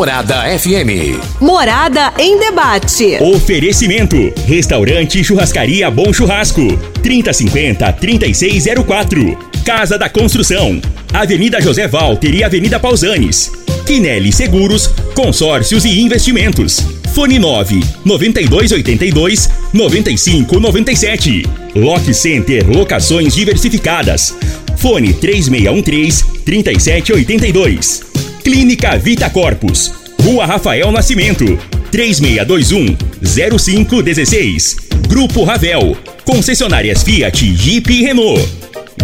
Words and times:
Morada 0.00 0.44
FM. 0.58 1.20
Morada 1.42 2.14
em 2.18 2.38
debate. 2.38 3.18
Oferecimento: 3.20 4.16
Restaurante 4.46 5.22
Churrascaria 5.22 5.90
Bom 5.90 6.10
Churrasco. 6.10 6.74
3050 7.02 7.92
3604. 7.92 9.38
Casa 9.62 9.98
da 9.98 10.08
Construção. 10.08 10.80
Avenida 11.12 11.60
José 11.60 11.86
Walter 11.86 12.34
e 12.34 12.42
Avenida 12.42 12.80
Pausanes. 12.80 13.52
Quinelli 13.86 14.32
Seguros, 14.32 14.86
Consórcios 15.14 15.84
e 15.84 16.00
Investimentos. 16.00 16.80
Fone 17.14 17.38
9 17.38 17.84
9282 18.02 19.50
9597. 19.74 21.46
Lock 21.76 22.14
Center 22.14 22.66
Locações 22.66 23.34
Diversificadas. 23.34 24.34
Fone 24.78 25.12
3613 25.12 26.24
3782. 26.46 28.08
Clínica 28.42 28.96
Vita 28.96 29.28
Corpus. 29.28 29.99
Rua 30.24 30.44
Rafael 30.44 30.92
Nascimento. 30.92 31.58
3621 31.90 32.96
0516. 33.22 34.76
Grupo 35.08 35.44
Ravel. 35.44 35.96
Concessionárias 36.24 37.02
Fiat, 37.02 37.54
Jeep 37.56 37.90
e 37.90 38.02
Renault. 38.02 38.48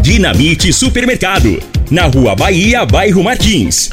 Dinamite 0.00 0.72
Supermercado. 0.72 1.60
Na 1.90 2.06
Rua 2.06 2.34
Bahia, 2.34 2.84
Bairro 2.84 3.22
Martins. 3.22 3.90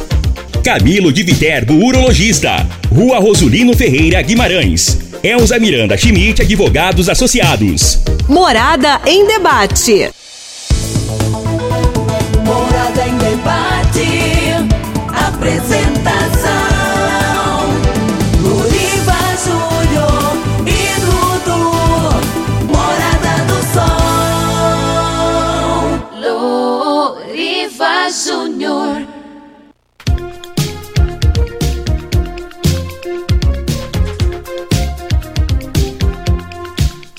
Camilo 0.63 1.11
de 1.11 1.23
Viterbo, 1.23 1.73
urologista. 1.73 2.67
Rua 2.89 3.19
Rosulino 3.19 3.75
Ferreira 3.75 4.21
Guimarães. 4.21 4.99
Elza 5.23 5.58
Miranda 5.58 5.97
Schmidt, 5.97 6.41
advogados 6.41 7.08
associados. 7.08 7.99
Morada 8.27 9.02
em 9.05 9.25
debate. 9.25 10.09
Morada 12.45 13.08
em 13.08 13.17
debate. 13.17 14.08
Apresentação. 15.08 15.83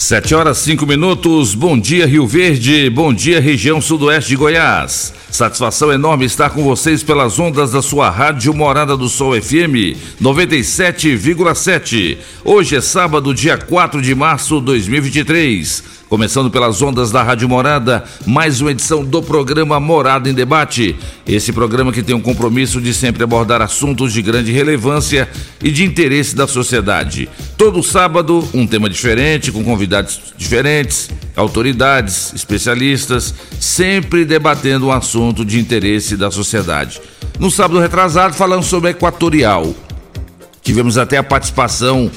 Sete 0.04 0.34
horas 0.34 0.58
cinco 0.58 0.86
minutos. 0.86 1.54
Bom 1.54 1.78
dia 1.78 2.04
Rio 2.06 2.26
Verde. 2.26 2.90
Bom 2.90 3.10
dia 3.10 3.40
região 3.40 3.80
sudoeste 3.80 4.28
de 4.28 4.36
Goiás. 4.36 5.14
Satisfação 5.30 5.90
enorme 5.90 6.26
estar 6.26 6.50
com 6.50 6.62
vocês 6.62 7.02
pelas 7.02 7.38
ondas 7.38 7.72
da 7.72 7.80
sua 7.80 8.10
rádio 8.10 8.52
Morada 8.52 8.98
do 8.98 9.08
Sol 9.08 9.32
FM 9.32 9.96
97,7. 10.20 12.18
Hoje 12.44 12.76
é 12.76 12.82
sábado, 12.82 13.32
dia 13.32 13.56
4 13.56 14.02
de 14.02 14.14
março 14.14 14.60
de 14.60 14.66
2023. 14.66 15.82
Começando 16.14 16.48
pelas 16.48 16.80
ondas 16.80 17.10
da 17.10 17.24
Rádio 17.24 17.48
Morada, 17.48 18.04
mais 18.24 18.60
uma 18.60 18.70
edição 18.70 19.04
do 19.04 19.20
programa 19.20 19.80
Morada 19.80 20.30
em 20.30 20.32
Debate. 20.32 20.94
Esse 21.26 21.52
programa 21.52 21.90
que 21.92 22.04
tem 22.04 22.14
um 22.14 22.20
compromisso 22.20 22.80
de 22.80 22.94
sempre 22.94 23.24
abordar 23.24 23.60
assuntos 23.60 24.12
de 24.12 24.22
grande 24.22 24.52
relevância 24.52 25.28
e 25.60 25.72
de 25.72 25.82
interesse 25.82 26.36
da 26.36 26.46
sociedade. 26.46 27.28
Todo 27.58 27.82
sábado, 27.82 28.48
um 28.54 28.64
tema 28.64 28.88
diferente, 28.88 29.50
com 29.50 29.64
convidados 29.64 30.20
diferentes, 30.38 31.10
autoridades, 31.34 32.32
especialistas, 32.32 33.34
sempre 33.58 34.24
debatendo 34.24 34.86
um 34.86 34.92
assunto 34.92 35.44
de 35.44 35.58
interesse 35.58 36.16
da 36.16 36.30
sociedade. 36.30 37.00
No 37.40 37.50
sábado 37.50 37.80
retrasado, 37.80 38.36
falamos 38.36 38.66
sobre 38.66 38.86
a 38.86 38.90
Equatorial. 38.92 39.74
Tivemos 40.62 40.96
até 40.96 41.16
a 41.16 41.24
participação 41.24 42.08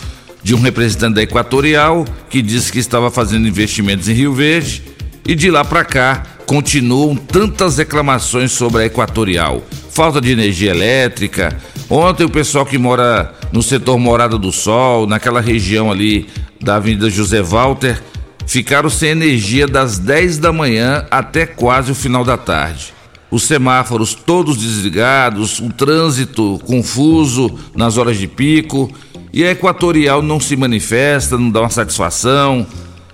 de 0.47 0.55
um 0.55 0.61
representante 0.61 1.15
da 1.15 1.23
Equatorial 1.23 2.05
que 2.29 2.41
disse 2.41 2.71
que 2.71 2.79
estava 2.79 3.11
fazendo 3.11 3.49
investimentos 3.49 4.07
em 4.07 4.13
Rio 4.13 4.33
Verde 4.33 4.81
e 5.27 5.35
de 5.35 5.51
lá 5.51 5.65
para 5.65 5.83
cá 5.83 6.23
continuam 6.45 7.17
tantas 7.17 7.77
reclamações 7.77 8.53
sobre 8.53 8.83
a 8.83 8.85
Equatorial. 8.85 9.61
Falta 9.91 10.21
de 10.21 10.31
energia 10.31 10.71
elétrica. 10.71 11.57
Ontem 11.89 12.23
o 12.23 12.29
pessoal 12.29 12.65
que 12.65 12.77
mora 12.77 13.35
no 13.51 13.61
setor 13.61 13.99
Morada 13.99 14.37
do 14.37 14.49
Sol, 14.53 15.05
naquela 15.05 15.41
região 15.41 15.91
ali 15.91 16.29
da 16.61 16.77
Avenida 16.77 17.09
José 17.09 17.41
Walter, 17.41 18.01
ficaram 18.45 18.89
sem 18.89 19.09
energia 19.09 19.67
das 19.67 19.99
10 19.99 20.37
da 20.37 20.53
manhã 20.53 21.05
até 21.11 21.45
quase 21.45 21.91
o 21.91 21.95
final 21.95 22.23
da 22.23 22.37
tarde. 22.37 22.93
Os 23.29 23.43
semáforos 23.43 24.13
todos 24.13 24.55
desligados, 24.55 25.59
o 25.59 25.67
trânsito 25.73 26.57
confuso 26.65 27.59
nas 27.75 27.97
horas 27.97 28.17
de 28.17 28.29
pico 28.29 28.89
e 29.33 29.43
a 29.43 29.51
Equatorial 29.51 30.21
não 30.21 30.39
se 30.39 30.55
manifesta, 30.55 31.37
não 31.37 31.49
dá 31.49 31.61
uma 31.61 31.69
satisfação. 31.69 32.65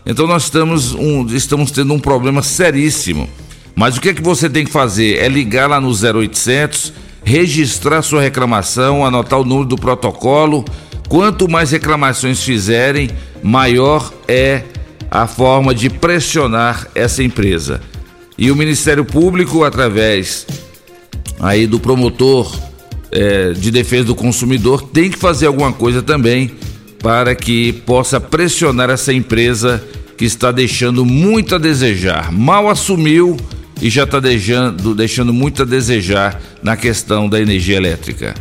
Então 0.06 0.28
nós 0.28 0.44
estamos, 0.44 0.94
um, 0.94 1.26
estamos 1.28 1.72
tendo 1.72 1.94
um 1.94 2.00
problema 2.00 2.42
seríssimo. 2.42 3.30
Mas 3.76 3.98
o 3.98 4.02
que 4.02 4.10
é 4.10 4.14
que 4.14 4.22
você 4.22 4.50
tem 4.50 4.66
que 4.66 4.72
fazer? 4.72 5.18
É 5.18 5.28
ligar 5.28 5.70
lá 5.70 5.82
no 5.82 5.90
0800, 5.90 6.94
registrar 7.24 8.02
sua 8.02 8.22
reclamação, 8.22 9.06
anotar 9.06 9.40
o 9.40 9.46
número 9.46 9.68
do 9.68 9.76
protocolo. 9.76 10.64
Quanto 11.10 11.50
mais 11.50 11.72
reclamações 11.72 12.44
fizerem, 12.44 13.10
maior 13.42 14.14
é 14.28 14.64
a 15.10 15.28
forma 15.28 15.74
de 15.74 15.90
pressionar 15.90 16.88
essa 16.96 17.24
empresa. 17.24 17.82
E 18.38 18.52
o 18.52 18.56
Ministério 18.56 19.06
Público, 19.06 19.64
através 19.64 20.46
aí 21.40 21.68
do 21.68 21.80
promotor 21.80 22.52
é, 23.14 23.54
de 23.54 23.72
defesa 23.72 24.06
do 24.06 24.16
consumidor, 24.16 24.82
tem 24.82 25.10
que 25.10 25.18
fazer 25.18 25.48
alguma 25.48 25.72
coisa 25.72 26.02
também 26.02 26.52
para 27.00 27.36
que 27.36 27.74
possa 27.86 28.20
pressionar 28.20 28.90
essa 28.90 29.14
empresa 29.14 29.84
que 30.18 30.26
está 30.26 30.52
deixando 30.52 31.06
muito 31.06 31.56
a 31.56 31.58
desejar. 31.58 32.32
Mal 32.32 32.70
assumiu 32.70 33.38
e 33.82 33.90
já 33.90 34.04
está 34.04 34.20
deixando, 34.20 34.96
deixando 34.96 35.34
muito 35.34 35.62
a 35.64 35.66
desejar 35.66 36.42
na 36.62 36.78
questão 36.78 37.28
da 37.28 37.40
energia 37.42 37.78
elétrica. 37.78 38.34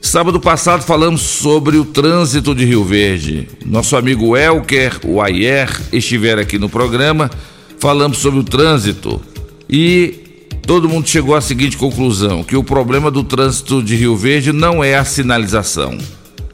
Sábado 0.00 0.40
passado 0.40 0.82
falamos 0.82 1.22
sobre 1.22 1.76
o 1.76 1.84
trânsito 1.84 2.54
de 2.54 2.64
Rio 2.64 2.84
Verde. 2.84 3.48
Nosso 3.64 3.96
amigo 3.96 4.36
Elker, 4.36 5.00
o 5.04 5.20
Ayer, 5.20 5.68
estiver 5.92 6.38
aqui 6.38 6.58
no 6.58 6.68
programa. 6.68 7.30
Falamos 7.78 8.18
sobre 8.18 8.40
o 8.40 8.44
trânsito 8.44 9.20
e 9.68 10.21
todo 10.66 10.88
mundo 10.88 11.08
chegou 11.08 11.34
à 11.34 11.40
seguinte 11.40 11.76
conclusão: 11.76 12.42
que 12.42 12.56
o 12.56 12.64
problema 12.64 13.10
do 13.10 13.22
trânsito 13.22 13.82
de 13.82 13.96
Rio 13.96 14.16
Verde 14.16 14.52
não 14.52 14.82
é 14.82 14.96
a 14.96 15.04
sinalização. 15.04 15.98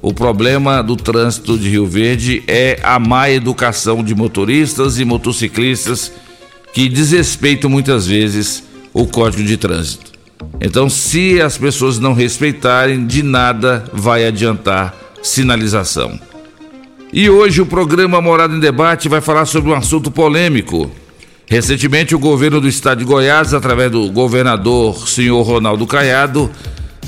O 0.00 0.15
problema 0.15 0.82
do 0.82 0.94
trânsito 0.94 1.59
de 1.59 1.69
Rio 1.69 1.87
Verde 1.87 2.43
é 2.47 2.79
a 2.82 2.99
má 2.99 3.29
educação 3.29 4.03
de 4.03 4.15
motoristas 4.15 4.99
e 4.99 5.05
motociclistas 5.05 6.12
que 6.73 6.88
desrespeitam 6.88 7.69
muitas 7.69 8.06
vezes 8.06 8.62
o 8.94 9.06
código 9.06 9.43
de 9.43 9.56
trânsito. 9.56 10.12
Então, 10.61 10.88
se 10.88 11.41
as 11.41 11.59
pessoas 11.59 11.99
não 11.99 12.15
respeitarem, 12.15 13.06
de 13.06 13.23
nada 13.23 13.85
vai 13.93 14.25
adiantar 14.25 14.94
sinalização. 15.23 16.19
E 17.12 17.29
hoje 17.29 17.61
o 17.61 17.67
programa 17.67 18.21
Morada 18.21 18.55
em 18.55 18.61
Debate 18.61 19.09
vai 19.09 19.21
falar 19.21 19.47
sobre 19.47 19.71
um 19.71 19.75
assunto 19.75 20.11
polêmico. 20.11 20.91
Recentemente, 21.50 22.15
o 22.15 22.19
governo 22.19 22.61
do 22.61 22.69
estado 22.69 22.99
de 22.99 23.05
Goiás, 23.06 23.55
através 23.55 23.91
do 23.91 24.11
governador 24.11 25.09
senhor 25.09 25.43
Ronaldo 25.43 25.87
Caiado, 25.87 26.50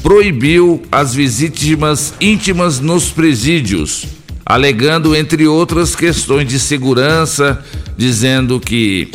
proibiu 0.02 0.82
as 0.90 1.14
visitas 1.14 2.14
íntimas 2.18 2.80
nos 2.80 3.10
presídios, 3.10 4.06
alegando, 4.44 5.14
entre 5.14 5.46
outras 5.46 5.94
questões 5.94 6.48
de 6.48 6.58
segurança, 6.58 7.62
dizendo 7.98 8.58
que, 8.58 9.12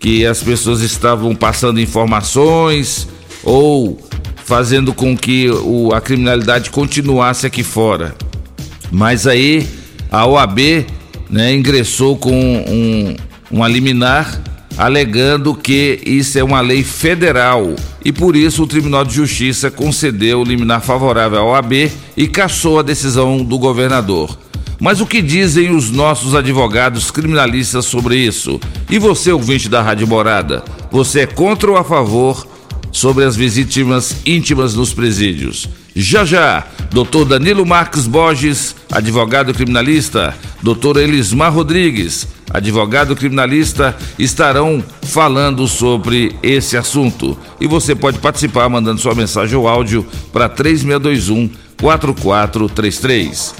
que 0.00 0.26
as 0.26 0.42
pessoas 0.42 0.80
estavam 0.80 1.32
passando 1.32 1.78
informações 1.78 3.06
ou 3.44 4.00
fazendo 4.44 4.92
com 4.92 5.16
que 5.16 5.48
o, 5.48 5.94
a 5.94 6.00
criminalidade 6.00 6.70
continuasse 6.70 7.46
aqui 7.46 7.62
fora. 7.62 8.16
Mas 8.90 9.28
aí 9.28 9.64
a 10.10 10.26
OAB 10.26 10.86
né, 11.30 11.54
ingressou 11.54 12.16
com 12.16 12.32
um, 12.32 13.16
uma 13.48 13.68
liminar 13.68 14.55
alegando 14.76 15.54
que 15.54 16.00
isso 16.04 16.38
é 16.38 16.44
uma 16.44 16.60
lei 16.60 16.84
federal 16.84 17.74
e 18.04 18.12
por 18.12 18.36
isso 18.36 18.62
o 18.62 18.66
Tribunal 18.66 19.04
de 19.04 19.14
Justiça 19.14 19.70
concedeu 19.70 20.44
liminar 20.44 20.82
favorável 20.82 21.38
à 21.38 21.44
OAB 21.44 21.90
e 22.16 22.28
cassou 22.28 22.78
a 22.78 22.82
decisão 22.82 23.42
do 23.42 23.58
governador. 23.58 24.38
Mas 24.78 25.00
o 25.00 25.06
que 25.06 25.22
dizem 25.22 25.74
os 25.74 25.90
nossos 25.90 26.34
advogados 26.34 27.10
criminalistas 27.10 27.86
sobre 27.86 28.18
isso? 28.18 28.60
E 28.90 28.98
você, 28.98 29.32
ouvinte 29.32 29.70
da 29.70 29.80
Rádio 29.80 30.06
Morada, 30.06 30.62
você 30.90 31.20
é 31.20 31.26
contra 31.26 31.70
ou 31.70 31.78
a 31.78 31.84
favor 31.84 32.46
sobre 32.92 33.24
as 33.24 33.34
vítimas 33.34 34.16
íntimas 34.26 34.74
nos 34.74 34.92
presídios? 34.92 35.66
Já 35.94 36.26
já, 36.26 36.66
doutor 36.90 37.24
Danilo 37.24 37.64
Marques 37.64 38.06
Borges, 38.06 38.75
advogado 38.90 39.52
criminalista, 39.52 40.34
doutor 40.62 40.96
Elismar 40.96 41.52
Rodrigues, 41.52 42.26
advogado 42.50 43.16
criminalista, 43.16 43.96
estarão 44.18 44.82
falando 45.02 45.66
sobre 45.66 46.36
esse 46.42 46.76
assunto. 46.76 47.36
E 47.60 47.66
você 47.66 47.94
pode 47.94 48.18
participar 48.18 48.68
mandando 48.68 49.00
sua 49.00 49.14
mensagem 49.14 49.56
ou 49.56 49.68
áudio 49.68 50.06
para 50.32 50.48
3621 50.48 51.50
4433. 51.80 53.54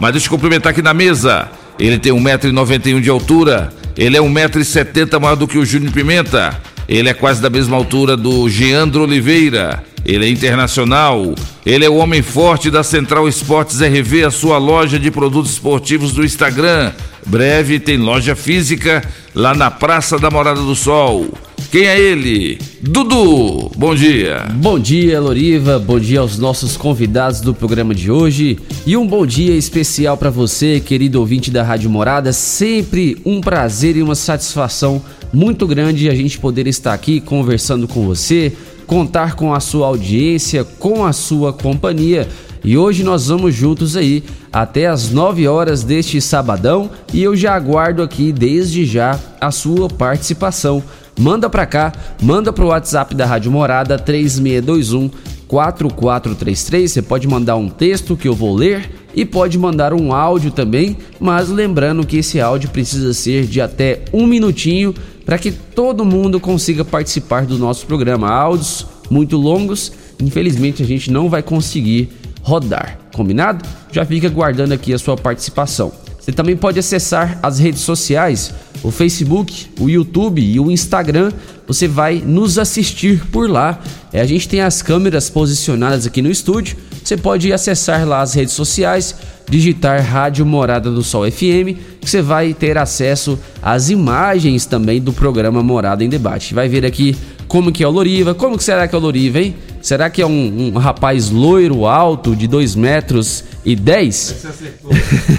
Mas 0.00 0.12
deixa 0.12 0.26
eu 0.26 0.30
cumprimentar 0.30 0.70
aqui 0.70 0.82
na 0.82 0.94
mesa. 0.94 1.48
Ele 1.78 1.98
tem 1.98 2.12
1,91m 2.12 3.00
de 3.00 3.10
altura. 3.10 3.72
Ele 3.96 4.16
é 4.16 4.20
1,70m 4.20 5.20
maior 5.20 5.36
do 5.36 5.46
que 5.46 5.58
o 5.58 5.64
Júnior 5.64 5.92
Pimenta. 5.92 6.60
Ele 6.88 7.10
é 7.10 7.14
quase 7.14 7.42
da 7.42 7.50
mesma 7.50 7.76
altura 7.76 8.16
do 8.16 8.48
Geandro 8.48 9.02
Oliveira. 9.02 9.84
Ele 10.06 10.24
é 10.24 10.30
internacional. 10.30 11.34
Ele 11.66 11.84
é 11.84 11.90
o 11.90 11.96
homem 11.96 12.22
forte 12.22 12.70
da 12.70 12.82
Central 12.82 13.28
Esportes 13.28 13.80
RV, 13.80 14.24
a 14.24 14.30
sua 14.30 14.56
loja 14.56 14.98
de 14.98 15.10
produtos 15.10 15.52
esportivos 15.52 16.12
do 16.12 16.24
Instagram. 16.24 16.92
Breve 17.26 17.78
tem 17.78 17.98
loja 17.98 18.34
física 18.34 19.04
lá 19.34 19.54
na 19.54 19.70
Praça 19.70 20.18
da 20.18 20.30
Morada 20.30 20.62
do 20.62 20.74
Sol. 20.74 21.28
Quem 21.70 21.84
é 21.84 22.00
ele? 22.00 22.58
Dudu, 22.80 23.70
bom 23.76 23.94
dia. 23.94 24.46
Bom 24.54 24.78
dia, 24.78 25.20
Loriva. 25.20 25.78
Bom 25.78 26.00
dia 26.00 26.20
aos 26.20 26.38
nossos 26.38 26.78
convidados 26.78 27.40
do 27.40 27.52
programa 27.52 27.94
de 27.94 28.10
hoje. 28.10 28.58
E 28.86 28.96
um 28.96 29.06
bom 29.06 29.26
dia 29.26 29.54
especial 29.54 30.16
para 30.16 30.30
você, 30.30 30.80
querido 30.80 31.20
ouvinte 31.20 31.50
da 31.50 31.62
Rádio 31.62 31.90
Morada. 31.90 32.32
Sempre 32.32 33.18
um 33.22 33.40
prazer 33.42 33.96
e 33.96 34.02
uma 34.02 34.14
satisfação 34.14 35.02
muito 35.30 35.66
grande 35.66 36.08
a 36.08 36.14
gente 36.14 36.38
poder 36.38 36.66
estar 36.66 36.94
aqui 36.94 37.20
conversando 37.20 37.86
com 37.86 38.06
você, 38.06 38.50
contar 38.86 39.34
com 39.34 39.52
a 39.52 39.60
sua 39.60 39.88
audiência, 39.88 40.64
com 40.64 41.04
a 41.04 41.12
sua 41.12 41.52
companhia. 41.52 42.26
E 42.64 42.78
hoje 42.78 43.02
nós 43.02 43.26
vamos 43.26 43.54
juntos 43.54 43.96
aí 43.96 44.24
até 44.52 44.86
as 44.86 45.10
9 45.10 45.46
horas 45.46 45.82
deste 45.82 46.20
sabadão 46.20 46.90
e 47.12 47.22
eu 47.22 47.36
já 47.36 47.54
aguardo 47.54 48.02
aqui 48.02 48.32
desde 48.32 48.84
já 48.84 49.18
a 49.40 49.50
sua 49.50 49.88
participação 49.88 50.82
manda 51.18 51.50
para 51.50 51.66
cá, 51.66 51.92
manda 52.22 52.52
pro 52.52 52.68
WhatsApp 52.68 53.14
da 53.14 53.26
Rádio 53.26 53.50
Morada 53.50 53.98
3621 53.98 55.10
4433. 55.48 56.92
Você 56.92 57.02
pode 57.02 57.26
mandar 57.26 57.56
um 57.56 57.68
texto 57.68 58.16
que 58.16 58.28
eu 58.28 58.34
vou 58.34 58.54
ler 58.54 58.90
e 59.14 59.24
pode 59.24 59.58
mandar 59.58 59.92
um 59.92 60.12
áudio 60.12 60.50
também, 60.50 60.96
mas 61.18 61.48
lembrando 61.48 62.06
que 62.06 62.18
esse 62.18 62.40
áudio 62.40 62.70
precisa 62.70 63.12
ser 63.14 63.46
de 63.46 63.60
até 63.60 64.04
um 64.12 64.26
minutinho 64.26 64.94
para 65.24 65.38
que 65.38 65.50
todo 65.50 66.04
mundo 66.04 66.38
consiga 66.38 66.84
participar 66.84 67.44
do 67.46 67.58
nosso 67.58 67.86
programa. 67.86 68.30
Áudios 68.30 68.86
muito 69.10 69.36
longos, 69.36 69.92
infelizmente 70.20 70.82
a 70.82 70.86
gente 70.86 71.10
não 71.10 71.28
vai 71.28 71.42
conseguir 71.42 72.10
rodar. 72.42 72.98
Combinado? 73.14 73.64
Já 73.90 74.04
fica 74.04 74.28
guardando 74.28 74.72
aqui 74.72 74.92
a 74.92 74.98
sua 74.98 75.16
participação. 75.16 75.92
Você 76.28 76.32
também 76.32 76.58
pode 76.58 76.78
acessar 76.78 77.38
as 77.42 77.58
redes 77.58 77.80
sociais, 77.80 78.52
o 78.82 78.90
Facebook, 78.90 79.68
o 79.80 79.88
YouTube 79.88 80.42
e 80.42 80.60
o 80.60 80.70
Instagram. 80.70 81.32
Você 81.66 81.88
vai 81.88 82.22
nos 82.22 82.58
assistir 82.58 83.24
por 83.32 83.48
lá. 83.48 83.80
É, 84.12 84.20
a 84.20 84.26
gente 84.26 84.46
tem 84.46 84.60
as 84.60 84.82
câmeras 84.82 85.30
posicionadas 85.30 86.06
aqui 86.06 86.20
no 86.20 86.30
estúdio. 86.30 86.76
Você 87.02 87.16
pode 87.16 87.50
acessar 87.50 88.06
lá 88.06 88.20
as 88.20 88.34
redes 88.34 88.52
sociais, 88.52 89.14
digitar 89.48 90.04
Rádio 90.04 90.44
Morada 90.44 90.90
do 90.90 91.02
Sol 91.02 91.24
FM, 91.30 91.80
que 91.98 92.10
você 92.10 92.20
vai 92.20 92.52
ter 92.52 92.76
acesso 92.76 93.38
às 93.62 93.88
imagens 93.88 94.66
também 94.66 95.00
do 95.00 95.14
programa 95.14 95.62
Morada 95.62 96.04
em 96.04 96.10
Debate. 96.10 96.52
Vai 96.52 96.68
ver 96.68 96.84
aqui 96.84 97.16
como 97.46 97.72
que 97.72 97.82
é 97.82 97.88
o 97.88 97.90
Loriva, 97.90 98.34
como 98.34 98.58
que 98.58 98.64
será 98.64 98.86
que 98.86 98.94
é 98.94 98.98
o 98.98 99.00
Loriva, 99.00 99.40
hein? 99.40 99.56
Será 99.88 100.10
que 100.10 100.20
é 100.20 100.26
um, 100.26 100.66
um 100.66 100.78
rapaz 100.78 101.30
loiro, 101.30 101.86
alto, 101.86 102.36
de 102.36 102.46
2 102.46 102.74
metros 102.74 103.42
e 103.64 103.74
10? 103.74 104.44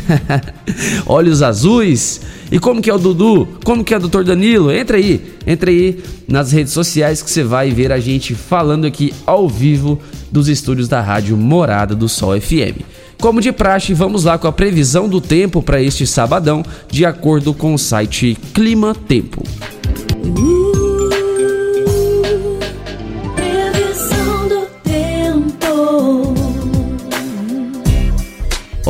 Olhos 1.06 1.44
azuis? 1.44 2.22
E 2.52 2.58
como 2.58 2.82
que 2.82 2.90
é 2.90 2.94
o 2.96 2.98
Dudu? 2.98 3.48
Como 3.64 3.84
que 3.84 3.94
é 3.94 3.98
o 3.98 4.00
Doutor 4.00 4.24
Danilo? 4.24 4.72
Entra 4.72 4.98
aí, 4.98 5.36
entra 5.46 5.70
aí 5.70 6.04
nas 6.28 6.52
redes 6.52 6.74
sociais 6.74 7.22
que 7.22 7.30
você 7.30 7.44
vai 7.44 7.70
ver 7.70 7.92
a 7.92 8.00
gente 8.00 8.34
falando 8.34 8.88
aqui 8.88 9.14
ao 9.24 9.48
vivo 9.48 10.02
dos 10.32 10.48
estúdios 10.48 10.88
da 10.88 11.00
Rádio 11.00 11.38
Morada 11.38 11.94
do 11.94 12.10
Sol 12.10 12.32
FM. 12.42 12.82
Como 13.22 13.42
de 13.42 13.52
praxe, 13.52 13.94
vamos 13.94 14.24
lá 14.24 14.40
com 14.40 14.48
a 14.48 14.52
previsão 14.52 15.08
do 15.08 15.22
tempo 15.22 15.62
para 15.62 15.80
este 15.80 16.08
sabadão, 16.08 16.66
de 16.90 17.06
acordo 17.06 17.54
com 17.54 17.76
o 17.76 17.78
site 17.78 18.36
Clima 18.52 18.96
Tempo. 18.96 19.44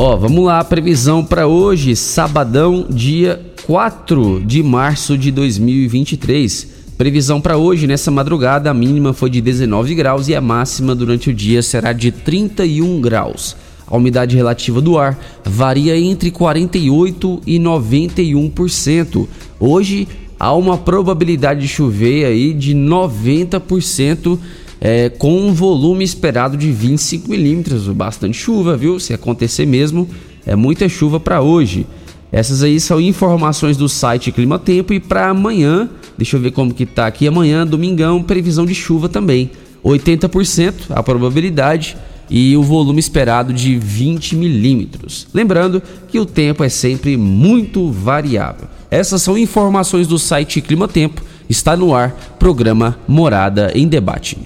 Ó, 0.02 0.16
vamos 0.16 0.46
lá, 0.46 0.60
a 0.60 0.64
previsão 0.64 1.22
para 1.22 1.46
hoje, 1.46 1.94
sabadão, 1.94 2.86
dia 2.88 3.38
4 3.66 4.40
de 4.40 4.62
março 4.62 5.18
de 5.18 5.30
2023. 5.30 6.68
Previsão 6.96 7.38
para 7.38 7.58
hoje, 7.58 7.86
nessa 7.86 8.10
madrugada, 8.10 8.70
a 8.70 8.72
mínima 8.72 9.12
foi 9.12 9.28
de 9.28 9.42
19 9.42 9.94
graus 9.94 10.26
e 10.26 10.34
a 10.34 10.40
máxima 10.40 10.94
durante 10.94 11.28
o 11.28 11.34
dia 11.34 11.62
será 11.62 11.92
de 11.92 12.10
31 12.10 12.98
graus. 12.98 13.54
A 13.86 13.94
umidade 13.94 14.34
relativa 14.34 14.80
do 14.80 14.96
ar 14.96 15.18
varia 15.44 15.94
entre 15.98 16.30
48 16.30 17.42
e 17.46 17.58
91%. 17.58 19.28
Hoje 19.60 20.08
há 20.38 20.54
uma 20.54 20.78
probabilidade 20.78 21.60
de 21.60 21.68
chover 21.68 22.24
aí 22.24 22.54
de 22.54 22.74
90% 22.74 24.38
é, 24.80 25.10
com 25.10 25.38
um 25.38 25.52
volume 25.52 26.02
esperado 26.02 26.56
de 26.56 26.72
25 26.72 27.30
milímetros, 27.30 27.86
bastante 27.88 28.38
chuva, 28.38 28.76
viu? 28.76 28.98
Se 28.98 29.12
acontecer 29.12 29.66
mesmo, 29.66 30.08
é 30.46 30.56
muita 30.56 30.88
chuva 30.88 31.20
para 31.20 31.42
hoje. 31.42 31.86
Essas 32.32 32.62
aí 32.62 32.80
são 32.80 33.00
informações 33.00 33.76
do 33.76 33.88
site 33.88 34.32
Clima 34.32 34.58
Tempo 34.58 34.94
e 34.94 35.00
para 35.00 35.28
amanhã, 35.28 35.90
deixa 36.16 36.36
eu 36.36 36.40
ver 36.40 36.52
como 36.52 36.72
que 36.72 36.86
tá 36.86 37.06
aqui 37.06 37.26
amanhã, 37.26 37.66
domingão, 37.66 38.22
previsão 38.22 38.64
de 38.64 38.74
chuva 38.74 39.08
também. 39.08 39.50
80% 39.84 40.74
a 40.90 41.02
probabilidade 41.02 41.96
e 42.28 42.56
o 42.56 42.62
volume 42.62 43.00
esperado 43.00 43.52
de 43.52 43.76
20 43.76 44.36
milímetros. 44.36 45.26
Lembrando 45.34 45.82
que 46.08 46.18
o 46.18 46.24
tempo 46.24 46.62
é 46.62 46.68
sempre 46.68 47.16
muito 47.16 47.90
variável. 47.90 48.68
Essas 48.90 49.22
são 49.22 49.36
informações 49.36 50.06
do 50.06 50.18
site 50.18 50.60
Clima 50.60 50.86
Tempo. 50.86 51.22
Está 51.48 51.76
no 51.76 51.92
ar, 51.92 52.36
programa 52.38 52.96
Morada 53.08 53.72
em 53.74 53.88
Debate. 53.88 54.38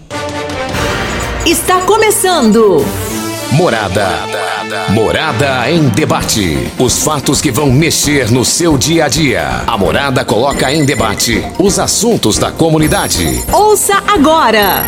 Está 1.46 1.82
começando. 1.82 2.82
Morada. 3.52 4.08
Morada 4.88 5.70
em 5.70 5.90
debate. 5.90 6.56
Os 6.78 7.02
fatos 7.02 7.42
que 7.42 7.50
vão 7.50 7.70
mexer 7.70 8.30
no 8.30 8.46
seu 8.46 8.78
dia 8.78 9.04
a 9.04 9.08
dia. 9.08 9.62
A 9.66 9.76
Morada 9.76 10.24
coloca 10.24 10.72
em 10.72 10.86
debate 10.86 11.44
os 11.58 11.78
assuntos 11.78 12.38
da 12.38 12.50
comunidade. 12.50 13.44
Ouça 13.52 14.02
agora. 14.08 14.84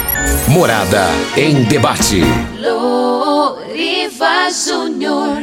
Morada 0.48 1.10
em 1.36 1.62
debate. 1.64 2.22
Loriva 2.58 4.48
Júnior. 4.50 5.42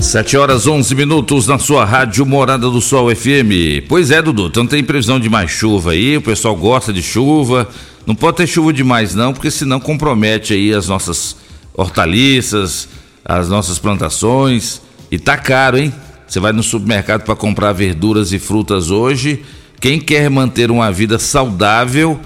7 0.00 0.38
horas 0.38 0.66
11 0.66 0.94
minutos 0.94 1.46
na 1.46 1.58
sua 1.58 1.84
rádio 1.84 2.24
Morada 2.24 2.70
do 2.70 2.80
Sol 2.80 3.14
FM. 3.14 3.84
Pois 3.86 4.10
é, 4.10 4.22
Dudu, 4.22 4.46
então 4.46 4.66
tem 4.66 4.82
previsão 4.82 5.20
de 5.20 5.28
mais 5.28 5.50
chuva 5.50 5.90
aí, 5.90 6.16
o 6.16 6.22
pessoal 6.22 6.56
gosta 6.56 6.90
de 6.90 7.02
chuva. 7.02 7.68
Não 8.08 8.14
pode 8.14 8.38
ter 8.38 8.46
chuva 8.46 8.72
demais 8.72 9.14
não, 9.14 9.34
porque 9.34 9.50
senão 9.50 9.78
compromete 9.78 10.54
aí 10.54 10.72
as 10.72 10.88
nossas 10.88 11.36
hortaliças, 11.74 12.88
as 13.22 13.50
nossas 13.50 13.78
plantações. 13.78 14.80
E 15.10 15.18
tá 15.18 15.36
caro, 15.36 15.76
hein? 15.76 15.92
Você 16.26 16.40
vai 16.40 16.50
no 16.50 16.62
supermercado 16.62 17.24
para 17.24 17.36
comprar 17.36 17.74
verduras 17.74 18.32
e 18.32 18.38
frutas 18.38 18.90
hoje. 18.90 19.42
Quem 19.78 20.00
quer 20.00 20.30
manter 20.30 20.70
uma 20.70 20.90
vida 20.90 21.18
saudável, 21.18 22.18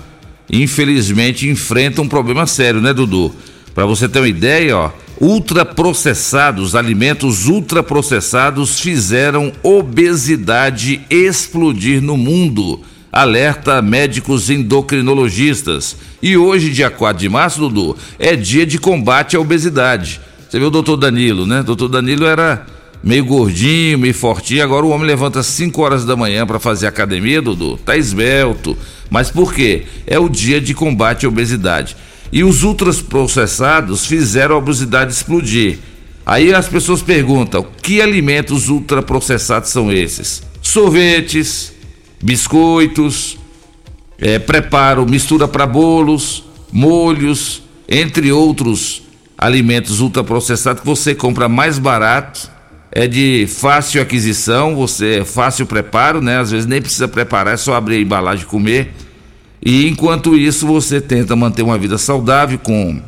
infelizmente 0.48 1.48
enfrenta 1.48 2.00
um 2.00 2.06
problema 2.06 2.46
sério, 2.46 2.80
né, 2.80 2.94
Dudu? 2.94 3.34
Para 3.74 3.84
você 3.84 4.08
ter 4.08 4.20
uma 4.20 4.28
ideia, 4.28 4.76
ó, 4.76 4.90
ultraprocessados, 5.20 6.76
alimentos 6.76 7.48
ultraprocessados 7.48 8.78
fizeram 8.78 9.52
obesidade 9.64 11.00
explodir 11.10 12.00
no 12.00 12.16
mundo 12.16 12.80
alerta 13.12 13.82
médicos 13.82 14.48
endocrinologistas. 14.48 15.96
E 16.22 16.36
hoje, 16.36 16.70
dia 16.70 16.88
4 16.88 17.20
de 17.20 17.28
março, 17.28 17.60
Dudu, 17.60 17.96
é 18.18 18.34
dia 18.34 18.64
de 18.64 18.78
combate 18.78 19.36
à 19.36 19.40
obesidade. 19.40 20.18
Você 20.48 20.58
viu 20.58 20.68
o 20.68 20.70
doutor 20.70 20.96
Danilo, 20.96 21.46
né? 21.46 21.62
Doutor 21.62 21.88
Danilo 21.88 22.24
era 22.24 22.66
meio 23.04 23.24
gordinho, 23.24 23.98
meio 23.98 24.14
fortinho. 24.14 24.62
Agora 24.62 24.86
o 24.86 24.90
homem 24.90 25.06
levanta 25.06 25.40
às 25.40 25.46
5 25.46 25.82
horas 25.82 26.04
da 26.04 26.16
manhã 26.16 26.46
para 26.46 26.58
fazer 26.58 26.86
academia, 26.86 27.42
Dudu. 27.42 27.76
Tá 27.84 27.96
esbelto. 27.96 28.76
Mas 29.10 29.30
por 29.30 29.52
quê? 29.52 29.84
É 30.06 30.18
o 30.18 30.28
dia 30.28 30.60
de 30.60 30.72
combate 30.72 31.26
à 31.26 31.28
obesidade. 31.28 31.96
E 32.32 32.42
os 32.42 32.62
ultraprocessados 32.62 34.06
fizeram 34.06 34.54
a 34.54 34.58
obesidade 34.58 35.12
explodir. 35.12 35.78
Aí 36.24 36.54
as 36.54 36.66
pessoas 36.66 37.02
perguntam: 37.02 37.66
que 37.82 38.00
alimentos 38.00 38.70
ultraprocessados 38.70 39.70
são 39.70 39.92
esses? 39.92 40.42
Sorvetes, 40.62 41.71
biscoitos, 42.22 43.38
é, 44.18 44.38
preparo, 44.38 45.04
mistura 45.04 45.48
para 45.48 45.66
bolos, 45.66 46.44
molhos, 46.70 47.62
entre 47.88 48.30
outros 48.30 49.02
alimentos 49.36 50.00
ultraprocessados 50.00 50.80
que 50.80 50.86
você 50.86 51.14
compra 51.14 51.48
mais 51.48 51.78
barato, 51.78 52.50
é 52.92 53.06
de 53.08 53.46
fácil 53.48 54.00
aquisição, 54.00 54.76
você 54.76 55.20
é 55.20 55.24
fácil 55.24 55.66
preparo, 55.66 56.20
né? 56.20 56.38
Às 56.38 56.50
vezes 56.50 56.66
nem 56.66 56.80
precisa 56.80 57.08
preparar, 57.08 57.54
é 57.54 57.56
só 57.56 57.74
abrir 57.74 57.96
a 57.96 58.00
embalagem 58.00 58.44
e 58.44 58.46
comer. 58.46 58.94
E 59.64 59.88
enquanto 59.88 60.36
isso, 60.36 60.66
você 60.66 61.00
tenta 61.00 61.34
manter 61.34 61.62
uma 61.62 61.78
vida 61.78 61.98
saudável 61.98 62.58
com 62.58 63.02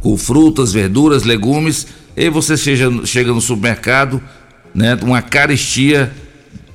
com 0.00 0.16
frutas, 0.16 0.72
verduras, 0.72 1.24
legumes, 1.24 1.86
e 2.16 2.30
você 2.30 2.56
chega, 2.56 3.04
chega 3.04 3.32
no 3.32 3.40
supermercado, 3.40 4.22
né, 4.74 4.96
uma 5.02 5.20
carestia 5.22 6.12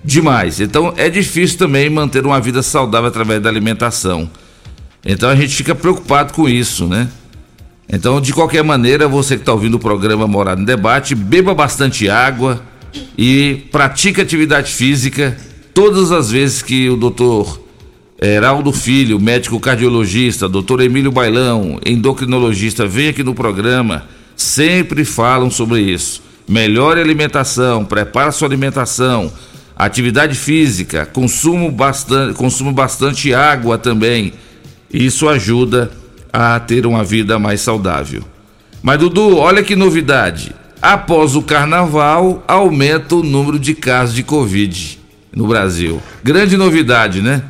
demais. 0.04 0.60
Então 0.60 0.94
é 0.98 1.10
difícil 1.10 1.58
também 1.58 1.90
manter 1.90 2.26
uma 2.26 2.40
vida 2.40 2.62
saudável 2.62 3.08
através 3.08 3.42
da 3.42 3.50
alimentação. 3.50 4.30
Então 5.06 5.30
a 5.30 5.36
gente 5.36 5.56
fica 5.56 5.76
preocupado 5.76 6.34
com 6.34 6.48
isso, 6.48 6.88
né? 6.88 7.08
Então, 7.90 8.22
de 8.22 8.34
qualquer 8.34 8.64
maneira, 8.64 9.08
você 9.08 9.36
que 9.36 9.42
está 9.42 9.52
ouvindo 9.52 9.76
o 9.76 9.80
programa 9.80 10.26
Morada 10.26 10.62
em 10.62 10.66
Debate, 10.66 11.14
beba 11.14 11.54
bastante 11.54 12.10
água 12.10 12.62
e 13.18 13.66
pratique 13.72 14.22
atividade 14.22 14.72
física 14.72 15.38
todas 15.74 16.12
as 16.12 16.32
vezes 16.32 16.62
que 16.62 16.90
o 16.90 16.96
doutor 16.96 17.62
Heraldo 18.22 18.72
Filho, 18.72 19.20
médico 19.20 19.60
cardiologista, 19.60 20.48
doutor 20.48 20.82
Emílio 20.82 21.12
Bailão, 21.12 21.80
endocrinologista, 21.86 22.88
vem 22.88 23.10
aqui 23.10 23.22
no 23.22 23.36
programa, 23.36 24.06
sempre 24.36 25.04
falam 25.04 25.52
sobre 25.52 25.82
isso. 25.82 26.24
Melhore 26.48 27.00
a 27.00 27.04
alimentação, 27.04 27.84
prepare 27.84 28.32
sua 28.32 28.48
alimentação, 28.48 29.32
atividade 29.76 30.36
física, 30.36 31.06
consumo 31.06 31.72
bastante, 31.72 32.36
consumo 32.36 32.72
bastante 32.72 33.34
água 33.34 33.78
também. 33.78 34.34
Isso 34.92 35.28
ajuda 35.28 35.92
a 36.32 36.60
ter 36.60 36.86
uma 36.86 37.04
vida 37.04 37.40
mais 37.40 37.62
saudável. 37.62 38.24
Mas 38.82 39.00
Dudu, 39.00 39.38
olha 39.38 39.64
que 39.64 39.76
novidade. 39.76 40.54
Após 40.82 41.36
o 41.36 41.42
carnaval, 41.42 42.44
aumenta 42.48 43.16
o 43.16 43.24
número 43.24 43.58
de 43.58 43.74
casos 43.74 44.14
de 44.14 44.24
Covid 44.24 45.00
no 45.34 45.48
Brasil. 45.48 46.02
Grande 46.24 46.58
novidade, 46.58 47.22
né? 47.22 47.44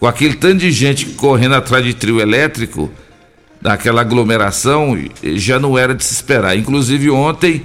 Com 0.00 0.06
aquele 0.06 0.34
tanto 0.34 0.58
de 0.58 0.72
gente 0.72 1.06
correndo 1.06 1.54
atrás 1.54 1.84
de 1.84 1.92
trio 1.92 2.20
elétrico, 2.20 2.90
daquela 3.60 4.00
aglomeração, 4.00 4.98
já 5.34 5.58
não 5.58 5.76
era 5.76 5.94
de 5.94 6.04
se 6.04 6.14
esperar. 6.14 6.56
Inclusive 6.56 7.10
ontem, 7.10 7.62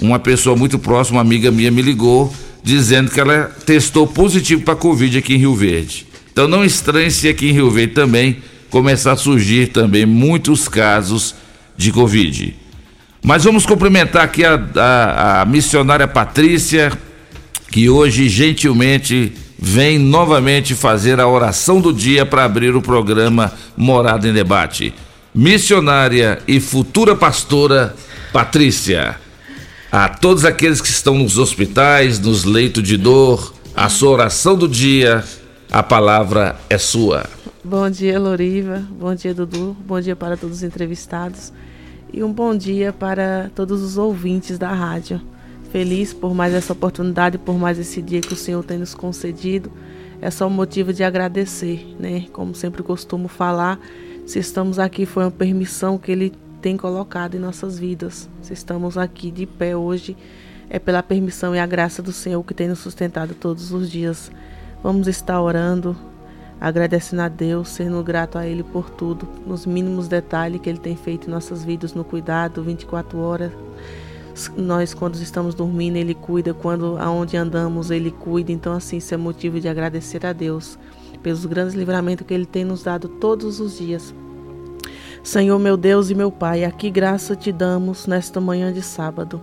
uma 0.00 0.18
pessoa 0.18 0.54
muito 0.54 0.78
próxima, 0.78 1.16
uma 1.16 1.22
amiga 1.22 1.50
minha, 1.50 1.70
me 1.70 1.82
ligou 1.82 2.32
dizendo 2.62 3.10
que 3.10 3.20
ela 3.20 3.50
testou 3.64 4.06
positivo 4.06 4.62
para 4.62 4.76
Covid 4.76 5.18
aqui 5.18 5.34
em 5.34 5.38
Rio 5.38 5.54
Verde. 5.54 6.06
Então 6.32 6.46
não 6.46 6.64
estranhe 6.64 7.10
se 7.10 7.28
aqui 7.28 7.50
em 7.50 7.52
Rio 7.52 7.70
Verde 7.70 7.94
também 7.94 8.38
começar 8.70 9.12
a 9.12 9.16
surgir 9.16 9.68
também 9.68 10.06
muitos 10.06 10.68
casos 10.68 11.34
de 11.76 11.90
Covid. 11.90 12.56
Mas 13.22 13.44
vamos 13.44 13.66
cumprimentar 13.66 14.24
aqui 14.24 14.44
a, 14.44 14.54
a, 14.76 15.42
a 15.42 15.44
missionária 15.44 16.08
Patrícia, 16.08 16.92
que 17.70 17.90
hoje 17.90 18.28
gentilmente 18.28 19.32
vem 19.58 19.98
novamente 19.98 20.74
fazer 20.74 21.20
a 21.20 21.28
oração 21.28 21.80
do 21.80 21.92
dia 21.92 22.24
para 22.24 22.44
abrir 22.44 22.74
o 22.74 22.80
programa 22.80 23.52
Morada 23.76 24.26
em 24.26 24.32
Debate. 24.32 24.94
Missionária 25.34 26.40
e 26.48 26.58
futura 26.58 27.14
pastora 27.14 27.94
Patrícia. 28.32 29.19
A 29.92 30.08
todos 30.08 30.44
aqueles 30.44 30.80
que 30.80 30.86
estão 30.86 31.18
nos 31.18 31.36
hospitais, 31.36 32.20
nos 32.20 32.44
leitos 32.44 32.84
de 32.84 32.96
dor, 32.96 33.52
a 33.74 33.88
sua 33.88 34.10
oração 34.10 34.56
do 34.56 34.68
dia, 34.68 35.24
a 35.68 35.82
palavra 35.82 36.56
é 36.70 36.78
sua. 36.78 37.24
Bom 37.64 37.90
dia, 37.90 38.16
Loriva. 38.16 38.84
Bom 38.88 39.12
dia, 39.16 39.34
Dudu. 39.34 39.76
Bom 39.84 40.00
dia 40.00 40.14
para 40.14 40.36
todos 40.36 40.58
os 40.58 40.62
entrevistados. 40.62 41.52
E 42.12 42.22
um 42.22 42.32
bom 42.32 42.56
dia 42.56 42.92
para 42.92 43.50
todos 43.52 43.82
os 43.82 43.98
ouvintes 43.98 44.58
da 44.58 44.72
rádio. 44.72 45.20
Feliz 45.72 46.14
por 46.14 46.32
mais 46.36 46.54
essa 46.54 46.72
oportunidade, 46.72 47.36
por 47.36 47.58
mais 47.58 47.76
esse 47.76 48.00
dia 48.00 48.20
que 48.20 48.34
o 48.34 48.36
Senhor 48.36 48.62
tem 48.62 48.78
nos 48.78 48.94
concedido. 48.94 49.72
É 50.22 50.30
só 50.30 50.46
um 50.46 50.50
motivo 50.50 50.92
de 50.92 51.02
agradecer, 51.02 51.96
né? 51.98 52.26
Como 52.32 52.54
sempre 52.54 52.84
costumo 52.84 53.26
falar, 53.26 53.80
se 54.24 54.38
estamos 54.38 54.78
aqui 54.78 55.04
foi 55.04 55.24
uma 55.24 55.32
permissão 55.32 55.98
que 55.98 56.12
Ele 56.12 56.32
tem 56.60 56.76
colocado 56.76 57.34
em 57.34 57.40
nossas 57.40 57.78
vidas. 57.78 58.28
Se 58.42 58.52
estamos 58.52 58.98
aqui 58.98 59.30
de 59.30 59.46
pé 59.46 59.76
hoje, 59.76 60.16
é 60.68 60.78
pela 60.78 61.02
permissão 61.02 61.54
e 61.54 61.58
a 61.58 61.66
graça 61.66 62.02
do 62.02 62.12
Senhor 62.12 62.42
que 62.44 62.54
tem 62.54 62.68
nos 62.68 62.78
sustentado 62.78 63.34
todos 63.34 63.72
os 63.72 63.90
dias. 63.90 64.30
Vamos 64.82 65.08
estar 65.08 65.40
orando, 65.40 65.96
agradecendo 66.60 67.22
a 67.22 67.28
Deus, 67.28 67.70
sendo 67.70 68.02
grato 68.04 68.38
a 68.38 68.46
Ele 68.46 68.62
por 68.62 68.90
tudo, 68.90 69.26
nos 69.46 69.66
mínimos 69.66 70.06
detalhes 70.06 70.60
que 70.60 70.68
Ele 70.68 70.78
tem 70.78 70.94
feito 70.94 71.26
em 71.26 71.30
nossas 71.30 71.64
vidas, 71.64 71.94
no 71.94 72.04
cuidado, 72.04 72.62
24 72.62 73.18
horas. 73.18 73.52
Nós, 74.56 74.94
quando 74.94 75.16
estamos 75.16 75.54
dormindo, 75.54 75.96
Ele 75.96 76.14
cuida, 76.14 76.54
quando 76.54 76.96
aonde 76.98 77.36
andamos, 77.36 77.90
Ele 77.90 78.10
cuida. 78.10 78.52
Então, 78.52 78.72
assim, 78.72 78.98
isso 78.98 79.12
é 79.12 79.16
motivo 79.16 79.58
de 79.58 79.68
agradecer 79.68 80.24
a 80.24 80.32
Deus 80.32 80.78
pelos 81.22 81.44
grandes 81.46 81.74
livramentos 81.74 82.26
que 82.26 82.32
Ele 82.32 82.46
tem 82.46 82.64
nos 82.64 82.82
dado 82.82 83.08
todos 83.08 83.60
os 83.60 83.78
dias. 83.78 84.14
Senhor, 85.22 85.58
meu 85.58 85.76
Deus 85.76 86.08
e 86.08 86.14
meu 86.14 86.32
Pai, 86.32 86.64
aqui 86.64 86.90
graça 86.90 87.36
te 87.36 87.52
damos 87.52 88.06
nesta 88.06 88.40
manhã 88.40 88.72
de 88.72 88.80
sábado. 88.80 89.38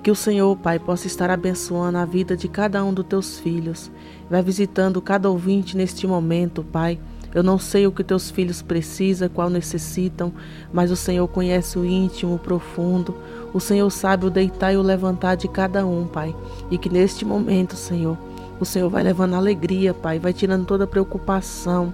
Que 0.00 0.10
o 0.10 0.14
Senhor, 0.14 0.56
Pai, 0.56 0.78
possa 0.78 1.08
estar 1.08 1.30
abençoando 1.30 1.98
a 1.98 2.04
vida 2.04 2.36
de 2.36 2.46
cada 2.46 2.84
um 2.84 2.94
dos 2.94 3.04
teus 3.04 3.36
filhos. 3.40 3.90
Vai 4.30 4.40
visitando 4.40 5.02
cada 5.02 5.28
ouvinte 5.28 5.76
neste 5.76 6.06
momento, 6.06 6.62
Pai. 6.62 7.00
Eu 7.34 7.42
não 7.42 7.58
sei 7.58 7.88
o 7.88 7.92
que 7.92 8.04
teus 8.04 8.30
filhos 8.30 8.62
precisam, 8.62 9.28
qual 9.28 9.50
necessitam, 9.50 10.32
mas 10.72 10.92
o 10.92 10.96
Senhor 10.96 11.26
conhece 11.26 11.76
o 11.76 11.84
íntimo, 11.84 12.36
o 12.36 12.38
profundo. 12.38 13.12
O 13.52 13.58
Senhor 13.58 13.90
sabe 13.90 14.26
o 14.26 14.30
deitar 14.30 14.72
e 14.72 14.76
o 14.76 14.82
levantar 14.82 15.34
de 15.34 15.48
cada 15.48 15.84
um, 15.84 16.06
Pai. 16.06 16.34
E 16.70 16.78
que 16.78 16.88
neste 16.88 17.24
momento, 17.24 17.74
Senhor, 17.74 18.16
o 18.60 18.64
Senhor 18.64 18.88
vai 18.88 19.02
levando 19.02 19.34
alegria, 19.34 19.92
Pai, 19.92 20.20
vai 20.20 20.32
tirando 20.32 20.64
toda 20.64 20.86
preocupação, 20.86 21.92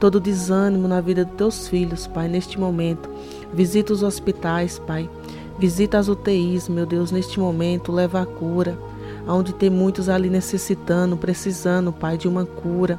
todo 0.00 0.18
desânimo 0.18 0.88
na 0.88 0.98
vida 1.00 1.26
dos 1.26 1.36
teus 1.36 1.68
filhos, 1.68 2.06
Pai, 2.06 2.26
neste 2.26 2.58
momento. 2.58 3.08
Visita 3.52 3.92
os 3.92 4.02
hospitais, 4.02 4.78
Pai. 4.78 5.08
Visita 5.58 5.98
as 5.98 6.08
UTIs, 6.08 6.70
meu 6.70 6.86
Deus, 6.86 7.12
neste 7.12 7.38
momento, 7.38 7.92
leva 7.92 8.22
a 8.22 8.26
cura. 8.26 8.78
Onde 9.28 9.52
tem 9.52 9.68
muitos 9.68 10.08
ali 10.08 10.30
necessitando, 10.30 11.18
precisando, 11.18 11.92
Pai, 11.92 12.16
de 12.16 12.26
uma 12.26 12.46
cura. 12.46 12.98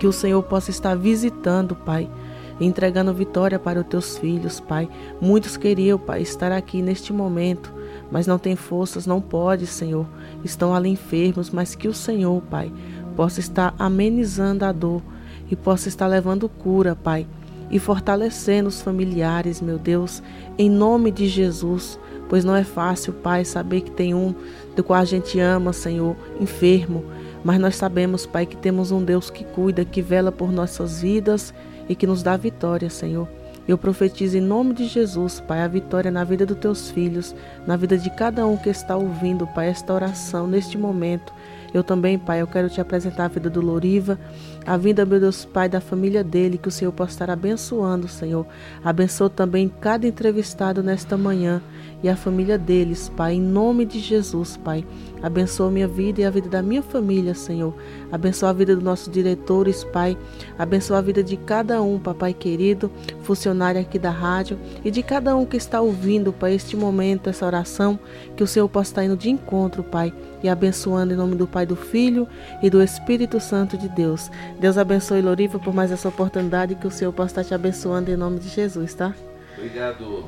Que 0.00 0.06
o 0.06 0.12
Senhor 0.12 0.42
possa 0.42 0.70
estar 0.70 0.96
visitando, 0.96 1.76
Pai, 1.76 2.10
entregando 2.58 3.12
vitória 3.12 3.58
para 3.58 3.80
os 3.80 3.86
teus 3.86 4.16
filhos, 4.16 4.58
Pai. 4.58 4.88
Muitos 5.20 5.58
queriam, 5.58 5.98
Pai, 5.98 6.22
estar 6.22 6.50
aqui 6.52 6.80
neste 6.80 7.12
momento, 7.12 7.70
mas 8.10 8.26
não 8.26 8.38
tem 8.38 8.56
forças, 8.56 9.06
não 9.06 9.20
pode, 9.20 9.66
Senhor. 9.66 10.06
Estão 10.42 10.74
ali 10.74 10.88
enfermos, 10.88 11.50
mas 11.50 11.74
que 11.74 11.86
o 11.86 11.92
Senhor, 11.92 12.40
Pai, 12.50 12.72
possa 13.14 13.40
estar 13.40 13.74
amenizando 13.78 14.64
a 14.64 14.72
dor 14.72 15.02
e 15.50 15.56
possa 15.56 15.88
estar 15.88 16.06
levando 16.06 16.48
cura, 16.48 16.96
Pai 16.96 17.26
e 17.70 17.78
fortalecendo 17.78 18.68
os 18.68 18.80
familiares, 18.80 19.60
meu 19.60 19.78
Deus, 19.78 20.22
em 20.56 20.70
nome 20.70 21.10
de 21.10 21.26
Jesus. 21.26 21.98
Pois 22.28 22.44
não 22.44 22.54
é 22.54 22.64
fácil, 22.64 23.12
Pai, 23.12 23.44
saber 23.44 23.82
que 23.82 23.90
tem 23.90 24.14
um 24.14 24.34
do 24.74 24.82
qual 24.82 25.00
a 25.00 25.04
gente 25.04 25.38
ama, 25.38 25.72
Senhor, 25.72 26.16
enfermo. 26.40 27.04
Mas 27.42 27.58
nós 27.58 27.76
sabemos, 27.76 28.26
Pai, 28.26 28.46
que 28.46 28.56
temos 28.56 28.90
um 28.90 29.04
Deus 29.04 29.28
que 29.28 29.44
cuida, 29.44 29.84
que 29.84 30.00
vela 30.00 30.32
por 30.32 30.50
nossas 30.50 31.02
vidas 31.02 31.52
e 31.88 31.94
que 31.94 32.06
nos 32.06 32.22
dá 32.22 32.36
vitória, 32.36 32.88
Senhor. 32.88 33.28
Eu 33.66 33.78
profetizo 33.78 34.36
em 34.36 34.40
nome 34.40 34.74
de 34.74 34.86
Jesus, 34.86 35.40
Pai, 35.40 35.62
a 35.62 35.68
vitória 35.68 36.10
na 36.10 36.22
vida 36.22 36.44
dos 36.44 36.58
teus 36.58 36.90
filhos, 36.90 37.34
na 37.66 37.76
vida 37.76 37.96
de 37.96 38.10
cada 38.10 38.46
um 38.46 38.56
que 38.56 38.68
está 38.68 38.96
ouvindo, 38.96 39.46
Pai, 39.48 39.68
esta 39.68 39.92
oração 39.92 40.46
neste 40.46 40.78
momento. 40.78 41.32
Eu 41.74 41.82
também, 41.82 42.16
Pai, 42.16 42.40
eu 42.40 42.46
quero 42.46 42.70
te 42.70 42.80
apresentar 42.80 43.24
a 43.24 43.28
vida 43.28 43.50
do 43.50 43.60
Loriva, 43.60 44.16
a 44.64 44.76
vida, 44.76 45.04
meu 45.04 45.18
Deus, 45.18 45.44
Pai, 45.44 45.68
da 45.68 45.80
família 45.80 46.22
dele, 46.22 46.56
que 46.56 46.68
o 46.68 46.70
Senhor 46.70 46.92
possa 46.92 47.10
estar 47.10 47.28
abençoando, 47.28 48.06
Senhor. 48.06 48.46
Abençoa 48.84 49.28
também 49.28 49.68
cada 49.80 50.06
entrevistado 50.06 50.84
nesta 50.84 51.18
manhã 51.18 51.60
e 52.04 52.08
a 52.08 52.14
família 52.14 52.56
deles, 52.56 53.08
Pai, 53.08 53.34
em 53.34 53.40
nome 53.40 53.84
de 53.84 53.98
Jesus, 53.98 54.56
Pai. 54.56 54.86
Abençoa 55.22 55.70
minha 55.70 55.88
vida 55.88 56.20
e 56.20 56.24
a 56.24 56.30
vida 56.30 56.48
da 56.50 56.62
minha 56.62 56.82
família, 56.82 57.34
Senhor. 57.34 57.74
Abençoa 58.12 58.50
a 58.50 58.52
vida 58.52 58.74
dos 58.74 58.84
nossos 58.84 59.10
diretores, 59.10 59.82
Pai. 59.84 60.16
Abençoa 60.58 60.98
a 60.98 61.00
vida 61.00 61.24
de 61.24 61.36
cada 61.36 61.80
um, 61.82 61.98
Papai 61.98 62.34
querido, 62.34 62.90
funcionário 63.22 63.80
aqui 63.80 63.98
da 63.98 64.10
rádio 64.10 64.58
e 64.84 64.90
de 64.90 65.02
cada 65.02 65.34
um 65.34 65.46
que 65.46 65.56
está 65.56 65.80
ouvindo, 65.80 66.30
Pai, 66.30 66.54
este 66.54 66.76
momento, 66.76 67.30
essa 67.30 67.46
oração, 67.46 67.98
que 68.36 68.42
o 68.42 68.46
Senhor 68.46 68.68
possa 68.68 68.90
estar 68.90 69.04
indo 69.04 69.16
de 69.16 69.30
encontro, 69.30 69.82
Pai, 69.82 70.12
e 70.42 70.48
abençoando 70.48 71.14
em 71.14 71.16
nome 71.16 71.36
do 71.36 71.46
Pai, 71.46 71.63
do 71.66 71.76
Filho 71.76 72.28
e 72.62 72.68
do 72.68 72.82
Espírito 72.82 73.40
Santo 73.40 73.76
de 73.76 73.88
Deus. 73.88 74.30
Deus 74.60 74.78
abençoe 74.78 75.20
Loriva 75.20 75.58
por 75.58 75.74
mais 75.74 75.90
essa 75.90 76.08
oportunidade 76.08 76.74
que 76.74 76.86
o 76.86 76.90
Senhor 76.90 77.12
possa 77.12 77.40
estar 77.40 77.44
te 77.44 77.54
abençoando 77.54 78.10
em 78.10 78.16
nome 78.16 78.38
de 78.38 78.48
Jesus, 78.48 78.94
tá? 78.94 79.12
Obrigado. 79.56 80.24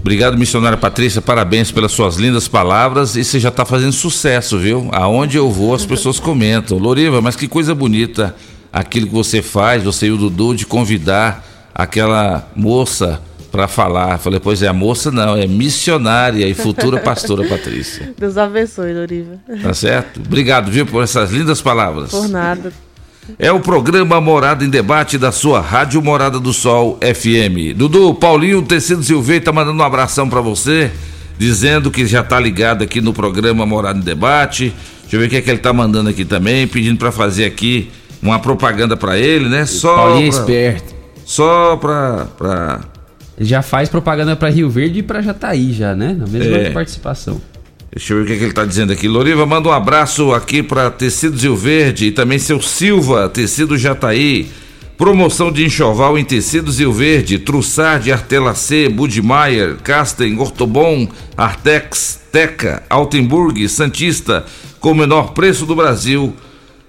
Obrigado, 0.00 0.38
missionária 0.38 0.78
Patrícia. 0.78 1.20
Parabéns 1.20 1.70
pelas 1.70 1.92
suas 1.92 2.16
lindas 2.16 2.48
palavras. 2.48 3.16
E 3.16 3.24
você 3.24 3.40
já 3.40 3.48
está 3.48 3.64
fazendo 3.64 3.92
sucesso, 3.92 4.58
viu? 4.58 4.88
Aonde 4.92 5.36
eu 5.36 5.50
vou, 5.50 5.74
as 5.74 5.84
pessoas 5.84 6.20
comentam. 6.20 6.78
Loriva, 6.78 7.20
mas 7.20 7.36
que 7.36 7.48
coisa 7.48 7.74
bonita 7.74 8.34
aquilo 8.72 9.06
que 9.06 9.12
você 9.12 9.42
faz, 9.42 9.82
você 9.82 10.06
e 10.06 10.12
o 10.12 10.16
Dudu, 10.16 10.54
de 10.54 10.66
convidar 10.66 11.44
aquela 11.74 12.48
moça 12.54 13.20
para 13.50 13.68
falar. 13.68 14.18
Falei, 14.18 14.40
pois 14.40 14.62
é, 14.62 14.68
a 14.68 14.72
moça 14.72 15.10
não, 15.10 15.36
é 15.36 15.46
missionária 15.46 16.46
e 16.46 16.54
futura 16.54 17.00
pastora 17.00 17.46
Patrícia. 17.46 18.12
Deus 18.18 18.36
abençoe, 18.36 18.92
Loriva. 18.92 19.38
Tá 19.62 19.72
certo? 19.72 20.20
Obrigado, 20.20 20.70
viu, 20.70 20.86
por 20.86 21.02
essas 21.02 21.30
lindas 21.30 21.60
palavras. 21.60 22.10
Por 22.10 22.28
nada. 22.28 22.72
É 23.38 23.50
o 23.50 23.58
programa 23.58 24.20
Morada 24.20 24.64
em 24.64 24.68
Debate 24.68 25.18
da 25.18 25.32
sua 25.32 25.60
Rádio 25.60 26.00
Morada 26.00 26.38
do 26.38 26.52
Sol 26.52 26.98
FM. 27.02 27.76
Dudu, 27.76 28.14
Paulinho 28.14 28.62
Tecido 28.62 29.02
Silveira 29.02 29.44
tá 29.44 29.52
mandando 29.52 29.82
um 29.82 29.84
abração 29.84 30.28
para 30.28 30.40
você, 30.40 30.92
dizendo 31.36 31.90
que 31.90 32.06
já 32.06 32.22
tá 32.22 32.38
ligado 32.38 32.84
aqui 32.84 33.00
no 33.00 33.12
programa 33.12 33.66
Morada 33.66 33.98
em 33.98 34.02
Debate. 34.02 34.72
Deixa 35.02 35.16
eu 35.16 35.20
ver 35.20 35.26
o 35.26 35.30
que 35.30 35.36
é 35.36 35.40
que 35.40 35.50
ele 35.50 35.58
tá 35.58 35.72
mandando 35.72 36.08
aqui 36.08 36.24
também, 36.24 36.68
pedindo 36.68 36.98
para 36.98 37.10
fazer 37.10 37.46
aqui 37.46 37.90
uma 38.22 38.38
propaganda 38.38 38.96
para 38.96 39.18
ele, 39.18 39.48
né? 39.48 39.66
Só 39.66 39.96
Paulinho 39.96 40.28
é 40.28 40.30
pra, 40.30 40.40
esperto. 40.40 40.94
só 41.24 41.72
Ele 41.72 42.95
já 43.38 43.62
faz 43.62 43.88
propaganda 43.88 44.34
pra 44.36 44.48
Rio 44.48 44.68
Verde 44.70 45.00
e 45.00 45.02
pra 45.02 45.20
Jataí 45.22 45.72
já, 45.72 45.94
né? 45.94 46.16
Na 46.18 46.26
mesma 46.26 46.56
É. 46.56 46.70
participação. 46.70 47.40
Deixa 47.94 48.12
eu 48.12 48.18
ver 48.18 48.24
o 48.24 48.26
que, 48.26 48.32
é 48.32 48.36
que 48.36 48.42
ele 48.42 48.50
está 48.50 48.64
dizendo 48.64 48.92
aqui. 48.92 49.08
Loriva, 49.08 49.46
manda 49.46 49.68
um 49.68 49.72
abraço 49.72 50.32
aqui 50.34 50.62
para 50.62 50.90
Tecidos 50.90 51.42
Rio 51.42 51.56
Verde 51.56 52.06
e 52.06 52.12
também 52.12 52.38
seu 52.38 52.60
Silva, 52.60 53.28
Tecido 53.28 53.78
Jataí. 53.78 54.48
Promoção 54.98 55.52
de 55.52 55.64
enxoval 55.64 56.18
em 56.18 56.24
Tecidos 56.24 56.78
Rio 56.78 56.92
Verde, 56.92 57.38
Trussard, 57.38 58.10
Artelacê, 58.10 58.88
Budmeier, 58.88 59.76
Casten, 59.82 60.38
Ortobon, 60.38 61.06
Artex, 61.36 62.20
Teca, 62.32 62.82
Altenburg, 62.88 63.68
Santista, 63.68 64.44
com 64.80 64.92
o 64.92 64.94
menor 64.94 65.32
preço 65.32 65.66
do 65.66 65.76
Brasil. 65.76 66.34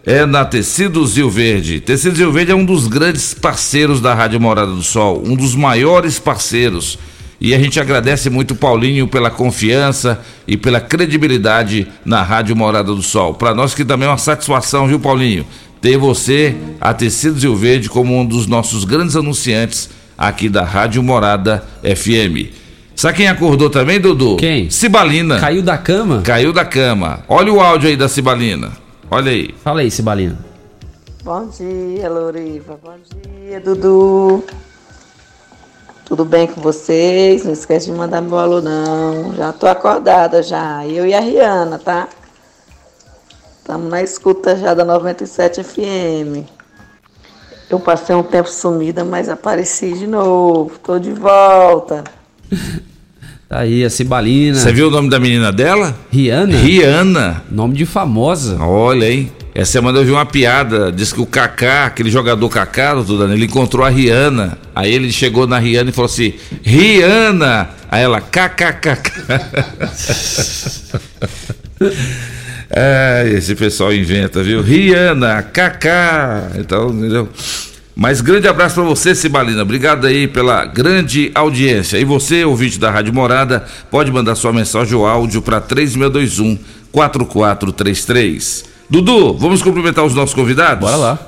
É 0.09 0.25
na 0.25 0.45
Tecidos 0.45 1.17
Rio 1.17 1.29
Verde. 1.29 1.81
Tecidos 1.81 2.17
Rio 2.17 2.31
Verde 2.31 2.53
é 2.53 2.55
um 2.55 2.63
dos 2.63 2.87
grandes 2.87 3.33
parceiros 3.33 3.99
da 3.99 4.13
Rádio 4.13 4.39
Morada 4.39 4.71
do 4.71 4.81
Sol, 4.81 5.21
um 5.25 5.35
dos 5.35 5.53
maiores 5.53 6.17
parceiros. 6.17 6.97
E 7.41 7.53
a 7.53 7.59
gente 7.59 7.77
agradece 7.77 8.29
muito 8.29 8.55
Paulinho 8.55 9.05
pela 9.05 9.29
confiança 9.29 10.21
e 10.47 10.55
pela 10.55 10.79
credibilidade 10.79 11.85
na 12.05 12.23
Rádio 12.23 12.55
Morada 12.55 12.95
do 12.95 13.03
Sol. 13.03 13.33
Para 13.33 13.53
nós 13.53 13.75
que 13.75 13.83
também 13.83 14.07
é 14.07 14.11
uma 14.11 14.17
satisfação, 14.17 14.87
viu, 14.87 14.97
Paulinho? 14.97 15.45
Ter 15.81 15.97
você, 15.97 16.55
a 16.79 16.93
Tecidos 16.93 17.43
Rio 17.43 17.57
Verde, 17.57 17.89
como 17.89 18.17
um 18.17 18.25
dos 18.25 18.47
nossos 18.47 18.85
grandes 18.85 19.17
anunciantes 19.17 19.89
aqui 20.17 20.47
da 20.47 20.63
Rádio 20.63 21.03
Morada 21.03 21.65
FM. 21.83 22.55
Sabe 22.95 23.17
quem 23.17 23.27
acordou 23.27 23.69
também, 23.69 23.99
Dudu? 23.99 24.37
Quem? 24.37 24.69
Cibalina. 24.69 25.37
Caiu 25.37 25.61
da 25.61 25.77
cama? 25.77 26.21
Caiu 26.21 26.53
da 26.53 26.63
cama. 26.63 27.25
Olha 27.27 27.51
o 27.51 27.59
áudio 27.59 27.89
aí 27.89 27.97
da 27.97 28.07
Cibalina. 28.07 28.86
Olha 29.09 29.31
aí. 29.31 29.53
Fala 29.63 29.79
aí, 29.79 29.89
Cibalina. 29.89 30.37
Bom 31.23 31.47
dia, 31.47 32.09
Loriva. 32.09 32.77
Bom 32.83 32.97
dia, 33.23 33.59
Dudu. 33.61 34.43
Tudo 36.03 36.25
bem 36.25 36.47
com 36.47 36.59
vocês? 36.61 37.45
Não 37.45 37.53
esquece 37.53 37.85
de 37.85 37.93
mandar 37.93 38.21
meu 38.21 38.37
alô, 38.37 38.61
não. 38.61 39.33
Já 39.35 39.53
tô 39.53 39.65
acordada 39.67 40.43
já. 40.43 40.85
Eu 40.85 41.05
e 41.05 41.13
a 41.13 41.21
Rihanna, 41.21 41.79
tá? 41.79 42.09
Estamos 43.59 43.89
na 43.89 44.01
escuta 44.01 44.57
já 44.57 44.73
da 44.73 44.83
97 44.83 45.63
FM. 45.63 46.45
Eu 47.69 47.79
passei 47.79 48.15
um 48.15 48.23
tempo 48.23 48.49
sumida, 48.49 49.05
mas 49.05 49.29
apareci 49.29 49.93
de 49.93 50.07
novo. 50.07 50.77
Tô 50.79 50.99
de 50.99 51.13
volta. 51.13 52.03
Tá 53.49 53.59
aí, 53.59 53.85
a 53.85 53.89
Cibalina. 53.89 54.59
Você 54.59 54.73
viu 54.73 54.89
o 54.89 54.91
nome 54.91 55.09
da 55.09 55.21
menina 55.21 55.53
dela? 55.53 55.95
Rihanna? 56.11 56.57
Rihanna. 56.57 57.43
Nome 57.49 57.75
de 57.75 57.85
famosa. 57.85 58.61
Olha, 58.61 59.09
hein? 59.09 59.31
Essa 59.55 59.71
semana 59.71 59.97
eu 59.99 60.03
vi 60.03 60.11
uma 60.11 60.25
piada, 60.25 60.91
diz 60.91 61.13
que 61.13 61.21
o 61.21 61.25
Kaká, 61.25 61.85
aquele 61.85 62.11
jogador 62.11 62.49
Kaká, 62.49 62.93
doutor 62.93 63.19
Dani, 63.19 63.35
ele 63.35 63.45
encontrou 63.45 63.85
a 63.85 63.89
Rihanna. 63.89 64.57
Aí 64.75 64.93
ele 64.93 65.09
chegou 65.13 65.47
na 65.47 65.57
Rihanna 65.59 65.91
e 65.91 65.93
falou 65.93 66.07
assim: 66.07 66.33
Rihanna! 66.61 67.69
Aí 67.89 68.03
ela, 68.03 68.19
kkkk. 68.19 69.11
é, 72.69 73.31
esse 73.33 73.55
pessoal 73.55 73.93
inventa, 73.93 74.43
viu? 74.43 74.61
Rihanna, 74.61 75.41
Kaká. 75.41 76.51
Então, 76.59 76.89
entendeu? 76.89 77.29
Mas 77.99 78.21
grande 78.21 78.47
abraço 78.47 78.75
para 78.75 78.83
você, 78.83 79.15
Cibalina. 79.15 79.63
Obrigado 79.63 80.05
aí 80.05 80.27
pela 80.27 80.63
grande 80.65 81.31
audiência. 81.33 81.97
E 81.97 82.05
você, 82.05 82.45
ouvinte 82.45 82.79
da 82.79 82.91
Rádio 82.91 83.11
Morada, 83.11 83.65
pode 83.89 84.11
mandar 84.11 84.35
sua 84.35 84.53
mensagem 84.53 84.93
ou 84.93 85.07
áudio 85.07 85.41
para 85.41 85.59
3621 85.59 86.59
4433. 86.91 88.65
Dudu, 88.87 89.33
vamos 89.33 89.63
cumprimentar 89.63 90.05
os 90.05 90.13
nossos 90.13 90.35
convidados? 90.35 90.79
Bora 90.79 90.95
lá. 90.95 91.19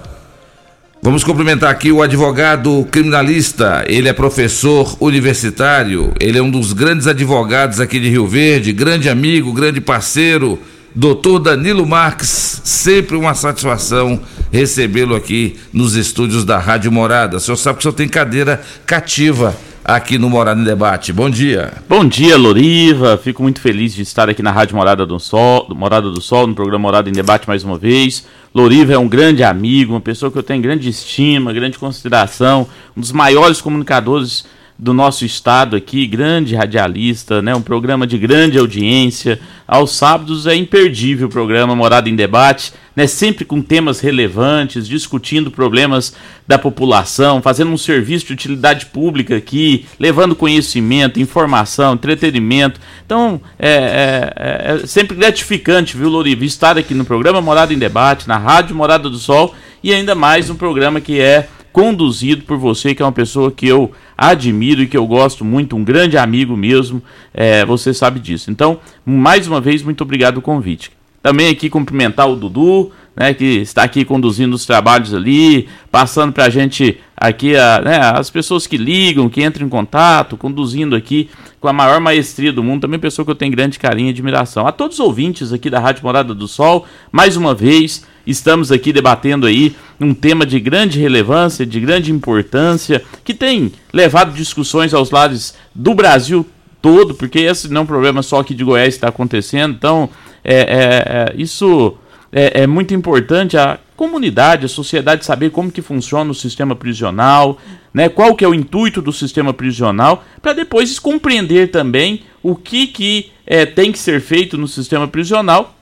Vamos 1.01 1.23
cumprimentar 1.23 1.71
aqui 1.71 1.91
o 1.91 2.03
advogado 2.03 2.87
criminalista. 2.91 3.83
Ele 3.87 4.07
é 4.07 4.13
professor 4.13 4.95
universitário. 4.99 6.13
Ele 6.19 6.37
é 6.37 6.41
um 6.41 6.51
dos 6.51 6.71
grandes 6.71 7.07
advogados 7.07 7.79
aqui 7.79 7.99
de 7.99 8.09
Rio 8.09 8.27
Verde, 8.27 8.71
grande 8.71 9.09
amigo, 9.09 9.51
grande 9.53 9.81
parceiro. 9.81 10.59
Doutor 10.95 11.39
Danilo 11.39 11.85
Marques, 11.85 12.61
sempre 12.63 13.15
uma 13.15 13.35
satisfação 13.35 14.19
recebê-lo 14.51 15.15
aqui 15.15 15.55
nos 15.71 15.95
estúdios 15.95 16.43
da 16.43 16.57
Rádio 16.57 16.91
Morada. 16.91 17.37
O 17.37 17.39
senhor 17.39 17.57
sabe 17.57 17.77
que 17.77 17.81
o 17.81 17.83
senhor 17.83 17.93
tem 17.93 18.09
cadeira 18.09 18.59
cativa 18.87 19.55
aqui 19.85 20.17
no 20.17 20.31
Morada 20.31 20.59
em 20.59 20.63
Debate. 20.63 21.13
Bom 21.13 21.29
dia. 21.29 21.73
Bom 21.87 22.03
dia, 22.03 22.35
Loriva. 22.35 23.17
Fico 23.17 23.43
muito 23.43 23.61
feliz 23.61 23.93
de 23.93 24.01
estar 24.01 24.29
aqui 24.29 24.41
na 24.41 24.51
Rádio 24.51 24.75
Morada 24.75 25.05
do 25.05 25.19
Sol, 25.19 25.67
Morada 25.75 26.09
do 26.09 26.19
Sol, 26.21 26.47
no 26.47 26.55
programa 26.55 26.81
Morada 26.81 27.07
em 27.07 27.13
Debate 27.13 27.47
mais 27.47 27.63
uma 27.63 27.77
vez. 27.77 28.25
Loriva 28.53 28.91
é 28.93 28.97
um 28.97 29.07
grande 29.07 29.43
amigo, 29.43 29.93
uma 29.93 30.01
pessoa 30.01 30.31
que 30.31 30.39
eu 30.39 30.43
tenho 30.43 30.61
grande 30.61 30.89
estima, 30.89 31.53
grande 31.53 31.77
consideração, 31.77 32.67
um 32.97 33.01
dos 33.01 33.11
maiores 33.11 33.61
comunicadores 33.61 34.43
do 34.79 34.93
nosso 34.93 35.25
estado 35.25 35.75
aqui, 35.75 36.07
grande 36.07 36.55
radialista, 36.55 37.41
né? 37.41 37.53
Um 37.53 37.61
programa 37.61 38.07
de 38.07 38.17
grande 38.17 38.57
audiência. 38.57 39.37
Aos 39.67 39.91
sábados 39.91 40.47
é 40.47 40.55
imperdível 40.55 41.27
o 41.27 41.29
programa 41.29 41.75
Morada 41.75 42.07
em 42.07 42.15
Debate, 42.15 42.71
né? 42.95 43.05
Sempre 43.05 43.43
com 43.43 43.61
temas 43.61 43.99
relevantes, 43.99 44.87
discutindo 44.87 45.51
problemas 45.51 46.15
da 46.47 46.57
população, 46.57 47.41
fazendo 47.41 47.71
um 47.71 47.77
serviço 47.77 48.27
de 48.27 48.33
utilidade 48.33 48.85
pública 48.85 49.35
aqui, 49.35 49.85
levando 49.99 50.33
conhecimento, 50.33 51.19
informação, 51.19 51.95
entretenimento. 51.95 52.79
Então, 53.05 53.41
é, 53.59 54.33
é- 54.37 54.81
é 54.81 54.87
sempre 54.87 55.17
gratificante, 55.17 55.97
viu, 55.97 56.07
Loriva, 56.07 56.45
estar 56.45 56.77
aqui 56.77 56.93
no 56.93 57.03
programa 57.03 57.41
Morada 57.41 57.73
em 57.73 57.77
Debate, 57.77 58.29
na 58.29 58.37
Rádio 58.37 58.77
Morada 58.77 59.09
do 59.09 59.17
Sol, 59.17 59.53
e 59.83 59.93
ainda 59.93 60.15
mais 60.15 60.49
um 60.49 60.55
programa 60.55 61.01
que 61.01 61.19
é 61.19 61.49
conduzido 61.71 62.43
por 62.43 62.57
você, 62.57 62.93
que 62.93 63.01
é 63.01 63.05
uma 63.05 63.11
pessoa 63.11 63.51
que 63.51 63.67
eu 63.67 63.91
admiro 64.17 64.81
e 64.81 64.87
que 64.87 64.97
eu 64.97 65.05
gosto 65.07 65.45
muito, 65.45 65.75
um 65.75 65.83
grande 65.83 66.17
amigo 66.17 66.55
mesmo, 66.55 67.01
é, 67.33 67.65
você 67.65 67.93
sabe 67.93 68.19
disso. 68.19 68.51
Então, 68.51 68.79
mais 69.05 69.47
uma 69.47 69.61
vez, 69.61 69.81
muito 69.81 70.01
obrigado 70.01 70.33
pelo 70.33 70.41
convite. 70.41 70.98
Também 71.21 71.49
aqui 71.49 71.69
cumprimentar 71.69 72.29
o 72.29 72.35
Dudu, 72.35 72.91
né, 73.19 73.33
que 73.33 73.43
está 73.43 73.83
aqui 73.83 74.05
conduzindo 74.05 74.53
os 74.53 74.65
trabalhos 74.65 75.13
ali, 75.13 75.67
passando 75.91 76.31
para 76.31 76.45
a 76.45 76.49
gente 76.49 76.97
aqui 77.17 77.53
a, 77.57 77.81
né, 77.81 77.99
as 77.99 78.29
pessoas 78.29 78.65
que 78.65 78.77
ligam, 78.77 79.27
que 79.27 79.43
entram 79.43 79.67
em 79.67 79.69
contato, 79.69 80.37
conduzindo 80.37 80.95
aqui 80.95 81.29
com 81.59 81.67
a 81.67 81.73
maior 81.73 81.99
maestria 81.99 82.53
do 82.53 82.63
mundo, 82.63 82.81
também 82.81 82.97
pessoa 82.97 83.25
que 83.25 83.31
eu 83.31 83.35
tenho 83.35 83.51
grande 83.51 83.77
carinho 83.77 84.07
e 84.07 84.11
admiração. 84.11 84.65
A 84.65 84.71
todos 84.71 84.99
os 84.99 85.05
ouvintes 85.05 85.51
aqui 85.51 85.69
da 85.69 85.81
Rádio 85.81 86.03
Morada 86.03 86.33
do 86.33 86.47
Sol, 86.47 86.85
mais 87.11 87.35
uma 87.35 87.53
vez, 87.53 88.05
estamos 88.25 88.71
aqui 88.71 88.93
debatendo 88.93 89.45
aí 89.45 89.75
um 89.99 90.13
tema 90.13 90.45
de 90.45 90.57
grande 90.57 90.97
relevância, 90.97 91.65
de 91.65 91.81
grande 91.81 92.13
importância, 92.13 93.03
que 93.25 93.33
tem 93.33 93.73
levado 93.91 94.33
discussões 94.33 94.93
aos 94.93 95.11
lados 95.11 95.53
do 95.75 95.93
Brasil 95.93 96.45
todo, 96.81 97.13
porque 97.13 97.39
esse 97.39 97.67
não 97.67 97.81
é 97.81 97.83
um 97.83 97.87
problema 97.87 98.23
só 98.23 98.39
aqui 98.39 98.53
de 98.53 98.63
Goiás 98.63 98.93
está 98.93 99.09
acontecendo, 99.09 99.75
então 99.77 100.09
é, 100.43 100.55
é- 100.55 101.33
é- 101.33 101.33
isso 101.37 101.95
é, 102.31 102.61
é 102.61 102.67
muito 102.67 102.93
importante 102.93 103.57
a 103.57 103.79
comunidade, 103.95 104.65
a 104.65 104.69
sociedade 104.69 105.25
saber 105.25 105.49
como 105.49 105.71
que 105.71 105.81
funciona 105.81 106.31
o 106.31 106.35
sistema 106.35 106.75
prisional, 106.75 107.57
né, 107.93 108.07
qual 108.07 108.35
que 108.35 108.45
é 108.45 108.47
o 108.47 108.53
intuito 108.53 109.01
do 109.01 109.11
sistema 109.11 109.53
prisional, 109.53 110.23
para 110.41 110.53
depois 110.53 110.97
compreender 110.99 111.69
também 111.69 112.23
o 112.41 112.55
que, 112.55 112.87
que 112.87 113.31
é, 113.45 113.65
tem 113.65 113.91
que 113.91 113.99
ser 113.99 114.21
feito 114.21 114.57
no 114.57 114.67
sistema 114.67 115.07
prisional 115.07 115.75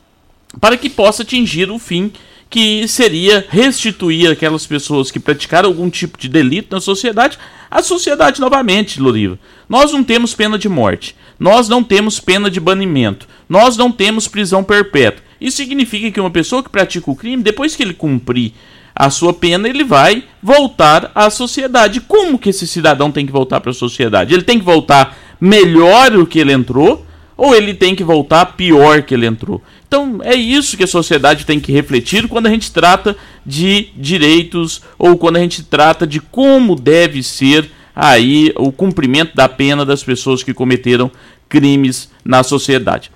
para 0.60 0.78
que 0.78 0.90
possa 0.90 1.24
atingir 1.24 1.70
o 1.70 1.78
fim 1.78 2.12
que 2.50 2.88
seria 2.88 3.46
restituir 3.50 4.32
aquelas 4.32 4.66
pessoas 4.66 5.12
que 5.12 5.20
praticaram 5.20 5.70
algum 5.70 5.90
tipo 5.90 6.18
de 6.18 6.30
delito 6.30 6.74
na 6.74 6.82
sociedade 6.82 7.38
à 7.70 7.82
sociedade 7.84 8.40
novamente, 8.40 9.02
Loriva. 9.02 9.38
Nós 9.68 9.92
não 9.92 10.04
temos 10.04 10.34
pena 10.34 10.58
de 10.58 10.70
morte, 10.70 11.16
nós 11.40 11.68
não 11.68 11.84
temos 11.84 12.20
pena 12.20 12.50
de 12.50 12.60
banimento, 12.60 13.28
nós 13.50 13.76
não 13.76 13.92
temos 13.92 14.28
prisão 14.28 14.64
perpétua. 14.64 15.24
Isso 15.40 15.58
significa 15.58 16.10
que 16.10 16.20
uma 16.20 16.32
pessoa 16.32 16.64
que 16.64 16.70
pratica 16.70 17.12
o 17.12 17.16
crime, 17.16 17.44
depois 17.44 17.76
que 17.76 17.84
ele 17.84 17.94
cumprir 17.94 18.54
a 18.96 19.10
sua 19.12 19.34
pena, 19.34 19.68
ele 19.68 19.84
vai 19.84 20.24
voltar 20.42 21.12
à 21.14 21.30
sociedade. 21.30 22.02
Como 22.02 22.40
que 22.40 22.50
esse 22.50 22.66
cidadão 22.66 23.12
tem 23.12 23.26
que 23.26 23.32
voltar 23.32 23.60
para 23.60 23.70
a 23.70 23.74
sociedade? 23.74 24.34
Ele 24.34 24.42
tem 24.42 24.58
que 24.58 24.66
voltar 24.66 25.16
melhor 25.40 26.10
do 26.10 26.26
que 26.26 26.40
ele 26.40 26.52
entrou 26.52 27.06
ou 27.36 27.56
ele 27.56 27.76
tem 27.76 27.94
que 27.94 28.04
voltar 28.04 28.58
pior 28.58 29.04
que 29.04 29.14
ele 29.14 29.28
entrou? 29.28 29.62
Então 29.88 30.20
é 30.22 30.36
isso 30.36 30.76
que 30.76 30.84
a 30.84 30.88
sociedade 30.88 31.46
tem 31.46 31.60
que 31.60 31.72
refletir 31.72 32.28
quando 32.28 32.48
a 32.48 32.50
gente 32.50 32.72
trata 32.72 33.16
de 33.46 33.90
direitos 33.96 34.82
ou 35.00 35.18
quando 35.18 35.38
a 35.38 35.40
gente 35.40 35.64
trata 35.64 36.06
de 36.06 36.20
como 36.20 36.76
deve 36.76 37.24
ser 37.24 37.72
aí 37.96 38.52
o 38.56 38.72
cumprimento 38.72 39.36
da 39.36 39.48
pena 39.50 39.86
das 39.86 40.04
pessoas 40.04 40.44
que 40.44 40.54
cometeram 40.54 41.10
crimes 41.50 42.10
na 42.24 42.44
sociedade. 42.44 43.12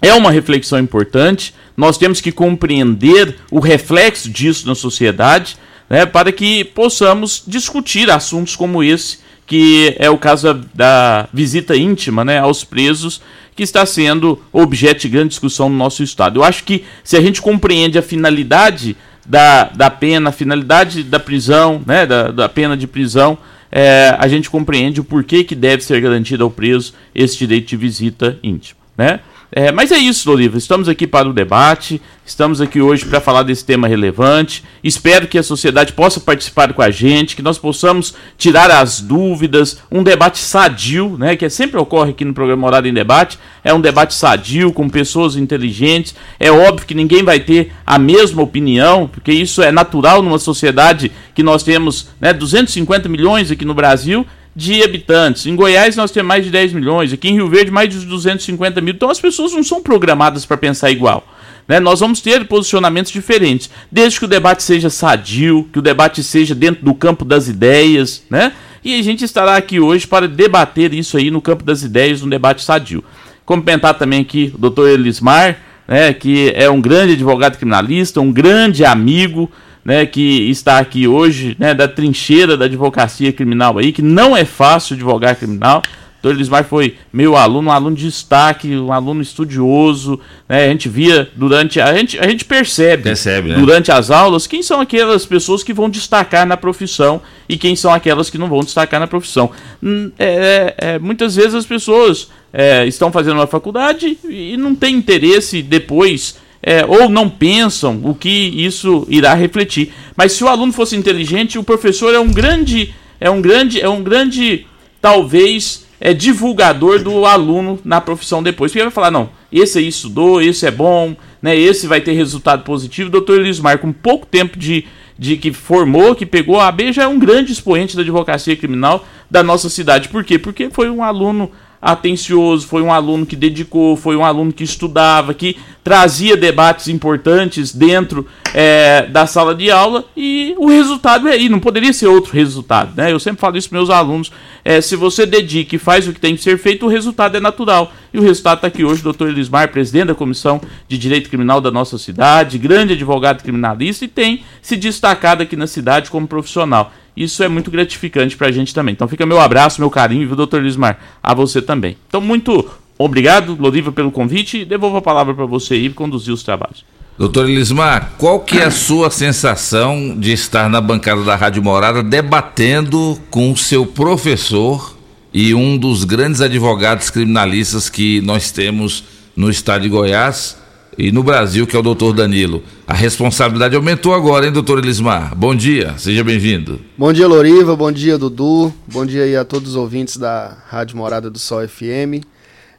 é 0.00 0.12
uma 0.14 0.30
reflexão 0.30 0.78
importante. 0.78 1.54
Nós 1.76 1.98
temos 1.98 2.20
que 2.20 2.30
compreender 2.30 3.38
o 3.50 3.58
reflexo 3.58 4.30
disso 4.30 4.66
na 4.66 4.74
sociedade, 4.74 5.56
né, 5.88 6.06
para 6.06 6.30
que 6.30 6.64
possamos 6.64 7.42
discutir 7.46 8.10
assuntos 8.10 8.54
como 8.54 8.82
esse, 8.82 9.18
que 9.46 9.94
é 9.98 10.10
o 10.10 10.18
caso 10.18 10.52
da, 10.52 10.60
da 10.74 11.28
visita 11.32 11.76
íntima 11.76 12.24
né, 12.24 12.38
aos 12.38 12.62
presos, 12.64 13.20
que 13.56 13.62
está 13.62 13.84
sendo 13.86 14.40
objeto 14.52 15.00
de 15.00 15.08
grande 15.08 15.30
discussão 15.30 15.70
no 15.70 15.76
nosso 15.76 16.02
Estado. 16.02 16.38
Eu 16.38 16.44
acho 16.44 16.62
que 16.62 16.84
se 17.02 17.16
a 17.16 17.20
gente 17.22 17.40
compreende 17.40 17.98
a 17.98 18.02
finalidade 18.02 18.94
da, 19.24 19.64
da 19.64 19.90
pena, 19.90 20.28
a 20.28 20.32
finalidade 20.32 21.02
da 21.02 21.18
prisão, 21.18 21.82
né, 21.84 22.04
da, 22.04 22.30
da 22.30 22.48
pena 22.48 22.76
de 22.76 22.86
prisão, 22.86 23.38
é, 23.72 24.14
a 24.18 24.28
gente 24.28 24.48
compreende 24.50 25.00
o 25.00 25.04
porquê 25.04 25.42
que 25.42 25.54
deve 25.54 25.82
ser 25.82 26.00
garantido 26.00 26.44
ao 26.44 26.50
preso 26.50 26.92
esse 27.14 27.38
direito 27.38 27.68
de 27.68 27.76
visita 27.76 28.38
íntima. 28.42 28.78
Né? 28.96 29.20
É, 29.52 29.70
mas 29.70 29.92
é 29.92 29.96
isso, 29.96 30.30
Oliva. 30.30 30.58
Estamos 30.58 30.88
aqui 30.88 31.06
para 31.06 31.28
o 31.28 31.32
debate, 31.32 32.02
estamos 32.24 32.60
aqui 32.60 32.80
hoje 32.80 33.04
para 33.04 33.20
falar 33.20 33.44
desse 33.44 33.64
tema 33.64 33.86
relevante. 33.86 34.64
Espero 34.82 35.28
que 35.28 35.38
a 35.38 35.42
sociedade 35.42 35.92
possa 35.92 36.18
participar 36.18 36.72
com 36.72 36.82
a 36.82 36.90
gente, 36.90 37.36
que 37.36 37.42
nós 37.42 37.56
possamos 37.56 38.14
tirar 38.36 38.70
as 38.70 39.00
dúvidas, 39.00 39.78
um 39.90 40.02
debate 40.02 40.38
sadio, 40.38 41.16
né, 41.16 41.36
que 41.36 41.48
sempre 41.48 41.78
ocorre 41.78 42.10
aqui 42.10 42.24
no 42.24 42.34
programa 42.34 42.66
Horário 42.66 42.88
em 42.88 42.94
Debate. 42.94 43.38
É 43.62 43.72
um 43.72 43.80
debate 43.80 44.14
sadio, 44.14 44.72
com 44.72 44.88
pessoas 44.88 45.36
inteligentes. 45.36 46.14
É 46.40 46.50
óbvio 46.50 46.86
que 46.86 46.94
ninguém 46.94 47.22
vai 47.22 47.38
ter 47.38 47.72
a 47.86 47.98
mesma 47.98 48.42
opinião, 48.42 49.06
porque 49.06 49.30
isso 49.30 49.62
é 49.62 49.70
natural 49.70 50.22
numa 50.22 50.40
sociedade 50.40 51.12
que 51.34 51.42
nós 51.42 51.62
temos 51.62 52.08
né, 52.20 52.32
250 52.32 53.08
milhões 53.08 53.50
aqui 53.50 53.64
no 53.64 53.74
Brasil 53.74 54.26
de 54.56 54.82
habitantes. 54.82 55.44
Em 55.44 55.54
Goiás 55.54 55.94
nós 55.96 56.10
temos 56.10 56.28
mais 56.28 56.42
de 56.42 56.50
10 56.50 56.72
milhões, 56.72 57.12
aqui 57.12 57.28
em 57.28 57.34
Rio 57.34 57.48
Verde 57.50 57.70
mais 57.70 57.90
de 57.90 58.06
250 58.06 58.80
mil. 58.80 58.94
Então 58.94 59.10
as 59.10 59.20
pessoas 59.20 59.52
não 59.52 59.62
são 59.62 59.82
programadas 59.82 60.46
para 60.46 60.56
pensar 60.56 60.90
igual. 60.90 61.28
Né? 61.68 61.78
Nós 61.78 62.00
vamos 62.00 62.22
ter 62.22 62.46
posicionamentos 62.46 63.12
diferentes, 63.12 63.68
desde 63.92 64.18
que 64.18 64.24
o 64.24 64.28
debate 64.28 64.62
seja 64.62 64.88
sadio, 64.88 65.68
que 65.70 65.78
o 65.78 65.82
debate 65.82 66.22
seja 66.22 66.54
dentro 66.54 66.82
do 66.82 66.94
campo 66.94 67.24
das 67.24 67.48
ideias, 67.48 68.22
né? 68.30 68.52
E 68.82 68.98
a 68.98 69.02
gente 69.02 69.24
estará 69.24 69.56
aqui 69.56 69.80
hoje 69.80 70.06
para 70.06 70.28
debater 70.28 70.94
isso 70.94 71.16
aí 71.16 71.28
no 71.28 71.42
campo 71.42 71.64
das 71.64 71.82
ideias, 71.82 72.22
um 72.22 72.28
debate 72.28 72.62
sadio. 72.62 73.02
Cumprimentar 73.44 73.94
também 73.94 74.20
aqui 74.20 74.52
o 74.54 74.58
doutor 74.58 74.88
Elismar, 74.88 75.58
né, 75.88 76.12
que 76.12 76.52
é 76.54 76.70
um 76.70 76.80
grande 76.80 77.14
advogado 77.14 77.56
criminalista, 77.56 78.20
um 78.20 78.32
grande 78.32 78.84
amigo, 78.84 79.50
né, 79.86 80.04
que 80.04 80.50
está 80.50 80.78
aqui 80.80 81.06
hoje, 81.06 81.56
né, 81.60 81.72
da 81.72 81.86
trincheira 81.86 82.56
da 82.56 82.64
advocacia 82.64 83.32
criminal 83.32 83.78
aí, 83.78 83.92
que 83.92 84.02
não 84.02 84.36
é 84.36 84.44
fácil 84.44 84.94
advogar 84.94 85.36
criminal. 85.36 85.80
Doutor 86.20 86.34
Elismar 86.36 86.64
foi 86.64 86.96
meu 87.12 87.36
aluno, 87.36 87.68
um 87.68 87.72
aluno 87.72 87.94
de 87.94 88.02
destaque, 88.02 88.74
um 88.76 88.92
aluno 88.92 89.22
estudioso. 89.22 90.18
Né, 90.48 90.64
a 90.64 90.68
gente 90.70 90.88
via 90.88 91.30
durante. 91.36 91.80
A 91.80 91.94
gente, 91.94 92.18
a 92.18 92.26
gente 92.26 92.44
percebe, 92.44 93.04
Percebe, 93.04 93.50
né? 93.50 93.54
durante 93.54 93.92
as 93.92 94.10
aulas 94.10 94.44
quem 94.44 94.60
são 94.60 94.80
aquelas 94.80 95.24
pessoas 95.24 95.62
que 95.62 95.72
vão 95.72 95.88
destacar 95.88 96.44
na 96.44 96.56
profissão 96.56 97.22
e 97.48 97.56
quem 97.56 97.76
são 97.76 97.92
aquelas 97.92 98.28
que 98.28 98.38
não 98.38 98.48
vão 98.48 98.60
destacar 98.60 98.98
na 98.98 99.06
profissão. 99.06 99.52
Hum, 99.80 100.10
é, 100.18 100.74
é, 100.78 100.98
muitas 100.98 101.36
vezes 101.36 101.54
as 101.54 101.66
pessoas 101.66 102.28
é, 102.52 102.84
estão 102.86 103.12
fazendo 103.12 103.34
uma 103.34 103.46
faculdade 103.46 104.18
e 104.28 104.56
não 104.56 104.74
têm 104.74 104.96
interesse 104.96 105.62
depois 105.62 106.44
é, 106.66 106.84
ou 106.84 107.08
não 107.08 107.30
pensam 107.30 108.00
o 108.02 108.12
que 108.12 108.28
isso 108.28 109.06
irá 109.08 109.34
refletir. 109.34 109.92
Mas 110.16 110.32
se 110.32 110.42
o 110.42 110.48
aluno 110.48 110.72
fosse 110.72 110.96
inteligente, 110.96 111.60
o 111.60 111.62
professor 111.62 112.12
é 112.12 112.18
um 112.18 112.26
grande, 112.26 112.92
é 113.20 113.30
um 113.30 113.40
grande, 113.40 113.80
é 113.80 113.88
um 113.88 114.02
grande, 114.02 114.66
talvez, 115.00 115.86
é 116.00 116.12
divulgador 116.12 117.04
do 117.04 117.24
aluno 117.24 117.78
na 117.84 118.00
profissão 118.00 118.42
depois. 118.42 118.72
Porque 118.72 118.80
ele 118.80 118.86
vai 118.86 118.92
falar, 118.92 119.12
não, 119.12 119.30
esse 119.52 119.78
aí 119.78 119.86
estudou, 119.86 120.42
esse 120.42 120.66
é 120.66 120.70
bom, 120.72 121.14
né, 121.40 121.56
esse 121.56 121.86
vai 121.86 122.00
ter 122.00 122.14
resultado 122.14 122.64
positivo. 122.64 123.10
O 123.10 123.12
doutor 123.12 123.38
Elismar, 123.38 123.78
com 123.78 123.92
pouco 123.92 124.26
tempo 124.26 124.58
de, 124.58 124.86
de 125.16 125.36
que 125.36 125.52
formou, 125.52 126.16
que 126.16 126.26
pegou 126.26 126.58
a 126.58 126.66
AB, 126.66 126.92
já 126.92 127.04
é 127.04 127.06
um 127.06 127.20
grande 127.20 127.52
expoente 127.52 127.94
da 127.94 128.02
advocacia 128.02 128.56
criminal 128.56 129.06
da 129.30 129.40
nossa 129.40 129.68
cidade. 129.68 130.08
Por 130.08 130.24
quê? 130.24 130.36
Porque 130.36 130.68
foi 130.68 130.90
um 130.90 131.04
aluno 131.04 131.48
atencioso, 131.80 132.66
foi 132.66 132.82
um 132.82 132.92
aluno 132.92 133.26
que 133.26 133.36
dedicou, 133.36 133.96
foi 133.96 134.16
um 134.16 134.24
aluno 134.24 134.52
que 134.52 134.64
estudava, 134.64 135.34
que 135.34 135.56
trazia 135.84 136.36
debates 136.36 136.88
importantes 136.88 137.72
dentro 137.72 138.26
é, 138.52 139.06
da 139.06 139.24
sala 139.24 139.54
de 139.54 139.70
aula 139.70 140.04
e 140.16 140.52
o 140.58 140.66
resultado 140.66 141.28
é 141.28 141.32
aí, 141.32 141.48
não 141.48 141.60
poderia 141.60 141.92
ser 141.92 142.08
outro 142.08 142.32
resultado. 142.32 142.92
Né? 142.96 143.12
Eu 143.12 143.20
sempre 143.20 143.40
falo 143.40 143.56
isso 143.56 143.68
para 143.68 143.78
meus 143.78 143.90
alunos: 143.90 144.32
é, 144.64 144.80
se 144.80 144.96
você 144.96 145.24
dedica 145.24 145.76
e 145.76 145.78
faz 145.78 146.08
o 146.08 146.12
que 146.12 146.18
tem 146.18 146.34
que 146.34 146.42
ser 146.42 146.58
feito, 146.58 146.86
o 146.86 146.88
resultado 146.88 147.36
é 147.36 147.40
natural. 147.40 147.92
E 148.12 148.18
o 148.18 148.22
resultado 148.22 148.56
está 148.56 148.66
aqui 148.66 148.84
hoje, 148.84 149.02
doutor 149.02 149.28
Elismar, 149.28 149.70
presidente 149.70 150.08
da 150.08 150.14
Comissão 150.14 150.60
de 150.88 150.98
Direito 150.98 151.28
Criminal 151.28 151.60
da 151.60 151.70
nossa 151.70 151.98
cidade, 151.98 152.58
grande 152.58 152.94
advogado 152.94 153.42
criminalista 153.42 154.04
e 154.04 154.08
tem 154.08 154.42
se 154.60 154.76
destacado 154.76 155.42
aqui 155.42 155.54
na 155.54 155.68
cidade 155.68 156.10
como 156.10 156.26
profissional. 156.26 156.92
Isso 157.16 157.42
é 157.42 157.48
muito 157.48 157.70
gratificante 157.70 158.36
para 158.36 158.48
a 158.48 158.52
gente 158.52 158.74
também. 158.74 158.92
Então 158.92 159.08
fica 159.08 159.24
meu 159.24 159.40
abraço, 159.40 159.80
meu 159.80 159.90
carinho, 159.90 160.26
viu, 160.26 160.36
doutor 160.36 160.60
Elismar? 160.60 160.98
A 161.22 161.32
você 161.32 161.62
também. 161.62 161.96
Então, 162.08 162.20
muito 162.20 162.68
obrigado, 162.98 163.56
Loriva, 163.58 163.90
pelo 163.90 164.10
convite 164.10 164.64
devolvo 164.64 164.98
a 164.98 165.02
palavra 165.02 165.34
para 165.34 165.46
você 165.46 165.74
aí 165.74 165.90
conduzir 165.90 166.34
os 166.34 166.42
trabalhos. 166.42 166.84
Doutor 167.18 167.48
Elismar, 167.48 168.12
qual 168.18 168.40
que 168.40 168.58
é 168.58 168.64
a 168.64 168.70
sua 168.70 169.10
sensação 169.10 170.14
de 170.18 170.32
estar 170.32 170.68
na 170.68 170.82
bancada 170.82 171.24
da 171.24 171.34
Rádio 171.34 171.62
Morada 171.62 172.02
debatendo 172.02 173.18
com 173.30 173.50
o 173.50 173.56
seu 173.56 173.86
professor 173.86 174.94
e 175.32 175.54
um 175.54 175.78
dos 175.78 176.04
grandes 176.04 176.42
advogados 176.42 177.08
criminalistas 177.08 177.88
que 177.88 178.20
nós 178.20 178.50
temos 178.50 179.02
no 179.34 179.48
estado 179.48 179.82
de 179.82 179.88
Goiás 179.88 180.58
e 180.98 181.12
no 181.12 181.22
Brasil, 181.22 181.66
que 181.66 181.76
é 181.76 181.78
o 181.78 181.82
doutor 181.82 182.14
Danilo? 182.14 182.62
A 182.86 182.94
responsabilidade 182.94 183.76
aumentou 183.76 184.14
agora, 184.14 184.46
hein, 184.46 184.52
doutor 184.52 184.78
Elismar? 184.78 185.34
Bom 185.36 185.54
dia, 185.54 185.94
seja 185.98 186.24
bem-vindo. 186.24 186.80
Bom 186.96 187.12
dia, 187.12 187.28
Loriva. 187.28 187.76
Bom 187.76 187.92
dia, 187.92 188.16
Dudu. 188.16 188.72
Bom 188.86 189.04
dia 189.04 189.24
aí 189.24 189.36
a 189.36 189.44
todos 189.44 189.70
os 189.70 189.76
ouvintes 189.76 190.16
da 190.16 190.56
Rádio 190.68 190.96
Morada 190.96 191.28
do 191.28 191.38
Sol 191.38 191.66
FM. 191.68 192.24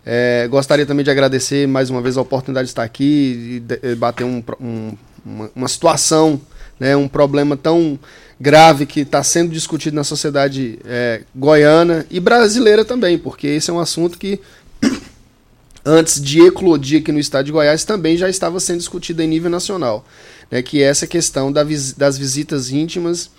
É, 0.03 0.47
gostaria 0.47 0.85
também 0.85 1.03
de 1.03 1.11
agradecer 1.11 1.67
mais 1.67 1.89
uma 1.89 2.01
vez 2.01 2.17
a 2.17 2.21
oportunidade 2.21 2.65
de 2.65 2.71
estar 2.71 2.83
aqui 2.83 3.57
e 3.57 3.59
debater 3.59 4.25
um, 4.25 4.41
um, 4.59 4.93
uma, 5.23 5.51
uma, 5.55 5.67
situação, 5.67 6.41
né, 6.79 6.95
um 6.95 7.09
problema 7.09 7.57
tão 7.57 7.99
grave 8.39 8.85
que 8.85 9.01
está 9.01 9.21
sendo 9.21 9.51
discutido 9.51 9.95
na 9.95 10.05
sociedade 10.05 10.79
é, 10.85 11.23
goiana 11.35 12.05
e 12.09 12.19
brasileira 12.19 12.85
também, 12.85 13.17
porque 13.17 13.47
esse 13.47 13.69
é 13.69 13.73
um 13.73 13.79
assunto 13.79 14.17
que 14.17 14.39
antes 15.87 16.21
de 16.21 16.41
eclodir 16.41 17.01
aqui 17.01 17.13
no 17.13 17.19
estado 17.19 17.45
de 17.45 17.51
Goiás 17.51 17.85
também 17.85 18.17
já 18.17 18.29
estava 18.29 18.59
sendo 18.59 18.79
discutido 18.79 19.23
em 19.23 19.27
nível 19.27 19.49
nacional, 19.49 20.05
né, 20.51 20.61
que 20.61 20.83
é 20.83 20.85
essa 20.85 21.07
questão 21.07 21.51
da, 21.51 21.63
das 21.95 22.17
visitas 22.17 22.69
íntimas 22.69 23.31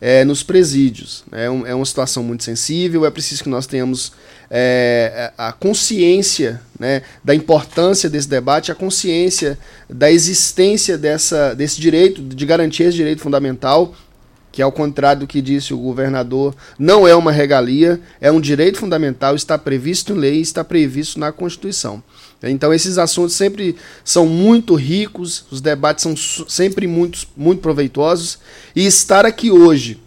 é, 0.00 0.24
nos 0.24 0.42
presídios. 0.42 1.22
É, 1.30 1.50
um, 1.50 1.66
é, 1.66 1.74
uma 1.74 1.84
situação 1.84 2.24
muito 2.24 2.44
sensível, 2.44 3.04
é 3.04 3.10
preciso 3.10 3.42
que 3.42 3.48
nós 3.48 3.66
tenhamos 3.66 4.12
é, 4.50 5.32
a 5.36 5.52
consciência 5.52 6.60
né, 6.80 7.02
da 7.22 7.34
importância 7.34 8.08
desse 8.08 8.28
debate, 8.28 8.72
a 8.72 8.74
consciência 8.74 9.58
da 9.88 10.10
existência 10.10 10.96
dessa, 10.96 11.54
desse 11.54 11.78
direito, 11.78 12.22
de 12.22 12.46
garantir 12.46 12.84
esse 12.84 12.96
direito 12.96 13.20
fundamental, 13.20 13.94
que 14.52 14.60
ao 14.60 14.70
contrário 14.70 15.20
do 15.20 15.26
que 15.26 15.40
disse 15.40 15.72
o 15.72 15.78
governador, 15.78 16.54
não 16.78 17.08
é 17.08 17.16
uma 17.16 17.32
regalia, 17.32 17.98
é 18.20 18.30
um 18.30 18.40
direito 18.40 18.78
fundamental, 18.78 19.34
está 19.34 19.56
previsto 19.56 20.12
em 20.12 20.16
lei, 20.16 20.40
está 20.40 20.62
previsto 20.62 21.18
na 21.18 21.32
Constituição. 21.32 22.02
Então 22.42 22.72
esses 22.72 22.98
assuntos 22.98 23.34
sempre 23.34 23.76
são 24.04 24.26
muito 24.26 24.74
ricos, 24.74 25.46
os 25.50 25.60
debates 25.60 26.02
são 26.02 26.14
sempre 26.48 26.86
muito, 26.86 27.26
muito 27.36 27.60
proveitosos 27.60 28.38
e 28.76 28.84
estar 28.84 29.24
aqui 29.24 29.50
hoje 29.50 29.98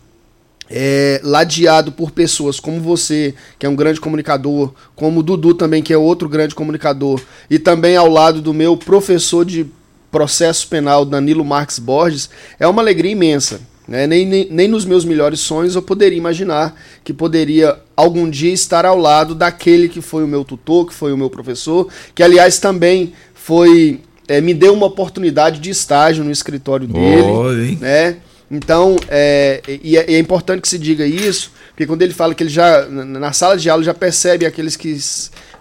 é, 0.70 1.22
ladeado 1.24 1.92
por 1.92 2.12
pessoas 2.12 2.60
como 2.60 2.80
você, 2.80 3.34
que 3.58 3.66
é 3.66 3.70
um 3.70 3.76
grande 3.76 4.00
comunicador, 4.00 4.74
como 4.96 5.20
o 5.20 5.24
Dudu 5.24 5.54
também, 5.54 5.82
que 5.82 5.94
é 5.94 5.98
outro 5.98 6.28
grande 6.28 6.56
comunicador, 6.56 7.22
e 7.50 7.60
também 7.60 7.96
ao 7.96 8.10
lado 8.10 8.42
do 8.42 8.54
meu 8.54 8.76
professor 8.76 9.46
de 9.46 9.66
processo 10.12 10.68
penal, 10.68 11.06
Danilo 11.06 11.46
Marques 11.46 11.80
Borges, 11.80 12.30
é 12.60 12.68
uma 12.68 12.82
alegria 12.82 13.12
imensa. 13.12 13.60
Né? 13.88 14.08
Nem, 14.08 14.26
nem, 14.26 14.48
nem 14.50 14.68
nos 14.68 14.84
meus 14.84 15.06
melhores 15.06 15.40
sonhos 15.40 15.76
eu 15.76 15.82
poderia 15.82 16.18
imaginar 16.18 16.76
que 17.04 17.14
poderia 17.14 17.78
algum 17.96 18.30
dia 18.30 18.52
estar 18.52 18.86
ao 18.86 18.98
lado 18.98 19.36
daquele 19.36 19.88
que 19.88 20.02
foi 20.02 20.24
o 20.24 20.28
meu 20.28 20.44
tutor, 20.44 20.88
que 20.88 20.94
foi 20.94 21.14
o 21.14 21.18
meu 21.18 21.30
professor, 21.30 21.88
que 22.14 22.24
aliás 22.24 22.58
também 22.58 23.14
foi 23.34 24.02
é, 24.28 24.42
me 24.42 24.54
deu 24.54 24.74
uma 24.74 24.88
oportunidade 24.88 25.60
de 25.60 25.70
estágio 25.70 26.24
no 26.24 26.32
escritório 26.32 26.88
dele, 26.88 27.22
oh, 27.22 27.52
né? 27.80 28.18
Então, 28.50 28.96
é, 29.08 29.62
e 29.84 29.98
é, 29.98 30.14
é, 30.14 30.20
importante 30.20 30.62
que 30.62 30.68
se 30.68 30.78
diga 30.78 31.06
isso, 31.06 31.52
porque 31.76 31.86
quando 31.86 32.02
ele 32.04 32.14
fala 32.14 32.34
que 32.34 32.42
ele 32.42 32.50
já, 32.50 32.88
na 32.88 33.34
sala 33.34 33.58
de 33.58 33.70
aula, 33.70 33.84
já 33.84 33.94
percebe 33.94 34.46
aqueles 34.46 34.78
que 34.78 34.98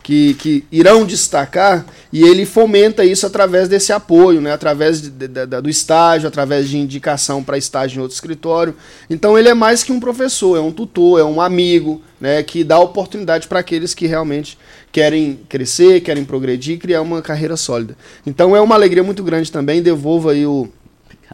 que, 0.04 0.34
que 0.34 0.64
irão 0.70 1.06
destacar 1.06 1.86
e 2.12 2.22
ele 2.22 2.44
fomenta 2.44 3.02
isso 3.06 3.26
através 3.26 3.68
desse 3.68 3.90
apoio, 3.90 4.38
né? 4.38 4.52
através 4.52 5.00
de, 5.00 5.08
de, 5.08 5.26
de, 5.26 5.46
do 5.46 5.68
estágio, 5.70 6.28
através 6.28 6.68
de 6.68 6.76
indicação 6.76 7.42
para 7.42 7.56
estágio 7.56 7.98
em 7.98 8.02
outro 8.02 8.14
escritório. 8.14 8.76
Então 9.08 9.38
ele 9.38 9.48
é 9.48 9.54
mais 9.54 9.82
que 9.82 9.90
um 9.90 9.98
professor, 9.98 10.58
é 10.58 10.60
um 10.60 10.70
tutor, 10.70 11.18
é 11.18 11.24
um 11.24 11.40
amigo, 11.40 12.02
né? 12.20 12.42
que 12.42 12.62
dá 12.62 12.78
oportunidade 12.78 13.48
para 13.48 13.60
aqueles 13.60 13.94
que 13.94 14.06
realmente 14.06 14.58
querem 14.92 15.40
crescer, 15.48 16.02
querem 16.02 16.22
progredir, 16.22 16.78
criar 16.78 17.00
uma 17.00 17.22
carreira 17.22 17.56
sólida. 17.56 17.96
Então 18.26 18.54
é 18.54 18.60
uma 18.60 18.74
alegria 18.74 19.02
muito 19.02 19.24
grande 19.24 19.50
também. 19.50 19.80
Devolvo 19.80 20.28
aí 20.28 20.44
o, 20.44 20.68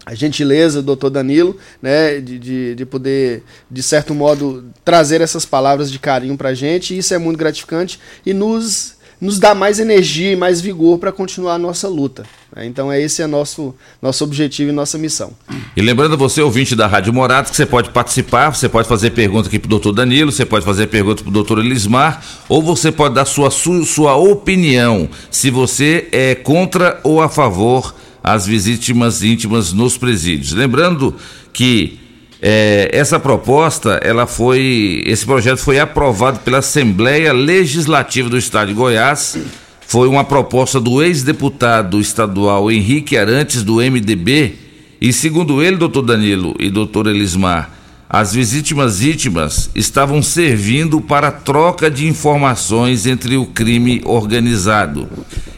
a 0.04 0.14
gentileza 0.14 0.80
do 0.80 0.86
doutor 0.86 1.10
Danilo, 1.10 1.56
né, 1.80 2.20
de, 2.20 2.38
de, 2.38 2.74
de, 2.74 2.86
poder, 2.86 3.42
de 3.70 3.82
certo 3.82 4.14
modo, 4.14 4.64
trazer 4.84 5.20
essas 5.20 5.44
palavras 5.44 5.90
de 5.90 5.98
carinho 5.98 6.36
para 6.36 6.50
a 6.50 6.54
gente. 6.54 6.94
E 6.94 6.98
isso 6.98 7.12
é 7.14 7.18
muito 7.18 7.38
gratificante 7.38 8.00
e 8.24 8.32
nos, 8.32 8.94
nos 9.20 9.38
dá 9.38 9.54
mais 9.54 9.78
energia 9.78 10.32
e 10.32 10.36
mais 10.36 10.60
vigor 10.60 10.98
para 10.98 11.12
continuar 11.12 11.54
a 11.54 11.58
nossa 11.58 11.86
luta. 11.88 12.24
Né? 12.54 12.66
Então, 12.66 12.90
é 12.90 13.00
esse 13.00 13.22
é 13.22 13.26
nosso 13.26 13.74
nosso 14.00 14.24
objetivo 14.24 14.70
e 14.70 14.72
nossa 14.72 14.96
missão. 14.96 15.32
E 15.76 15.82
lembrando 15.82 16.16
você, 16.16 16.40
ouvinte 16.40 16.74
da 16.74 16.86
Rádio 16.86 17.12
Morado, 17.12 17.50
que 17.50 17.56
você 17.56 17.66
pode 17.66 17.90
participar, 17.90 18.50
você 18.50 18.68
pode 18.68 18.88
fazer 18.88 19.10
pergunta 19.10 19.48
aqui 19.48 19.58
para 19.58 19.66
o 19.66 19.70
doutor 19.70 19.92
Danilo, 19.92 20.32
você 20.32 20.46
pode 20.46 20.64
fazer 20.64 20.86
pergunta 20.86 21.22
para 21.22 21.30
o 21.30 21.32
doutor 21.32 21.58
Elismar, 21.58 22.22
ou 22.48 22.62
você 22.62 22.90
pode 22.90 23.14
dar 23.14 23.24
sua, 23.24 23.50
sua 23.50 24.16
opinião, 24.16 25.08
se 25.30 25.50
você 25.50 26.08
é 26.10 26.34
contra 26.34 26.98
ou 27.04 27.20
a 27.20 27.28
favor 27.28 27.94
as 28.22 28.46
vítimas 28.46 29.22
íntimas 29.22 29.72
nos 29.72 29.96
presídios. 29.96 30.52
Lembrando 30.52 31.14
que 31.52 31.98
é, 32.42 32.90
essa 32.92 33.18
proposta, 33.18 34.00
ela 34.02 34.26
foi, 34.26 35.02
esse 35.06 35.24
projeto 35.24 35.58
foi 35.58 35.78
aprovado 35.78 36.40
pela 36.40 36.58
Assembleia 36.58 37.32
Legislativa 37.32 38.28
do 38.28 38.38
Estado 38.38 38.68
de 38.68 38.74
Goiás. 38.74 39.38
Foi 39.86 40.08
uma 40.08 40.24
proposta 40.24 40.80
do 40.80 41.02
ex-deputado 41.02 42.00
estadual 42.00 42.70
Henrique 42.70 43.16
Arantes 43.16 43.62
do 43.62 43.76
MDB 43.76 44.54
e 45.00 45.14
segundo 45.14 45.62
ele, 45.62 45.78
doutor 45.78 46.02
Danilo 46.02 46.54
e 46.58 46.68
doutor 46.68 47.06
Elismar, 47.06 47.70
as 48.06 48.34
vítimas 48.34 49.02
íntimas 49.02 49.70
estavam 49.74 50.22
servindo 50.22 51.00
para 51.00 51.30
troca 51.30 51.90
de 51.90 52.06
informações 52.06 53.06
entre 53.06 53.36
o 53.36 53.46
crime 53.46 54.02
organizado. 54.04 55.08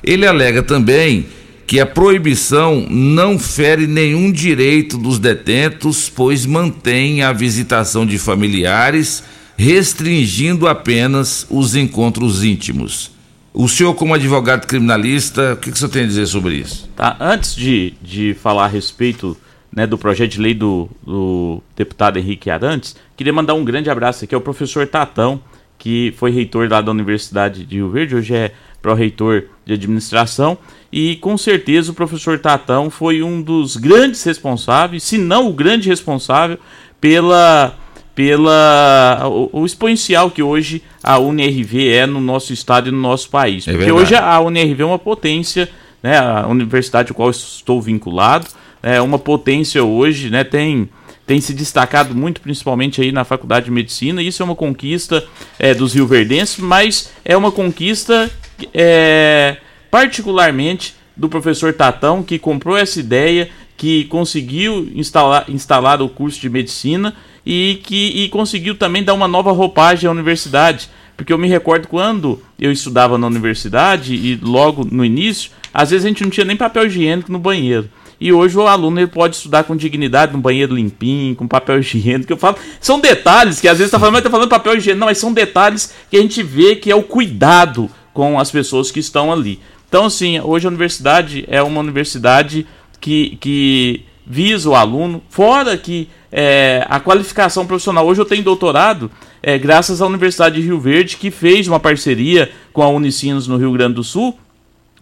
Ele 0.04 0.26
alega 0.26 0.62
também 0.62 1.26
que 1.72 1.80
a 1.80 1.86
proibição 1.86 2.86
não 2.90 3.38
fere 3.38 3.86
nenhum 3.86 4.30
direito 4.30 4.98
dos 4.98 5.18
detentos, 5.18 6.10
pois 6.10 6.44
mantém 6.44 7.22
a 7.22 7.32
visitação 7.32 8.04
de 8.04 8.18
familiares, 8.18 9.24
restringindo 9.56 10.68
apenas 10.68 11.46
os 11.48 11.74
encontros 11.74 12.44
íntimos. 12.44 13.10
O 13.54 13.66
senhor, 13.68 13.94
como 13.94 14.12
advogado 14.12 14.66
criminalista, 14.66 15.54
o 15.54 15.56
que, 15.56 15.70
que 15.70 15.74
o 15.74 15.78
senhor 15.78 15.90
tem 15.90 16.02
a 16.04 16.06
dizer 16.06 16.26
sobre 16.26 16.56
isso? 16.56 16.90
Tá, 16.94 17.16
antes 17.18 17.56
de, 17.56 17.94
de 18.02 18.34
falar 18.34 18.66
a 18.66 18.68
respeito 18.68 19.34
né, 19.74 19.86
do 19.86 19.96
projeto 19.96 20.32
de 20.32 20.40
lei 20.42 20.52
do, 20.52 20.90
do 21.02 21.62
deputado 21.74 22.18
Henrique 22.18 22.50
Arantes, 22.50 22.94
queria 23.16 23.32
mandar 23.32 23.54
um 23.54 23.64
grande 23.64 23.88
abraço 23.88 24.26
aqui 24.26 24.34
ao 24.34 24.42
professor 24.42 24.86
Tatão, 24.86 25.40
que 25.78 26.12
foi 26.18 26.32
reitor 26.32 26.68
lá 26.70 26.82
da 26.82 26.90
Universidade 26.90 27.64
de 27.64 27.76
Rio 27.76 27.88
Verde, 27.88 28.14
hoje 28.14 28.34
é 28.34 28.52
pró-reitor 28.82 29.44
de 29.64 29.74
administração, 29.74 30.58
e 30.92 31.16
com 31.16 31.38
certeza 31.38 31.92
o 31.92 31.94
professor 31.94 32.38
Tatão 32.38 32.90
foi 32.90 33.22
um 33.22 33.40
dos 33.40 33.76
grandes 33.76 34.22
responsáveis, 34.24 35.04
se 35.04 35.16
não 35.16 35.48
o 35.48 35.52
grande 35.52 35.88
responsável, 35.88 36.58
pela 37.00 37.78
pela 38.14 39.22
o, 39.26 39.60
o, 39.60 39.64
exponencial 39.64 40.30
que 40.30 40.42
hoje 40.42 40.82
a 41.02 41.18
UNRV 41.18 41.88
é 41.88 42.06
no 42.06 42.20
nosso 42.20 42.52
estado 42.52 42.88
e 42.88 42.92
no 42.92 42.98
nosso 42.98 43.30
país. 43.30 43.66
É 43.66 43.72
Porque 43.72 43.90
hoje 43.90 44.14
a 44.14 44.38
UNRV 44.38 44.82
é 44.82 44.84
uma 44.84 44.98
potência, 44.98 45.66
né, 46.02 46.18
a 46.18 46.46
universidade 46.46 47.10
a 47.10 47.14
qual 47.14 47.30
estou 47.30 47.80
vinculado, 47.80 48.46
é 48.82 49.00
uma 49.00 49.18
potência 49.18 49.82
hoje, 49.82 50.28
né, 50.28 50.44
tem 50.44 50.90
tem 51.24 51.40
se 51.40 51.54
destacado 51.54 52.14
muito, 52.14 52.40
principalmente 52.40 53.00
aí 53.00 53.12
na 53.12 53.24
Faculdade 53.24 53.66
de 53.66 53.70
Medicina. 53.70 54.20
Isso 54.20 54.42
é 54.42 54.44
uma 54.44 54.56
conquista 54.56 55.24
é, 55.56 55.72
dos 55.72 55.94
rioverdenses, 55.94 56.58
mas 56.58 57.12
é 57.24 57.36
uma 57.36 57.52
conquista 57.52 58.28
é, 58.72 59.56
particularmente 59.90 60.94
do 61.16 61.28
professor 61.28 61.72
Tatão, 61.72 62.22
que 62.22 62.38
comprou 62.38 62.76
essa 62.76 62.98
ideia, 62.98 63.48
que 63.76 64.04
conseguiu 64.04 64.90
instalar, 64.94 65.44
instalar 65.48 66.00
o 66.00 66.08
curso 66.08 66.40
de 66.40 66.48
medicina 66.48 67.14
e 67.44 67.80
que 67.82 68.24
e 68.24 68.28
conseguiu 68.28 68.74
também 68.74 69.02
dar 69.02 69.14
uma 69.14 69.28
nova 69.28 69.52
roupagem 69.52 70.08
à 70.08 70.10
universidade. 70.10 70.88
Porque 71.16 71.32
eu 71.32 71.38
me 71.38 71.48
recordo 71.48 71.88
quando 71.88 72.42
eu 72.58 72.72
estudava 72.72 73.18
na 73.18 73.26
universidade 73.26 74.14
e 74.14 74.38
logo 74.42 74.86
no 74.90 75.04
início, 75.04 75.50
às 75.72 75.90
vezes 75.90 76.04
a 76.04 76.08
gente 76.08 76.22
não 76.22 76.30
tinha 76.30 76.44
nem 76.44 76.56
papel 76.56 76.86
higiênico 76.86 77.30
no 77.30 77.38
banheiro. 77.38 77.88
E 78.20 78.32
hoje 78.32 78.56
o 78.56 78.66
aluno 78.68 79.00
ele 79.00 79.08
pode 79.08 79.34
estudar 79.34 79.64
com 79.64 79.74
dignidade, 79.74 80.32
no 80.32 80.38
banheiro 80.38 80.76
limpinho, 80.76 81.34
com 81.34 81.48
papel 81.48 81.80
higiênico. 81.80 82.32
Eu 82.32 82.36
falo, 82.36 82.56
são 82.80 83.00
detalhes 83.00 83.60
que 83.60 83.68
às 83.68 83.78
vezes 83.78 83.88
está 83.88 83.98
falando, 83.98 84.14
mas 84.14 84.22
tá 84.22 84.30
falando 84.30 84.48
papel 84.48 84.76
higiênico. 84.76 85.00
Não, 85.00 85.06
mas 85.06 85.18
são 85.18 85.32
detalhes 85.32 85.92
que 86.08 86.16
a 86.16 86.20
gente 86.20 86.42
vê 86.42 86.76
que 86.76 86.90
é 86.90 86.94
o 86.94 87.02
cuidado 87.02 87.90
com 88.12 88.38
as 88.38 88.50
pessoas 88.50 88.90
que 88.90 89.00
estão 89.00 89.32
ali. 89.32 89.60
Então, 89.88 90.06
assim, 90.06 90.40
hoje 90.40 90.66
a 90.66 90.70
universidade 90.70 91.44
é 91.48 91.62
uma 91.62 91.80
universidade 91.80 92.66
que, 93.00 93.36
que 93.40 94.04
visa 94.26 94.70
o 94.70 94.74
aluno, 94.74 95.22
fora 95.28 95.76
que 95.76 96.08
é, 96.30 96.86
a 96.88 96.98
qualificação 96.98 97.66
profissional. 97.66 98.06
Hoje 98.06 98.20
eu 98.20 98.24
tenho 98.24 98.42
doutorado 98.42 99.10
é, 99.42 99.58
graças 99.58 100.00
à 100.00 100.06
Universidade 100.06 100.56
de 100.56 100.66
Rio 100.66 100.80
Verde, 100.80 101.16
que 101.16 101.30
fez 101.30 101.68
uma 101.68 101.80
parceria 101.80 102.50
com 102.72 102.82
a 102.82 102.88
Unicinos 102.88 103.46
no 103.46 103.56
Rio 103.56 103.72
Grande 103.72 103.94
do 103.94 104.04
Sul 104.04 104.38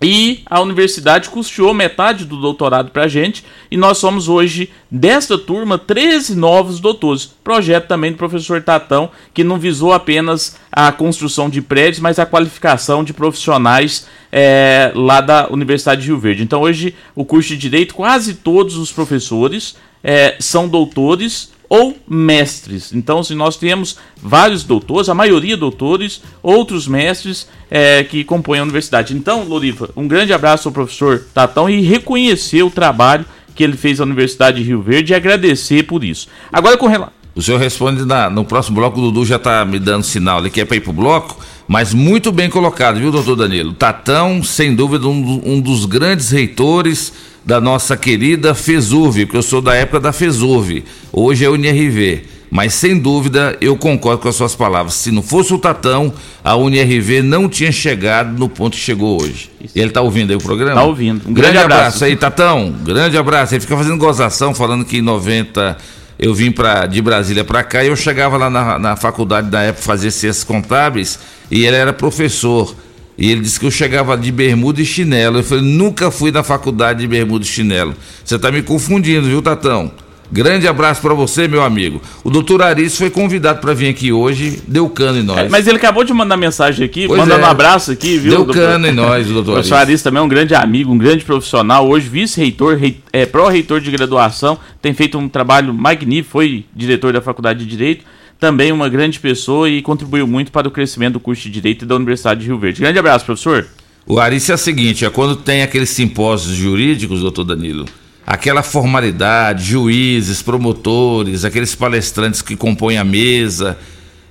e 0.02 0.40
a 0.46 0.60
universidade 0.60 1.28
custeou 1.28 1.74
metade 1.74 2.24
do 2.24 2.36
doutorado 2.36 2.90
para 2.90 3.04
a 3.04 3.08
gente. 3.08 3.44
E 3.70 3.76
nós 3.76 3.98
somos 3.98 4.28
hoje, 4.28 4.70
desta 4.90 5.36
turma, 5.36 5.76
13 5.78 6.34
novos 6.34 6.80
doutores. 6.80 7.26
Projeto 7.26 7.86
também 7.86 8.12
do 8.12 8.16
professor 8.16 8.62
Tatão, 8.62 9.10
que 9.34 9.44
não 9.44 9.58
visou 9.58 9.92
apenas 9.92 10.56
a 10.72 10.90
construção 10.90 11.50
de 11.50 11.60
prédios, 11.60 12.00
mas 12.00 12.18
a 12.18 12.24
qualificação 12.24 13.04
de 13.04 13.12
profissionais 13.12 14.06
é, 14.32 14.90
lá 14.94 15.20
da 15.20 15.48
Universidade 15.50 16.00
de 16.00 16.06
Rio 16.06 16.18
Verde. 16.18 16.42
Então, 16.42 16.62
hoje, 16.62 16.94
o 17.14 17.24
curso 17.24 17.50
de 17.50 17.58
Direito, 17.58 17.94
quase 17.94 18.34
todos 18.34 18.76
os 18.76 18.90
professores 18.90 19.76
é, 20.02 20.36
são 20.40 20.66
doutores 20.66 21.52
ou 21.70 21.96
mestres. 22.08 22.92
Então, 22.92 23.22
se 23.22 23.32
nós 23.32 23.56
temos 23.56 23.96
vários 24.20 24.64
doutores, 24.64 25.08
a 25.08 25.14
maioria 25.14 25.56
doutores, 25.56 26.20
outros 26.42 26.88
mestres 26.88 27.46
é, 27.70 28.02
que 28.02 28.24
compõem 28.24 28.58
a 28.58 28.64
universidade. 28.64 29.14
Então, 29.14 29.44
Loriva, 29.44 29.88
um 29.96 30.08
grande 30.08 30.32
abraço 30.32 30.68
ao 30.68 30.72
professor 30.72 31.24
Tatão 31.32 31.70
e 31.70 31.80
reconhecer 31.80 32.64
o 32.64 32.70
trabalho 32.70 33.24
que 33.54 33.62
ele 33.62 33.76
fez 33.76 34.00
na 34.00 34.04
Universidade 34.04 34.56
de 34.56 34.64
Rio 34.64 34.82
Verde 34.82 35.12
e 35.12 35.14
agradecer 35.14 35.84
por 35.84 36.02
isso. 36.02 36.26
Agora, 36.52 36.76
com 36.76 36.88
relação. 36.88 37.20
O 37.36 37.40
senhor 37.40 37.58
responde 37.58 38.04
na, 38.04 38.28
no 38.28 38.44
próximo 38.44 38.74
bloco, 38.74 38.98
o 38.98 39.02
Dudu 39.04 39.24
já 39.24 39.36
está 39.36 39.64
me 39.64 39.78
dando 39.78 40.02
sinal, 40.02 40.40
ele 40.40 40.50
quer 40.50 40.64
para 40.64 40.76
ir 40.76 40.80
para 40.80 40.90
o 40.90 40.94
bloco, 40.94 41.38
mas 41.68 41.94
muito 41.94 42.32
bem 42.32 42.50
colocado, 42.50 42.98
viu, 42.98 43.12
doutor 43.12 43.36
Danilo? 43.36 43.72
Tatão, 43.72 44.42
sem 44.42 44.74
dúvida, 44.74 45.06
um, 45.06 45.40
um 45.44 45.60
dos 45.60 45.86
grandes 45.86 46.30
reitores 46.30 47.12
da 47.44 47.60
nossa 47.60 47.96
querida 47.96 48.54
FESUV, 48.54 49.26
porque 49.26 49.38
eu 49.38 49.42
sou 49.42 49.60
da 49.60 49.74
época 49.74 50.00
da 50.00 50.12
FESUV, 50.12 50.84
hoje 51.12 51.44
é 51.44 51.48
o 51.48 51.54
UNRV. 51.54 52.22
Mas 52.50 52.74
sem 52.74 52.98
dúvida 52.98 53.56
eu 53.60 53.76
concordo 53.76 54.22
com 54.22 54.28
as 54.28 54.34
suas 54.34 54.56
palavras. 54.56 54.94
Se 54.94 55.12
não 55.12 55.22
fosse 55.22 55.54
o 55.54 55.58
Tatão, 55.58 56.12
a 56.42 56.56
UNRV 56.56 57.22
não 57.22 57.48
tinha 57.48 57.70
chegado 57.70 58.36
no 58.36 58.48
ponto 58.48 58.72
que 58.76 58.82
chegou 58.82 59.22
hoje. 59.22 59.48
Isso. 59.60 59.78
Ele 59.78 59.86
está 59.86 60.00
ouvindo 60.00 60.30
aí 60.30 60.36
o 60.36 60.40
programa? 60.40 60.72
Está 60.72 60.82
ouvindo. 60.82 61.20
Um 61.28 61.32
grande, 61.32 61.52
grande 61.52 61.58
abraço. 61.58 61.80
abraço 61.80 62.04
aí, 62.04 62.16
Tatão. 62.16 62.74
Grande 62.82 63.16
abraço. 63.16 63.54
Ele 63.54 63.60
fica 63.60 63.76
fazendo 63.76 63.96
gozação, 63.98 64.52
falando 64.52 64.84
que 64.84 64.98
em 64.98 65.02
90 65.02 65.76
eu 66.18 66.34
vim 66.34 66.50
pra, 66.50 66.86
de 66.86 67.00
Brasília 67.00 67.44
para 67.44 67.62
cá 67.62 67.84
e 67.84 67.86
eu 67.86 67.96
chegava 67.96 68.36
lá 68.36 68.50
na, 68.50 68.78
na 68.80 68.96
faculdade 68.96 69.48
da 69.48 69.62
época 69.62 69.84
fazer 69.84 70.10
ciências 70.10 70.42
contábeis 70.42 71.20
e 71.50 71.64
ele 71.64 71.76
era 71.76 71.92
professor. 71.92 72.74
E 73.20 73.30
ele 73.30 73.42
disse 73.42 73.60
que 73.60 73.66
eu 73.66 73.70
chegava 73.70 74.16
de 74.16 74.32
bermuda 74.32 74.80
e 74.80 74.86
chinelo. 74.86 75.40
Eu 75.40 75.44
falei, 75.44 75.62
nunca 75.62 76.10
fui 76.10 76.32
na 76.32 76.42
faculdade 76.42 77.00
de 77.00 77.06
bermuda 77.06 77.44
e 77.44 77.46
chinelo. 77.46 77.94
Você 78.24 78.36
está 78.36 78.50
me 78.50 78.62
confundindo, 78.62 79.28
viu, 79.28 79.42
Tatão? 79.42 79.92
Grande 80.32 80.66
abraço 80.66 81.02
para 81.02 81.12
você, 81.12 81.46
meu 81.46 81.62
amigo. 81.62 82.00
O 82.24 82.30
doutor 82.30 82.62
Aris 82.62 82.96
foi 82.96 83.10
convidado 83.10 83.60
para 83.60 83.74
vir 83.74 83.88
aqui 83.88 84.10
hoje, 84.10 84.62
deu 84.66 84.88
cano 84.88 85.18
em 85.18 85.22
nós. 85.22 85.38
É, 85.38 85.48
mas 85.50 85.66
ele 85.66 85.76
acabou 85.76 86.02
de 86.02 86.14
mandar 86.14 86.36
mensagem 86.36 86.86
aqui, 86.86 87.06
pois 87.08 87.18
mandando 87.18 87.42
é. 87.42 87.46
um 87.46 87.50
abraço 87.50 87.90
aqui, 87.90 88.16
viu? 88.16 88.30
Deu 88.30 88.44
doutor? 88.44 88.54
cano 88.54 88.86
em 88.86 88.92
nós, 88.92 89.28
o 89.28 89.34
doutor 89.34 89.56
Aris. 89.56 89.66
O 89.66 89.70
doutor 89.70 89.86
Aris 89.86 90.02
também 90.02 90.20
é 90.20 90.24
um 90.24 90.28
grande 90.28 90.54
amigo, 90.54 90.90
um 90.90 90.96
grande 90.96 91.24
profissional, 91.24 91.86
hoje 91.86 92.08
vice-reitor, 92.08 92.76
rei, 92.76 93.00
é, 93.12 93.26
pró-reitor 93.26 93.80
de 93.80 93.90
graduação, 93.90 94.56
tem 94.80 94.94
feito 94.94 95.18
um 95.18 95.28
trabalho 95.28 95.74
magnífico, 95.74 96.30
foi 96.30 96.64
diretor 96.74 97.12
da 97.12 97.20
Faculdade 97.20 97.58
de 97.58 97.66
Direito 97.66 98.04
também 98.40 98.72
uma 98.72 98.88
grande 98.88 99.20
pessoa 99.20 99.68
e 99.68 99.82
contribuiu 99.82 100.26
muito 100.26 100.50
para 100.50 100.66
o 100.66 100.70
crescimento 100.70 101.12
do 101.12 101.20
curso 101.20 101.42
de 101.42 101.50
Direito 101.50 101.84
da 101.84 101.94
Universidade 101.94 102.40
de 102.40 102.46
Rio 102.46 102.58
Verde. 102.58 102.80
Grande 102.80 102.98
abraço, 102.98 103.26
professor. 103.26 103.68
O 104.06 104.18
Arice 104.18 104.50
é 104.50 104.54
o 104.54 104.58
seguinte, 104.58 105.04
é 105.04 105.10
quando 105.10 105.36
tem 105.36 105.62
aqueles 105.62 105.90
simpósios 105.90 106.56
jurídicos, 106.56 107.20
doutor 107.20 107.44
Danilo, 107.44 107.84
aquela 108.26 108.62
formalidade, 108.62 109.64
juízes, 109.64 110.42
promotores, 110.42 111.44
aqueles 111.44 111.74
palestrantes 111.74 112.40
que 112.40 112.56
compõem 112.56 112.96
a 112.96 113.04
mesa, 113.04 113.78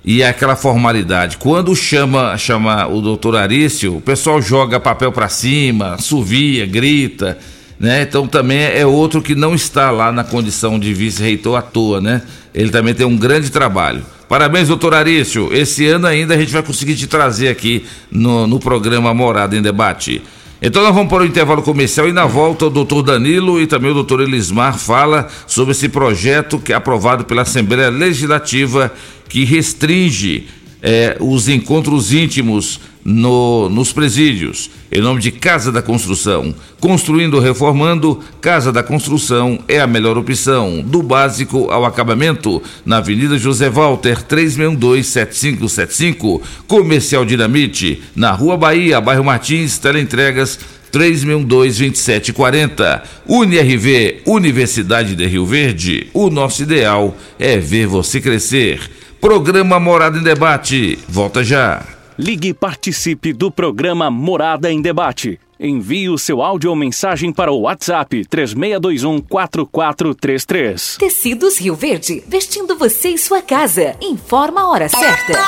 e 0.04 0.22
aquela 0.22 0.56
formalidade. 0.56 1.36
Quando 1.36 1.74
chama, 1.76 2.36
chama 2.36 2.86
o 2.88 3.00
doutor 3.00 3.36
Arício, 3.36 3.96
o 3.96 4.00
pessoal 4.00 4.40
joga 4.40 4.80
papel 4.80 5.12
para 5.12 5.28
cima, 5.28 5.98
suvia, 5.98 6.66
grita, 6.66 7.38
né? 7.78 8.02
Então 8.02 8.26
também 8.26 8.58
é 8.60 8.84
outro 8.84 9.22
que 9.22 9.34
não 9.34 9.54
está 9.54 9.90
lá 9.90 10.10
na 10.10 10.24
condição 10.24 10.78
de 10.78 10.92
vice-reitor 10.92 11.56
à 11.56 11.62
toa, 11.62 12.00
né? 12.00 12.22
Ele 12.54 12.70
também 12.70 12.94
tem 12.94 13.06
um 13.06 13.16
grande 13.16 13.50
trabalho. 13.50 14.02
Parabéns, 14.28 14.68
doutor 14.68 14.94
Arício. 14.94 15.52
Esse 15.52 15.86
ano 15.86 16.06
ainda 16.06 16.34
a 16.34 16.38
gente 16.38 16.52
vai 16.52 16.62
conseguir 16.62 16.94
te 16.96 17.06
trazer 17.06 17.48
aqui 17.48 17.84
no, 18.10 18.46
no 18.46 18.58
programa 18.58 19.12
Morada 19.12 19.56
em 19.56 19.62
Debate. 19.62 20.22
Então 20.62 20.82
nós 20.82 20.94
vamos 20.94 21.08
para 21.08 21.22
o 21.22 21.26
intervalo 21.26 21.62
comercial 21.62 22.06
e 22.06 22.12
na 22.12 22.26
volta 22.26 22.66
o 22.66 22.70
doutor 22.70 23.02
Danilo 23.02 23.60
e 23.60 23.66
também 23.66 23.90
o 23.90 23.94
doutor 23.94 24.20
Elismar 24.20 24.78
fala 24.78 25.26
sobre 25.46 25.72
esse 25.72 25.88
projeto 25.88 26.58
que 26.58 26.72
é 26.72 26.76
aprovado 26.76 27.24
pela 27.24 27.42
Assembleia 27.42 27.88
Legislativa 27.88 28.92
que 29.26 29.44
restringe 29.44 30.48
é, 30.82 31.16
os 31.20 31.48
encontros 31.48 32.12
íntimos 32.12 32.80
no, 33.04 33.68
nos 33.68 33.92
presídios, 33.92 34.70
em 34.92 35.00
nome 35.00 35.20
de 35.20 35.30
Casa 35.30 35.70
da 35.72 35.82
Construção. 35.82 36.54
Construindo 36.78 37.34
ou 37.34 37.40
reformando, 37.40 38.20
Casa 38.40 38.72
da 38.72 38.82
Construção 38.82 39.58
é 39.68 39.78
a 39.80 39.86
melhor 39.86 40.18
opção, 40.18 40.82
do 40.82 41.00
básico 41.02 41.70
ao 41.70 41.84
acabamento, 41.84 42.60
na 42.84 42.96
Avenida 42.98 43.38
José 43.38 43.70
Walter, 43.70 44.22
362-7575, 44.22 46.40
Comercial 46.66 47.24
Dinamite, 47.24 48.02
na 48.14 48.32
Rua 48.32 48.56
Bahia, 48.56 49.00
bairro 49.00 49.24
Martins, 49.24 49.78
teleentregas 49.78 50.58
362-2740. 50.92 53.02
UniRV, 53.26 54.22
Universidade 54.26 55.14
de 55.14 55.26
Rio 55.26 55.46
Verde, 55.46 56.08
o 56.12 56.28
nosso 56.30 56.62
ideal 56.62 57.16
é 57.38 57.56
ver 57.58 57.86
você 57.86 58.20
crescer. 58.20 58.99
Programa 59.20 59.78
Morada 59.78 60.16
em 60.16 60.22
Debate, 60.22 60.98
volta 61.06 61.44
já. 61.44 61.84
Ligue 62.18 62.48
e 62.48 62.54
participe 62.54 63.34
do 63.34 63.50
programa 63.50 64.10
Morada 64.10 64.72
em 64.72 64.80
Debate. 64.80 65.38
Envie 65.58 66.08
o 66.08 66.16
seu 66.16 66.40
áudio 66.40 66.70
ou 66.70 66.76
mensagem 66.76 67.30
para 67.30 67.52
o 67.52 67.60
WhatsApp 67.60 68.24
3621 68.24 69.20
4433. 69.20 70.96
Tecidos 70.98 71.60
Rio 71.60 71.74
Verde, 71.74 72.24
vestindo 72.26 72.78
você 72.78 73.10
e 73.10 73.18
sua 73.18 73.42
casa. 73.42 73.94
Informa 74.00 74.62
a 74.62 74.68
hora 74.70 74.88
certa. 74.88 75.38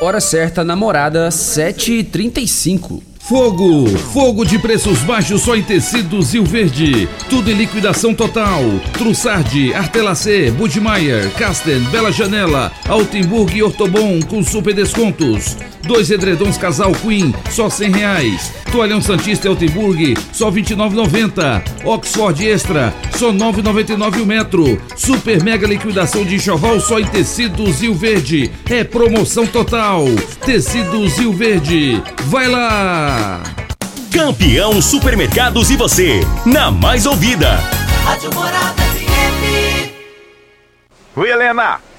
Hora 0.00 0.20
certa, 0.20 0.62
namorada, 0.62 1.30
7h35. 1.30 3.09
Fogo! 3.30 3.86
Fogo 4.12 4.44
de 4.44 4.58
preços 4.58 5.04
baixos 5.04 5.42
só 5.42 5.54
em 5.54 5.62
tecidos 5.62 6.32
Rio 6.32 6.44
Verde. 6.44 7.08
Tudo 7.28 7.48
em 7.48 7.54
liquidação 7.54 8.12
total. 8.12 8.60
Trussardi, 8.94 9.72
Artelacê, 9.72 10.50
Budmeier, 10.50 11.30
Casten, 11.34 11.78
Bela 11.92 12.10
Janela, 12.10 12.72
Altenburg 12.88 13.56
e 13.56 13.62
Ortobon 13.62 14.18
com 14.28 14.42
super 14.42 14.74
descontos. 14.74 15.56
Dois 15.84 16.10
edredons 16.10 16.58
casal 16.58 16.90
Queen, 16.90 17.32
só 17.50 17.70
cem 17.70 17.92
reais. 17.92 18.52
Toalhão 18.72 19.00
Santista 19.00 19.46
e 19.46 19.50
Altenburg, 19.50 20.16
só 20.32 20.50
29,90. 20.50 21.62
Oxford 21.84 22.48
Extra, 22.48 22.92
só 23.16 23.32
9,99 23.32 24.22
o 24.22 24.26
metro. 24.26 24.80
Super 24.96 25.40
mega 25.42 25.68
liquidação 25.68 26.24
de 26.24 26.34
enxoval 26.34 26.80
só 26.80 26.98
em 26.98 27.06
tecidos 27.06 27.80
Rio 27.80 27.94
Verde. 27.94 28.50
É 28.68 28.82
promoção 28.82 29.46
total. 29.46 30.04
Tecidos 30.44 31.16
Rio 31.18 31.32
Verde. 31.32 32.02
Vai 32.26 32.48
lá! 32.48 33.19
Campeão 34.12 34.80
Supermercados 34.82 35.70
e 35.70 35.76
você, 35.76 36.20
na 36.44 36.70
mais 36.70 37.06
ouvida. 37.06 37.58
Rádio 38.04 38.34
Morada 38.34 38.82
FM. 38.82 39.90
Oi, 41.16 41.30
Helena! 41.30 41.89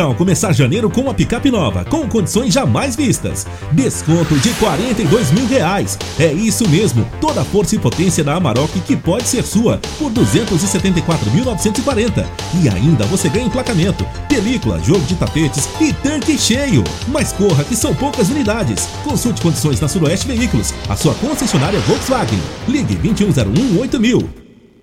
Tal 0.00 0.14
começar 0.14 0.52
janeiro 0.52 0.88
com 0.88 1.02
uma 1.02 1.12
picape 1.12 1.50
nova, 1.50 1.84
com 1.84 2.08
condições 2.08 2.54
jamais 2.54 2.96
vistas? 2.96 3.46
Desconto 3.70 4.34
de 4.38 4.48
42 4.54 5.30
mil 5.30 5.46
reais. 5.46 5.98
É 6.18 6.32
isso 6.32 6.66
mesmo, 6.70 7.06
toda 7.20 7.42
a 7.42 7.44
força 7.44 7.76
e 7.76 7.78
potência 7.78 8.24
da 8.24 8.34
Amarok 8.34 8.80
que 8.80 8.96
pode 8.96 9.24
ser 9.24 9.42
sua 9.42 9.78
por 9.98 10.10
274.940. 10.10 12.24
E 12.62 12.68
ainda 12.70 13.04
você 13.04 13.28
ganha 13.28 13.44
emplacamento, 13.44 14.06
película, 14.26 14.82
jogo 14.82 15.04
de 15.04 15.16
tapetes 15.16 15.68
e 15.78 15.92
tanque 15.92 16.38
cheio. 16.38 16.82
Mas 17.08 17.30
corra 17.34 17.62
que 17.62 17.76
são 17.76 17.94
poucas 17.94 18.30
unidades. 18.30 18.88
Consulte 19.04 19.42
condições 19.42 19.82
na 19.82 19.88
Suroeste 19.88 20.26
Veículos, 20.26 20.72
a 20.88 20.96
sua 20.96 21.12
concessionária 21.16 21.78
Volkswagen. 21.80 22.40
Ligue 22.66 22.94
2101 22.94 23.78
8000. 23.78 24.30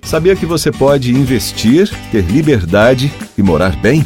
Sabia 0.03 0.36
que 0.36 0.45
você 0.45 0.71
pode 0.71 1.12
investir, 1.12 1.89
ter 2.12 2.21
liberdade 2.21 3.12
e 3.35 3.42
morar 3.42 3.75
bem? 3.77 4.06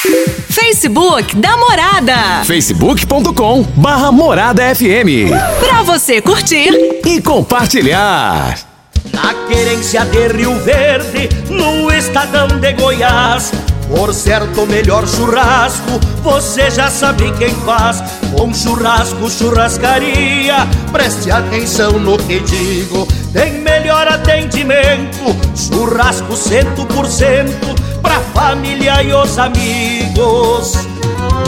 Facebook 0.00 1.34
da 1.36 1.56
Morada. 1.56 2.44
facebook.com 2.44 3.62
barra 3.74 4.12
Morada 4.12 4.62
FM. 4.72 5.28
Pra 5.58 5.82
você 5.82 6.22
curtir 6.22 6.70
e 7.04 7.20
compartilhar. 7.20 8.56
Na 9.12 9.34
querência 9.48 10.04
de 10.04 10.28
Rio 10.28 10.54
Verde, 10.60 11.28
no 11.50 11.90
estadão 11.90 12.46
de 12.46 12.72
Goiás. 12.74 13.50
Por 13.88 14.14
certo, 14.14 14.66
melhor 14.66 15.08
churrasco, 15.08 15.98
você 16.22 16.70
já 16.70 16.88
sabe 16.90 17.32
quem 17.36 17.50
faz. 17.50 18.00
Bom 18.30 18.54
churrasco, 18.54 19.28
churrascaria, 19.28 20.68
preste 20.92 21.30
atenção 21.30 21.98
no 21.98 22.16
que 22.18 22.38
digo. 22.38 23.08
Tem 23.32 23.54
melhor 24.08 24.14
atendimento, 24.14 25.36
churrasco 25.54 26.34
cento 26.34 26.86
por 26.86 27.06
cento, 27.06 27.74
pra 28.00 28.20
família 28.34 29.02
e 29.02 29.12
os 29.12 29.38
amigos. 29.38 30.72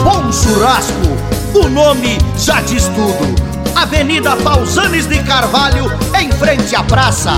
Bom 0.03 0.31
churrasco, 0.31 0.93
o 1.55 1.67
nome 1.67 2.17
já 2.37 2.61
diz 2.61 2.85
tudo. 2.89 3.51
Avenida 3.75 4.35
Pausanes 4.37 5.07
de 5.07 5.19
Carvalho, 5.23 5.91
em 6.19 6.31
frente 6.31 6.75
à 6.75 6.83
praça. 6.83 7.31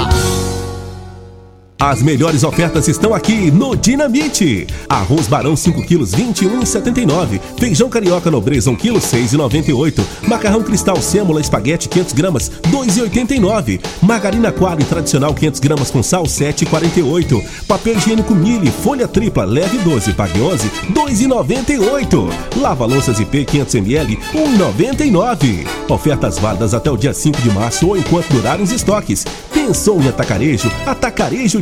As 1.80 2.02
melhores 2.02 2.44
ofertas 2.44 2.88
estão 2.88 3.14
aqui 3.14 3.52
no 3.52 3.76
Dinamite. 3.76 4.68
Arroz 4.88 5.28
Barão 5.28 5.56
5 5.56 5.84
quilos 5.86 6.12
21,79. 6.12 7.42
Feijão 7.58 7.90
carioca 7.90 8.32
nobreza 8.32 8.72
1 8.72 8.76
quilo 8.76 9.00
6,98. 9.00 10.02
Macarrão 10.28 10.64
cristal 10.64 11.02
sêmula 11.02 11.42
espaguete 11.42 11.90
500 11.90 12.14
gramas 12.14 12.52
2,89. 12.72 13.82
Margarina 14.02 14.52
quadro 14.52 14.86
tradicional 14.86 15.34
500 15.34 15.60
gramas 15.60 15.92
com 15.92 16.02
sal 16.02 16.24
7,48. 16.24 17.44
Papel 17.68 17.98
higiênico 17.98 18.34
Mille 18.34 18.72
folha 18.72 19.08
tripla 19.08 19.44
leve 19.44 19.78
12 19.80 20.14
pague 20.14 20.40
11 20.40 20.70
2,98. 20.94 22.30
Lava 22.62 22.86
louças 22.86 23.20
IP 23.20 23.44
500 23.44 23.76
ml 23.76 24.18
1,99. 24.34 25.68
Ofertas 25.90 26.38
válidas 26.40 26.74
até 26.74 26.90
o 26.90 26.96
dia 26.96 27.14
5 27.14 27.42
de 27.42 27.52
março 27.52 27.88
ou 27.88 27.98
enquanto 27.98 28.30
durarem 28.30 28.64
os 28.64 28.72
estoques. 28.72 29.26
Pensou 29.54 30.02
em 30.02 30.08
atacarejo? 30.08 30.72
Atacarejo 30.86 31.62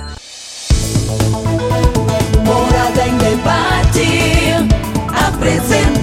Morada 2.46 3.08
em 3.08 3.18
debate. 3.18 3.82
Apresentação. 5.28 6.01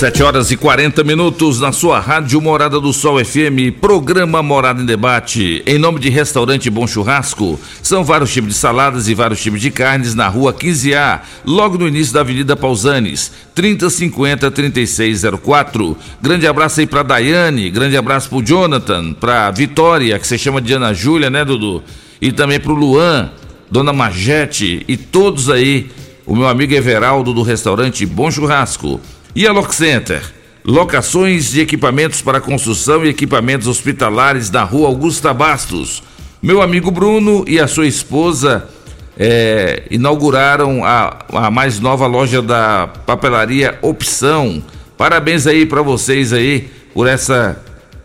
7 0.00 0.22
horas 0.22 0.50
e 0.50 0.56
40 0.56 1.04
minutos 1.04 1.60
na 1.60 1.72
sua 1.72 2.00
rádio 2.00 2.40
Morada 2.40 2.80
do 2.80 2.90
Sol 2.90 3.22
FM, 3.22 3.70
programa 3.82 4.42
Morada 4.42 4.80
em 4.80 4.86
Debate. 4.86 5.62
Em 5.66 5.78
nome 5.78 6.00
de 6.00 6.08
Restaurante 6.08 6.70
Bom 6.70 6.86
Churrasco, 6.86 7.60
são 7.82 8.02
vários 8.02 8.32
tipos 8.32 8.48
de 8.48 8.56
saladas 8.58 9.08
e 9.08 9.14
vários 9.14 9.42
tipos 9.42 9.60
de 9.60 9.70
carnes 9.70 10.14
na 10.14 10.26
rua 10.26 10.54
15A, 10.54 11.20
logo 11.44 11.76
no 11.76 11.86
início 11.86 12.14
da 12.14 12.20
Avenida 12.20 12.56
Pausanes, 12.56 13.30
3050 13.54 14.50
3604. 14.50 15.94
Grande 16.22 16.46
abraço 16.46 16.80
aí 16.80 16.86
pra 16.86 17.02
Daiane, 17.02 17.68
grande 17.68 17.98
abraço 17.98 18.30
pro 18.30 18.42
Jonathan, 18.42 19.12
pra 19.12 19.50
Vitória, 19.50 20.18
que 20.18 20.26
se 20.26 20.38
chama 20.38 20.62
de 20.62 20.72
Ana 20.72 20.94
Júlia, 20.94 21.28
né, 21.28 21.44
Dudu? 21.44 21.82
E 22.22 22.32
também 22.32 22.58
pro 22.58 22.72
Luan, 22.72 23.30
Dona 23.70 23.92
Magete 23.92 24.82
e 24.88 24.96
todos 24.96 25.50
aí, 25.50 25.90
o 26.24 26.34
meu 26.34 26.48
amigo 26.48 26.72
Everaldo 26.72 27.34
do 27.34 27.42
restaurante 27.42 28.06
Bom 28.06 28.30
Churrasco. 28.30 28.98
E 29.34 29.46
a 29.46 29.52
Lock 29.52 29.72
Center? 29.72 30.22
Locações 30.64 31.52
de 31.52 31.60
equipamentos 31.60 32.20
para 32.20 32.40
construção 32.40 33.04
e 33.04 33.08
equipamentos 33.08 33.68
hospitalares 33.68 34.50
na 34.50 34.64
rua 34.64 34.88
Augusta 34.88 35.32
Bastos. 35.32 36.02
Meu 36.42 36.60
amigo 36.60 36.90
Bruno 36.90 37.44
e 37.46 37.60
a 37.60 37.68
sua 37.68 37.86
esposa 37.86 38.68
é, 39.16 39.84
inauguraram 39.88 40.84
a, 40.84 41.18
a 41.32 41.50
mais 41.50 41.78
nova 41.78 42.08
loja 42.08 42.42
da 42.42 42.88
papelaria 43.06 43.78
Opção. 43.82 44.60
Parabéns 44.98 45.46
aí 45.46 45.64
para 45.64 45.80
vocês 45.80 46.32
aí 46.32 46.68
por 46.92 47.06
essa 47.06 47.62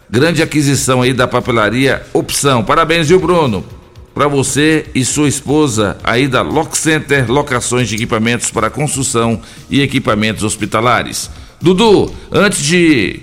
grande 0.07 0.43
aquisição 0.43 1.01
aí 1.01 1.11
da 1.11 1.27
papelaria 1.27 2.03
Opção. 2.13 2.63
Parabéns, 2.63 3.09
viu, 3.09 3.19
Bruno? 3.19 3.65
Para 4.15 4.29
você 4.29 4.85
e 4.95 5.03
sua 5.03 5.27
esposa 5.27 5.97
aí 6.01 6.25
da 6.25 6.41
Lock 6.41 6.77
Center, 6.77 7.29
locações 7.29 7.89
de 7.89 7.95
equipamentos 7.95 8.49
para 8.49 8.69
construção 8.69 9.41
e 9.69 9.81
equipamentos 9.81 10.41
hospitalares. 10.41 11.29
Dudu, 11.61 12.09
antes 12.31 12.63
de, 12.63 13.19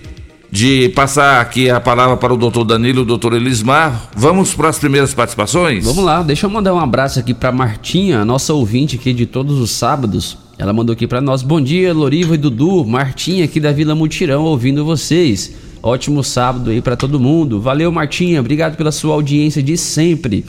de 0.50 0.90
passar 0.90 1.40
aqui 1.40 1.70
a 1.70 1.80
palavra 1.80 2.18
para 2.18 2.34
o 2.34 2.36
doutor 2.36 2.64
Danilo 2.64 3.06
doutor 3.06 3.32
Elismar, 3.32 4.10
vamos 4.14 4.52
para 4.52 4.68
as 4.68 4.78
primeiras 4.78 5.14
participações? 5.14 5.82
Vamos 5.82 6.04
lá, 6.04 6.22
deixa 6.22 6.44
eu 6.44 6.50
mandar 6.50 6.74
um 6.74 6.78
abraço 6.78 7.18
aqui 7.18 7.32
para 7.32 7.50
Martinha, 7.50 8.22
nossa 8.22 8.52
ouvinte 8.52 8.96
aqui 8.96 9.14
de 9.14 9.24
todos 9.24 9.58
os 9.60 9.70
sábados. 9.70 10.36
Ela 10.58 10.74
mandou 10.74 10.92
aqui 10.92 11.06
para 11.06 11.22
nós: 11.22 11.42
Bom 11.42 11.60
dia, 11.60 11.94
Loriva 11.94 12.34
e 12.34 12.38
Dudu. 12.38 12.84
Martinha 12.84 13.46
aqui 13.46 13.58
da 13.58 13.72
Vila 13.72 13.94
Mutirão 13.94 14.42
ouvindo 14.44 14.84
vocês. 14.84 15.54
Ótimo 15.82 16.22
sábado 16.22 16.70
aí 16.70 16.82
para 16.82 16.96
todo 16.96 17.18
mundo. 17.18 17.62
Valeu, 17.62 17.90
Martinha. 17.90 18.40
Obrigado 18.40 18.76
pela 18.76 18.92
sua 18.92 19.14
audiência 19.14 19.62
de 19.62 19.78
sempre. 19.78 20.44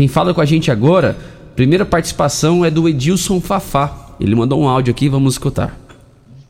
Quem 0.00 0.08
fala 0.08 0.32
com 0.32 0.40
a 0.40 0.46
gente 0.46 0.70
agora, 0.70 1.14
primeira 1.54 1.84
participação 1.84 2.64
é 2.64 2.70
do 2.70 2.88
Edilson 2.88 3.38
Fafá. 3.38 4.14
Ele 4.18 4.34
mandou 4.34 4.58
um 4.58 4.66
áudio 4.66 4.92
aqui, 4.92 5.10
vamos 5.10 5.34
escutar. 5.34 5.76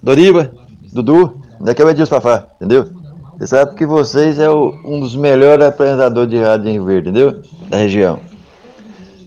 Doriva, 0.00 0.52
Dudu, 0.92 1.36
daqui 1.60 1.82
é 1.82 1.84
o 1.84 1.90
Edilson 1.90 2.20
Fafá, 2.20 2.46
entendeu? 2.54 2.88
Você 3.36 3.48
sabe 3.48 3.74
que 3.74 3.84
vocês 3.84 4.38
é 4.38 4.48
o- 4.48 4.72
um 4.84 5.00
dos 5.00 5.16
melhores 5.16 5.66
apresentadores 5.66 6.30
de 6.30 6.38
rádio 6.38 6.68
em 6.68 6.84
Verde, 6.84 7.08
entendeu? 7.08 7.40
Da 7.68 7.78
região. 7.78 8.20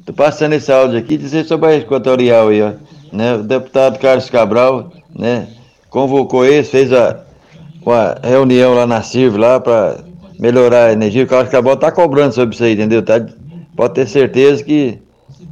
Tô 0.06 0.14
passando 0.14 0.54
esse 0.54 0.72
áudio 0.72 0.98
aqui, 0.98 1.18
dizer 1.18 1.44
sobre 1.44 1.68
a 1.68 1.76
equatorial 1.76 2.48
aí, 2.48 2.62
ó. 2.62 2.72
Né? 3.12 3.36
O 3.36 3.44
deputado 3.44 4.00
Carlos 4.00 4.30
Cabral, 4.30 4.90
né? 5.14 5.50
Convocou 5.90 6.46
eles, 6.46 6.70
fez 6.70 6.94
a, 6.94 7.20
uma 7.86 8.16
reunião 8.24 8.74
lá 8.74 8.88
na 8.88 9.02
CIRV, 9.02 9.38
lá 9.38 9.60
pra 9.60 9.98
melhorar 10.40 10.86
a 10.86 10.94
energia. 10.94 11.26
O 11.26 11.28
Carlos 11.28 11.52
Cabral 11.52 11.76
tá 11.76 11.92
cobrando 11.92 12.34
sobre 12.34 12.56
isso 12.56 12.64
aí, 12.64 12.72
entendeu? 12.72 13.04
Tá, 13.04 13.20
pode 13.76 13.94
ter 13.94 14.08
certeza 14.08 14.64
que, 14.64 15.00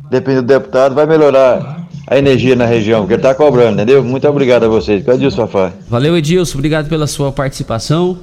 dependendo 0.09 0.43
do 0.43 0.47
deputado, 0.47 0.95
vai 0.95 1.05
melhorar 1.05 1.87
a 2.07 2.17
energia 2.17 2.55
na 2.55 2.65
região, 2.65 3.01
porque 3.01 3.13
ele 3.13 3.21
tá 3.21 3.33
cobrando, 3.33 3.73
entendeu? 3.73 4.03
Muito 4.03 4.27
obrigado 4.27 4.65
a 4.65 4.67
vocês. 4.67 5.03
Que 5.03 5.09
é 5.09 5.13
o 5.13 5.15
Edilson 5.15 5.47
Fafá. 5.47 5.71
Valeu, 5.87 6.17
Edilson, 6.17 6.57
obrigado 6.57 6.89
pela 6.89 7.07
sua 7.07 7.31
participação. 7.31 8.17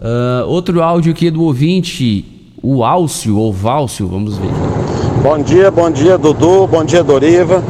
Ah, 0.00 0.44
outro 0.46 0.82
áudio 0.82 1.12
aqui 1.12 1.30
do 1.30 1.42
ouvinte, 1.44 2.24
o 2.62 2.84
Álcio, 2.84 3.36
ou 3.36 3.52
Válcio, 3.52 4.08
vamos 4.08 4.36
ver. 4.36 4.50
Bom 5.22 5.38
dia, 5.38 5.70
bom 5.70 5.90
dia 5.90 6.18
Dudu, 6.18 6.66
bom 6.66 6.84
dia 6.84 7.04
Doriva. 7.04 7.62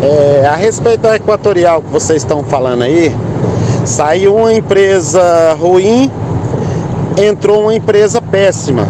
É, 0.00 0.46
a 0.46 0.54
respeito 0.54 1.00
da 1.00 1.16
Equatorial 1.16 1.82
que 1.82 1.90
vocês 1.90 2.22
estão 2.22 2.44
falando 2.44 2.82
aí, 2.82 3.12
saiu 3.84 4.36
uma 4.36 4.52
empresa 4.52 5.54
ruim 5.54 6.10
entrou 7.16 7.62
uma 7.62 7.74
empresa 7.74 8.20
péssima. 8.20 8.86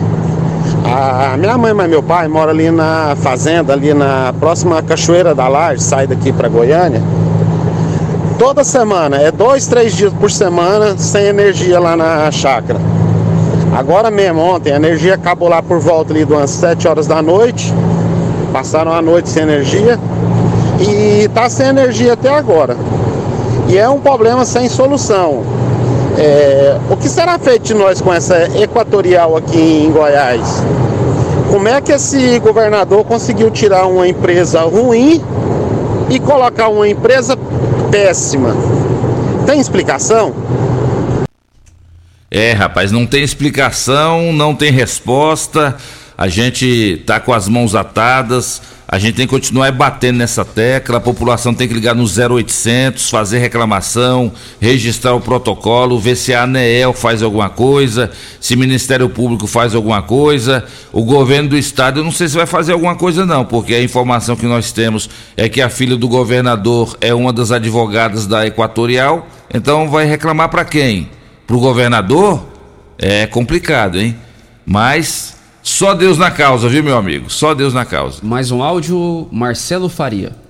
A 0.84 1.36
minha 1.36 1.56
mãe 1.56 1.72
e 1.72 1.88
meu 1.88 2.02
pai 2.02 2.28
moram 2.28 2.50
ali 2.50 2.70
na 2.70 3.16
fazenda, 3.16 3.72
ali 3.72 3.94
na 3.94 4.34
próxima 4.38 4.82
Cachoeira 4.82 5.34
da 5.34 5.48
Laje, 5.48 5.82
sai 5.82 6.06
daqui 6.06 6.32
para 6.32 6.48
Goiânia. 6.48 7.02
Toda 8.38 8.64
semana, 8.64 9.16
é 9.16 9.30
dois, 9.30 9.66
três 9.66 9.94
dias 9.94 10.12
por 10.12 10.30
semana 10.30 10.98
sem 10.98 11.26
energia 11.26 11.78
lá 11.78 11.96
na 11.96 12.30
chácara. 12.30 12.80
Agora 13.74 14.10
mesmo, 14.10 14.40
ontem, 14.40 14.72
a 14.72 14.76
energia 14.76 15.14
acabou 15.14 15.48
lá 15.48 15.62
por 15.62 15.78
volta 15.78 16.12
ali 16.12 16.26
de 16.26 16.32
umas 16.32 16.50
7 16.50 16.86
horas 16.86 17.06
da 17.06 17.22
noite. 17.22 17.72
Passaram 18.52 18.92
a 18.92 19.00
noite 19.00 19.30
sem 19.30 19.44
energia 19.44 19.98
e 20.78 21.28
tá 21.28 21.48
sem 21.48 21.68
energia 21.68 22.12
até 22.12 22.28
agora. 22.28 22.76
E 23.68 23.78
é 23.78 23.88
um 23.88 23.98
problema 23.98 24.44
sem 24.44 24.68
solução. 24.68 25.42
É, 26.18 26.78
o 26.90 26.96
que 26.96 27.08
será 27.08 27.38
feito 27.38 27.64
de 27.64 27.74
nós 27.74 28.00
com 28.00 28.12
essa 28.12 28.58
equatorial 28.60 29.36
aqui 29.36 29.84
em 29.86 29.90
Goiás? 29.90 30.62
Como 31.50 31.68
é 31.68 31.80
que 31.80 31.92
esse 31.92 32.38
governador 32.38 33.04
conseguiu 33.04 33.50
tirar 33.50 33.86
uma 33.86 34.06
empresa 34.06 34.62
ruim 34.62 35.22
e 36.08 36.18
colocar 36.18 36.68
uma 36.68 36.88
empresa 36.88 37.36
péssima? 37.90 38.54
Tem 39.46 39.60
explicação? 39.60 40.34
É, 42.30 42.52
rapaz, 42.52 42.90
não 42.90 43.06
tem 43.06 43.22
explicação, 43.22 44.32
não 44.32 44.54
tem 44.54 44.72
resposta. 44.72 45.76
A 46.16 46.28
gente 46.28 47.02
tá 47.06 47.20
com 47.20 47.32
as 47.32 47.48
mãos 47.48 47.74
atadas. 47.74 48.62
A 48.92 48.98
gente 48.98 49.14
tem 49.14 49.26
que 49.26 49.30
continuar 49.30 49.72
batendo 49.72 50.18
nessa 50.18 50.44
tecla. 50.44 50.98
A 50.98 51.00
população 51.00 51.54
tem 51.54 51.66
que 51.66 51.72
ligar 51.72 51.94
no 51.94 52.04
0800, 52.04 53.08
fazer 53.08 53.38
reclamação, 53.38 54.30
registrar 54.60 55.14
o 55.14 55.20
protocolo, 55.20 55.98
ver 55.98 56.14
se 56.14 56.34
a 56.34 56.42
ANEEL 56.42 56.92
faz 56.92 57.22
alguma 57.22 57.48
coisa, 57.48 58.10
se 58.38 58.54
o 58.54 58.58
Ministério 58.58 59.08
Público 59.08 59.46
faz 59.46 59.74
alguma 59.74 60.02
coisa. 60.02 60.66
O 60.92 61.06
governo 61.06 61.48
do 61.48 61.56
estado, 61.56 62.00
eu 62.00 62.04
não 62.04 62.12
sei 62.12 62.28
se 62.28 62.36
vai 62.36 62.44
fazer 62.44 62.74
alguma 62.74 62.94
coisa, 62.94 63.24
não, 63.24 63.46
porque 63.46 63.74
a 63.74 63.82
informação 63.82 64.36
que 64.36 64.44
nós 64.44 64.72
temos 64.72 65.08
é 65.38 65.48
que 65.48 65.62
a 65.62 65.70
filha 65.70 65.96
do 65.96 66.06
governador 66.06 66.94
é 67.00 67.14
uma 67.14 67.32
das 67.32 67.50
advogadas 67.50 68.26
da 68.26 68.46
Equatorial. 68.46 69.26
Então 69.54 69.88
vai 69.88 70.04
reclamar 70.04 70.50
para 70.50 70.66
quem? 70.66 71.08
Para 71.46 71.56
o 71.56 71.60
governador? 71.60 72.46
É 72.98 73.26
complicado, 73.26 73.98
hein? 73.98 74.14
Mas 74.66 75.31
só 75.62 75.94
Deus 75.94 76.18
na 76.18 76.30
causa, 76.30 76.68
viu, 76.68 76.82
meu 76.82 76.96
amigo? 76.96 77.30
Só 77.30 77.54
Deus 77.54 77.72
na 77.72 77.84
causa. 77.84 78.18
Mais 78.22 78.50
um 78.50 78.62
áudio, 78.62 79.28
Marcelo 79.30 79.88
Faria. 79.88 80.41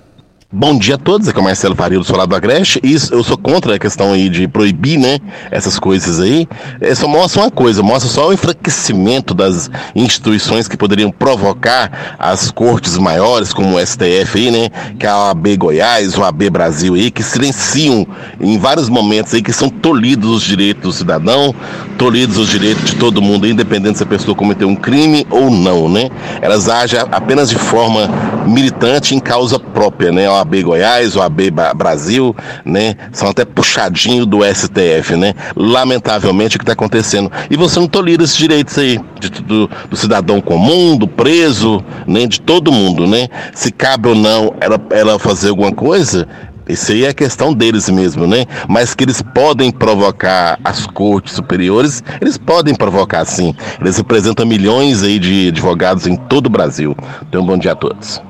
Bom 0.55 0.77
dia 0.77 0.93
a 0.93 0.97
todos, 0.99 1.27
aqui 1.27 1.39
é 1.39 1.41
o 1.41 1.43
Marcelo 1.43 1.75
Faria 1.75 1.97
do 1.97 2.05
Solar 2.05 2.27
do 2.27 2.35
Agreste. 2.35 2.79
Isso, 2.83 3.11
eu 3.11 3.23
sou 3.23 3.35
contra 3.35 3.73
a 3.73 3.79
questão 3.79 4.13
aí 4.13 4.29
de 4.29 4.47
proibir, 4.47 4.99
né, 4.99 5.17
essas 5.49 5.79
coisas 5.79 6.19
aí. 6.19 6.47
É, 6.79 6.93
só 6.93 7.07
mostra 7.07 7.41
uma 7.41 7.49
coisa, 7.49 7.81
mostra 7.81 8.07
só 8.07 8.29
o 8.29 8.33
enfraquecimento 8.33 9.33
das 9.33 9.71
instituições 9.95 10.67
que 10.67 10.77
poderiam 10.77 11.09
provocar 11.09 12.15
as 12.19 12.51
cortes 12.51 12.99
maiores, 12.99 13.51
como 13.51 13.77
o 13.77 13.83
STF 13.83 14.37
aí, 14.37 14.51
né, 14.51 14.69
que 14.99 15.07
é 15.07 15.09
a 15.09 15.29
OAB 15.29 15.57
Goiás, 15.57 16.15
o 16.15 16.23
AB 16.23 16.51
Brasil 16.51 16.93
aí, 16.93 17.09
que 17.09 17.23
silenciam 17.23 18.05
em 18.39 18.59
vários 18.59 18.89
momentos 18.89 19.33
aí 19.33 19.41
que 19.41 19.51
são 19.51 19.69
tolhidos 19.69 20.29
os 20.29 20.43
direitos 20.43 20.83
do 20.83 20.93
cidadão, 20.93 21.55
tolhidos 21.97 22.37
os 22.37 22.47
direitos 22.47 22.91
de 22.91 22.95
todo 22.97 23.23
mundo, 23.23 23.47
independente 23.47 23.97
se 23.97 24.03
a 24.03 24.07
pessoa 24.07 24.35
cometeu 24.35 24.67
um 24.67 24.75
crime 24.75 25.25
ou 25.31 25.49
não, 25.49 25.89
né. 25.89 26.11
Elas 26.43 26.69
agem 26.69 26.99
apenas 27.11 27.49
de 27.49 27.55
forma 27.55 28.07
militante 28.45 29.15
em 29.15 29.19
causa 29.19 29.57
própria, 29.57 30.11
né, 30.11 30.27
OAB 30.43 30.61
Goiás, 30.63 31.15
OAB 31.15 31.51
Brasil, 31.75 32.35
né? 32.65 32.95
São 33.11 33.29
até 33.29 33.45
puxadinho 33.45 34.25
do 34.25 34.39
STF, 34.43 35.15
né? 35.15 35.33
Lamentavelmente 35.55 36.57
o 36.57 36.59
que 36.59 36.63
está 36.63 36.73
acontecendo. 36.73 37.31
E 37.49 37.55
você 37.55 37.79
não 37.79 37.87
tolera 37.87 38.23
esses 38.23 38.35
direitos 38.35 38.77
aí, 38.77 38.99
de, 39.19 39.29
do, 39.29 39.69
do, 39.89 39.95
cidadão 39.95 40.41
comum, 40.41 40.97
do 40.97 41.07
preso, 41.07 41.83
né? 42.05 42.27
De 42.27 42.41
todo 42.41 42.71
mundo, 42.71 43.07
né? 43.07 43.29
Se 43.53 43.71
cabe 43.71 44.09
ou 44.09 44.15
não 44.15 44.53
ela, 44.59 44.79
ela 44.91 45.17
fazer 45.17 45.49
alguma 45.49 45.71
coisa, 45.71 46.27
isso 46.67 46.91
aí 46.91 47.05
é 47.05 47.13
questão 47.13 47.53
deles 47.53 47.89
mesmo, 47.89 48.27
né? 48.27 48.45
Mas 48.67 48.93
que 48.93 49.03
eles 49.03 49.21
podem 49.21 49.71
provocar 49.71 50.59
as 50.63 50.85
cortes 50.85 51.33
superiores, 51.33 52.03
eles 52.21 52.37
podem 52.37 52.75
provocar 52.75 53.25
sim. 53.25 53.55
Eles 53.79 53.97
representam 53.97 54.45
milhões 54.45 55.03
aí 55.03 55.19
de 55.19 55.49
advogados 55.49 56.07
em 56.07 56.15
todo 56.15 56.47
o 56.47 56.49
Brasil. 56.49 56.95
Então, 57.27 57.45
bom 57.45 57.57
dia 57.57 57.73
a 57.73 57.75
todos. 57.75 58.21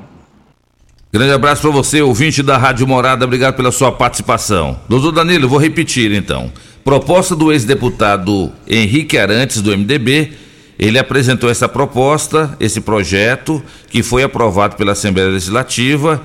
Grande 1.14 1.30
abraço 1.30 1.62
para 1.62 1.70
você, 1.70 2.02
ouvinte 2.02 2.42
da 2.42 2.58
Rádio 2.58 2.88
Morada, 2.88 3.24
obrigado 3.24 3.54
pela 3.54 3.70
sua 3.70 3.92
participação. 3.92 4.80
Doutor 4.88 5.12
Danilo, 5.12 5.48
vou 5.48 5.60
repetir 5.60 6.10
então. 6.10 6.50
Proposta 6.82 7.36
do 7.36 7.52
ex-deputado 7.52 8.50
Henrique 8.66 9.16
Arantes, 9.16 9.62
do 9.62 9.70
MDB, 9.70 10.32
ele 10.76 10.98
apresentou 10.98 11.48
essa 11.48 11.68
proposta, 11.68 12.56
esse 12.58 12.80
projeto, 12.80 13.62
que 13.88 14.02
foi 14.02 14.24
aprovado 14.24 14.74
pela 14.74 14.90
Assembleia 14.90 15.28
Legislativa 15.28 16.20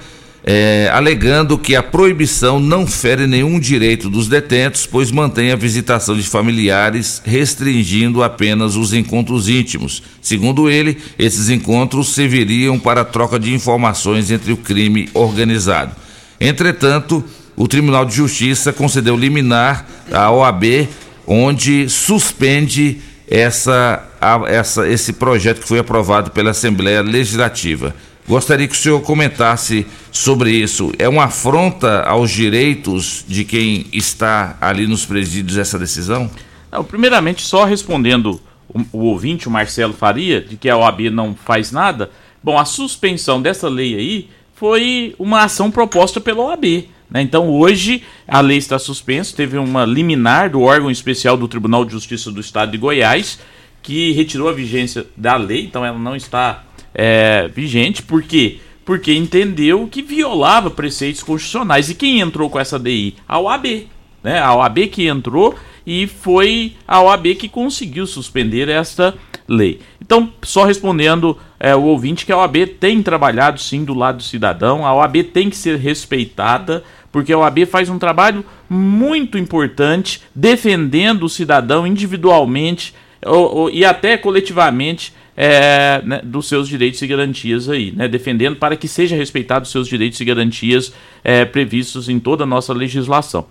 é, 0.51 0.89
alegando 0.91 1.59
que 1.59 1.75
a 1.75 1.83
proibição 1.83 2.59
não 2.59 2.87
fere 2.87 3.27
nenhum 3.27 3.59
direito 3.59 4.09
dos 4.09 4.27
detentos, 4.27 4.87
pois 4.87 5.11
mantém 5.11 5.51
a 5.51 5.55
visitação 5.55 6.17
de 6.17 6.23
familiares, 6.23 7.21
restringindo 7.23 8.23
apenas 8.23 8.75
os 8.75 8.91
encontros 8.91 9.47
íntimos. 9.47 10.01
Segundo 10.19 10.67
ele, 10.67 10.97
esses 11.19 11.49
encontros 11.49 12.15
serviriam 12.15 12.79
para 12.79 13.01
a 13.01 13.05
troca 13.05 13.39
de 13.39 13.53
informações 13.53 14.31
entre 14.31 14.51
o 14.51 14.57
crime 14.57 15.07
organizado. 15.13 15.95
Entretanto, 16.41 17.23
o 17.55 17.67
Tribunal 17.67 18.03
de 18.03 18.15
Justiça 18.15 18.73
concedeu 18.73 19.15
liminar 19.15 19.85
à 20.11 20.31
OAB, 20.31 20.87
onde 21.27 21.87
suspende 21.87 22.97
essa, 23.29 24.03
essa, 24.47 24.89
esse 24.89 25.13
projeto 25.13 25.61
que 25.61 25.67
foi 25.67 25.77
aprovado 25.77 26.31
pela 26.31 26.49
Assembleia 26.49 27.03
Legislativa. 27.03 27.93
Gostaria 28.29 28.67
que 28.67 28.75
o 28.75 28.77
senhor 28.77 29.01
comentasse 29.01 29.87
sobre 30.11 30.51
isso. 30.51 30.91
É 30.99 31.09
uma 31.09 31.23
afronta 31.23 32.03
aos 32.03 32.29
direitos 32.29 33.25
de 33.27 33.43
quem 33.43 33.87
está 33.91 34.55
ali 34.61 34.85
nos 34.85 35.03
presídios 35.03 35.57
essa 35.57 35.79
decisão? 35.79 36.29
Não, 36.71 36.83
primeiramente, 36.83 37.41
só 37.41 37.65
respondendo 37.65 38.39
o, 38.67 38.81
o, 38.91 38.99
ouvinte, 39.05 39.47
o 39.47 39.51
Marcelo 39.51 39.93
Faria, 39.93 40.41
de 40.41 40.57
que 40.57 40.69
a 40.69 40.77
OAB 40.77 41.09
não 41.11 41.33
faz 41.33 41.71
nada. 41.71 42.11
Bom, 42.43 42.55
a 42.55 42.65
suspensão 42.65 43.41
dessa 43.41 43.67
lei 43.67 43.95
aí 43.95 44.29
foi 44.53 45.15
uma 45.17 45.45
ação 45.45 45.71
proposta 45.71 46.21
pela 46.21 46.43
OAB. 46.43 46.87
Né? 47.09 47.23
Então, 47.23 47.49
hoje, 47.49 48.03
a 48.27 48.41
lei 48.41 48.59
está 48.59 48.77
suspensa. 48.77 49.35
Teve 49.35 49.57
uma 49.57 49.85
liminar 49.85 50.51
do 50.51 50.61
órgão 50.61 50.91
especial 50.91 51.35
do 51.35 51.47
Tribunal 51.47 51.83
de 51.83 51.93
Justiça 51.93 52.31
do 52.31 52.39
Estado 52.39 52.71
de 52.73 52.77
Goiás 52.77 53.39
que 53.81 54.11
retirou 54.11 54.49
a 54.49 54.53
vigência 54.53 55.07
da 55.15 55.35
lei, 55.35 55.63
então 55.65 55.85
ela 55.85 55.97
não 55.97 56.15
está 56.15 56.63
é, 56.93 57.47
vigente, 57.47 58.01
por 58.01 58.23
quê? 58.23 58.59
Porque 58.83 59.13
entendeu 59.13 59.87
que 59.87 60.01
violava 60.01 60.69
preceitos 60.69 61.21
constitucionais. 61.21 61.89
E 61.89 61.95
quem 61.95 62.19
entrou 62.19 62.49
com 62.49 62.59
essa 62.59 62.79
DI? 62.79 63.15
A 63.27 63.39
OAB. 63.39 63.87
Né? 64.23 64.39
A 64.39 64.55
OAB 64.55 64.87
que 64.87 65.07
entrou 65.07 65.55
e 65.85 66.07
foi 66.07 66.73
a 66.87 67.01
OAB 67.01 67.35
que 67.35 67.47
conseguiu 67.47 68.05
suspender 68.05 68.67
esta 68.67 69.15
lei. 69.47 69.79
Então, 70.01 70.31
só 70.43 70.63
respondendo 70.65 71.37
é, 71.59 71.75
o 71.75 71.83
ouvinte 71.83 72.25
que 72.25 72.31
a 72.31 72.37
OAB 72.37 72.67
tem 72.79 73.01
trabalhado 73.01 73.59
sim 73.59 73.83
do 73.83 73.93
lado 73.93 74.17
do 74.17 74.23
cidadão, 74.23 74.85
a 74.85 74.93
OAB 74.93 75.23
tem 75.23 75.49
que 75.49 75.55
ser 75.55 75.77
respeitada, 75.77 76.83
porque 77.11 77.33
a 77.33 77.39
OAB 77.39 77.65
faz 77.65 77.89
um 77.89 77.97
trabalho 77.97 78.45
muito 78.69 79.37
importante 79.37 80.21
defendendo 80.33 81.23
o 81.23 81.29
cidadão 81.29 81.87
individualmente 81.87 82.93
ou, 83.25 83.55
ou, 83.55 83.69
e 83.69 83.83
até 83.83 84.17
coletivamente 84.17 85.13
é, 85.41 86.01
né, 86.03 86.19
dos 86.21 86.49
seus 86.49 86.67
direitos 86.67 87.01
e 87.01 87.07
garantias 87.07 87.69
aí, 87.69 87.93
né, 87.93 88.09
defendendo 88.09 88.57
para 88.57 88.75
que 88.75 88.89
seja 88.89 89.15
respeitado 89.15 89.63
os 89.63 89.71
seus 89.71 89.87
direitos 89.87 90.19
e 90.19 90.25
garantias 90.25 90.91
é, 91.23 91.45
previstos 91.45 92.09
em 92.09 92.19
toda 92.19 92.43
a 92.43 92.45
nossa 92.45 92.73
legislação. 92.73 93.47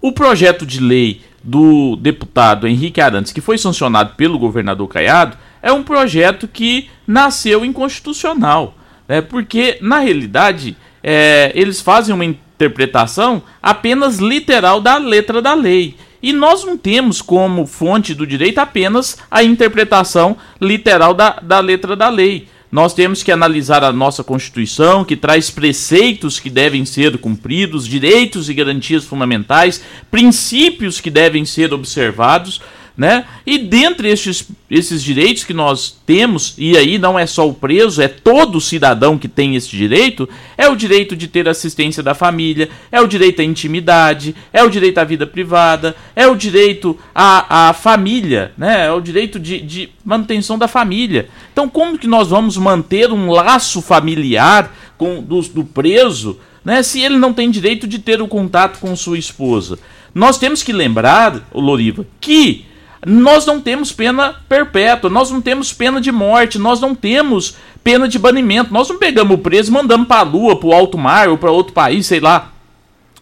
O 0.00 0.10
projeto 0.10 0.66
de 0.66 0.80
lei 0.80 1.20
do 1.40 1.94
deputado 1.94 2.66
Henrique 2.66 3.00
Arantes, 3.00 3.32
que 3.32 3.40
foi 3.40 3.58
sancionado 3.58 4.16
pelo 4.16 4.40
governador 4.40 4.88
Caiado, 4.88 5.38
é 5.62 5.72
um 5.72 5.84
projeto 5.84 6.48
que 6.48 6.88
nasceu 7.06 7.64
inconstitucional, 7.64 8.76
né, 9.06 9.20
porque 9.20 9.78
na 9.80 10.00
realidade 10.00 10.76
é, 11.00 11.52
eles 11.54 11.80
fazem 11.80 12.12
uma 12.12 12.24
interpretação 12.24 13.40
apenas 13.62 14.18
literal 14.18 14.80
da 14.80 14.96
letra 14.96 15.40
da 15.40 15.54
lei. 15.54 15.94
E 16.22 16.32
nós 16.32 16.64
não 16.64 16.76
temos 16.76 17.20
como 17.20 17.66
fonte 17.66 18.14
do 18.14 18.26
direito 18.26 18.58
apenas 18.58 19.18
a 19.30 19.42
interpretação 19.42 20.36
literal 20.60 21.12
da, 21.12 21.40
da 21.40 21.58
letra 21.58 21.96
da 21.96 22.08
lei. 22.08 22.46
Nós 22.70 22.94
temos 22.94 23.22
que 23.22 23.30
analisar 23.30 23.84
a 23.84 23.92
nossa 23.92 24.24
Constituição, 24.24 25.04
que 25.04 25.14
traz 25.14 25.50
preceitos 25.50 26.40
que 26.40 26.48
devem 26.48 26.86
ser 26.86 27.18
cumpridos, 27.18 27.86
direitos 27.86 28.48
e 28.48 28.54
garantias 28.54 29.04
fundamentais, 29.04 29.82
princípios 30.10 30.98
que 30.98 31.10
devem 31.10 31.44
ser 31.44 31.74
observados, 31.74 32.62
né? 32.96 33.24
E 33.46 33.58
dentre 33.58 34.08
esses, 34.08 34.48
esses 34.70 35.02
direitos 35.02 35.44
que 35.44 35.54
nós 35.54 35.96
temos, 36.04 36.54
e 36.58 36.76
aí 36.76 36.98
não 36.98 37.18
é 37.18 37.26
só 37.26 37.48
o 37.48 37.54
preso, 37.54 38.02
é 38.02 38.08
todo 38.08 38.60
cidadão 38.60 39.16
que 39.16 39.28
tem 39.28 39.56
esse 39.56 39.70
direito, 39.70 40.28
é 40.58 40.68
o 40.68 40.76
direito 40.76 41.16
de 41.16 41.26
ter 41.26 41.48
assistência 41.48 42.02
da 42.02 42.14
família, 42.14 42.68
é 42.90 43.00
o 43.00 43.06
direito 43.06 43.40
à 43.40 43.44
intimidade, 43.44 44.34
é 44.52 44.62
o 44.62 44.68
direito 44.68 44.98
à 44.98 45.04
vida 45.04 45.26
privada, 45.26 45.96
é 46.14 46.26
o 46.26 46.36
direito 46.36 46.98
à, 47.14 47.68
à 47.68 47.72
família, 47.72 48.52
né? 48.58 48.86
É 48.86 48.92
o 48.92 49.00
direito 49.00 49.38
de, 49.38 49.60
de 49.60 49.88
manutenção 50.04 50.58
da 50.58 50.68
família. 50.68 51.28
Então, 51.52 51.68
como 51.68 51.98
que 51.98 52.06
nós 52.06 52.28
vamos 52.28 52.56
manter 52.56 53.10
um 53.10 53.30
laço 53.30 53.80
familiar 53.80 54.74
com 54.98 55.22
do, 55.22 55.40
do 55.40 55.64
preso, 55.64 56.38
né? 56.64 56.82
Se 56.82 57.00
ele 57.00 57.16
não 57.16 57.32
tem 57.32 57.50
direito 57.50 57.86
de 57.86 57.98
ter 57.98 58.20
o 58.20 58.28
contato 58.28 58.78
com 58.78 58.94
sua 58.94 59.18
esposa? 59.18 59.78
Nós 60.14 60.38
temos 60.38 60.62
que 60.62 60.74
lembrar, 60.74 61.48
Loriva, 61.54 62.06
que 62.20 62.66
nós 63.04 63.44
não 63.44 63.60
temos 63.60 63.90
pena 63.90 64.36
perpétua, 64.48 65.10
nós 65.10 65.30
não 65.30 65.40
temos 65.40 65.72
pena 65.72 66.00
de 66.00 66.12
morte, 66.12 66.58
nós 66.58 66.80
não 66.80 66.94
temos 66.94 67.56
pena 67.82 68.06
de 68.06 68.18
banimento. 68.18 68.72
Nós 68.72 68.88
não 68.88 68.98
pegamos 68.98 69.34
o 69.34 69.38
preso 69.38 69.72
mandamos 69.72 70.06
para 70.06 70.20
a 70.20 70.24
lua, 70.24 70.56
para 70.56 70.68
o 70.68 70.72
alto 70.72 70.96
mar 70.96 71.28
ou 71.28 71.36
para 71.36 71.50
outro 71.50 71.72
país, 71.72 72.06
sei 72.06 72.20
lá, 72.20 72.52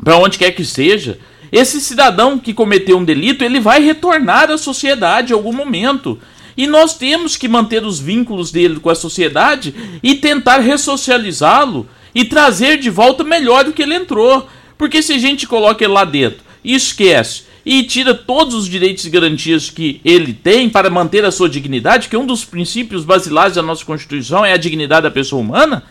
para 0.02 0.18
onde 0.18 0.38
quer 0.38 0.50
que 0.50 0.64
seja. 0.64 1.18
Esse 1.50 1.80
cidadão 1.80 2.38
que 2.38 2.52
cometeu 2.52 2.98
um 2.98 3.04
delito, 3.04 3.42
ele 3.42 3.58
vai 3.58 3.82
retornar 3.82 4.50
à 4.50 4.58
sociedade 4.58 5.32
em 5.32 5.36
algum 5.36 5.52
momento. 5.52 6.18
E 6.56 6.66
nós 6.66 6.94
temos 6.96 7.36
que 7.36 7.48
manter 7.48 7.82
os 7.82 7.98
vínculos 7.98 8.52
dele 8.52 8.78
com 8.78 8.90
a 8.90 8.94
sociedade 8.94 9.74
e 10.02 10.14
tentar 10.14 10.58
ressocializá-lo 10.58 11.88
e 12.14 12.24
trazer 12.24 12.76
de 12.78 12.90
volta 12.90 13.24
melhor 13.24 13.64
do 13.64 13.72
que 13.72 13.82
ele 13.82 13.94
entrou. 13.94 14.46
Porque 14.76 15.00
se 15.00 15.14
a 15.14 15.18
gente 15.18 15.46
coloca 15.46 15.82
ele 15.82 15.92
lá 15.94 16.04
dentro 16.04 16.40
e 16.62 16.74
esquece 16.74 17.44
e 17.64 17.82
tira 17.82 18.14
todos 18.14 18.54
os 18.54 18.66
direitos 18.66 19.04
e 19.04 19.11
garantias 19.11 19.70
que 19.70 20.00
ele 20.04 20.32
tem 20.32 20.68
para 20.68 20.90
manter 20.90 21.24
a 21.24 21.30
sua 21.30 21.48
dignidade, 21.48 22.08
que 22.08 22.16
um 22.16 22.26
dos 22.26 22.44
princípios 22.44 23.04
basilares 23.04 23.54
da 23.54 23.62
nossa 23.62 23.84
Constituição 23.84 24.44
é 24.44 24.52
a 24.52 24.56
dignidade 24.56 25.02
da 25.02 25.11
pessoa 25.11 25.40
humana, 25.40 25.82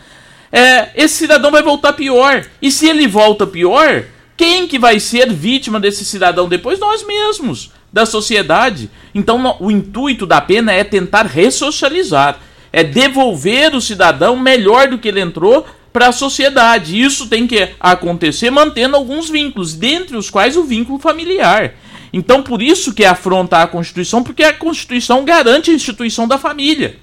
é, 0.52 0.90
esse 0.96 1.16
cidadão 1.16 1.52
vai 1.52 1.62
voltar 1.62 1.94
pior. 1.94 2.46
E 2.62 2.72
se 2.72 2.88
ele 2.88 3.08
volta 3.08 3.46
pior, 3.46 4.06
quem 4.36 4.68
que 4.68 4.80
vai 4.80 5.00
ser 5.00 5.32
vítima 5.32 5.80
desse 5.80 6.04
cidadão 6.04 6.50
depois? 6.50 6.80
Nós 6.80 7.06
mesmos, 7.06 7.72
da 7.92 8.06
sociedade. 8.06 8.90
Então 9.14 9.58
o 9.60 9.70
intuito 9.70 10.26
da 10.26 10.42
pena 10.42 10.72
é 10.72 10.84
tentar 10.84 11.26
ressocializar, 11.26 12.40
é 12.72 12.84
devolver 12.84 13.76
o 13.76 13.82
cidadão 13.82 14.38
melhor 14.38 14.88
do 14.88 14.98
que 14.98 15.08
ele 15.08 15.22
entrou 15.22 15.66
para 15.92 16.10
a 16.10 16.12
sociedade. 16.12 17.00
Isso 17.00 17.28
tem 17.28 17.48
que 17.48 17.70
acontecer 17.80 18.50
mantendo 18.50 18.96
alguns 18.96 19.30
vínculos, 19.30 19.74
dentre 19.74 20.18
os 20.18 20.30
quais 20.30 20.56
o 20.56 20.64
vínculo 20.64 21.00
familiar. 21.00 21.74
Então, 22.12 22.42
por 22.42 22.62
isso 22.62 22.94
que 22.94 23.04
é 23.04 23.08
afronta 23.08 23.62
a 23.62 23.68
Constituição, 23.68 24.24
porque 24.24 24.44
a 24.44 24.54
Constituição 24.54 25.24
garante 25.24 25.70
a 25.70 25.74
instituição 25.74 26.28
da 26.28 26.38
família. 26.38 26.98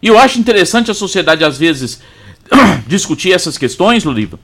E 0.00 0.06
eu 0.06 0.18
acho 0.18 0.38
interessante 0.38 0.90
a 0.90 0.94
sociedade, 0.94 1.44
às 1.44 1.58
vezes, 1.58 2.00
discutir 2.86 3.32
essas 3.32 3.56
questões, 3.58 4.04
Luriva, 4.04 4.38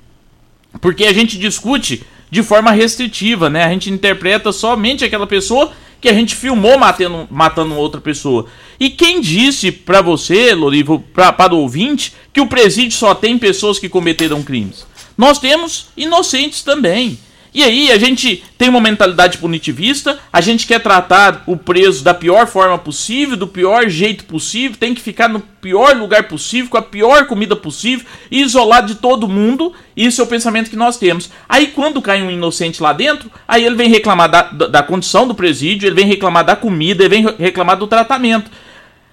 porque 0.80 1.04
a 1.04 1.12
gente 1.12 1.38
discute 1.38 2.04
de 2.30 2.42
forma 2.42 2.70
restritiva, 2.70 3.50
né? 3.50 3.64
A 3.64 3.70
gente 3.70 3.90
interpreta 3.90 4.52
somente 4.52 5.04
aquela 5.04 5.26
pessoa 5.26 5.72
que 6.00 6.08
a 6.08 6.14
gente 6.14 6.34
filmou 6.34 6.78
matando, 6.78 7.28
matando 7.30 7.74
outra 7.74 8.00
pessoa. 8.00 8.46
E 8.78 8.88
quem 8.88 9.20
disse 9.20 9.70
para 9.70 10.00
você, 10.00 10.54
Lorivo, 10.54 11.04
para 11.12 11.54
o 11.54 11.58
ouvinte, 11.58 12.14
que 12.32 12.40
o 12.40 12.46
presídio 12.46 12.96
só 12.96 13.14
tem 13.14 13.38
pessoas 13.38 13.78
que 13.78 13.88
cometeram 13.88 14.42
crimes? 14.42 14.86
Nós 15.16 15.38
temos 15.38 15.88
inocentes 15.96 16.62
também. 16.62 17.18
E 17.52 17.64
aí 17.64 17.90
a 17.90 17.98
gente 17.98 18.44
tem 18.56 18.68
uma 18.68 18.80
mentalidade 18.80 19.38
punitivista, 19.38 20.18
a 20.32 20.40
gente 20.40 20.66
quer 20.66 20.80
tratar 20.80 21.42
o 21.46 21.56
preso 21.56 22.04
da 22.04 22.14
pior 22.14 22.46
forma 22.46 22.78
possível, 22.78 23.36
do 23.36 23.48
pior 23.48 23.88
jeito 23.88 24.24
possível, 24.24 24.76
tem 24.78 24.94
que 24.94 25.00
ficar 25.00 25.28
no 25.28 25.40
pior 25.40 25.96
lugar 25.96 26.28
possível, 26.28 26.70
com 26.70 26.78
a 26.78 26.82
pior 26.82 27.26
comida 27.26 27.56
possível, 27.56 28.06
isolado 28.30 28.94
de 28.94 29.00
todo 29.00 29.28
mundo. 29.28 29.72
Isso 29.96 30.20
é 30.20 30.24
o 30.24 30.28
pensamento 30.28 30.70
que 30.70 30.76
nós 30.76 30.96
temos. 30.96 31.28
Aí 31.48 31.68
quando 31.68 32.00
cai 32.00 32.22
um 32.22 32.30
inocente 32.30 32.80
lá 32.80 32.92
dentro, 32.92 33.30
aí 33.48 33.64
ele 33.64 33.74
vem 33.74 33.88
reclamar 33.88 34.30
da, 34.30 34.42
da, 34.42 34.82
condição 34.82 35.26
do 35.26 35.34
presídio, 35.34 35.88
ele 35.88 35.96
vem 35.96 36.06
reclamar 36.06 36.44
da 36.44 36.54
comida, 36.54 37.02
ele 37.02 37.16
vem 37.16 37.34
reclamar 37.36 37.76
do 37.76 37.88
tratamento. 37.88 38.48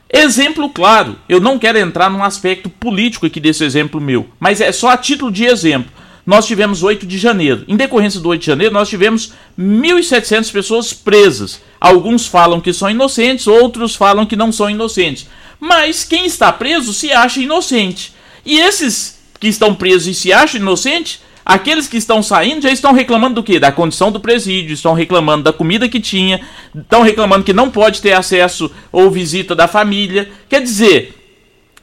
Exemplo 0.09 0.69
claro, 0.69 1.17
eu 1.27 1.41
não 1.41 1.57
quero 1.57 1.79
entrar 1.79 2.09
num 2.09 2.23
aspecto 2.23 2.69
político 2.69 3.25
aqui 3.25 3.39
desse 3.39 3.63
exemplo 3.63 3.99
meu, 3.99 4.29
mas 4.39 4.61
é 4.61 4.71
só 4.71 4.89
a 4.89 4.97
título 4.97 5.31
de 5.31 5.43
exemplo 5.43 5.91
nós 6.27 6.45
tivemos 6.45 6.83
8 6.83 7.07
de 7.07 7.17
janeiro. 7.17 7.63
Em 7.69 7.77
decorrência 7.77 8.19
do 8.19 8.27
8 8.27 8.41
de 8.41 8.47
janeiro, 8.47 8.73
nós 8.73 8.89
tivemos 8.89 9.31
1.700 9.57 10.51
pessoas 10.51 10.91
presas. 10.91 11.61
Alguns 11.79 12.27
falam 12.27 12.59
que 12.59 12.73
são 12.73 12.89
inocentes, 12.89 13.47
outros 13.47 13.95
falam 13.95 14.25
que 14.25 14.35
não 14.35 14.51
são 14.51 14.69
inocentes. 14.69 15.29
Mas 15.57 16.03
quem 16.03 16.25
está 16.25 16.51
preso 16.51 16.93
se 16.93 17.13
acha 17.13 17.39
inocente. 17.39 18.13
E 18.45 18.59
esses 18.59 19.17
que 19.39 19.47
estão 19.47 19.73
presos 19.73 20.07
e 20.07 20.13
se 20.13 20.33
acham 20.33 20.59
inocentes, 20.59 21.21
aqueles 21.45 21.87
que 21.87 21.95
estão 21.95 22.21
saindo 22.21 22.63
já 22.63 22.71
estão 22.71 22.91
reclamando 22.91 23.35
do 23.35 23.43
quê? 23.43 23.57
Da 23.57 23.71
condição 23.71 24.11
do 24.11 24.19
presídio, 24.19 24.73
estão 24.73 24.91
reclamando 24.91 25.43
da 25.43 25.53
comida 25.53 25.87
que 25.87 26.01
tinha, 26.01 26.41
estão 26.75 27.03
reclamando 27.03 27.45
que 27.45 27.53
não 27.53 27.71
pode 27.71 28.01
ter 28.01 28.11
acesso 28.11 28.69
ou 28.91 29.09
visita 29.09 29.55
da 29.55 29.65
família. 29.65 30.29
Quer 30.49 30.61
dizer, 30.61 31.15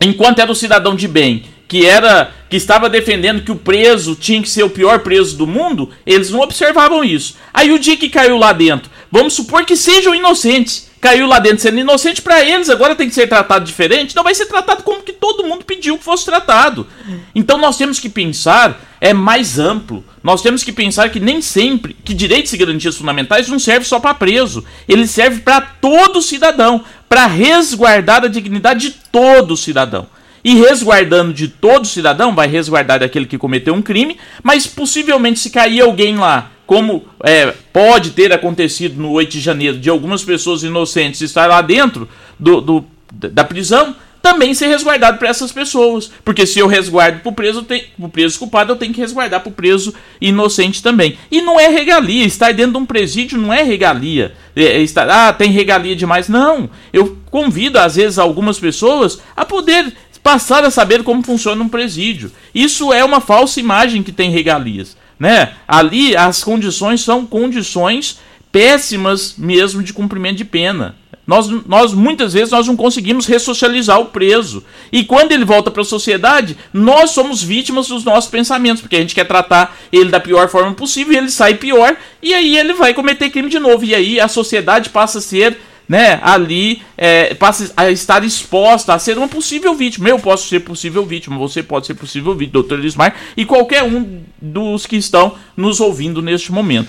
enquanto 0.03 0.41
era 0.41 0.53
o 0.53 0.55
cidadão 0.55 0.95
de 0.95 1.09
bem 1.09 1.54
que 1.67 1.87
era 1.87 2.33
que 2.49 2.57
estava 2.57 2.89
defendendo 2.89 3.43
que 3.43 3.51
o 3.51 3.57
preso 3.57 4.15
tinha 4.15 4.41
que 4.41 4.49
ser 4.49 4.63
o 4.63 4.71
pior 4.71 5.01
preso 5.01 5.37
do 5.37 5.47
mundo, 5.47 5.91
eles 6.07 6.31
não 6.31 6.41
observavam 6.41 7.03
isso. 7.03 7.37
Aí 7.53 7.73
o 7.73 7.79
dia 7.79 7.97
que 7.97 8.09
caiu 8.09 8.37
lá 8.37 8.53
dentro, 8.53 8.91
vamos 9.11 9.33
supor 9.33 9.65
que 9.65 9.77
sejam 9.77 10.15
inocentes, 10.15 10.91
caiu 11.01 11.27
lá 11.27 11.39
dentro 11.39 11.61
sendo 11.61 11.81
inocente 11.81 12.23
para 12.23 12.45
eles, 12.45 12.71
agora 12.71 12.95
tem 12.95 13.09
que 13.09 13.15
ser 13.15 13.27
tratado 13.27 13.65
diferente, 13.65 14.15
não 14.15 14.23
vai 14.23 14.35
ser 14.35 14.47
tratado 14.47 14.83
como 14.83 15.03
que 15.03 15.13
todo 15.13 15.45
mundo 15.45 15.65
pediu 15.65 15.99
que 15.99 16.05
fosse 16.05 16.25
tratado. 16.25 16.87
Então 17.35 17.59
nós 17.59 17.77
temos 17.77 17.99
que 17.99 18.09
pensar 18.09 18.81
é 19.05 19.13
mais 19.13 19.59
amplo. 19.59 20.03
Nós 20.23 20.41
temos 20.41 20.65
que 20.65 20.73
pensar 20.73 21.11
que 21.11 21.21
nem 21.21 21.43
sempre 21.43 21.95
que 22.03 22.15
direitos 22.15 22.55
e 22.55 22.57
garantias 22.57 22.97
fundamentais 22.97 23.49
não 23.49 23.59
servem 23.59 23.85
só 23.85 24.01
para 24.01 24.15
preso, 24.15 24.65
ele 24.89 25.07
serve 25.07 25.43
para 25.43 25.61
todo 25.61 26.23
cidadão, 26.23 26.83
para 27.07 27.27
resguardar 27.27 28.25
a 28.25 28.29
dignidade 28.29 28.89
de 28.89 28.97
todo 29.13 29.59
cidadão. 29.59 30.07
E 30.45 30.55
resguardando 30.57 31.33
de 31.33 31.49
todo 31.49 31.87
cidadão, 31.87 32.35
vai 32.35 32.47
resguardar 32.47 33.01
daquele 33.01 33.25
que 33.25 33.39
cometeu 33.39 33.73
um 33.75 33.81
crime, 33.81 34.19
mas 34.43 34.67
possivelmente 34.67 35.41
se 35.41 35.49
cair 35.49 35.81
alguém 35.81 36.17
lá, 36.17 36.53
como 36.67 37.05
é, 37.23 37.55
pode 37.73 38.11
ter 38.11 38.33
acontecido 38.33 39.01
no 39.01 39.13
8 39.13 39.31
de 39.31 39.41
janeiro, 39.41 39.79
de 39.79 39.89
algumas 39.89 40.23
pessoas 40.23 40.63
inocentes 40.63 41.23
estar 41.23 41.47
lá 41.47 41.63
dentro 41.63 42.09
do, 42.39 42.61
do 42.61 42.85
da 43.11 43.45
prisão, 43.45 43.95
também 44.25 44.55
ser 44.55 44.69
resguardado 44.69 45.19
para 45.19 45.29
essas 45.29 45.53
pessoas. 45.53 46.11
Porque 46.25 46.47
se 46.47 46.59
eu 46.59 46.67
resguardo 46.67 47.21
para 47.21 47.29
o 47.29 47.35
preso, 47.35 47.67
o 47.99 48.09
preso 48.09 48.39
culpado, 48.39 48.73
eu 48.73 48.77
tenho 48.77 48.95
que 48.95 49.01
resguardar 49.01 49.41
para 49.41 49.51
o 49.51 49.53
preso 49.53 49.93
inocente 50.19 50.83
também. 50.83 51.19
E 51.31 51.43
não 51.43 51.61
é 51.61 51.69
regalia. 51.69 52.25
Estar 52.25 52.55
dentro 52.55 52.73
de 52.73 52.79
um 52.79 52.87
presídio 52.87 53.37
não 53.37 53.53
é 53.53 53.63
regalia. 53.63 54.35
É, 54.57 54.65
é 54.65 54.81
estar, 54.81 55.09
ah, 55.11 55.31
tem 55.31 55.51
regalia 55.51 55.95
demais. 55.95 56.27
Não. 56.27 56.71
Eu 56.91 57.19
convido, 57.31 57.79
às 57.79 57.97
vezes, 57.97 58.19
algumas 58.19 58.59
pessoas 58.59 59.21
a 59.37 59.45
poder 59.45 59.93
passar 60.25 60.65
a 60.65 60.71
saber 60.71 61.03
como 61.03 61.23
funciona 61.23 61.63
um 61.63 61.69
presídio. 61.69 62.33
Isso 62.55 62.95
é 62.95 63.05
uma 63.05 63.21
falsa 63.21 63.61
imagem 63.61 64.03
que 64.03 64.11
tem 64.11 64.31
regalias. 64.31 64.97
Né? 65.21 65.53
Ali 65.69 66.17
as 66.17 66.43
condições 66.43 67.03
são 67.03 67.27
condições 67.27 68.19
péssimas 68.51 69.35
mesmo 69.37 69.83
de 69.83 69.93
cumprimento 69.93 70.39
de 70.39 70.45
pena. 70.45 70.97
Nós, 71.27 71.49
nós 71.67 71.93
muitas 71.93 72.33
vezes 72.33 72.51
nós 72.51 72.67
não 72.67 72.77
conseguimos 72.77 73.27
ressocializar 73.27 74.01
o 74.01 74.07
preso. 74.07 74.65
E 74.91 75.05
quando 75.05 75.33
ele 75.33 75.45
volta 75.45 75.71
para 75.71 75.83
a 75.83 75.85
sociedade, 75.85 76.57
nós 76.73 77.11
somos 77.11 77.43
vítimas 77.43 77.89
dos 77.89 78.03
nossos 78.03 78.31
pensamentos, 78.31 78.81
porque 78.81 78.97
a 78.97 79.01
gente 79.01 79.15
quer 79.15 79.27
tratar 79.27 79.77
ele 79.93 80.11
da 80.11 80.21
pior 80.21 80.49
forma 80.49 80.73
possível 80.73 81.17
ele 81.17 81.31
sai 81.31 81.55
pior, 81.55 81.97
e 82.23 82.35
aí 82.35 82.57
ele 82.57 82.75
vai 82.75 82.95
cometer 82.95 83.31
crime 83.31 83.49
de 83.49 83.59
novo. 83.59 83.85
E 83.85 83.95
aí 83.95 84.21
a 84.21 84.29
sociedade 84.29 84.91
passa 84.91 85.19
a 85.19 85.23
ser 85.23 85.59
né, 85.89 86.19
ali 86.23 86.83
é, 86.97 87.35
passa 87.35 87.73
a 87.77 87.91
estar 87.91 88.25
exposta 88.25 88.95
a 88.95 88.99
ser 88.99 89.19
uma 89.19 89.29
possível 89.29 89.75
vítima. 89.75 90.09
Eu 90.09 90.19
posso 90.19 90.49
ser 90.49 90.61
possível 90.61 91.05
vítima, 91.05 91.37
você 91.39 91.63
pode 91.63 91.87
ser 91.87 91.95
possível 91.95 92.35
vítima, 92.35 92.55
doutor 92.55 92.79
Lismar, 92.79 93.15
e 93.37 93.45
qualquer 93.45 93.83
um 93.83 94.23
dos 94.41 94.87
que 94.87 94.97
estão 94.97 95.35
nos 95.57 95.81
ouvindo 95.81 96.23
neste 96.23 96.53
momento. 96.53 96.89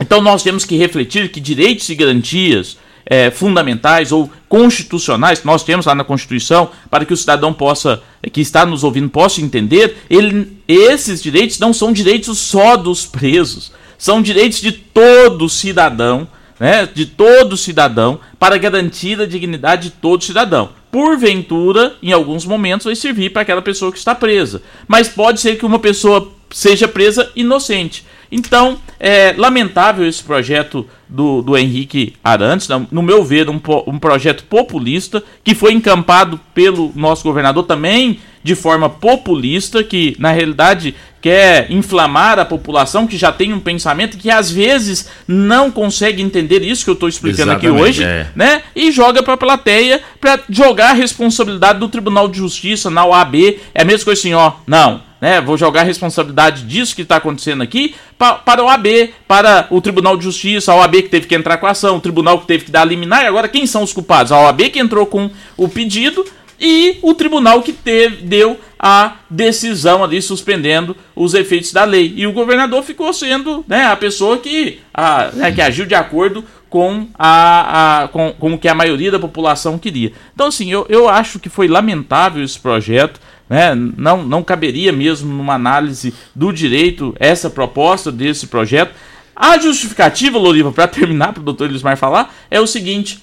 Então 0.00 0.20
nós 0.20 0.42
temos 0.42 0.64
que 0.64 0.76
refletir 0.76 1.30
que 1.30 1.40
direitos 1.40 1.88
e 1.88 1.94
garantias 1.94 2.76
é, 3.06 3.30
fundamentais 3.30 4.12
ou 4.12 4.30
constitucionais 4.48 5.40
que 5.40 5.46
nós 5.46 5.62
temos 5.62 5.86
lá 5.86 5.94
na 5.94 6.04
Constituição 6.04 6.70
para 6.90 7.04
que 7.04 7.12
o 7.12 7.16
cidadão 7.16 7.52
possa, 7.52 8.02
que 8.32 8.40
está 8.40 8.64
nos 8.64 8.82
ouvindo, 8.82 9.08
possa 9.08 9.40
entender, 9.40 9.96
ele, 10.08 10.58
esses 10.66 11.22
direitos 11.22 11.58
não 11.58 11.72
são 11.72 11.92
direitos 11.92 12.38
só 12.38 12.76
dos 12.76 13.06
presos, 13.06 13.72
são 13.98 14.22
direitos 14.22 14.60
de 14.60 14.72
todo 14.72 15.48
cidadão 15.48 16.26
né, 16.58 16.88
de 16.92 17.06
todo 17.06 17.56
cidadão 17.56 18.20
para 18.38 18.58
garantir 18.58 19.20
a 19.20 19.26
dignidade 19.26 19.84
de 19.84 19.90
todo 19.90 20.24
cidadão. 20.24 20.70
Porventura, 20.90 21.94
em 22.02 22.12
alguns 22.12 22.44
momentos, 22.44 22.84
vai 22.84 22.94
servir 22.94 23.30
para 23.30 23.42
aquela 23.42 23.62
pessoa 23.62 23.90
que 23.90 23.98
está 23.98 24.14
presa. 24.14 24.62
Mas 24.86 25.08
pode 25.08 25.40
ser 25.40 25.56
que 25.56 25.66
uma 25.66 25.78
pessoa 25.78 26.32
seja 26.50 26.86
presa 26.86 27.30
inocente. 27.34 28.04
Então, 28.34 28.78
é 28.98 29.32
lamentável 29.38 30.04
esse 30.04 30.20
projeto 30.20 30.84
do, 31.08 31.40
do 31.40 31.56
Henrique 31.56 32.14
Arantes, 32.22 32.66
no, 32.66 32.84
no 32.90 33.00
meu 33.00 33.22
ver, 33.24 33.48
um, 33.48 33.60
um 33.86 33.96
projeto 33.96 34.42
populista 34.44 35.22
que 35.44 35.54
foi 35.54 35.72
encampado 35.72 36.40
pelo 36.52 36.90
nosso 36.96 37.22
governador 37.22 37.62
também 37.62 38.18
de 38.42 38.56
forma 38.56 38.90
populista, 38.90 39.84
que 39.84 40.16
na 40.18 40.32
realidade 40.32 40.96
quer 41.22 41.70
inflamar 41.70 42.38
a 42.38 42.44
população 42.44 43.06
que 43.06 43.16
já 43.16 43.30
tem 43.30 43.52
um 43.52 43.60
pensamento 43.60 44.18
que 44.18 44.28
às 44.28 44.50
vezes 44.50 45.08
não 45.26 45.70
consegue 45.70 46.20
entender 46.20 46.60
isso 46.62 46.84
que 46.84 46.90
eu 46.90 46.94
estou 46.94 47.08
explicando 47.08 47.52
aqui 47.52 47.66
Exatamente, 47.66 47.88
hoje, 47.88 48.04
é. 48.04 48.26
né? 48.34 48.62
E 48.74 48.90
joga 48.90 49.22
para 49.22 49.34
a 49.34 49.38
plateia 49.38 50.02
para 50.20 50.40
jogar 50.50 50.90
a 50.90 50.94
responsabilidade 50.94 51.78
do 51.78 51.88
Tribunal 51.88 52.28
de 52.28 52.36
Justiça 52.36 52.90
na 52.90 53.06
OAB. 53.06 53.58
É 53.74 53.82
a 53.82 53.84
mesma 53.84 54.04
coisa 54.04 54.20
assim, 54.20 54.34
ó, 54.34 54.52
não, 54.66 55.00
né? 55.24 55.40
Vou 55.40 55.56
jogar 55.56 55.80
a 55.80 55.84
responsabilidade 55.84 56.64
disso 56.64 56.94
que 56.94 57.00
está 57.00 57.16
acontecendo 57.16 57.62
aqui 57.62 57.94
pa- 58.18 58.34
para 58.34 58.60
a 58.60 58.64
OAB, 58.66 58.86
para 59.26 59.66
o 59.70 59.80
Tribunal 59.80 60.18
de 60.18 60.24
Justiça, 60.24 60.70
a 60.70 60.76
OAB 60.76 60.96
que 61.00 61.08
teve 61.08 61.26
que 61.26 61.34
entrar 61.34 61.56
com 61.56 61.66
a 61.66 61.70
ação, 61.70 61.96
o 61.96 62.00
tribunal 62.00 62.38
que 62.40 62.46
teve 62.46 62.66
que 62.66 62.70
dar 62.70 62.84
liminar. 62.84 63.22
E 63.24 63.26
agora 63.26 63.48
quem 63.48 63.66
são 63.66 63.82
os 63.82 63.90
culpados? 63.90 64.30
A 64.32 64.38
OAB 64.38 64.68
que 64.68 64.78
entrou 64.78 65.06
com 65.06 65.30
o 65.56 65.66
pedido 65.66 66.26
e 66.60 66.98
o 67.00 67.14
tribunal 67.14 67.62
que 67.62 67.72
teve, 67.72 68.16
deu 68.26 68.60
a 68.78 69.14
decisão 69.30 70.04
ali 70.04 70.20
suspendendo 70.20 70.94
os 71.16 71.32
efeitos 71.32 71.72
da 71.72 71.84
lei. 71.84 72.12
E 72.16 72.26
o 72.26 72.32
governador 72.32 72.82
ficou 72.82 73.10
sendo 73.14 73.64
né, 73.66 73.86
a 73.86 73.96
pessoa 73.96 74.36
que, 74.36 74.78
a, 74.92 75.30
né, 75.32 75.52
que 75.52 75.62
agiu 75.62 75.86
de 75.86 75.94
acordo 75.94 76.44
com, 76.68 77.08
a, 77.18 78.02
a, 78.02 78.08
com, 78.08 78.32
com 78.32 78.52
o 78.54 78.58
que 78.58 78.68
a 78.68 78.74
maioria 78.74 79.10
da 79.10 79.18
população 79.18 79.78
queria. 79.78 80.12
Então, 80.34 80.48
assim, 80.48 80.70
eu, 80.70 80.84
eu 80.90 81.08
acho 81.08 81.38
que 81.38 81.48
foi 81.48 81.66
lamentável 81.66 82.44
esse 82.44 82.58
projeto. 82.58 83.18
Né? 83.48 83.74
Não, 83.74 84.24
não 84.24 84.42
caberia 84.42 84.92
mesmo 84.92 85.32
numa 85.32 85.54
análise 85.54 86.14
do 86.34 86.52
direito 86.52 87.14
essa 87.18 87.50
proposta 87.50 88.10
desse 88.10 88.46
projeto. 88.46 88.94
A 89.36 89.58
justificativa, 89.58 90.38
Loriva, 90.38 90.72
para 90.72 90.88
terminar, 90.88 91.32
para 91.32 91.40
o 91.40 91.44
doutor 91.44 91.68
Elismar 91.68 91.96
falar, 91.96 92.34
é 92.50 92.60
o 92.60 92.66
seguinte: 92.66 93.22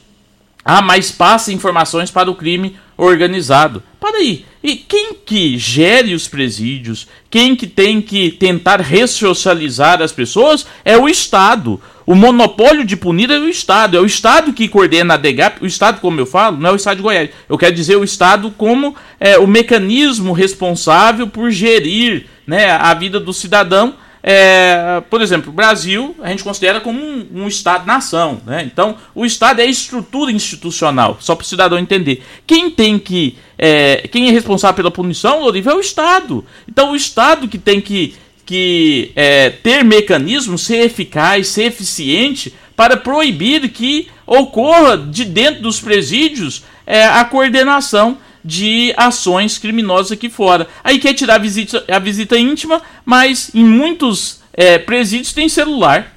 ah, 0.64 0.82
mas 0.82 1.12
passa 1.12 1.54
informações 1.54 2.12
para 2.12 2.30
o 2.30 2.36
crime 2.36 2.78
organizado. 2.98 3.82
Para 4.00 4.18
aí. 4.18 4.46
E 4.64 4.76
quem 4.76 5.14
que 5.14 5.58
gere 5.58 6.14
os 6.14 6.28
presídios, 6.28 7.08
quem 7.32 7.56
que 7.56 7.66
tem 7.66 8.00
que 8.00 8.32
tentar 8.32 8.80
ressocializar 8.80 10.02
as 10.02 10.12
pessoas 10.12 10.68
é 10.86 10.96
o 10.96 11.10
Estado. 11.10 11.82
O 12.06 12.14
monopólio 12.14 12.86
de 12.86 12.96
punir 12.96 13.32
é 13.32 13.40
o 13.40 13.50
Estado. 13.50 13.98
É 13.98 14.00
o 14.00 14.06
Estado 14.06 14.54
que 14.54 14.68
coordena 14.68 15.16
a 15.16 15.18
DEGAP. 15.18 15.64
O 15.64 15.66
Estado, 15.66 16.00
como 16.00 16.20
eu 16.20 16.28
falo, 16.28 16.58
não 16.58 16.70
é 16.70 16.74
o 16.74 16.76
Estado 16.76 16.98
de 16.98 17.04
Goiás. 17.04 17.30
Eu 17.50 17.58
quero 17.58 17.74
dizer 17.74 17.96
o 17.96 18.04
Estado 18.04 18.52
como 18.52 18.96
é, 19.20 19.40
o 19.40 19.48
mecanismo 19.48 20.32
responsável 20.32 21.28
por 21.28 21.50
gerir 21.50 22.28
né, 22.46 22.70
a 22.70 22.94
vida 22.94 23.20
do 23.20 23.34
cidadão 23.34 23.96
é, 24.24 25.02
por 25.10 25.22
exemplo, 25.22 25.50
o 25.50 25.54
Brasil 25.54 26.16
a 26.22 26.30
gente 26.30 26.44
considera 26.44 26.80
como 26.80 27.00
um, 27.00 27.28
um 27.34 27.48
Estado-nação. 27.48 28.42
Né? 28.46 28.64
Então, 28.72 28.98
o 29.16 29.26
Estado 29.26 29.62
é 29.62 29.64
a 29.64 29.68
estrutura 29.68 30.32
institucional, 30.32 31.18
só 31.20 31.36
para 31.36 31.44
o 31.44 31.48
cidadão 31.48 31.80
entender. 31.80 32.24
Quem 32.46 32.70
tem 32.70 33.00
que. 33.00 33.38
É, 33.58 34.08
quem 34.12 34.28
é 34.28 34.32
responsável 34.32 34.76
pela 34.76 34.92
punição, 34.92 35.42
Loriva, 35.42 35.72
é 35.72 35.76
o 35.76 35.80
Estado. 35.80 36.46
Então, 36.68 36.92
o 36.92 36.96
Estado 36.96 37.48
que 37.48 37.58
tem 37.58 37.82
que, 37.82 38.16
que 38.46 39.12
é, 39.16 39.50
ter 39.50 39.84
mecanismos, 39.84 40.64
ser 40.66 40.86
eficaz, 40.86 41.48
ser 41.48 41.66
eficiente 41.66 42.54
para 42.76 42.98
proibir 42.98 43.70
que 43.70 44.08
ocorra 44.26 44.98
de 44.98 45.26
dentro 45.26 45.62
dos 45.62 45.80
presídios 45.80 46.64
é, 46.86 47.06
a 47.06 47.24
coordenação 47.26 48.18
de 48.44 48.94
ações 48.98 49.58
criminosas 49.58 50.12
aqui 50.12 50.30
fora. 50.30 50.68
Aí 50.84 51.00
quer 51.00 51.14
tirar 51.14 51.36
a 51.36 51.40
visita, 51.40 51.84
a 51.88 52.00
visita 52.00 52.38
íntima, 52.38 52.82
mas 53.06 53.52
em 53.54 53.64
muitos 53.64 54.42
é, 54.54 54.78
presídios 54.78 55.34
tem 55.34 55.48
celular. 55.48 56.14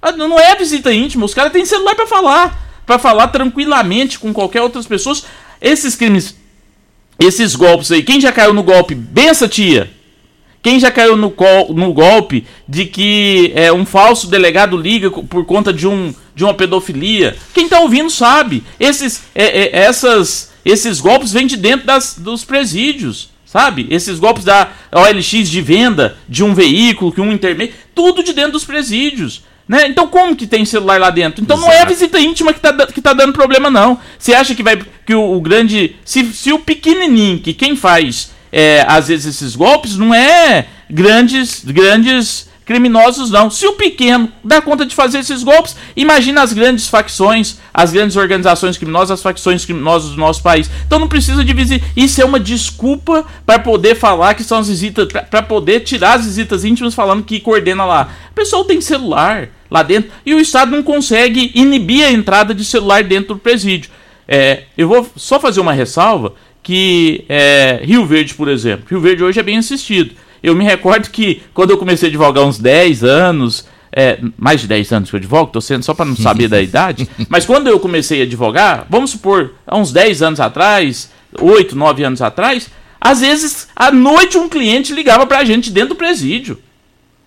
Ah, 0.00 0.12
Não 0.12 0.38
é 0.38 0.52
a 0.52 0.56
visita 0.56 0.92
íntima, 0.92 1.26
os 1.26 1.34
caras 1.34 1.52
têm 1.52 1.64
celular 1.64 1.94
para 1.94 2.06
falar, 2.06 2.82
para 2.86 2.98
falar 2.98 3.28
tranquilamente 3.28 4.18
com 4.18 4.32
qualquer 4.32 4.62
outras 4.62 4.86
pessoas. 4.86 5.24
Esses 5.60 5.94
crimes, 5.94 6.34
esses 7.18 7.54
golpes 7.54 7.92
aí, 7.92 8.02
quem 8.02 8.20
já 8.20 8.32
caiu 8.32 8.54
no 8.54 8.62
golpe? 8.62 8.94
Bença 8.94 9.46
tia. 9.46 9.90
Quem 10.62 10.78
já 10.78 10.90
caiu 10.90 11.16
no, 11.16 11.34
no 11.70 11.92
golpe 11.92 12.46
de 12.68 12.84
que 12.84 13.50
é, 13.54 13.72
um 13.72 13.86
falso 13.86 14.26
delegado 14.26 14.76
liga 14.76 15.10
por 15.10 15.46
conta 15.46 15.72
de, 15.72 15.86
um, 15.86 16.14
de 16.34 16.44
uma 16.44 16.52
pedofilia? 16.52 17.36
Quem 17.54 17.66
tá 17.66 17.80
ouvindo 17.80 18.10
sabe. 18.10 18.62
Esses, 18.78 19.22
é, 19.34 19.44
é, 19.44 19.84
essas, 19.84 20.49
esses 20.64 21.00
golpes 21.00 21.32
vêm 21.32 21.46
de 21.46 21.56
dentro 21.56 21.86
das, 21.86 22.16
dos 22.18 22.44
presídios, 22.44 23.30
sabe? 23.44 23.86
Esses 23.90 24.18
golpes 24.18 24.44
da 24.44 24.68
OLX 24.92 25.48
de 25.48 25.60
venda 25.60 26.16
de 26.28 26.44
um 26.44 26.54
veículo, 26.54 27.12
que 27.12 27.20
um 27.20 27.32
intermédio, 27.32 27.74
tudo 27.94 28.22
de 28.22 28.32
dentro 28.32 28.52
dos 28.52 28.64
presídios. 28.64 29.42
Né? 29.68 29.86
Então 29.86 30.08
como 30.08 30.34
que 30.34 30.46
tem 30.46 30.64
celular 30.64 30.98
lá 30.98 31.10
dentro? 31.10 31.42
Então 31.42 31.56
não 31.56 31.70
é 31.70 31.82
a 31.82 31.84
visita 31.84 32.18
íntima 32.18 32.52
que 32.52 32.58
tá, 32.58 32.72
que 32.88 33.00
tá 33.00 33.12
dando 33.12 33.32
problema, 33.32 33.70
não. 33.70 34.00
Você 34.18 34.34
acha 34.34 34.54
que 34.54 34.64
vai. 34.64 34.80
que 35.06 35.14
o, 35.14 35.36
o 35.36 35.40
grande. 35.40 35.94
Se, 36.04 36.24
se 36.32 36.52
o 36.52 36.58
pequenininho, 36.58 37.38
que 37.38 37.54
quem 37.54 37.76
faz 37.76 38.32
é, 38.50 38.84
às 38.88 39.08
vezes 39.08 39.36
esses 39.36 39.54
golpes, 39.54 39.96
não 39.96 40.12
é 40.12 40.66
grandes, 40.90 41.64
grandes 41.64 42.49
criminosos, 42.70 43.32
não. 43.32 43.50
Se 43.50 43.66
o 43.66 43.72
pequeno 43.72 44.30
dá 44.44 44.62
conta 44.62 44.86
de 44.86 44.94
fazer 44.94 45.18
esses 45.18 45.42
golpes, 45.42 45.74
imagina 45.96 46.40
as 46.40 46.52
grandes 46.52 46.86
facções, 46.86 47.58
as 47.74 47.90
grandes 47.90 48.14
organizações 48.14 48.76
criminosas, 48.76 49.10
as 49.10 49.22
facções 49.22 49.64
criminosas 49.64 50.10
do 50.10 50.16
nosso 50.16 50.40
país. 50.40 50.70
Então 50.86 51.00
não 51.00 51.08
precisa 51.08 51.44
de 51.44 51.52
visita. 51.52 51.84
Isso 51.96 52.22
é 52.22 52.24
uma 52.24 52.38
desculpa 52.38 53.26
para 53.44 53.58
poder 53.58 53.96
falar 53.96 54.34
que 54.34 54.44
são 54.44 54.58
as 54.58 54.68
visitas, 54.68 55.08
para 55.28 55.42
poder 55.42 55.80
tirar 55.80 56.12
as 56.12 56.26
visitas 56.26 56.64
íntimas 56.64 56.94
falando 56.94 57.24
que 57.24 57.40
coordena 57.40 57.84
lá. 57.84 58.08
O 58.30 58.34
pessoal 58.36 58.64
tem 58.64 58.80
celular 58.80 59.48
lá 59.68 59.82
dentro 59.82 60.12
e 60.24 60.32
o 60.32 60.38
Estado 60.38 60.70
não 60.70 60.84
consegue 60.84 61.50
inibir 61.56 62.06
a 62.06 62.12
entrada 62.12 62.54
de 62.54 62.64
celular 62.64 63.02
dentro 63.02 63.34
do 63.34 63.40
presídio. 63.40 63.90
É, 64.28 64.62
eu 64.78 64.86
vou 64.86 65.10
só 65.16 65.40
fazer 65.40 65.60
uma 65.60 65.72
ressalva 65.72 66.34
que 66.62 67.24
é, 67.28 67.80
Rio 67.82 68.06
Verde, 68.06 68.32
por 68.34 68.46
exemplo, 68.46 68.86
Rio 68.88 69.00
Verde 69.00 69.24
hoje 69.24 69.40
é 69.40 69.42
bem 69.42 69.58
assistido. 69.58 70.14
Eu 70.42 70.54
me 70.54 70.64
recordo 70.64 71.10
que 71.10 71.42
quando 71.52 71.70
eu 71.70 71.78
comecei 71.78 72.08
a 72.08 72.10
advogar 72.10 72.44
uns 72.44 72.58
10 72.58 73.04
anos, 73.04 73.66
é, 73.92 74.18
mais 74.36 74.60
de 74.60 74.66
10 74.68 74.92
anos 74.92 75.10
que 75.10 75.16
eu 75.16 75.18
advogo, 75.18 75.52
tô 75.52 75.60
sendo 75.60 75.84
só 75.84 75.92
para 75.94 76.06
não 76.06 76.16
saber 76.16 76.48
da 76.48 76.60
idade, 76.62 77.08
mas 77.28 77.44
quando 77.44 77.68
eu 77.68 77.78
comecei 77.80 78.20
a 78.20 78.24
advogar, 78.24 78.86
vamos 78.88 79.10
supor, 79.10 79.54
há 79.66 79.76
uns 79.76 79.92
10 79.92 80.22
anos 80.22 80.40
atrás, 80.40 81.10
8, 81.38 81.76
9 81.76 82.04
anos 82.04 82.22
atrás, 82.22 82.70
às 83.00 83.20
vezes 83.20 83.68
à 83.74 83.90
noite 83.90 84.36
um 84.36 84.48
cliente 84.48 84.92
ligava 84.92 85.26
pra 85.26 85.44
gente 85.44 85.70
dentro 85.70 85.90
do 85.90 85.96
presídio. 85.96 86.58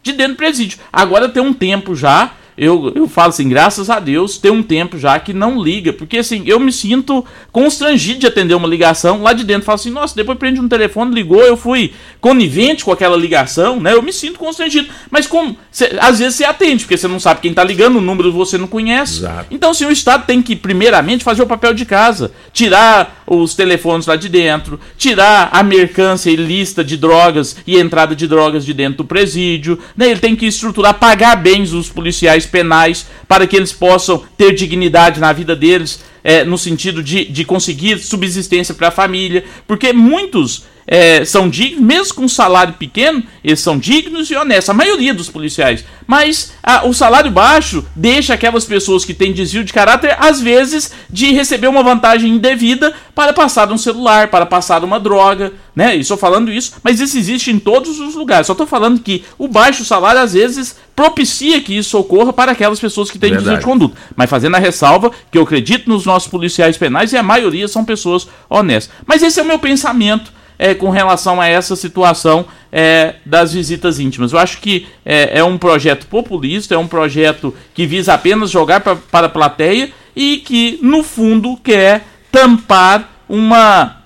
De 0.01 0.11
dentro 0.11 0.33
do 0.33 0.37
presídio. 0.37 0.79
Agora 0.91 1.29
tem 1.29 1.41
um 1.41 1.53
tempo 1.53 1.95
já, 1.95 2.33
eu, 2.57 2.91
eu 2.95 3.07
falo 3.07 3.29
assim, 3.29 3.49
graças 3.49 3.89
a 3.89 3.99
Deus, 3.99 4.37
tem 4.37 4.51
um 4.51 4.63
tempo 4.63 4.97
já 4.97 5.17
que 5.19 5.33
não 5.33 5.61
liga, 5.61 5.91
porque 5.93 6.17
assim, 6.17 6.43
eu 6.45 6.59
me 6.59 6.71
sinto 6.71 7.25
constrangido 7.51 8.19
de 8.19 8.27
atender 8.27 8.53
uma 8.53 8.67
ligação 8.67 9.21
lá 9.21 9.33
de 9.33 9.43
dentro. 9.43 9.65
Falo 9.65 9.75
assim, 9.75 9.89
nossa, 9.91 10.15
depois 10.15 10.37
prende 10.37 10.59
um 10.59 10.67
telefone, 10.67 11.13
ligou, 11.13 11.41
eu 11.41 11.57
fui 11.57 11.93
conivente 12.21 12.83
com 12.85 12.91
aquela 12.91 13.17
ligação, 13.17 13.79
né? 13.79 13.93
Eu 13.93 14.01
me 14.01 14.13
sinto 14.13 14.39
constrangido. 14.39 14.87
Mas 15.09 15.27
como, 15.27 15.57
cê- 15.71 15.95
às 15.99 16.19
vezes 16.19 16.35
você 16.35 16.45
atende, 16.45 16.83
porque 16.83 16.97
você 16.97 17.07
não 17.07 17.19
sabe 17.19 17.41
quem 17.41 17.53
tá 17.53 17.63
ligando, 17.63 17.97
o 17.97 18.01
número 18.01 18.31
você 18.31 18.57
não 18.57 18.67
conhece. 18.67 19.21
Então, 19.51 19.71
assim, 19.71 19.85
o 19.85 19.91
Estado 19.91 20.25
tem 20.25 20.41
que, 20.41 20.55
primeiramente, 20.55 21.23
fazer 21.23 21.41
o 21.43 21.47
papel 21.47 21.73
de 21.73 21.85
casa. 21.85 22.31
Tirar 22.51 23.23
os 23.25 23.55
telefones 23.55 24.05
lá 24.05 24.15
de 24.15 24.29
dentro, 24.29 24.79
tirar 24.97 25.49
a 25.51 25.63
mercância 25.63 26.29
ilícita 26.29 26.83
de 26.83 26.97
drogas 26.97 27.55
e 27.65 27.77
entrada 27.77 28.15
de 28.15 28.27
drogas 28.27 28.65
de 28.65 28.73
dentro 28.73 28.97
do 28.97 29.05
presídio. 29.05 29.79
Né? 29.97 30.09
Ele 30.11 30.19
tem 30.19 30.35
que 30.35 30.45
estruturar, 30.45 30.93
pagar 30.95 31.35
bens 31.35 31.73
os 31.73 31.89
policiais 31.89 32.42
penais 32.45 33.05
para 33.27 33.47
que 33.47 33.55
eles 33.55 33.71
possam 33.71 34.23
ter 34.37 34.53
dignidade 34.53 35.19
na 35.19 35.33
vida 35.33 35.55
deles, 35.55 36.03
é, 36.23 36.43
no 36.43 36.57
sentido 36.57 37.03
de, 37.03 37.25
de 37.25 37.43
conseguir 37.43 37.99
subsistência 37.99 38.73
para 38.73 38.89
a 38.89 38.91
família. 38.91 39.43
Porque 39.67 39.91
muitos 39.91 40.63
é, 40.85 41.23
são 41.25 41.49
dignos, 41.49 41.81
mesmo 41.81 42.15
com 42.15 42.23
um 42.23 42.29
salário 42.29 42.73
pequeno, 42.73 43.23
eles 43.43 43.59
são 43.59 43.77
dignos 43.77 44.29
e 44.29 44.35
honestos, 44.35 44.69
a 44.69 44.73
maioria 44.73 45.13
dos 45.13 45.29
policiais. 45.29 45.83
Mas 46.05 46.53
ah, 46.61 46.85
o 46.85 46.93
salário 46.93 47.31
baixo 47.31 47.85
deixa 47.95 48.33
aquelas 48.33 48.65
pessoas 48.65 49.05
que 49.05 49.13
têm 49.13 49.31
desvio 49.31 49.63
de 49.63 49.71
caráter, 49.71 50.15
às 50.19 50.41
vezes, 50.41 50.91
de 51.09 51.31
receber 51.31 51.67
uma 51.67 51.83
vantagem 51.83 52.31
indevida 52.31 52.93
para 53.15 53.31
passar 53.31 53.71
um 53.71 53.77
celular, 53.77 54.27
para 54.27 54.45
passar 54.45 54.83
uma 54.83 54.99
droga, 54.99 55.53
né? 55.75 55.95
Estou 55.95 56.17
falando 56.17 56.51
isso, 56.51 56.73
mas 56.83 56.99
isso 56.99 57.17
existe 57.17 57.51
em 57.51 57.59
todos 57.59 57.99
os 57.99 58.15
lugares. 58.15 58.47
Só 58.47 58.53
estou 58.53 58.67
falando 58.67 58.99
que 58.99 59.23
o 59.37 59.47
baixo 59.47 59.85
salário, 59.85 60.21
às 60.21 60.33
vezes, 60.33 60.75
propicia 60.95 61.61
que 61.61 61.75
isso 61.77 61.97
ocorra 61.97 62.33
para 62.33 62.51
aquelas 62.51 62.79
pessoas 62.79 63.09
que 63.09 63.17
têm 63.17 63.31
desvio 63.31 63.43
de 63.43 63.49
Verdade. 63.55 63.65
conduta. 63.65 63.97
Mas 64.15 64.29
fazendo 64.29 64.55
a 64.55 64.59
ressalva 64.59 65.11
que 65.31 65.37
eu 65.37 65.43
acredito 65.43 65.89
nos 65.89 66.05
nossos 66.05 66.29
policiais 66.29 66.77
penais 66.77 67.13
e 67.13 67.17
a 67.17 67.23
maioria 67.23 67.67
são 67.67 67.85
pessoas 67.85 68.27
honestas. 68.49 68.93
Mas 69.05 69.23
esse 69.23 69.39
é 69.39 69.43
o 69.43 69.45
meu 69.45 69.59
pensamento 69.59 70.31
é, 70.57 70.73
com 70.73 70.89
relação 70.89 71.39
a 71.41 71.47
essa 71.47 71.75
situação 71.75 72.45
é, 72.71 73.15
das 73.25 73.53
visitas 73.53 73.99
íntimas. 73.99 74.33
Eu 74.33 74.39
acho 74.39 74.59
que 74.59 74.87
é, 75.05 75.39
é 75.39 75.43
um 75.43 75.57
projeto 75.57 76.07
populista, 76.07 76.75
é 76.75 76.77
um 76.77 76.87
projeto 76.87 77.53
que 77.73 77.85
visa 77.85 78.13
apenas 78.13 78.49
jogar 78.51 78.79
pra, 78.81 78.95
para 78.95 79.27
a 79.27 79.29
plateia 79.29 79.91
e 80.15 80.37
que, 80.37 80.79
no 80.81 81.03
fundo, 81.03 81.57
quer 81.57 82.03
tampar 82.31 83.23
uma 83.27 83.97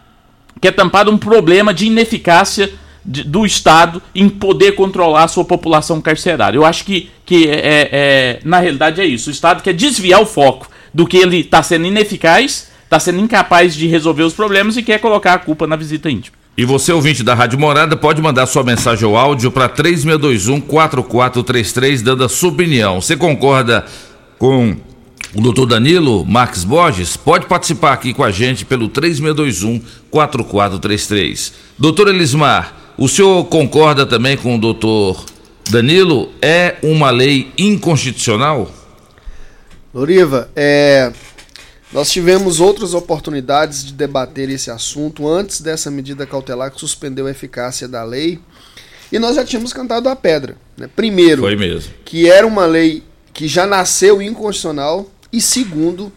quer 0.59 0.71
tampar 0.71 1.07
um 1.07 1.17
problema 1.17 1.71
de 1.73 1.85
ineficácia 1.85 2.71
de- 3.05 3.23
do 3.23 3.45
Estado 3.45 4.01
em 4.15 4.27
poder 4.27 4.71
controlar 4.73 5.23
a 5.25 5.27
sua 5.27 5.45
população 5.45 6.01
carcerária. 6.01 6.57
Eu 6.57 6.65
acho 6.65 6.83
que, 6.83 7.09
que 7.25 7.47
é, 7.47 7.55
é- 7.55 7.89
é- 7.91 8.39
na 8.43 8.59
realidade 8.59 8.99
é 8.99 9.05
isso. 9.05 9.29
O 9.29 9.31
Estado 9.31 9.61
quer 9.61 9.73
desviar 9.73 10.19
o 10.21 10.25
foco 10.25 10.67
do 10.93 11.05
que 11.05 11.15
ele 11.17 11.39
está 11.41 11.61
sendo 11.61 11.85
ineficaz, 11.85 12.71
está 12.87 12.99
sendo 12.99 13.19
incapaz 13.19 13.75
de 13.75 13.85
resolver 13.85 14.23
os 14.23 14.33
problemas 14.33 14.75
e 14.77 14.83
quer 14.83 14.99
colocar 14.99 15.33
a 15.33 15.37
culpa 15.37 15.67
na 15.67 15.75
visita 15.75 16.09
íntima. 16.09 16.37
E 16.57 16.63
você, 16.65 16.93
ouvinte 16.93 17.21
da 17.21 17.35
Rádio 17.35 17.59
Morada, 17.59 17.95
pode 17.95 18.19
mandar 18.21 18.47
sua 18.47 18.63
mensagem 18.63 19.05
ou 19.05 19.15
áudio 19.15 19.51
para 19.51 19.69
3621-4433, 19.69 22.01
dando 22.01 22.23
a 22.23 22.29
sua 22.29 22.49
opinião. 22.49 22.99
Você 22.99 23.15
concorda 23.15 23.85
com 24.39 24.75
o 25.35 25.41
doutor 25.41 25.67
Danilo 25.67 26.25
Marques 26.25 26.63
Borges? 26.63 27.15
Pode 27.15 27.45
participar 27.45 27.93
aqui 27.93 28.11
com 28.13 28.23
a 28.23 28.31
gente 28.31 28.65
pelo 28.65 28.89
3621-4433. 28.89 31.53
Doutor 31.77 32.07
Elismar, 32.07 32.73
o 32.97 33.07
senhor 33.07 33.45
concorda 33.45 34.03
também 34.05 34.35
com 34.35 34.55
o 34.55 34.59
doutor 34.59 35.23
Danilo? 35.69 36.31
É 36.41 36.77
uma 36.81 37.11
lei 37.11 37.51
inconstitucional? 37.55 38.71
Loriva, 39.93 40.49
é, 40.55 41.13
nós 41.91 42.11
tivemos 42.11 42.59
outras 42.59 42.93
oportunidades 42.93 43.85
de 43.85 43.93
debater 43.93 44.49
esse 44.49 44.69
assunto 44.69 45.27
antes 45.27 45.61
dessa 45.61 45.89
medida 45.89 46.25
cautelar 46.25 46.71
que 46.71 46.79
suspendeu 46.79 47.27
a 47.27 47.31
eficácia 47.31 47.87
da 47.87 48.03
lei. 48.03 48.39
E 49.11 49.17
nós 49.17 49.37
já 49.37 49.45
tínhamos 49.45 49.71
cantado 49.71 50.09
a 50.09 50.15
pedra. 50.15 50.57
Né? 50.75 50.89
Primeiro, 50.93 51.41
que 52.03 52.29
era 52.29 52.45
uma 52.45 52.65
lei 52.65 53.03
que 53.33 53.47
já 53.47 53.65
nasceu 53.65 54.21
inconstitucional. 54.21 55.09
E 55.31 55.39
segundo, 55.39 56.11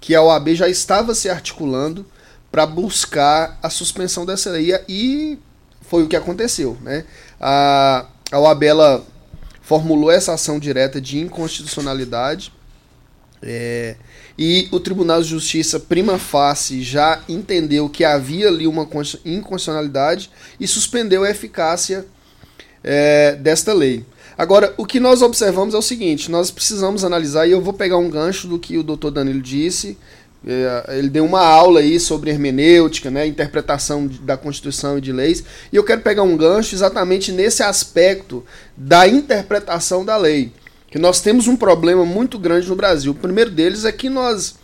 que 0.00 0.14
a 0.14 0.22
OAB 0.22 0.54
já 0.54 0.68
estava 0.68 1.14
se 1.14 1.30
articulando 1.30 2.04
para 2.50 2.66
buscar 2.66 3.58
a 3.62 3.70
suspensão 3.70 4.26
dessa 4.26 4.50
lei. 4.50 4.72
E 4.88 5.38
foi 5.82 6.02
o 6.02 6.08
que 6.08 6.16
aconteceu. 6.16 6.76
Né? 6.82 7.04
A, 7.40 8.06
a 8.32 8.38
OAB 8.40 8.64
formulou 9.60 10.10
essa 10.10 10.34
ação 10.34 10.58
direta 10.58 11.00
de 11.00 11.20
inconstitucionalidade. 11.20 12.52
É, 13.40 13.96
e 14.38 14.68
o 14.70 14.80
Tribunal 14.80 15.22
de 15.22 15.28
Justiça, 15.28 15.78
prima 15.78 16.18
facie, 16.18 16.82
já 16.82 17.22
entendeu 17.28 17.88
que 17.88 18.04
havia 18.04 18.48
ali 18.48 18.66
uma 18.66 18.86
consti- 18.86 19.20
inconstitucionalidade 19.24 20.30
e 20.58 20.66
suspendeu 20.66 21.24
a 21.24 21.30
eficácia 21.30 22.06
é, 22.82 23.36
desta 23.36 23.72
lei. 23.72 24.04
Agora, 24.36 24.72
o 24.76 24.86
que 24.86 24.98
nós 24.98 25.20
observamos 25.22 25.74
é 25.74 25.78
o 25.78 25.82
seguinte: 25.82 26.30
nós 26.30 26.50
precisamos 26.50 27.04
analisar, 27.04 27.46
e 27.46 27.50
eu 27.50 27.60
vou 27.60 27.74
pegar 27.74 27.98
um 27.98 28.08
gancho 28.08 28.48
do 28.48 28.58
que 28.58 28.78
o 28.78 28.82
doutor 28.82 29.10
Danilo 29.10 29.42
disse. 29.42 29.98
é, 30.46 30.98
ele 30.98 31.08
deu 31.08 31.24
uma 31.24 31.44
aula 31.44 31.80
aí 31.80 32.00
sobre 32.00 32.30
hermenêutica, 32.30 33.10
né, 33.10 33.26
interpretação 33.26 34.08
da 34.22 34.36
Constituição 34.36 34.98
e 34.98 35.00
de 35.00 35.12
leis, 35.12 35.44
e 35.72 35.76
eu 35.76 35.84
quero 35.84 36.00
pegar 36.00 36.22
um 36.22 36.36
gancho 36.36 36.74
exatamente 36.74 37.30
nesse 37.30 37.62
aspecto 37.62 38.44
da 38.76 39.06
interpretação 39.06 40.04
da 40.04 40.16
lei 40.16 40.52
que 40.92 40.98
nós 40.98 41.20
temos 41.22 41.48
um 41.48 41.56
problema 41.56 42.04
muito 42.04 42.38
grande 42.38 42.68
no 42.68 42.76
Brasil. 42.76 43.12
O 43.12 43.14
primeiro 43.14 43.50
deles 43.50 43.84
é 43.86 43.90
que 43.90 44.10
nós 44.10 44.56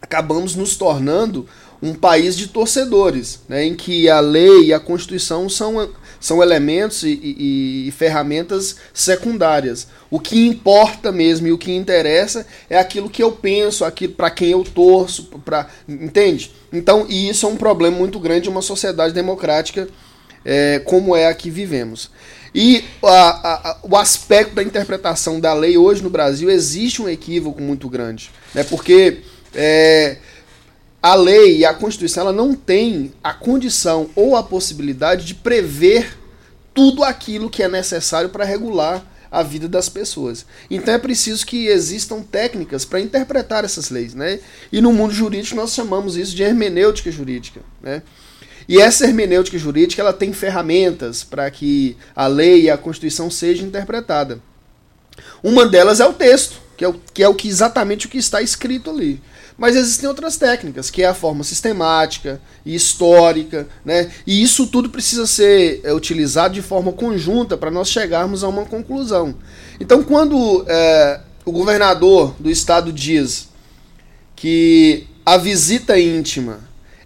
acabamos 0.00 0.54
nos 0.54 0.76
tornando 0.76 1.46
um 1.82 1.94
país 1.94 2.36
de 2.36 2.46
torcedores, 2.46 3.40
né, 3.48 3.64
em 3.64 3.74
que 3.74 4.08
a 4.08 4.20
lei 4.20 4.66
e 4.66 4.72
a 4.72 4.78
Constituição 4.78 5.48
são, 5.48 5.90
são 6.20 6.40
elementos 6.40 7.02
e, 7.02 7.08
e- 7.10 7.88
e 7.88 7.90
ferramentas 7.90 8.76
secundárias. 8.94 9.88
O 10.08 10.20
que 10.20 10.46
importa 10.46 11.10
mesmo 11.10 11.48
e 11.48 11.52
o 11.52 11.58
que 11.58 11.72
interessa 11.72 12.46
é 12.70 12.78
aquilo 12.78 13.10
que 13.10 13.20
eu 13.20 13.32
penso, 13.32 13.84
aquilo 13.84 14.12
para 14.12 14.30
quem 14.30 14.50
eu 14.50 14.62
torço, 14.62 15.24
para 15.44 15.68
entende? 15.88 16.52
Então, 16.72 17.04
e 17.08 17.28
isso 17.28 17.46
é 17.46 17.48
um 17.48 17.56
problema 17.56 17.96
muito 17.98 18.20
grande 18.20 18.42
de 18.42 18.48
uma 18.48 18.62
sociedade 18.62 19.12
democrática 19.12 19.88
é, 20.44 20.78
como 20.84 21.16
é 21.16 21.26
a 21.26 21.34
que 21.34 21.50
vivemos. 21.50 22.10
E 22.54 22.84
a- 23.02 23.70
a- 23.70 23.78
o 23.82 23.96
aspecto 23.96 24.54
da 24.54 24.62
interpretação 24.62 25.40
da 25.40 25.54
lei 25.54 25.76
hoje 25.78 26.02
no 26.02 26.10
Brasil 26.10 26.50
existe 26.50 27.00
um 27.00 27.08
equívoco 27.08 27.62
muito 27.62 27.88
grande, 27.88 28.30
né? 28.54 28.62
Porque 28.62 29.18
é, 29.54 30.18
a 31.02 31.14
lei 31.14 31.58
e 31.58 31.64
a 31.64 31.74
Constituição 31.74 32.22
ela 32.24 32.32
não 32.32 32.54
tem 32.54 33.12
a 33.24 33.32
condição 33.32 34.08
ou 34.14 34.36
a 34.36 34.42
possibilidade 34.42 35.24
de 35.24 35.34
prever 35.34 36.18
tudo 36.74 37.02
aquilo 37.04 37.50
que 37.50 37.62
é 37.62 37.68
necessário 37.68 38.28
para 38.30 38.44
regular 38.44 39.04
a 39.30 39.42
vida 39.42 39.66
das 39.66 39.88
pessoas. 39.88 40.44
Então 40.70 40.92
é 40.92 40.98
preciso 40.98 41.46
que 41.46 41.66
existam 41.66 42.20
técnicas 42.20 42.84
para 42.84 43.00
interpretar 43.00 43.64
essas 43.64 43.88
leis, 43.88 44.14
né? 44.14 44.40
E 44.70 44.80
no 44.82 44.92
mundo 44.92 45.12
jurídico 45.14 45.56
nós 45.56 45.72
chamamos 45.72 46.16
isso 46.18 46.34
de 46.36 46.42
hermenêutica 46.42 47.10
jurídica, 47.10 47.60
né? 47.82 48.02
E 48.72 48.80
essa 48.80 49.04
hermenêutica 49.04 49.58
jurídica 49.58 50.00
ela 50.00 50.14
tem 50.14 50.32
ferramentas 50.32 51.22
para 51.22 51.50
que 51.50 51.94
a 52.16 52.26
lei 52.26 52.62
e 52.62 52.70
a 52.70 52.78
Constituição 52.78 53.30
seja 53.30 53.62
interpretada. 53.62 54.40
Uma 55.42 55.66
delas 55.66 56.00
é 56.00 56.06
o 56.06 56.14
texto, 56.14 56.58
que 56.74 56.82
é, 56.82 56.88
o, 56.88 56.94
que 57.12 57.22
é 57.22 57.28
o 57.28 57.34
que 57.34 57.48
exatamente 57.48 58.06
o 58.06 58.08
que 58.08 58.16
está 58.16 58.40
escrito 58.40 58.88
ali. 58.88 59.20
Mas 59.58 59.76
existem 59.76 60.08
outras 60.08 60.38
técnicas, 60.38 60.88
que 60.88 61.02
é 61.02 61.06
a 61.06 61.12
forma 61.12 61.44
sistemática 61.44 62.40
e 62.64 62.74
histórica, 62.74 63.68
né? 63.84 64.10
E 64.26 64.42
isso 64.42 64.66
tudo 64.66 64.88
precisa 64.88 65.26
ser 65.26 65.82
é, 65.84 65.92
utilizado 65.92 66.54
de 66.54 66.62
forma 66.62 66.92
conjunta 66.92 67.58
para 67.58 67.70
nós 67.70 67.90
chegarmos 67.90 68.42
a 68.42 68.48
uma 68.48 68.64
conclusão. 68.64 69.34
Então, 69.78 70.02
quando 70.02 70.64
é, 70.66 71.20
o 71.44 71.52
governador 71.52 72.34
do 72.40 72.48
estado 72.48 72.90
diz 72.90 73.50
que 74.34 75.06
a 75.26 75.36
visita 75.36 76.00
íntima 76.00 76.60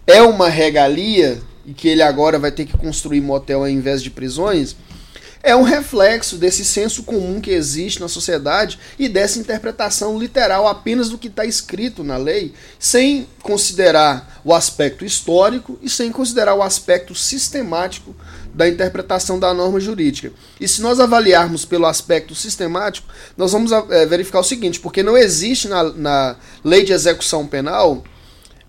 é 0.07 0.21
uma 0.21 0.47
regalia 0.47 1.45
e 1.67 1.73
que 1.73 1.89
ele 1.89 2.01
agora 2.01 2.39
vai 2.39 2.51
ter 2.51 2.65
que 2.65 2.77
construir 2.77 3.19
motel 3.19 3.59
ao 3.59 3.69
invés 3.69 4.01
de 4.01 4.09
prisões, 4.09 4.75
é 5.43 5.55
um 5.55 5.61
reflexo 5.61 6.35
desse 6.35 6.65
senso 6.65 7.03
comum 7.03 7.39
que 7.39 7.51
existe 7.51 7.99
na 7.99 8.07
sociedade 8.07 8.79
e 8.97 9.07
dessa 9.07 9.37
interpretação 9.37 10.17
literal 10.17 10.67
apenas 10.67 11.09
do 11.09 11.17
que 11.17 11.27
está 11.27 11.45
escrito 11.45 12.03
na 12.03 12.17
lei, 12.17 12.53
sem 12.79 13.27
considerar 13.41 14.41
o 14.43 14.53
aspecto 14.53 15.05
histórico 15.05 15.77
e 15.81 15.89
sem 15.89 16.11
considerar 16.11 16.55
o 16.55 16.63
aspecto 16.63 17.13
sistemático 17.13 18.15
da 18.53 18.67
interpretação 18.67 19.39
da 19.39 19.53
norma 19.53 19.79
jurídica. 19.79 20.33
E 20.59 20.67
se 20.67 20.81
nós 20.81 20.99
avaliarmos 20.99 21.63
pelo 21.63 21.85
aspecto 21.85 22.33
sistemático, 22.33 23.07
nós 23.37 23.51
vamos 23.51 23.71
eh, 23.71 24.05
verificar 24.05 24.39
o 24.39 24.43
seguinte, 24.43 24.79
porque 24.79 25.03
não 25.03 25.15
existe 25.15 25.67
na, 25.67 25.83
na 25.83 26.35
lei 26.63 26.83
de 26.83 26.93
execução 26.93 27.45
penal 27.45 28.03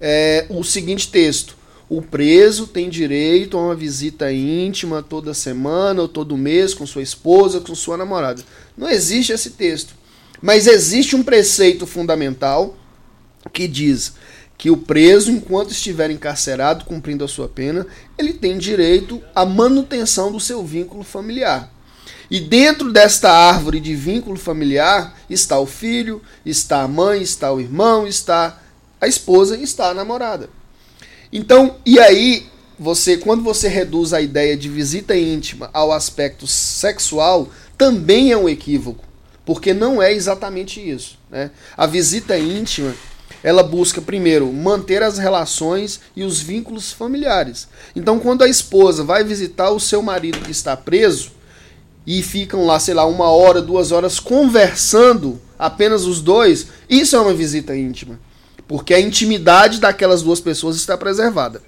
é, 0.01 0.47
o 0.49 0.63
seguinte 0.63 1.11
texto: 1.11 1.58
o 1.89 2.03
preso 2.03 2.67
tem 2.67 2.91
direito 2.91 3.57
a 3.57 3.63
uma 3.63 3.75
visita 3.75 4.31
íntima 4.31 5.03
toda 5.03 5.33
semana 5.33 6.03
ou 6.03 6.09
todo 6.09 6.37
mês 6.37 6.75
com 6.75 6.87
sua 6.87 7.03
esposa, 7.03 7.61
com 7.61 7.75
sua 7.75 7.97
namorada. 7.97 8.43
Não 8.77 8.91
existe 8.91 9.33
esse 9.33 9.51
texto. 9.51 9.95
Mas 10.41 10.67
existe 10.67 11.17
um 11.17 11.23
preceito 11.23 11.87
fundamental 11.87 12.77
que 13.53 13.67
diz 13.67 14.13
que 14.59 14.71
o 14.71 14.77
preso, 14.77 15.31
enquanto 15.31 15.71
estiver 15.71 16.11
encarcerado 16.11 16.85
cumprindo 16.85 17.25
a 17.25 17.29
sua 17.29 17.49
pena, 17.49 17.87
ele 18.19 18.35
tem 18.35 18.59
direito 18.59 19.23
à 19.35 19.47
manutenção 19.47 20.31
do 20.31 20.39
seu 20.39 20.65
vínculo 20.65 21.03
familiar. 21.03 21.73
E 22.31 22.39
dentro 22.39 22.93
desta 22.93 23.31
árvore 23.33 23.81
de 23.81 23.95
vínculo 23.95 24.37
familiar 24.37 25.17
está 25.31 25.59
o 25.59 25.65
filho, 25.65 26.21
está 26.45 26.83
a 26.83 26.89
mãe, 26.89 27.23
está 27.23 27.51
o 27.53 27.61
irmão, 27.61 28.07
está 28.07 28.61
a 29.01 29.09
esposa 29.09 29.57
e 29.57 29.63
está 29.63 29.89
a 29.89 29.95
namorada. 29.95 30.51
Então, 31.33 31.77
e 31.85 31.99
aí, 31.99 32.47
você, 32.79 33.17
quando 33.17 33.43
você 33.43 33.69
reduz 33.69 34.13
a 34.13 34.21
ideia 34.21 34.57
de 34.57 34.69
visita 34.69 35.17
íntima 35.17 35.69
ao 35.73 35.93
aspecto 35.93 36.47
sexual, 36.47 37.49
também 37.77 38.33
é 38.33 38.37
um 38.37 38.49
equívoco, 38.49 39.05
porque 39.45 39.75
não 39.75 40.03
é 40.03 40.13
exatamente 40.13 40.81
isso. 40.81 41.19
Né? 41.31 41.51
A 41.77 41.87
visita 41.87 42.39
íntima, 42.39 42.95
ela 43.43 43.63
busca, 43.63 44.01
primeiro, 44.01 44.53
manter 44.53 45.03
as 45.03 45.19
relações 45.19 46.01
e 46.17 46.25
os 46.25 46.41
vínculos 46.41 46.93
familiares. 46.93 47.69
Então, 47.95 48.19
quando 48.19 48.43
a 48.43 48.49
esposa 48.49 49.05
vai 49.05 49.25
visitar 49.25 49.71
o 49.71 49.81
seu 49.81 50.03
marido 50.03 50.41
que 50.41 50.51
está 50.51 50.77
preso, 50.77 51.39
e 52.11 52.23
ficam 52.23 52.65
lá, 52.65 52.81
sei 52.81 52.95
lá, 52.95 53.05
uma 53.05 53.29
hora, 53.29 53.61
duas 53.61 53.93
horas 53.93 54.19
conversando, 54.19 55.39
apenas 55.59 56.07
os 56.07 56.23
dois, 56.23 56.69
isso 56.89 57.15
é 57.15 57.21
uma 57.21 57.35
visita 57.35 57.77
íntima. 57.77 58.19
Porque 58.69 58.95
a 58.95 59.01
intimidade 59.01 59.81
daquelas 59.81 60.23
duas 60.23 60.41
pessoas 60.41 60.77
está 60.77 60.97
preservada. 60.97 61.63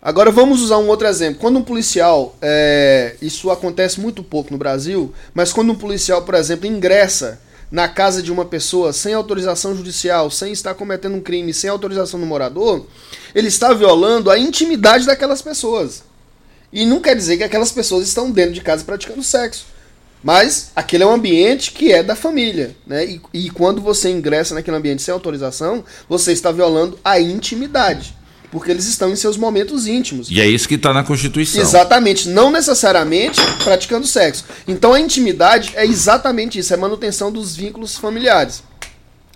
Agora 0.00 0.30
vamos 0.30 0.62
usar 0.62 0.78
um 0.78 0.88
outro 0.88 1.08
exemplo. 1.08 1.40
Quando 1.40 1.58
um 1.58 1.62
policial, 1.62 2.36
é, 2.40 3.16
isso 3.20 3.50
acontece 3.50 3.98
muito 3.98 4.22
pouco 4.22 4.52
no 4.52 4.58
Brasil, 4.58 5.12
mas 5.34 5.52
quando 5.52 5.72
um 5.72 5.74
policial, 5.74 6.22
por 6.22 6.34
exemplo, 6.34 6.66
ingressa 6.66 7.40
na 7.70 7.88
casa 7.88 8.22
de 8.22 8.30
uma 8.30 8.44
pessoa 8.44 8.92
sem 8.92 9.12
autorização 9.12 9.74
judicial, 9.74 10.30
sem 10.30 10.52
estar 10.52 10.74
cometendo 10.74 11.16
um 11.16 11.20
crime, 11.20 11.52
sem 11.52 11.68
autorização 11.68 12.20
do 12.20 12.26
morador, 12.26 12.86
ele 13.34 13.48
está 13.48 13.72
violando 13.72 14.30
a 14.30 14.38
intimidade 14.38 15.04
daquelas 15.04 15.42
pessoas. 15.42 16.04
E 16.72 16.86
não 16.86 17.00
quer 17.00 17.16
dizer 17.16 17.36
que 17.36 17.44
aquelas 17.44 17.72
pessoas 17.72 18.06
estão 18.06 18.30
dentro 18.30 18.52
de 18.52 18.60
casa 18.60 18.84
praticando 18.84 19.22
sexo. 19.22 19.66
Mas 20.22 20.72
aquele 20.74 21.04
é 21.04 21.06
um 21.06 21.12
ambiente 21.12 21.72
que 21.72 21.92
é 21.92 22.02
da 22.02 22.16
família. 22.16 22.74
Né? 22.86 23.06
E, 23.06 23.20
e 23.32 23.50
quando 23.50 23.80
você 23.80 24.10
ingressa 24.10 24.54
naquele 24.54 24.76
ambiente 24.76 25.02
sem 25.02 25.12
autorização, 25.12 25.84
você 26.08 26.32
está 26.32 26.50
violando 26.50 26.98
a 27.04 27.20
intimidade. 27.20 28.16
porque 28.50 28.70
eles 28.70 28.86
estão 28.86 29.10
em 29.10 29.16
seus 29.16 29.36
momentos 29.36 29.86
íntimos. 29.86 30.30
E 30.30 30.40
é 30.40 30.46
isso 30.46 30.66
que 30.66 30.76
está 30.76 30.92
na 30.92 31.04
Constituição. 31.04 31.60
Exatamente, 31.60 32.28
não 32.28 32.50
necessariamente 32.50 33.40
praticando 33.62 34.06
sexo. 34.06 34.44
Então 34.66 34.94
a 34.94 35.00
intimidade 35.00 35.72
é 35.74 35.84
exatamente 35.84 36.58
isso, 36.58 36.72
é 36.72 36.76
manutenção 36.76 37.30
dos 37.30 37.54
vínculos 37.54 37.96
familiares. 37.98 38.62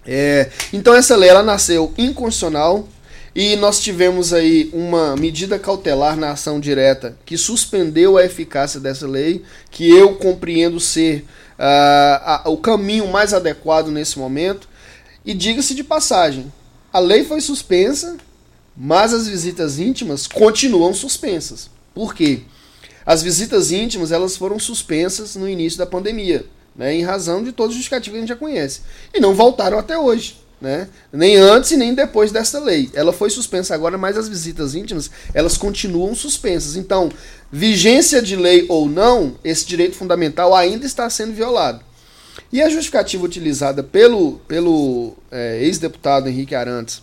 É, 0.07 0.51
então 0.73 0.95
essa 0.95 1.15
lei 1.15 1.29
ela 1.29 1.43
nasceu 1.43 1.93
inconstitucional 1.97 2.89
e 3.35 3.57
nós 3.57 3.81
tivemos 3.81 4.33
aí 4.33 4.71
uma 4.73 5.17
medida 5.17 5.59
cautelar 5.59 6.17
na 6.17 6.33
ação 6.33 6.61
direta 6.61 7.17
que 7.25 7.37
suspendeu 7.39 8.19
a 8.19 8.25
eficácia 8.25 8.79
dessa 8.79 9.07
lei, 9.07 9.43
que 9.71 9.89
eu 9.91 10.17
compreendo 10.17 10.79
ser 10.79 11.25
uh, 11.59 12.43
a, 12.43 12.43
o 12.47 12.57
caminho 12.57 13.07
mais 13.09 13.33
adequado 13.33 13.89
nesse 13.89 14.19
momento. 14.19 14.69
E 15.25 15.33
diga-se 15.33 15.75
de 15.75 15.85
passagem, 15.85 16.53
a 16.93 16.99
lei 16.99 17.25
foi 17.25 17.41
suspensa, 17.41 18.17
mas 18.77 19.15
as 19.15 19.29
visitas 19.29 19.79
íntimas 19.79 20.27
continuam 20.27 20.93
suspensas. 20.93 21.71
Por 21.95 22.15
quê? 22.15 22.43
As 23.07 23.23
visitas 23.23 23.73
íntimas 23.73 24.13
elas 24.13 24.37
foram 24.37 24.59
suspensas 24.59 25.37
no 25.37 25.49
início 25.49 25.79
da 25.79 25.87
pandemia 25.87 26.45
né, 26.75 26.95
em 26.95 27.03
razão 27.03 27.43
de 27.43 27.53
todos 27.53 27.71
os 27.71 27.77
justificativos 27.77 28.13
que 28.13 28.19
a 28.19 28.21
gente 28.21 28.29
já 28.29 28.37
conhece. 28.37 28.81
E 29.15 29.21
não 29.21 29.35
voltaram 29.35 29.79
até 29.79 29.99
hoje. 29.99 30.42
Né? 30.63 30.87
Nem 31.13 31.35
antes 31.35 31.73
e 31.73 31.77
nem 31.77 31.93
depois 31.93 32.31
dessa 32.31 32.61
lei. 32.61 32.89
Ela 32.95 33.13
foi 33.13 33.29
suspensa 33.31 33.75
agora, 33.75 33.99
mas 33.99 34.17
as 34.17 34.29
visitas 34.29 34.77
íntimas 34.77 35.11
elas 35.35 35.57
continuam 35.57 36.15
suspensas. 36.15 36.77
Então, 36.77 37.11
vigência 37.51 38.23
de 38.23 38.37
lei 38.37 38.65
ou 38.69 38.89
não, 38.89 39.35
esse 39.43 39.67
direito 39.67 39.97
fundamental 39.97 40.55
ainda 40.55 40.87
está 40.87 41.11
sendo 41.11 41.35
violado. 41.35 41.81
E 42.53 42.63
a 42.63 42.69
justificativa 42.69 43.25
utilizada 43.25 43.83
pelo, 43.83 44.35
pelo 44.47 45.17
é, 45.33 45.65
ex-deputado 45.65 46.29
Henrique 46.29 46.55
Arantes 46.55 47.03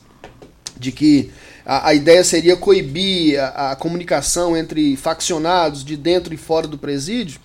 de 0.80 0.94
que 0.94 1.30
a, 1.66 1.90
a 1.90 1.94
ideia 1.94 2.24
seria 2.24 2.56
coibir 2.56 3.38
a, 3.40 3.72
a 3.72 3.76
comunicação 3.76 4.56
entre 4.56 4.96
faccionados 4.96 5.84
de 5.84 5.98
dentro 5.98 6.34
e 6.34 6.38
fora 6.38 6.66
do 6.66 6.78
presídio, 6.78 7.42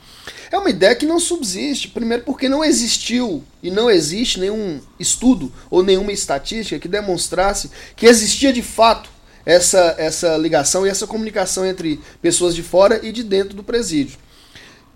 é 0.55 0.59
uma 0.59 0.71
ideia 0.71 0.95
que 0.95 1.07
não 1.07 1.19
subsiste. 1.19 1.89
Primeiro, 1.89 2.23
porque 2.25 2.49
não 2.49 2.65
existiu 2.65 3.43
e 3.63 3.71
não 3.71 3.91
existe 3.91 4.39
nenhum 4.39 4.81
estudo 4.99 5.53
ou 5.71 5.83
nenhuma 5.83 6.13
estatística 6.13 6.79
que 6.79 6.89
demonstrasse 6.89 7.71
que 7.97 8.07
existia 8.07 8.53
de 8.53 8.63
fato 8.63 9.11
essa, 9.45 9.95
essa 9.99 10.37
ligação 10.37 10.87
e 10.87 10.91
essa 10.91 11.07
comunicação 11.07 11.67
entre 11.67 12.01
pessoas 12.23 12.55
de 12.55 12.63
fora 12.63 13.01
e 13.03 13.13
de 13.13 13.23
dentro 13.23 13.55
do 13.55 13.65
presídio. 13.65 14.19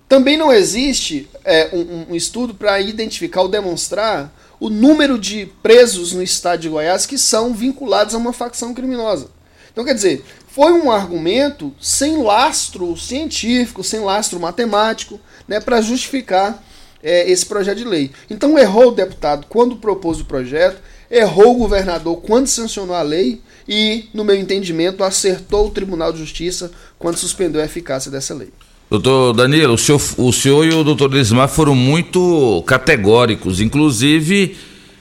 Também 0.09 0.38
não 0.38 0.52
existe 0.52 1.28
é, 1.44 1.68
um, 1.74 2.12
um 2.12 2.16
estudo 2.16 2.54
para 2.54 2.80
identificar 2.80 3.42
ou 3.42 3.48
demonstrar 3.48 4.32
o 4.59 4.70
número 4.70 5.18
de 5.18 5.46
presos 5.62 6.12
no 6.12 6.22
estado 6.22 6.61
de 6.61 6.68
Goiás 6.68 7.04
que 7.04 7.18
são 7.18 7.52
vinculados 7.52 8.14
a 8.14 8.18
uma 8.18 8.32
facção 8.32 8.72
criminosa. 8.72 9.28
Então, 9.70 9.84
quer 9.84 9.94
dizer, 9.94 10.24
foi 10.48 10.72
um 10.72 10.90
argumento 10.90 11.72
sem 11.80 12.22
lastro 12.22 12.96
científico, 12.96 13.84
sem 13.84 14.00
lastro 14.00 14.40
matemático, 14.40 15.20
né, 15.49 15.59
para 15.61 15.80
justificar 15.80 16.62
é, 17.03 17.30
esse 17.30 17.46
projeto 17.46 17.78
de 17.78 17.84
lei. 17.84 18.11
Então 18.28 18.59
errou 18.59 18.88
o 18.88 18.94
deputado 18.94 19.46
quando 19.49 19.76
propôs 19.76 20.20
o 20.20 20.24
projeto, 20.24 20.80
errou 21.11 21.55
o 21.55 21.59
governador 21.59 22.20
quando 22.20 22.46
sancionou 22.46 22.94
a 22.94 23.03
lei 23.03 23.40
e, 23.66 24.05
no 24.12 24.24
meu 24.24 24.36
entendimento, 24.36 25.03
acertou 25.03 25.66
o 25.66 25.70
Tribunal 25.70 26.12
de 26.12 26.18
Justiça 26.18 26.70
quando 26.99 27.16
suspendeu 27.16 27.61
a 27.61 27.64
eficácia 27.64 28.11
dessa 28.11 28.34
lei. 28.34 28.51
Doutor 28.90 29.34
Danilo, 29.34 29.74
o 29.74 29.78
senhor, 29.78 30.01
o 30.16 30.32
senhor 30.32 30.64
e 30.64 30.70
o 30.70 30.82
doutor 30.82 31.12
Lismar 31.12 31.49
foram 31.49 31.74
muito 31.74 32.62
categóricos, 32.66 33.61
inclusive 33.61 34.57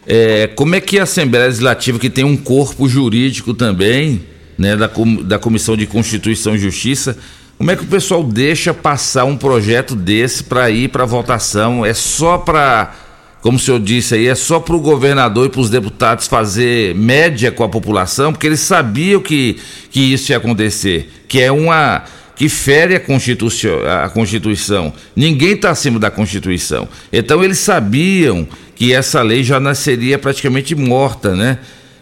é, 0.05 0.47
como 0.47 0.75
é 0.75 0.81
que 0.81 0.99
a 0.99 1.03
Assembleia 1.03 1.45
Legislativa, 1.45 1.97
que 1.97 2.09
tem 2.09 2.25
um 2.25 2.35
corpo 2.35 2.87
jurídico 2.87 3.53
também, 3.53 4.23
né, 4.57 4.75
da, 4.75 4.89
da 5.23 5.39
Comissão 5.39 5.77
de 5.77 5.85
Constituição 5.85 6.55
e 6.55 6.59
Justiça, 6.59 7.17
como 7.57 7.71
é 7.71 7.75
que 7.75 7.83
o 7.83 7.87
pessoal 7.87 8.23
deixa 8.23 8.71
passar 8.73 9.25
um 9.25 9.35
projeto 9.35 9.95
desse 9.95 10.43
para 10.43 10.69
ir 10.69 10.89
para 10.89 11.05
votação? 11.05 11.83
É 11.83 11.93
só 11.93 12.37
para, 12.37 12.93
como 13.41 13.57
o 13.57 13.59
senhor 13.59 13.79
disse 13.79 14.13
aí, 14.13 14.27
é 14.27 14.35
só 14.35 14.59
para 14.59 14.75
o 14.75 14.79
governador 14.79 15.47
e 15.47 15.49
para 15.49 15.61
os 15.61 15.69
deputados 15.69 16.27
fazer 16.27 16.93
média 16.93 17.51
com 17.51 17.63
a 17.63 17.69
população, 17.69 18.31
porque 18.31 18.45
eles 18.45 18.59
sabiam 18.59 19.19
que, 19.19 19.57
que 19.89 20.13
isso 20.13 20.31
ia 20.31 20.37
acontecer, 20.37 21.09
que 21.27 21.41
é 21.41 21.51
uma 21.51 22.03
que 22.35 22.47
fere 22.47 22.95
a 22.95 22.99
Constituição. 22.99 23.79
A 24.03 24.07
Constituição. 24.09 24.93
Ninguém 25.15 25.53
está 25.53 25.71
acima 25.71 25.99
da 25.99 26.11
Constituição. 26.11 26.87
Então 27.11 27.43
eles 27.43 27.57
sabiam 27.57 28.47
que 28.75 28.93
essa 28.93 29.23
lei 29.23 29.43
já 29.43 29.59
nasceria 29.59 30.19
praticamente 30.19 30.75
morta, 30.75 31.35
né? 31.35 31.57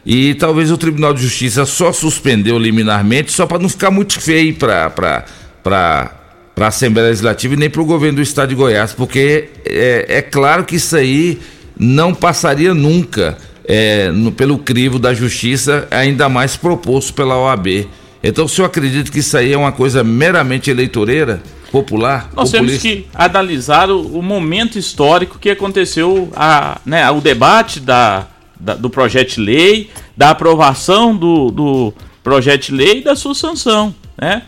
E 0.06 0.36
talvez 0.36 0.70
o 0.70 0.78
Tribunal 0.78 1.14
de 1.14 1.22
Justiça 1.22 1.66
só 1.66 1.94
suspendeu 1.94 2.60
liminarmente 2.60 3.32
só 3.32 3.48
para 3.48 3.58
não 3.58 3.70
ficar 3.70 3.90
muito 3.90 4.20
feio 4.20 4.54
para 4.54 5.26
para 5.66 6.12
a 6.56 6.68
Assembleia 6.68 7.08
Legislativa 7.10 7.56
e 7.56 7.58
nem 7.58 7.72
para 7.72 7.82
o 7.82 7.86
governo 7.86 8.18
do 8.18 8.22
Estado 8.22 8.50
de 8.50 8.56
Goiás, 8.56 8.94
porque 8.94 9.50
é, 9.66 10.06
é 10.08 10.22
claro 10.22 10.64
que 10.64 10.76
isso 10.76 10.96
aí 10.96 11.40
não 11.76 12.14
passaria 12.14 12.72
nunca 12.72 13.36
é, 13.68 14.12
no, 14.12 14.32
pelo 14.32 14.60
crivo 14.60 15.00
da 15.00 15.12
Justiça, 15.12 15.88
ainda 15.90 16.30
mais 16.30 16.56
proposto 16.56 17.16
pela 17.16 17.36
OAB. 17.36 17.88
Então, 18.24 18.46
o 18.46 18.50
senhor 18.50 18.68
acredita 18.68 19.12
que 19.12 19.20
isso 19.20 19.36
aí 19.36 19.54
é 19.54 19.58
uma 19.58 19.72
coisa 19.72 20.04
meramente 20.04 20.70
eleitoreira, 20.70 21.42
popular? 21.72 22.30
Nós 22.36 22.52
populista? 22.52 22.84
temos 22.84 23.02
que 23.02 23.08
analisar 23.14 23.90
o, 23.90 24.02
o, 24.02 24.22
momento 24.22 24.78
histórico 24.78 25.40
que 25.40 25.50
aconteceu, 25.50 26.30
a, 26.36 26.80
né, 26.86 27.10
o 27.10 27.20
debate 27.20 27.80
da, 27.80 28.28
da, 28.60 28.76
do 28.76 28.90
projeto 28.90 29.36
de 29.36 29.42
lei, 29.42 29.90
da 30.16 30.30
aprovação 30.30 31.16
do, 31.16 31.50
do 31.50 31.94
projeto 32.24 32.68
de 32.68 32.72
lei 32.72 33.00
e 33.00 33.04
da 33.04 33.16
sua 33.16 33.34
sanção. 33.34 33.94
Né? 34.16 34.44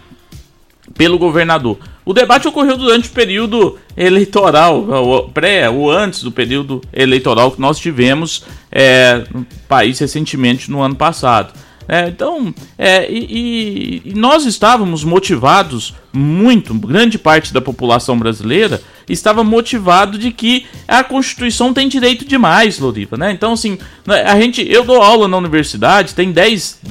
Pelo 0.96 1.18
governador. 1.18 1.78
O 2.06 2.14
debate 2.14 2.48
ocorreu 2.48 2.78
durante 2.78 3.10
o 3.10 3.12
período 3.12 3.78
eleitoral, 3.96 4.80
o 4.80 5.30
pré, 5.30 5.70
ou 5.70 5.92
antes 5.92 6.24
do 6.24 6.32
período 6.32 6.82
eleitoral 6.94 7.52
que 7.52 7.60
nós 7.60 7.78
tivemos 7.78 8.44
é, 8.72 9.26
no 9.34 9.46
país 9.68 10.00
recentemente 10.00 10.72
no 10.72 10.82
ano 10.82 10.96
passado. 10.96 11.54
É, 11.90 12.10
então, 12.10 12.54
é, 12.78 13.10
e, 13.10 14.02
e, 14.06 14.14
nós 14.14 14.46
estávamos 14.46 15.06
motivados, 15.06 15.96
muito, 16.12 16.74
grande 16.74 17.18
parte 17.18 17.54
da 17.54 17.62
população 17.62 18.18
brasileira 18.20 18.82
estava 19.08 19.42
motivado 19.42 20.18
de 20.18 20.32
que 20.32 20.66
a 20.86 21.02
Constituição 21.02 21.74
tem 21.74 21.88
direito 21.88 22.26
demais, 22.26 22.78
Loriva, 22.78 23.16
né? 23.16 23.32
Então, 23.32 23.54
assim, 23.54 23.78
né, 24.06 24.24
a 24.24 24.38
gente, 24.38 24.70
eu 24.70 24.84
dou 24.84 25.02
aula 25.02 25.30
na 25.30 25.38
universidade, 25.38 26.14
tem 26.14 26.34
10, 26.34 26.82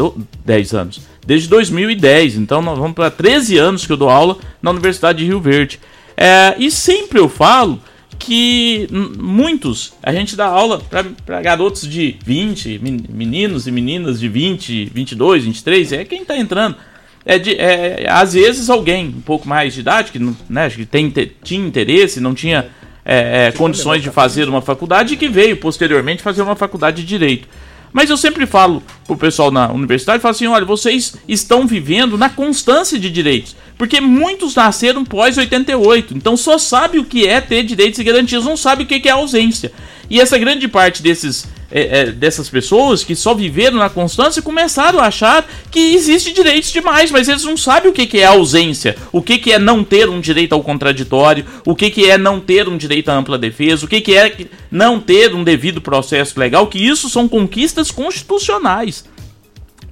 10 0.47 0.75
anos 0.75 1.16
desde 1.27 1.49
2010. 1.49 2.37
Então 2.37 2.63
nós 2.63 2.79
vamos 2.79 2.95
para 2.95 3.11
13 3.11 3.59
anos 3.59 3.85
que 3.85 3.93
eu 3.93 3.97
dou 3.97 4.09
aula 4.09 4.39
na 4.63 4.71
Universidade 4.71 5.19
de 5.19 5.27
Rio 5.27 5.41
Verde. 5.41 5.81
É, 6.17 6.55
e 6.59 6.71
sempre 6.71 7.19
eu 7.19 7.29
falo 7.29 7.81
que 8.19 8.89
muitos, 9.19 9.93
a 10.03 10.13
gente 10.13 10.37
dá 10.37 10.47
aula 10.47 10.81
para 11.27 11.43
garotos 11.43 11.83
de 11.83 12.17
20, 12.25 12.81
meninos 13.11 13.67
e 13.67 13.71
meninas 13.71 14.19
de 14.19 14.29
20, 14.29 14.87
22, 14.87 15.45
23, 15.45 15.93
é 15.93 16.05
quem 16.05 16.23
está 16.23 16.37
entrando. 16.37 16.77
É, 17.25 17.39
de, 17.39 17.55
é, 17.57 18.07
às 18.09 18.35
vezes 18.35 18.71
alguém 18.71 19.09
um 19.09 19.21
pouco 19.21 19.49
mais 19.49 19.75
de 19.75 19.81
idade, 19.81 20.13
que, 20.13 20.35
né, 20.49 20.71
que 20.71 20.87
tem, 20.87 21.13
tinha 21.43 21.67
interesse, 21.67 22.21
não 22.21 22.35
tinha 22.35 22.69
é, 23.05 23.49
é, 23.49 23.53
condições 23.53 24.03
de 24.03 24.11
fazer 24.11 24.49
uma 24.49 24.63
faculdade 24.63 25.15
e 25.15 25.17
que 25.17 25.29
veio 25.29 25.57
posteriormente 25.57 26.23
fazer 26.23 26.43
uma 26.43 26.57
faculdade 26.57 27.03
de 27.03 27.07
Direito. 27.07 27.49
Mas 27.97 28.11
eu 28.11 28.17
sempre 28.19 28.45
falo 28.45 28.83
pro 29.07 29.17
pessoal 29.17 29.51
na 29.51 29.73
universidade, 29.73 30.21
falo 30.21 30.33
assim, 30.33 30.47
olha, 30.47 30.67
vocês 30.67 31.17
estão 31.27 31.67
vivendo 31.67 32.19
na 32.19 32.29
constância 32.29 32.99
de 32.99 33.09
direitos. 33.09 33.57
Porque 33.79 34.03
muitos 34.03 34.55
nasceram 34.55 35.03
pós 35.03 35.39
88, 35.39 36.15
então 36.15 36.37
só 36.37 36.59
sabe 36.59 36.99
o 36.99 37.07
que 37.07 37.27
é 37.27 37.41
ter 37.41 37.63
direitos 37.63 37.99
e 37.99 38.05
garantias, 38.05 38.45
não 38.45 38.55
sabe 38.55 38.83
o 38.83 38.87
que 38.87 39.09
é 39.09 39.13
ausência. 39.13 39.73
E 40.09 40.21
essa 40.21 40.39
grande 40.39 40.69
parte 40.69 41.03
desses 41.03 41.47
é, 41.71 42.01
é, 42.01 42.07
dessas 42.13 42.49
pessoas 42.49 43.03
que 43.03 43.17
só 43.17 43.35
viveram 43.35 43.79
na 43.79 43.91
constância 43.91 44.41
começaram 44.41 45.01
a 45.01 45.07
achar 45.07 45.45
que 45.71 45.95
existe 45.95 46.33
direitos 46.33 46.73
demais, 46.73 47.11
mas 47.11 47.29
eles 47.29 47.43
não 47.43 47.57
sabem 47.57 47.91
o 47.91 47.93
que, 47.93 48.07
que 48.07 48.21
é 48.21 48.25
ausência, 48.27 48.97
o 49.11 49.21
que, 49.21 49.37
que 49.37 49.53
é 49.53 49.59
não 49.59 49.83
ter 49.83 50.09
um 50.09 50.21
direito 50.21 50.53
ao 50.53 50.63
contraditório, 50.63 51.45
o 51.65 51.75
que, 51.75 51.91
que 51.91 52.09
é 52.09 52.17
não 52.17 52.39
ter 52.39 52.69
um 52.69 52.77
direito 52.77 53.09
à 53.09 53.17
ampla 53.17 53.37
defesa, 53.37 53.85
o 53.85 53.89
que, 53.89 54.01
que 54.01 54.15
é 54.15 54.47
não 54.71 55.01
ter 55.01 55.35
um 55.35 55.43
devido 55.43 55.81
processo 55.81 56.39
legal, 56.39 56.69
que 56.69 56.79
isso 56.79 57.09
são 57.09 57.29
conquistas 57.29 57.91
constitucionais 57.91 59.05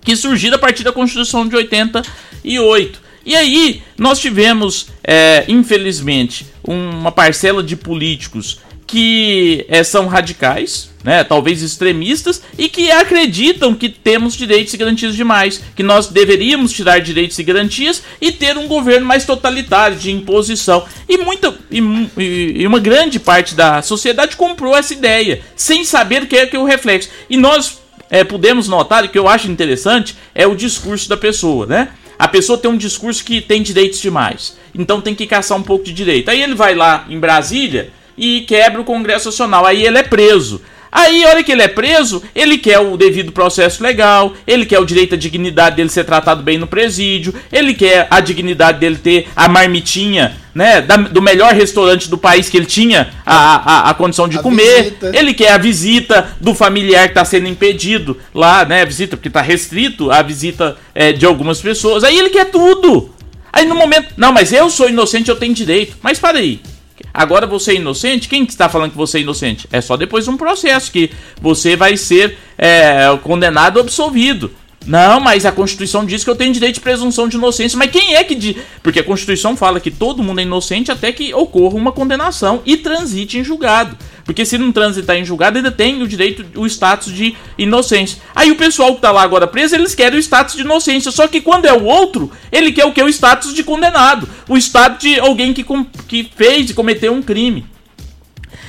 que 0.00 0.14
surgiram 0.14 0.56
a 0.56 0.60
partir 0.60 0.84
da 0.84 0.92
Constituição 0.92 1.48
de 1.48 1.56
88. 1.56 3.02
E 3.26 3.34
aí, 3.34 3.82
nós 3.96 4.18
tivemos, 4.20 4.88
é, 5.02 5.44
infelizmente, 5.48 6.46
uma 6.62 7.10
parcela 7.10 7.62
de 7.62 7.74
políticos 7.74 8.60
que 8.95 9.66
é, 9.68 9.82
são 9.82 10.07
radicais, 10.07 10.88
né, 11.03 11.24
talvez 11.24 11.62
extremistas, 11.62 12.40
e 12.57 12.68
que 12.68 12.92
acreditam 12.92 13.74
que 13.74 13.88
temos 13.88 14.36
direitos 14.36 14.72
e 14.72 14.76
garantias 14.76 15.16
demais, 15.16 15.61
que 15.74 15.82
nós 15.82 16.07
deveríamos 16.07 16.72
tirar 16.72 17.01
direitos 17.01 17.36
e 17.36 17.42
garantias 17.42 18.05
e 18.20 18.30
ter 18.30 18.57
um 18.57 18.68
governo 18.68 19.05
mais 19.05 19.24
totalitário, 19.24 19.97
de 19.97 20.12
imposição. 20.12 20.84
E, 21.09 21.18
muita, 21.18 21.59
e, 21.72 21.80
e 22.55 22.64
uma 22.68 22.78
grande 22.78 23.18
parte 23.18 23.57
da 23.57 23.82
sociedade 23.82 24.36
comprou 24.36 24.76
essa 24.76 24.92
ideia, 24.92 25.42
sem 25.57 25.82
saber 25.84 26.22
o 26.22 26.26
que 26.28 26.36
é, 26.36 26.47
que 26.47 26.55
é 26.55 26.61
o 26.61 26.64
reflexo. 26.64 27.09
E 27.28 27.36
nós 27.36 27.80
é, 28.09 28.22
pudemos 28.22 28.68
notar, 28.68 29.05
e 29.05 29.09
que 29.09 29.18
eu 29.18 29.26
acho 29.26 29.51
interessante, 29.51 30.14
é 30.32 30.47
o 30.47 30.55
discurso 30.55 31.09
da 31.09 31.16
pessoa, 31.16 31.66
né? 31.66 31.88
A 32.16 32.28
pessoa 32.28 32.57
tem 32.57 32.70
um 32.70 32.76
discurso 32.76 33.24
que 33.24 33.40
tem 33.40 33.61
direitos 33.61 34.01
demais, 34.01 34.57
então 34.72 35.01
tem 35.01 35.16
que 35.16 35.26
caçar 35.26 35.59
um 35.59 35.64
pouco 35.64 35.84
de 35.84 35.92
direito. 35.92 36.30
Aí 36.30 36.40
ele 36.40 36.55
vai 36.55 36.76
lá 36.76 37.05
em 37.11 37.18
Brasília 37.18 37.90
e 38.16 38.42
quebra 38.42 38.80
o 38.80 38.84
Congresso 38.84 39.26
Nacional, 39.28 39.64
aí 39.66 39.84
ele 39.86 39.98
é 39.98 40.02
preso. 40.02 40.60
Aí, 40.96 41.24
a 41.24 41.28
hora 41.30 41.42
que 41.42 41.50
ele 41.50 41.62
é 41.62 41.66
preso, 41.66 42.22
ele 42.36 42.56
quer 42.56 42.78
o 42.78 42.96
devido 42.96 43.32
processo 43.32 43.82
legal, 43.82 44.32
ele 44.46 44.64
quer 44.64 44.78
o 44.78 44.84
direito 44.84 45.16
à 45.16 45.18
dignidade 45.18 45.74
dele 45.74 45.88
ser 45.88 46.04
tratado 46.04 46.40
bem 46.40 46.56
no 46.56 46.68
presídio, 46.68 47.34
ele 47.50 47.74
quer 47.74 48.06
a 48.08 48.20
dignidade 48.20 48.78
dele 48.78 48.94
ter 48.96 49.26
a 49.34 49.48
marmitinha, 49.48 50.36
né, 50.54 50.80
da- 50.80 50.96
do 50.96 51.20
melhor 51.20 51.52
restaurante 51.52 52.08
do 52.08 52.16
país 52.16 52.48
que 52.48 52.56
ele 52.56 52.66
tinha 52.66 53.10
a, 53.26 53.88
a, 53.88 53.90
a 53.90 53.94
condição 53.94 54.28
de 54.28 54.38
comer, 54.38 54.84
visita. 54.84 55.10
ele 55.12 55.34
quer 55.34 55.50
a 55.50 55.58
visita 55.58 56.28
do 56.40 56.54
familiar 56.54 57.06
que 57.08 57.10
está 57.10 57.24
sendo 57.24 57.48
impedido 57.48 58.16
lá, 58.32 58.64
né, 58.64 58.82
a 58.82 58.84
visita, 58.84 59.16
porque 59.16 59.26
está 59.26 59.40
restrito 59.40 60.12
a 60.12 60.22
visita 60.22 60.76
é, 60.94 61.10
de 61.10 61.26
algumas 61.26 61.60
pessoas, 61.60 62.04
aí 62.04 62.16
ele 62.16 62.30
quer 62.30 62.44
tudo. 62.52 63.12
Aí 63.52 63.66
no 63.66 63.74
momento, 63.74 64.14
não, 64.16 64.32
mas 64.32 64.52
eu 64.52 64.70
sou 64.70 64.88
inocente, 64.88 65.28
eu 65.28 65.34
tenho 65.36 65.52
direito. 65.54 65.96
Mas 66.02 66.20
para 66.20 66.38
aí. 66.38 66.60
Agora 67.14 67.46
você 67.46 67.70
é 67.70 67.74
inocente? 67.76 68.28
Quem 68.28 68.44
que 68.44 68.50
está 68.50 68.68
falando 68.68 68.90
que 68.90 68.96
você 68.96 69.18
é 69.18 69.20
inocente? 69.20 69.68
É 69.70 69.80
só 69.80 69.96
depois 69.96 70.24
de 70.24 70.30
um 70.30 70.36
processo 70.36 70.90
que 70.90 71.12
você 71.40 71.76
vai 71.76 71.96
ser 71.96 72.36
é, 72.58 73.16
condenado 73.22 73.76
ou 73.76 73.82
absolvido. 73.82 74.50
Não, 74.86 75.18
mas 75.18 75.46
a 75.46 75.52
Constituição 75.52 76.04
diz 76.04 76.24
que 76.24 76.28
eu 76.28 76.36
tenho 76.36 76.52
direito 76.52 76.74
de 76.74 76.80
presunção 76.80 77.28
de 77.28 77.36
inocência. 77.36 77.78
Mas 77.78 77.90
quem 77.90 78.16
é 78.16 78.24
que 78.24 78.34
diz? 78.34 78.56
Porque 78.82 79.00
a 79.00 79.04
Constituição 79.04 79.56
fala 79.56 79.80
que 79.80 79.90
todo 79.90 80.22
mundo 80.22 80.40
é 80.40 80.42
inocente 80.42 80.92
até 80.92 81.10
que 81.10 81.32
ocorra 81.32 81.76
uma 81.76 81.92
condenação 81.92 82.60
e 82.66 82.76
transite 82.76 83.38
em 83.38 83.44
julgado. 83.44 83.96
Porque 84.24 84.44
se 84.44 84.56
não 84.56 84.72
transitar 84.72 85.16
em 85.16 85.24
julgado, 85.24 85.58
ainda 85.58 85.70
tem 85.70 86.02
o 86.02 86.08
direito, 86.08 86.44
o 86.58 86.66
status 86.66 87.12
de 87.12 87.36
inocência. 87.58 88.22
Aí 88.34 88.50
o 88.50 88.56
pessoal 88.56 88.94
que 88.94 89.00
tá 89.02 89.10
lá 89.10 89.22
agora 89.22 89.46
preso, 89.46 89.74
eles 89.74 89.94
querem 89.94 90.18
o 90.18 90.22
status 90.22 90.54
de 90.54 90.62
inocência. 90.62 91.12
Só 91.12 91.28
que 91.28 91.42
quando 91.42 91.66
é 91.66 91.72
o 91.72 91.84
outro, 91.84 92.32
ele 92.50 92.72
quer 92.72 92.86
o 92.86 92.92
que? 92.92 93.02
O 93.02 93.08
status 93.08 93.52
de 93.52 93.62
condenado. 93.62 94.26
O 94.48 94.56
status 94.56 95.00
de 95.00 95.20
alguém 95.20 95.52
que, 95.52 95.64
que 96.08 96.30
fez 96.34 96.70
e 96.70 96.74
cometeu 96.74 97.12
um 97.12 97.22
crime. 97.22 97.66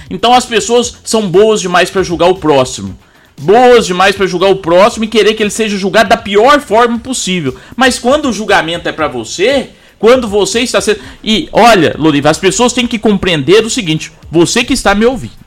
Então 0.09 0.33
as 0.33 0.45
pessoas 0.45 0.97
são 1.03 1.29
boas 1.29 1.61
demais 1.61 1.89
para 1.89 2.03
julgar 2.03 2.27
o 2.27 2.35
próximo. 2.35 2.97
Boas 3.39 3.85
demais 3.85 4.15
para 4.15 4.27
julgar 4.27 4.49
o 4.49 4.57
próximo 4.57 5.05
e 5.05 5.09
querer 5.09 5.33
que 5.33 5.43
ele 5.43 5.49
seja 5.49 5.77
julgado 5.77 6.09
da 6.09 6.17
pior 6.17 6.59
forma 6.59 6.99
possível. 6.99 7.55
Mas 7.75 7.97
quando 7.97 8.29
o 8.29 8.33
julgamento 8.33 8.87
é 8.87 8.91
para 8.91 9.07
você, 9.07 9.69
quando 9.99 10.27
você 10.27 10.61
está 10.61 10.79
sendo. 10.79 10.99
E 11.23 11.49
olha, 11.51 11.95
Loriva, 11.97 12.29
as 12.29 12.37
pessoas 12.37 12.73
têm 12.73 12.87
que 12.87 12.99
compreender 12.99 13.65
o 13.65 13.69
seguinte: 13.69 14.11
você 14.31 14.63
que 14.63 14.73
está 14.73 14.93
me 14.93 15.05
ouvindo, 15.05 15.44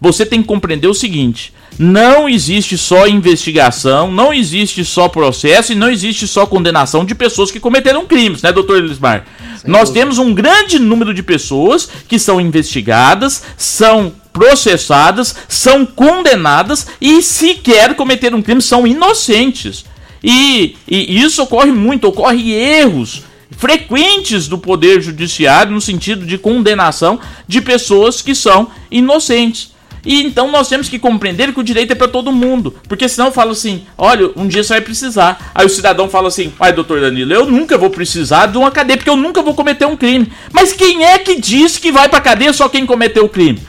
você 0.00 0.24
tem 0.24 0.40
que 0.40 0.48
compreender 0.48 0.88
o 0.88 0.94
seguinte: 0.94 1.52
não 1.78 2.28
existe 2.28 2.78
só 2.78 3.06
investigação, 3.06 4.10
não 4.10 4.32
existe 4.32 4.84
só 4.84 5.08
processo 5.08 5.72
e 5.72 5.76
não 5.76 5.90
existe 5.90 6.26
só 6.26 6.46
condenação 6.46 7.04
de 7.04 7.14
pessoas 7.14 7.50
que 7.50 7.60
cometeram 7.60 8.06
crimes, 8.06 8.42
né, 8.42 8.52
doutor 8.52 8.78
Elismar? 8.78 9.24
Nós 9.66 9.90
temos 9.90 10.18
um 10.18 10.32
grande 10.32 10.78
número 10.78 11.12
de 11.12 11.22
pessoas 11.22 11.88
que 12.08 12.18
são 12.18 12.40
investigadas, 12.40 13.42
são 13.56 14.12
processadas, 14.32 15.34
são 15.48 15.84
condenadas 15.84 16.86
e 17.00 17.20
sequer 17.20 17.94
cometeram 17.94 18.38
um 18.38 18.42
crime, 18.42 18.62
são 18.62 18.86
inocentes. 18.86 19.84
E, 20.22 20.76
e 20.86 21.22
isso 21.22 21.42
ocorre 21.42 21.72
muito, 21.72 22.06
ocorre 22.06 22.52
erros 22.52 23.22
frequentes 23.56 24.48
do 24.48 24.56
poder 24.56 25.02
judiciário 25.02 25.72
no 25.72 25.80
sentido 25.80 26.24
de 26.24 26.38
condenação 26.38 27.18
de 27.46 27.60
pessoas 27.60 28.22
que 28.22 28.34
são 28.34 28.68
inocentes. 28.90 29.69
E 30.04 30.22
então 30.22 30.50
nós 30.50 30.68
temos 30.68 30.88
que 30.88 30.98
compreender 30.98 31.52
que 31.52 31.60
o 31.60 31.64
direito 31.64 31.92
é 31.92 31.94
para 31.94 32.08
todo 32.08 32.32
mundo. 32.32 32.74
Porque 32.88 33.08
senão 33.08 33.30
fala 33.32 33.52
assim: 33.52 33.84
olha, 33.96 34.30
um 34.36 34.46
dia 34.46 34.62
você 34.62 34.74
vai 34.74 34.80
precisar. 34.80 35.52
Aí 35.54 35.66
o 35.66 35.70
cidadão 35.70 36.08
fala 36.08 36.28
assim: 36.28 36.52
ai, 36.58 36.72
doutor 36.72 37.00
Danilo, 37.00 37.32
eu 37.32 37.46
nunca 37.46 37.76
vou 37.76 37.90
precisar 37.90 38.46
de 38.46 38.58
uma 38.58 38.70
cadeia, 38.70 38.96
porque 38.96 39.10
eu 39.10 39.16
nunca 39.16 39.42
vou 39.42 39.54
cometer 39.54 39.86
um 39.86 39.96
crime. 39.96 40.32
Mas 40.52 40.72
quem 40.72 41.04
é 41.04 41.18
que 41.18 41.40
diz 41.40 41.76
que 41.78 41.92
vai 41.92 42.08
pra 42.08 42.20
cadeia 42.20 42.52
só 42.52 42.68
quem 42.68 42.86
cometeu 42.86 43.24
o 43.24 43.28
crime? 43.28 43.60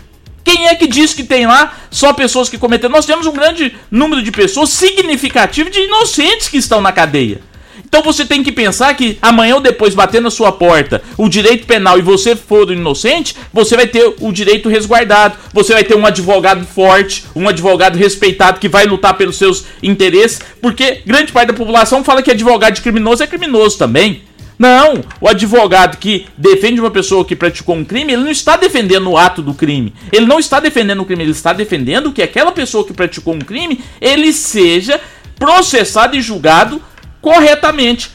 Quem 0.43 0.67
é 0.67 0.75
que 0.75 0.87
diz 0.87 1.13
que 1.13 1.23
tem 1.23 1.45
lá 1.45 1.73
só 1.91 2.13
pessoas 2.13 2.49
que 2.49 2.57
cometeram? 2.57 2.91
Nós 2.91 3.05
temos 3.05 3.27
um 3.27 3.31
grande 3.31 3.75
número 3.91 4.23
de 4.23 4.31
pessoas 4.31 4.69
significativo 4.69 5.69
de 5.69 5.79
inocentes 5.81 6.47
que 6.47 6.57
estão 6.57 6.81
na 6.81 6.91
cadeia. 6.91 7.41
Então 7.85 8.01
você 8.01 8.25
tem 8.25 8.43
que 8.43 8.51
pensar 8.51 8.93
que 8.95 9.17
amanhã 9.21 9.55
ou 9.55 9.61
depois 9.61 9.93
bater 9.93 10.21
na 10.21 10.29
sua 10.29 10.51
porta 10.51 11.01
o 11.17 11.27
direito 11.27 11.67
penal 11.67 11.97
e 11.97 12.01
você 12.01 12.35
for 12.35 12.71
inocente, 12.71 13.35
você 13.53 13.75
vai 13.75 13.87
ter 13.87 14.15
o 14.19 14.31
direito 14.31 14.69
resguardado. 14.69 15.37
Você 15.53 15.73
vai 15.73 15.83
ter 15.83 15.95
um 15.95 16.05
advogado 16.05 16.65
forte, 16.65 17.25
um 17.35 17.47
advogado 17.47 17.97
respeitado 17.97 18.59
que 18.59 18.69
vai 18.69 18.85
lutar 18.85 19.15
pelos 19.15 19.37
seus 19.37 19.65
interesses, 19.83 20.39
porque 20.61 21.01
grande 21.05 21.31
parte 21.31 21.49
da 21.49 21.53
população 21.53 22.03
fala 22.03 22.21
que 22.21 22.31
advogado 22.31 22.75
de 22.75 22.81
criminoso 22.81 23.23
é 23.23 23.27
criminoso 23.27 23.77
também. 23.77 24.23
Não, 24.61 25.03
o 25.19 25.27
advogado 25.27 25.97
que 25.97 26.27
defende 26.37 26.79
uma 26.79 26.91
pessoa 26.91 27.25
que 27.25 27.35
praticou 27.35 27.75
um 27.75 27.83
crime, 27.83 28.13
ele 28.13 28.21
não 28.21 28.29
está 28.29 28.55
defendendo 28.55 29.09
o 29.09 29.17
ato 29.17 29.41
do 29.41 29.55
crime. 29.55 29.91
Ele 30.11 30.27
não 30.27 30.37
está 30.37 30.59
defendendo 30.59 31.01
o 31.01 31.05
crime, 31.05 31.23
ele 31.23 31.31
está 31.31 31.51
defendendo 31.51 32.11
que 32.11 32.21
aquela 32.21 32.51
pessoa 32.51 32.85
que 32.85 32.93
praticou 32.93 33.33
um 33.33 33.39
crime, 33.39 33.83
ele 33.99 34.31
seja 34.31 35.01
processado 35.39 36.15
e 36.15 36.21
julgado 36.21 36.79
corretamente. 37.21 38.11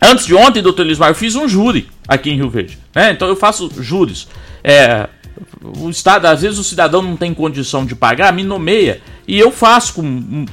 Antes 0.00 0.26
de 0.26 0.34
ontem, 0.34 0.62
doutor 0.62 0.84
Lismar, 0.84 1.10
eu 1.10 1.14
fiz 1.14 1.34
um 1.34 1.48
júri 1.48 1.88
aqui 2.06 2.30
em 2.30 2.36
Rio 2.36 2.50
Verde. 2.50 2.78
né? 2.94 3.10
Então 3.10 3.26
eu 3.26 3.36
faço 3.36 3.70
júris. 3.80 4.28
É, 4.62 5.08
o 5.76 5.88
Estado, 5.88 6.26
às 6.26 6.42
vezes 6.42 6.58
o 6.58 6.64
cidadão 6.64 7.00
não 7.00 7.16
tem 7.16 7.32
condição 7.32 7.86
de 7.86 7.94
pagar, 7.94 8.32
me 8.32 8.42
nomeia. 8.42 9.00
E 9.26 9.38
eu 9.38 9.50
faço 9.50 9.94
com, 9.94 10.44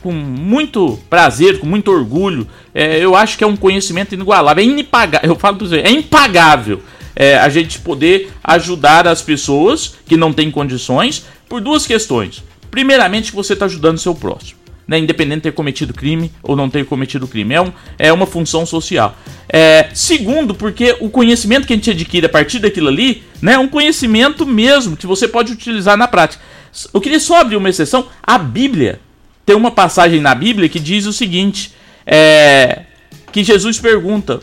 com 0.00 0.12
muito 0.12 0.98
prazer, 1.10 1.60
com 1.60 1.66
muito 1.66 1.90
orgulho. 1.90 2.48
É, 2.74 2.98
eu 2.98 3.14
acho 3.14 3.36
que 3.36 3.44
é 3.44 3.46
um 3.46 3.56
conhecimento 3.56 4.14
inigualável. 4.14 4.64
É. 4.64 5.28
Eu 5.28 5.36
falo 5.36 5.58
você, 5.58 5.80
é 5.80 5.90
impagável 5.90 6.82
é, 7.14 7.36
a 7.36 7.48
gente 7.48 7.78
poder 7.80 8.32
ajudar 8.42 9.06
as 9.06 9.20
pessoas 9.20 9.96
que 10.06 10.16
não 10.16 10.32
têm 10.32 10.50
condições 10.50 11.26
por 11.48 11.60
duas 11.60 11.86
questões. 11.86 12.42
Primeiramente, 12.70 13.30
que 13.30 13.36
você 13.36 13.52
está 13.52 13.66
ajudando 13.66 13.96
o 13.96 14.00
seu 14.00 14.14
próximo 14.14 14.63
né, 14.86 14.98
independente 14.98 15.36
de 15.36 15.42
ter 15.42 15.52
cometido 15.52 15.94
crime 15.94 16.30
ou 16.42 16.54
não 16.54 16.68
ter 16.68 16.84
cometido 16.84 17.26
crime. 17.26 17.54
É, 17.54 17.60
um, 17.60 17.72
é 17.98 18.12
uma 18.12 18.26
função 18.26 18.66
social. 18.66 19.16
É, 19.48 19.88
segundo, 19.94 20.54
porque 20.54 20.96
o 21.00 21.08
conhecimento 21.08 21.66
que 21.66 21.72
a 21.72 21.76
gente 21.76 21.90
adquire 21.90 22.26
a 22.26 22.28
partir 22.28 22.58
daquilo 22.58 22.88
ali 22.88 23.22
né, 23.40 23.54
é 23.54 23.58
um 23.58 23.68
conhecimento 23.68 24.46
mesmo 24.46 24.96
que 24.96 25.06
você 25.06 25.26
pode 25.26 25.52
utilizar 25.52 25.96
na 25.96 26.08
prática. 26.08 26.42
Eu 26.92 27.00
queria 27.00 27.20
só 27.20 27.40
abrir 27.40 27.56
uma 27.56 27.68
exceção. 27.68 28.06
A 28.22 28.36
Bíblia 28.36 29.00
tem 29.46 29.54
uma 29.54 29.70
passagem 29.70 30.20
na 30.20 30.34
Bíblia 30.34 30.68
que 30.68 30.80
diz 30.80 31.06
o 31.06 31.12
seguinte: 31.12 31.72
é, 32.06 32.82
que 33.30 33.44
Jesus 33.44 33.78
pergunta, 33.78 34.40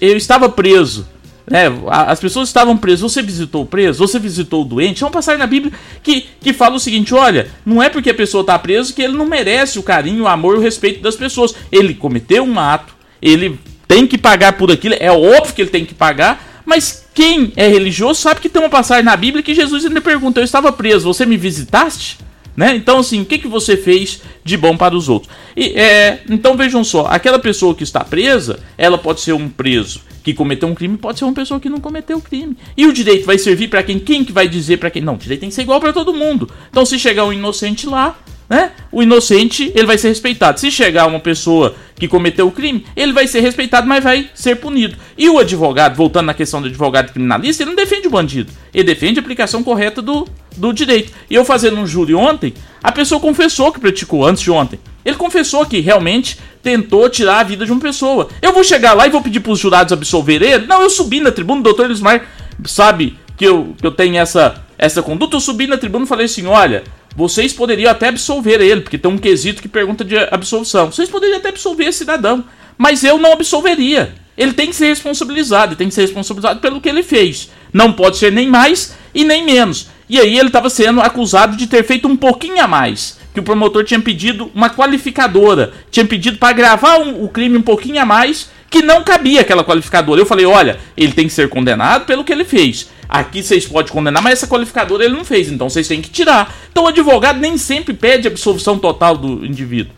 eu 0.00 0.16
estava 0.16 0.48
preso. 0.48 1.06
Né, 1.48 1.66
as 1.88 2.18
pessoas 2.18 2.48
estavam 2.48 2.76
presas. 2.76 3.00
Você 3.00 3.22
visitou 3.22 3.62
o 3.62 3.66
preso? 3.66 4.04
Você 4.06 4.18
visitou 4.18 4.62
o 4.62 4.64
doente? 4.64 5.02
É 5.02 5.06
uma 5.06 5.12
passagem 5.12 5.38
na 5.38 5.46
Bíblia 5.46 5.72
que, 6.02 6.26
que 6.40 6.52
fala 6.52 6.74
o 6.74 6.80
seguinte: 6.80 7.14
olha, 7.14 7.48
não 7.64 7.82
é 7.82 7.88
porque 7.88 8.10
a 8.10 8.14
pessoa 8.14 8.40
está 8.40 8.58
presa 8.58 8.92
que 8.92 9.02
ele 9.02 9.16
não 9.16 9.26
merece 9.26 9.78
o 9.78 9.82
carinho, 9.82 10.24
o 10.24 10.28
amor 10.28 10.56
e 10.56 10.58
o 10.58 10.62
respeito 10.62 11.00
das 11.00 11.14
pessoas. 11.14 11.54
Ele 11.70 11.94
cometeu 11.94 12.42
um 12.42 12.58
ato, 12.58 12.94
ele 13.22 13.60
tem 13.86 14.06
que 14.06 14.18
pagar 14.18 14.54
por 14.54 14.72
aquilo, 14.72 14.96
é 14.98 15.12
óbvio 15.12 15.54
que 15.54 15.62
ele 15.62 15.70
tem 15.70 15.84
que 15.84 15.94
pagar, 15.94 16.62
mas 16.64 17.06
quem 17.14 17.52
é 17.54 17.68
religioso 17.68 18.20
sabe 18.20 18.40
que 18.40 18.48
tem 18.48 18.60
uma 18.60 18.68
passagem 18.68 19.04
na 19.04 19.16
Bíblia 19.16 19.42
que 19.42 19.54
Jesus 19.54 19.84
ainda 19.84 20.00
pergunta: 20.00 20.40
eu 20.40 20.44
estava 20.44 20.72
preso, 20.72 21.04
você 21.04 21.24
me 21.24 21.36
visitaste? 21.36 22.18
Né? 22.56 22.74
Então, 22.74 22.98
assim, 22.98 23.20
o 23.20 23.24
que, 23.24 23.38
que 23.38 23.48
você 23.48 23.76
fez 23.76 24.22
de 24.42 24.56
bom 24.56 24.76
para 24.76 24.96
os 24.96 25.08
outros? 25.08 25.32
E, 25.56 25.78
é, 25.78 26.22
então, 26.30 26.56
vejam 26.56 26.82
só: 26.82 27.06
aquela 27.06 27.38
pessoa 27.38 27.74
que 27.74 27.82
está 27.82 28.02
presa, 28.02 28.60
ela 28.78 28.96
pode 28.96 29.20
ser 29.20 29.32
um 29.32 29.48
preso 29.48 30.00
que 30.24 30.34
cometeu 30.34 30.68
um 30.68 30.74
crime, 30.74 30.96
pode 30.96 31.18
ser 31.18 31.24
uma 31.24 31.34
pessoa 31.34 31.60
que 31.60 31.68
não 31.68 31.78
cometeu 31.78 32.20
crime. 32.20 32.56
E 32.76 32.86
o 32.86 32.92
direito 32.92 33.26
vai 33.26 33.38
servir 33.38 33.68
para 33.68 33.82
quem? 33.82 33.98
Quem 33.98 34.24
que 34.24 34.32
vai 34.32 34.48
dizer 34.48 34.78
para 34.78 34.90
quem? 34.90 35.02
Não, 35.02 35.14
o 35.14 35.18
direito 35.18 35.40
tem 35.40 35.50
que 35.50 35.54
ser 35.54 35.62
igual 35.62 35.78
para 35.78 35.92
todo 35.92 36.12
mundo. 36.12 36.50
Então, 36.68 36.84
se 36.84 36.98
chegar 36.98 37.24
um 37.26 37.32
inocente 37.32 37.86
lá, 37.86 38.18
né? 38.48 38.72
O 38.92 39.02
inocente, 39.02 39.72
ele 39.74 39.86
vai 39.86 39.98
ser 39.98 40.08
respeitado. 40.08 40.60
Se 40.60 40.70
chegar 40.70 41.06
uma 41.06 41.20
pessoa 41.20 41.74
que 41.96 42.06
cometeu 42.06 42.46
o 42.46 42.52
crime, 42.52 42.84
ele 42.94 43.12
vai 43.12 43.26
ser 43.26 43.40
respeitado, 43.40 43.86
mas 43.86 44.04
vai 44.04 44.30
ser 44.34 44.56
punido. 44.56 44.96
E 45.16 45.28
o 45.28 45.38
advogado, 45.38 45.96
voltando 45.96 46.26
na 46.26 46.34
questão 46.34 46.60
do 46.60 46.68
advogado 46.68 47.12
criminalista, 47.12 47.62
ele 47.62 47.70
não 47.70 47.76
defende 47.76 48.06
o 48.06 48.10
bandido. 48.10 48.52
Ele 48.72 48.84
defende 48.84 49.18
a 49.18 49.22
aplicação 49.22 49.62
correta 49.62 50.00
do, 50.00 50.26
do 50.56 50.72
direito. 50.72 51.12
E 51.28 51.34
eu 51.34 51.44
fazendo 51.44 51.78
um 51.78 51.86
júri 51.86 52.14
ontem, 52.14 52.54
a 52.82 52.92
pessoa 52.92 53.20
confessou 53.20 53.72
que 53.72 53.80
praticou 53.80 54.24
antes 54.24 54.42
de 54.42 54.50
ontem. 54.50 54.78
Ele 55.04 55.16
confessou 55.16 55.64
que 55.64 55.80
realmente 55.80 56.38
tentou 56.62 57.08
tirar 57.08 57.40
a 57.40 57.44
vida 57.44 57.64
de 57.64 57.72
uma 57.72 57.80
pessoa. 57.80 58.28
Eu 58.42 58.52
vou 58.52 58.64
chegar 58.64 58.92
lá 58.92 59.06
e 59.06 59.10
vou 59.10 59.22
pedir 59.22 59.40
para 59.40 59.52
os 59.52 59.58
jurados 59.58 59.92
absolver 59.92 60.42
ele? 60.42 60.66
Não, 60.66 60.82
eu 60.82 60.90
subi 60.90 61.20
na 61.20 61.30
tribuna, 61.30 61.60
o 61.60 61.64
doutor 61.64 61.86
Elismar 61.86 62.26
sabe 62.64 63.16
que 63.36 63.44
eu, 63.44 63.74
que 63.80 63.86
eu 63.86 63.92
tenho 63.92 64.16
essa, 64.16 64.62
essa 64.76 65.02
conduta. 65.02 65.36
Eu 65.36 65.40
subi 65.40 65.66
na 65.66 65.76
tribuna 65.76 66.04
e 66.04 66.08
falei 66.08 66.26
assim: 66.26 66.46
olha, 66.46 66.82
vocês 67.16 67.52
poderiam 67.52 67.90
até 67.90 68.08
absolver 68.08 68.60
ele, 68.60 68.82
porque 68.82 68.98
tem 68.98 69.10
um 69.10 69.16
quesito 69.16 69.62
que 69.62 69.68
pergunta 69.68 70.04
de 70.04 70.18
absolvição. 70.18 70.92
Vocês 70.92 71.08
poderiam 71.08 71.38
até 71.38 71.48
absolver 71.48 71.84
esse 71.84 71.98
cidadão, 71.98 72.44
mas 72.76 73.02
eu 73.02 73.16
não 73.16 73.32
absolveria. 73.32 74.14
Ele 74.36 74.52
tem 74.52 74.68
que 74.68 74.76
ser 74.76 74.88
responsabilizado, 74.88 75.72
ele 75.72 75.76
tem 75.76 75.88
que 75.88 75.94
ser 75.94 76.02
responsabilizado 76.02 76.60
pelo 76.60 76.78
que 76.78 76.90
ele 76.90 77.02
fez. 77.02 77.50
Não 77.72 77.90
pode 77.90 78.18
ser 78.18 78.30
nem 78.30 78.46
mais 78.46 78.94
e 79.14 79.24
nem 79.24 79.46
menos. 79.46 79.88
E 80.10 80.20
aí 80.20 80.38
ele 80.38 80.48
estava 80.48 80.68
sendo 80.68 81.00
acusado 81.00 81.56
de 81.56 81.66
ter 81.66 81.82
feito 81.84 82.06
um 82.06 82.16
pouquinho 82.16 82.62
a 82.62 82.68
mais. 82.68 83.18
que 83.32 83.40
o 83.40 83.42
promotor 83.42 83.84
tinha 83.84 84.00
pedido 84.00 84.50
uma 84.54 84.70
qualificadora, 84.70 85.72
tinha 85.90 86.06
pedido 86.06 86.38
para 86.38 86.54
gravar 86.54 86.98
um, 86.98 87.22
o 87.22 87.28
crime 87.28 87.58
um 87.58 87.62
pouquinho 87.62 88.00
a 88.00 88.06
mais, 88.06 88.48
que 88.70 88.82
não 88.82 89.02
cabia 89.02 89.40
aquela 89.40 89.64
qualificadora. 89.64 90.20
Eu 90.20 90.26
falei, 90.26 90.46
olha, 90.46 90.78
ele 90.96 91.12
tem 91.12 91.26
que 91.26 91.32
ser 91.32 91.48
condenado 91.48 92.04
pelo 92.04 92.24
que 92.24 92.32
ele 92.32 92.44
fez. 92.44 92.88
Aqui 93.08 93.42
vocês 93.42 93.66
podem 93.66 93.92
condenar, 93.92 94.22
mas 94.22 94.34
essa 94.34 94.46
qualificadora 94.46 95.04
ele 95.04 95.14
não 95.14 95.24
fez, 95.24 95.48
então 95.50 95.70
vocês 95.70 95.86
têm 95.86 96.02
que 96.02 96.10
tirar. 96.10 96.54
Então 96.70 96.84
o 96.84 96.88
advogado 96.88 97.38
nem 97.38 97.56
sempre 97.56 97.94
pede 97.94 98.26
absolvição 98.26 98.78
total 98.78 99.16
do 99.16 99.46
indivíduo. 99.46 99.94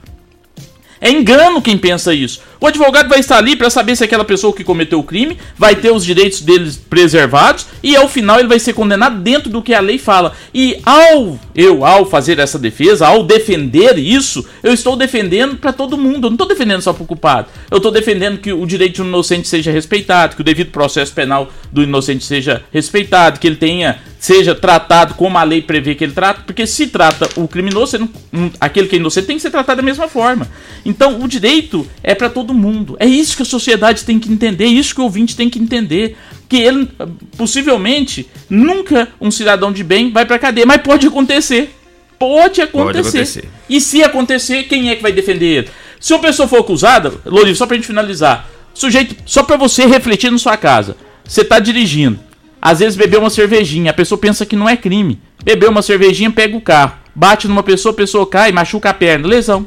É 1.01 1.11
engano 1.11 1.63
quem 1.63 1.79
pensa 1.79 2.13
isso. 2.13 2.41
O 2.61 2.67
advogado 2.67 3.09
vai 3.09 3.21
estar 3.21 3.39
ali 3.39 3.55
para 3.55 3.71
saber 3.71 3.95
se 3.95 4.03
aquela 4.03 4.25
pessoa 4.25 4.53
que 4.53 4.65
cometeu 4.65 4.99
o 4.99 5.05
crime 5.05 5.39
vai 5.57 5.77
ter 5.77 5.93
os 5.93 6.05
direitos 6.05 6.41
deles 6.41 6.77
preservados 6.77 7.67
e 7.83 7.95
ao 7.95 8.09
final 8.09 8.39
ele 8.39 8.49
vai 8.49 8.59
ser 8.59 8.73
condenado 8.73 9.21
dentro 9.21 9.49
do 9.49 9.63
que 9.63 9.73
a 9.73 9.81
lei 9.81 9.97
fala. 9.97 10.33
E 10.53 10.81
ao 10.85 11.39
eu, 11.55 11.85
ao 11.85 12.05
fazer 12.05 12.39
essa 12.39 12.59
defesa, 12.59 13.07
ao 13.07 13.23
defender 13.23 13.97
isso, 13.97 14.45
eu 14.63 14.73
estou 14.73 14.97
defendendo 14.97 15.57
para 15.57 15.73
todo 15.73 15.97
mundo. 15.97 16.27
Eu 16.27 16.31
não 16.31 16.35
estou 16.35 16.49
defendendo 16.49 16.83
só 16.83 16.93
para 16.93 17.05
o 17.05 17.07
culpado. 17.07 17.49
Eu 17.71 17.77
estou 17.77 17.93
defendendo 17.93 18.39
que 18.39 18.53
o 18.53 18.67
direito 18.67 19.03
do 19.03 19.09
inocente 19.09 19.47
seja 19.47 19.71
respeitado, 19.71 20.35
que 20.35 20.41
o 20.41 20.45
devido 20.45 20.71
processo 20.71 21.13
penal 21.13 21.53
do 21.71 21.83
inocente 21.83 22.25
seja 22.25 22.65
respeitado, 22.73 23.39
que 23.39 23.47
ele 23.47 23.57
tenha 23.57 23.99
seja 24.19 24.55
tratado 24.55 25.15
como 25.15 25.39
a 25.39 25.43
lei 25.43 25.63
prevê 25.63 25.95
que 25.95 26.05
ele 26.05 26.13
trata, 26.13 26.43
porque 26.45 26.67
se 26.67 26.89
trata 26.89 27.29
o 27.37 27.47
criminoso, 27.47 27.99
não, 28.33 28.51
aquele 28.61 28.89
que 28.89 28.97
é 28.97 28.99
inocente 28.99 29.27
tem 29.27 29.37
que 29.37 29.43
ser 29.43 29.51
tratado 29.51 29.77
da 29.77 29.83
mesma 29.83 30.09
forma. 30.09 30.49
Então, 30.85 31.21
o 31.23 31.29
direito 31.29 31.87
é 32.03 32.15
para 32.15 32.29
todo 32.29 32.48
mundo. 32.55 32.97
É 32.99 33.07
isso 33.07 33.37
que 33.37 33.43
a 33.43 33.47
sociedade 33.47 34.05
tem 34.05 34.19
que 34.19 34.31
entender, 34.31 34.65
é 34.65 34.69
isso 34.69 34.95
que 34.95 35.01
o 35.01 35.05
ouvinte 35.05 35.37
tem 35.37 35.49
que 35.49 35.59
entender. 35.59 36.17
Que 36.49 36.57
ele, 36.57 36.89
possivelmente, 37.37 38.29
nunca 38.49 39.09
um 39.21 39.31
cidadão 39.31 39.71
de 39.71 39.85
bem 39.85 40.11
vai 40.11 40.25
pra 40.25 40.39
cadeia, 40.39 40.67
mas 40.67 40.81
pode 40.81 41.07
acontecer. 41.07 41.75
Pode 42.19 42.61
acontecer. 42.61 42.73
Pode 42.73 42.99
acontecer. 42.99 43.49
E 43.69 43.81
se 43.81 44.03
acontecer, 44.03 44.65
quem 44.65 44.91
é 44.91 44.97
que 44.97 45.03
vai 45.03 45.13
defender 45.13 45.47
ele? 45.47 45.69
Se 46.01 46.13
uma 46.13 46.21
pessoa 46.21 46.49
for 46.49 46.61
acusada, 46.61 47.13
Lourinho, 47.25 47.55
só 47.55 47.67
pra 47.67 47.77
gente 47.77 47.87
finalizar, 47.87 48.49
sujeito, 48.73 49.17
só 49.27 49.43
pra 49.43 49.57
você 49.57 49.87
refletir 49.87 50.31
na 50.31 50.39
sua 50.39 50.57
casa, 50.57 50.97
você 51.25 51.45
tá 51.45 51.59
dirigindo, 51.59 52.19
às 52.63 52.79
vezes 52.81 52.97
bebeu 52.97 53.21
uma 53.21 53.31
cervejinha, 53.31 53.91
a 53.91 53.95
pessoa 53.95 54.19
pensa 54.19 54.47
que 54.47 54.57
não 54.57 54.69
é 54.69 54.77
crime. 54.77 55.21
Bebeu 55.45 55.71
uma 55.71 55.83
cervejinha, 55.83 56.31
pega 56.31 56.57
o 56.57 56.61
carro, 56.61 56.95
bate 57.15 57.47
numa 57.47 57.63
pessoa, 57.63 57.93
a 57.93 57.97
pessoa 57.97 58.27
cai, 58.27 58.51
machuca 58.53 58.91
a 58.91 58.95
perna, 58.95 59.29
lesão. 59.29 59.67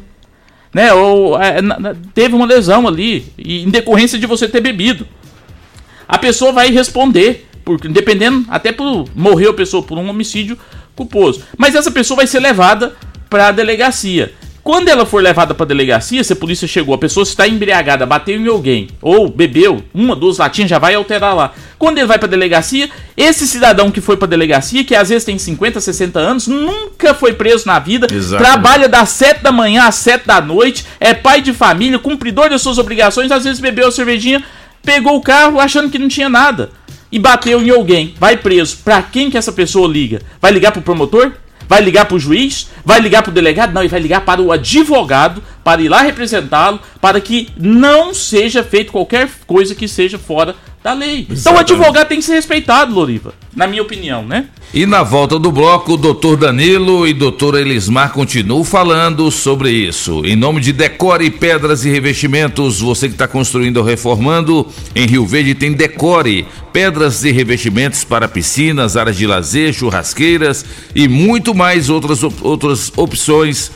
Né? 0.74 0.94
Ou 0.94 1.42
é, 1.42 1.58
teve 2.14 2.36
uma 2.36 2.46
lesão 2.46 2.88
ali, 2.88 3.26
em 3.38 3.70
decorrência 3.70 4.18
de 4.18 4.26
você 4.26 4.48
ter 4.48 4.62
bebido. 4.62 5.06
A 6.08 6.18
pessoa 6.18 6.52
vai 6.52 6.70
responder, 6.72 7.48
porque 7.64 7.88
dependendo, 7.88 8.46
até 8.50 8.72
por 8.72 9.08
morrer 9.16 9.50
a 9.50 9.54
pessoa 9.54 9.84
por 9.84 9.98
um 9.98 10.10
homicídio 10.10 10.58
culposo. 10.96 11.44
Mas 11.58 11.76
essa 11.76 11.92
pessoa 11.92 12.18
vai 12.18 12.28
ser 12.28 12.40
levada 12.40 12.96
para 13.30 13.48
a 13.48 13.52
delegacia. 13.52 14.34
Quando 14.64 14.90
ela 14.90 15.08
for 15.08 15.24
levada 15.24 15.56
para 15.56 15.66
delegacia, 15.66 16.24
se 16.24 16.34
a 16.34 16.36
polícia 16.36 16.68
chegou, 16.68 16.94
a 16.94 16.98
pessoa 16.98 17.24
está 17.24 17.48
embriagada, 17.48 18.06
bateu 18.06 18.40
em 18.40 18.48
alguém, 18.48 18.90
ou 19.02 19.28
bebeu, 19.28 19.84
uma, 19.92 20.16
duas 20.16 20.38
latinhas, 20.38 20.70
já 20.70 20.78
vai 20.78 20.94
alterar 20.94 21.36
lá. 21.36 21.54
Quando 21.80 21.98
ele 21.98 22.06
vai 22.06 22.20
para 22.20 22.28
delegacia, 22.28 22.88
esse 23.18 23.48
cidadão 23.48 23.90
que 23.90 24.00
foi 24.00 24.18
para 24.18 24.28
delegacia, 24.28 24.84
que 24.84 24.94
às 24.94 25.10
vezes 25.10 25.26
tem 25.26 25.36
50, 25.36 25.82
60 25.82 26.20
anos, 26.20 26.48
nunca 26.48 27.16
foi 27.16 27.34
preso 27.34 27.66
na 27.66 27.80
vida, 27.80 28.06
trabalha 28.38 28.88
das 28.88 29.10
7 29.10 29.42
da 29.42 29.52
manhã 29.52 29.86
às 29.86 29.96
7 29.96 30.28
da 30.28 30.40
noite, 30.40 30.86
é 31.00 31.14
pai 31.14 31.42
de 31.42 31.54
família, 31.54 31.98
cumpridor 31.98 32.48
das 32.48 32.62
suas 32.62 32.78
obrigações, 32.78 33.32
às 33.32 33.44
vezes 33.44 33.60
bebeu 33.60 33.88
a 33.88 33.92
cervejinha, 33.92 34.44
pegou 34.84 35.16
o 35.16 35.22
carro 35.22 35.60
achando 35.60 35.90
que 35.90 35.98
não 35.98 36.08
tinha 36.08 36.30
nada 36.30 36.70
e 37.12 37.20
bateu 37.20 37.62
em 37.62 37.70
alguém, 37.70 38.14
vai 38.20 38.38
preso. 38.38 38.78
Pra 38.84 39.02
quem 39.02 39.30
que 39.30 39.38
essa 39.38 39.52
pessoa 39.52 39.88
liga? 39.88 40.22
Vai 40.40 40.52
ligar 40.52 40.72
pro 40.72 40.82
promotor? 40.82 41.34
Vai 41.72 41.80
ligar 41.80 42.04
pro 42.04 42.20
juiz? 42.20 42.68
Vai 42.84 43.00
ligar 43.00 43.24
pro 43.24 43.32
delegado? 43.32 43.72
Não, 43.72 43.82
ele 43.82 43.88
vai 43.88 44.02
ligar 44.02 44.26
para 44.26 44.42
o 44.42 44.52
advogado 44.52 45.42
para 45.64 45.82
ir 45.82 45.90
lá 45.90 46.02
representá-lo, 46.02 46.80
para 47.00 47.22
que 47.22 47.50
não 47.58 48.14
seja 48.14 48.64
feito 48.64 48.92
qualquer 48.92 49.30
coisa 49.46 49.76
que 49.76 49.88
seja 49.88 50.18
fora 50.18 50.56
da 50.84 50.94
lei. 50.94 51.22
Então 51.22 51.30
o 51.30 51.34
Exatamente. 51.34 51.74
advogado 51.74 52.08
tem 52.08 52.18
que 52.18 52.26
ser 52.26 52.34
respeitado, 52.34 52.94
Loriva, 52.94 53.34
na 53.56 53.68
minha 53.68 53.82
opinião, 53.82 54.26
né? 54.26 54.48
E 54.74 54.86
na 54.86 55.04
volta 55.04 55.38
do 55.38 55.52
bloco, 55.52 55.94
o 55.94 55.98
doutor 55.98 56.38
Danilo 56.38 57.06
e 57.06 57.14
doutor 57.14 57.56
Elismar 57.60 58.14
continuam 58.14 58.64
falando 58.64 59.30
sobre 59.30 59.70
isso. 59.70 60.24
Em 60.26 60.36
nome 60.36 60.62
de 60.62 60.72
Decore 60.72 61.30
Pedras 61.30 61.84
e 61.86 61.90
Revestimentos, 61.90 62.80
você 62.80 63.08
que 63.08 63.14
está 63.14 63.28
construindo 63.28 63.78
ou 63.78 63.84
reformando, 63.84 64.66
em 64.96 65.06
Rio 65.06 65.26
Verde 65.26 65.54
tem 65.54 65.74
Decore, 65.74 66.48
pedras 66.72 67.24
e 67.26 67.32
revestimentos 67.32 68.04
para 68.04 68.28
piscinas, 68.30 68.96
áreas 68.96 69.18
de 69.18 69.28
lazer, 69.28 69.74
churrasqueiras 69.74 70.66
e 70.96 71.08
muito 71.08 71.54
mais 71.54 71.90
outras, 71.90 72.24
outras 72.24 72.92
opções 72.96 73.72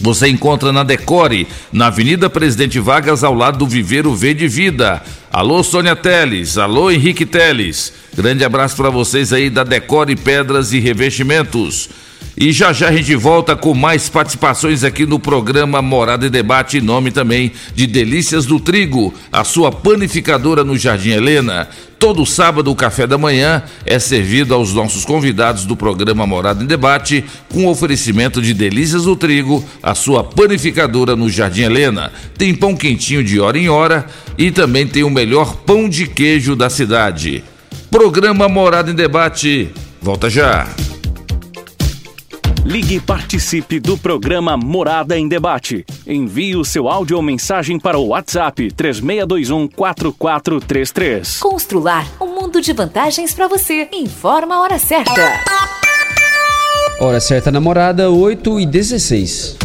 você 0.00 0.28
encontra 0.28 0.72
na 0.72 0.82
Decore, 0.82 1.46
na 1.72 1.86
Avenida 1.86 2.28
Presidente 2.30 2.78
Vargas, 2.80 3.22
ao 3.22 3.34
lado 3.34 3.58
do 3.58 3.66
Viveiro 3.66 4.14
Verde 4.14 4.48
Vida. 4.48 5.02
Alô, 5.30 5.62
Sônia 5.62 5.94
Teles. 5.94 6.58
Alô, 6.58 6.90
Henrique 6.90 7.26
Teles. 7.26 7.92
Grande 8.14 8.44
abraço 8.44 8.76
para 8.76 8.90
vocês 8.90 9.32
aí 9.32 9.48
da 9.48 9.64
Decore 9.64 10.16
Pedras 10.16 10.72
e 10.72 10.78
Revestimentos. 10.78 11.88
E 12.36 12.50
já 12.50 12.72
já 12.72 12.88
a 12.88 12.92
gente 12.92 13.14
volta 13.14 13.54
com 13.54 13.74
mais 13.74 14.08
participações 14.08 14.82
aqui 14.84 15.04
no 15.04 15.18
programa 15.18 15.82
Morada 15.82 16.26
e 16.26 16.30
Debate, 16.30 16.78
em 16.78 16.80
nome 16.80 17.10
também 17.10 17.52
de 17.74 17.86
Delícias 17.86 18.46
do 18.46 18.58
Trigo, 18.58 19.12
a 19.30 19.44
sua 19.44 19.70
panificadora 19.70 20.64
no 20.64 20.76
Jardim 20.76 21.10
Helena. 21.10 21.68
Todo 21.98 22.26
sábado 22.26 22.68
o 22.68 22.74
café 22.74 23.06
da 23.06 23.16
manhã 23.16 23.62
é 23.86 23.96
servido 23.98 24.54
aos 24.54 24.74
nossos 24.74 25.04
convidados 25.04 25.64
do 25.64 25.76
programa 25.76 26.26
Morada 26.26 26.64
em 26.64 26.66
Debate, 26.66 27.24
com 27.48 27.68
oferecimento 27.68 28.42
de 28.42 28.52
Delícias 28.52 29.04
do 29.04 29.14
Trigo, 29.14 29.64
a 29.80 29.94
sua 29.94 30.24
panificadora 30.24 31.14
no 31.14 31.30
Jardim 31.30 31.62
Helena. 31.62 32.10
Tem 32.36 32.54
pão 32.54 32.74
quentinho 32.74 33.22
de 33.22 33.38
hora 33.38 33.56
em 33.56 33.68
hora 33.68 34.06
e 34.36 34.50
também 34.50 34.84
tem 34.84 35.04
o 35.04 35.10
melhor 35.10 35.54
pão 35.58 35.88
de 35.88 36.08
queijo 36.08 36.56
da 36.56 36.68
cidade. 36.68 37.44
Programa 37.88 38.48
Morada 38.48 38.90
em 38.90 38.94
Debate. 38.94 39.70
Volta 40.00 40.28
já. 40.28 40.66
Ligue 42.64 42.94
e 42.94 43.00
participe 43.00 43.80
do 43.80 43.98
programa 43.98 44.56
Morada 44.56 45.18
em 45.18 45.26
Debate. 45.26 45.84
Envie 46.06 46.54
o 46.54 46.64
seu 46.64 46.88
áudio 46.88 47.16
ou 47.16 47.22
mensagem 47.22 47.76
para 47.76 47.98
o 47.98 48.08
WhatsApp 48.08 48.70
3621 48.70 49.66
4433. 49.66 51.40
Constrular 51.40 52.06
um 52.20 52.28
mundo 52.40 52.60
de 52.60 52.72
vantagens 52.72 53.34
para 53.34 53.48
você. 53.48 53.88
Informa 53.92 54.54
a 54.54 54.60
hora 54.60 54.78
certa. 54.78 55.40
Hora 57.00 57.18
certa 57.18 57.50
namorada, 57.50 58.08
8 58.10 58.60
e 58.60 58.66
16. 58.66 59.61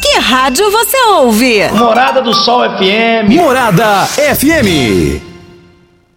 Que 0.00 0.18
rádio 0.18 0.70
você 0.70 0.96
ouve? 1.08 1.68
Morada 1.72 2.22
do 2.22 2.32
Sol 2.32 2.62
FM. 2.62 3.28
Morada 3.34 4.06
FM. 4.06 5.20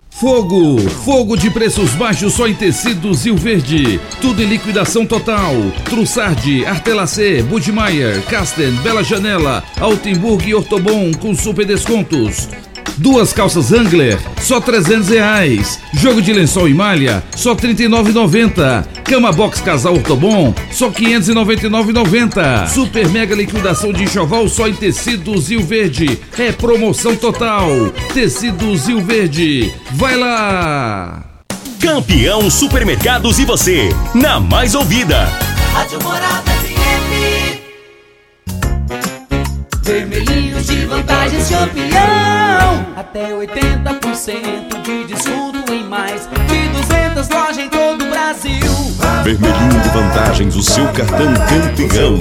Fogo, 0.09 0.79
fogo 1.03 1.35
de 1.35 1.49
preços 1.49 1.91
baixos 1.91 2.33
só 2.33 2.47
em 2.47 2.53
tecidos 2.53 3.25
Rio 3.25 3.35
Verde. 3.35 3.99
Tudo 4.21 4.41
em 4.41 4.45
liquidação 4.45 5.05
total. 5.05 5.51
Trussardi, 5.83 6.65
Artelacê, 6.65 7.41
Budmeier, 7.41 8.21
Casten, 8.23 8.71
Bela 8.83 9.03
Janela, 9.03 9.63
Altenburg 9.81 10.47
e 10.47 10.55
Ortobon 10.55 11.11
com 11.13 11.35
super 11.35 11.65
descontos. 11.65 12.47
Duas 12.97 13.33
calças 13.33 13.71
Angler, 13.71 14.19
só 14.41 14.59
300 14.59 15.09
reais. 15.09 15.79
Jogo 15.93 16.21
de 16.21 16.31
lençol 16.31 16.67
e 16.67 16.73
malha, 16.73 17.23
só 17.35 17.55
39,90. 17.55 18.85
Cama 19.03 19.31
box 19.31 19.61
casal 19.61 19.93
Ortobon, 19.93 20.53
só 20.71 20.89
599,90. 20.89 22.67
Super 22.67 23.09
mega 23.09 23.35
liquidação 23.35 23.91
de 23.91 24.03
enxoval 24.03 24.47
só 24.47 24.67
em 24.67 24.73
tecidos 24.73 25.49
Rio 25.49 25.63
Verde. 25.63 26.19
É 26.37 26.51
promoção 26.51 27.15
total. 27.15 27.69
Tecidos 28.13 28.87
Rio 28.87 29.01
Verde. 29.01 29.73
Vai 29.91 30.15
lá! 30.15 31.23
Campeão 31.79 32.49
Supermercados 32.49 33.39
e 33.39 33.45
você, 33.45 33.89
na 34.15 34.39
mais 34.39 34.73
ouvida. 34.73 35.27
Rádio 35.73 36.01
Morada 36.01 36.51
FM. 36.51 37.63
Vermelhinhos 41.31 41.55
de. 41.55 42.85
Até 42.95 43.31
80% 43.31 44.81
de 44.81 45.05
desconto 45.05 45.71
em 45.71 45.83
mais 45.83 46.27
de 46.27 46.67
200 46.69 47.29
lojas 47.29 47.57
em 47.57 47.69
todo 47.69 48.03
o 48.03 48.09
Brasil. 48.09 48.59
Vermelhinho 49.23 49.81
de 49.81 49.89
vantagens, 49.89 50.55
o 50.55 50.61
seu 50.61 50.85
cartão 50.87 51.33
campeão. 51.33 52.19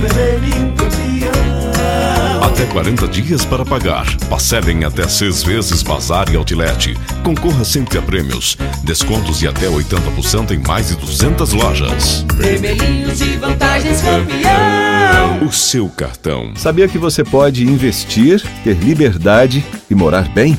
Até 2.43 2.67
40 2.67 3.07
dias 3.07 3.45
para 3.45 3.65
pagar. 3.65 4.05
Parcelem 4.29 4.83
até 4.83 5.07
seis 5.07 5.45
vezes 5.45 5.81
Bazar 5.81 6.29
e 6.29 6.37
Outlet. 6.37 6.99
Concorra 7.23 7.65
sempre 7.65 7.99
a 7.99 8.03
prêmios. 8.03 8.57
Descontos 8.83 9.39
de 9.39 9.47
até 9.47 9.69
80% 9.69 10.51
em 10.51 10.59
mais 10.59 10.89
de 10.89 10.97
200 10.97 11.53
lojas. 11.53 12.27
Vermelhinhos 12.35 13.19
de 13.19 13.37
vantagens 13.37 14.03
campeão. 14.03 15.47
O 15.47 15.53
seu 15.53 15.89
cartão. 15.89 16.53
Sabia 16.57 16.89
que 16.89 16.99
você 16.99 17.23
pode 17.23 17.63
investir, 17.63 18.43
ter 18.65 18.75
liberdade 18.75 19.65
e 19.89 19.95
morar 19.95 20.29
bem? 20.29 20.59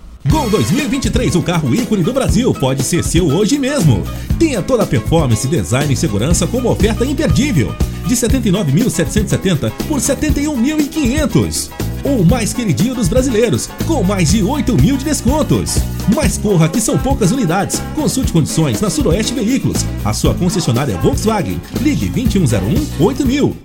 Gol 0.27 0.49
2023, 0.51 1.35
o 1.35 1.41
carro 1.41 1.73
ícone 1.73 2.03
do 2.03 2.13
Brasil, 2.13 2.53
pode 2.53 2.83
ser 2.83 3.03
seu 3.03 3.27
hoje 3.27 3.57
mesmo. 3.57 4.03
Tenha 4.37 4.61
toda 4.61 4.83
a 4.83 4.87
performance, 4.87 5.47
design 5.47 5.91
e 5.91 5.97
segurança 5.97 6.45
como 6.45 6.69
oferta 6.69 7.03
imperdível. 7.03 7.75
De 8.05 8.15
79.770 8.15 9.71
por 9.87 9.99
71.500. 9.99 11.69
O 12.03 12.23
mais 12.23 12.53
queridinho 12.53 12.95
dos 12.95 13.07
brasileiros, 13.07 13.67
com 13.87 14.03
mais 14.03 14.31
de 14.31 14.43
8 14.43 14.75
mil 14.75 14.95
de 14.95 15.05
descontos. 15.05 15.77
Mas 16.15 16.37
corra 16.37 16.69
que 16.69 16.81
são 16.81 16.97
poucas 16.97 17.31
unidades. 17.31 17.81
Consulte 17.95 18.31
condições 18.31 18.79
na 18.79 18.89
Suroeste 18.89 19.33
Veículos, 19.33 19.85
a 20.05 20.13
sua 20.13 20.33
concessionária 20.35 20.97
Volkswagen. 20.97 21.59
Ligue 21.81 22.09
2101 22.09 23.03
8000. 23.03 23.57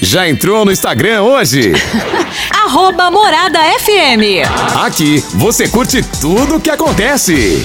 Já 0.00 0.28
entrou 0.28 0.64
no 0.64 0.72
Instagram 0.72 1.22
hoje? 1.22 1.72
Arroba 2.74 3.08
Morada 3.08 3.60
FM. 3.78 4.42
Aqui 4.84 5.22
você 5.34 5.68
curte 5.68 6.02
tudo 6.20 6.56
o 6.56 6.60
que 6.60 6.68
acontece. 6.68 7.64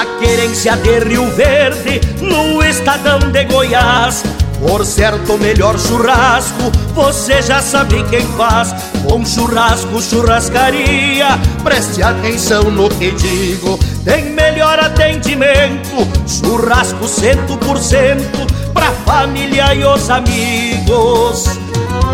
Na 0.00 0.06
querência 0.18 0.74
de 0.78 0.98
Rio 1.00 1.30
Verde, 1.32 2.00
no 2.22 2.64
estadão 2.64 3.18
de 3.18 3.44
Goiás. 3.44 4.22
Por 4.58 4.82
certo, 4.82 5.36
melhor 5.36 5.78
churrasco, 5.78 6.72
você 6.94 7.42
já 7.42 7.60
sabe 7.60 8.02
quem 8.04 8.26
faz. 8.28 8.74
Bom 9.02 9.22
churrasco, 9.26 10.00
churrascaria. 10.00 11.38
Preste 11.62 12.02
atenção 12.02 12.62
no 12.70 12.88
que 12.88 13.10
digo. 13.10 13.78
Tem 14.02 14.30
melhor 14.30 14.78
atendimento. 14.78 16.08
Churrasco 16.26 17.04
100% 17.04 18.72
pra 18.72 18.92
família 19.04 19.74
e 19.74 19.84
os 19.84 20.08
amigos. 20.08 21.44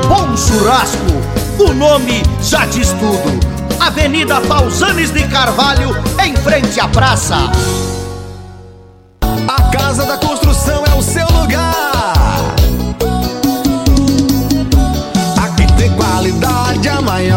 Bom 0.08 0.36
churrasco, 0.36 1.12
o 1.60 1.72
nome 1.72 2.24
já 2.42 2.66
diz 2.66 2.88
tudo. 2.94 3.55
Avenida 3.80 4.40
Pausanes 4.40 5.12
de 5.12 5.26
Carvalho, 5.28 5.90
em 6.24 6.36
frente 6.36 6.80
à 6.80 6.88
praça. 6.88 7.36
A 9.48 9.62
Casa 9.70 10.04
da 10.04 10.16
Construção 10.16 10.45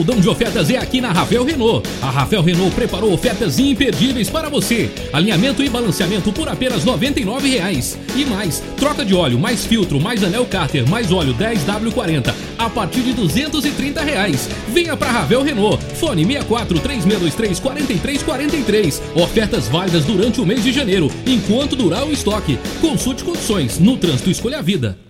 Saldão 0.00 0.18
de 0.18 0.30
ofertas 0.30 0.70
é 0.70 0.78
aqui 0.78 0.98
na 0.98 1.12
Ravel 1.12 1.44
Renault. 1.44 1.86
A 2.00 2.08
Ravel 2.08 2.40
Renault 2.40 2.74
preparou 2.74 3.12
ofertas 3.12 3.58
imperdíveis 3.58 4.30
para 4.30 4.48
você. 4.48 4.90
Alinhamento 5.12 5.62
e 5.62 5.68
balanceamento 5.68 6.32
por 6.32 6.48
apenas 6.48 6.84
R$ 6.84 6.92
99,00. 6.92 7.98
E 8.16 8.24
mais, 8.24 8.62
troca 8.78 9.04
de 9.04 9.14
óleo, 9.14 9.38
mais 9.38 9.66
filtro, 9.66 10.00
mais 10.00 10.24
anel 10.24 10.46
cárter, 10.46 10.88
mais 10.88 11.12
óleo 11.12 11.34
10W40 11.34 12.32
a 12.56 12.70
partir 12.70 13.02
de 13.02 13.12
230 13.12 14.00
reais. 14.00 14.48
Venha 14.72 14.96
para 14.96 15.12
Ravel 15.12 15.42
Renault. 15.42 15.84
Fone 15.96 16.24
64 16.24 16.80
3623 16.80 17.60
4343. 17.60 19.02
Ofertas 19.16 19.68
válidas 19.68 20.06
durante 20.06 20.40
o 20.40 20.46
mês 20.46 20.64
de 20.64 20.72
janeiro, 20.72 21.10
enquanto 21.26 21.76
durar 21.76 22.06
o 22.06 22.12
estoque. 22.12 22.58
Consulte 22.80 23.22
condições. 23.22 23.78
No 23.78 23.98
trânsito 23.98 24.30
escolha 24.30 24.60
a 24.60 24.62
vida. 24.62 25.09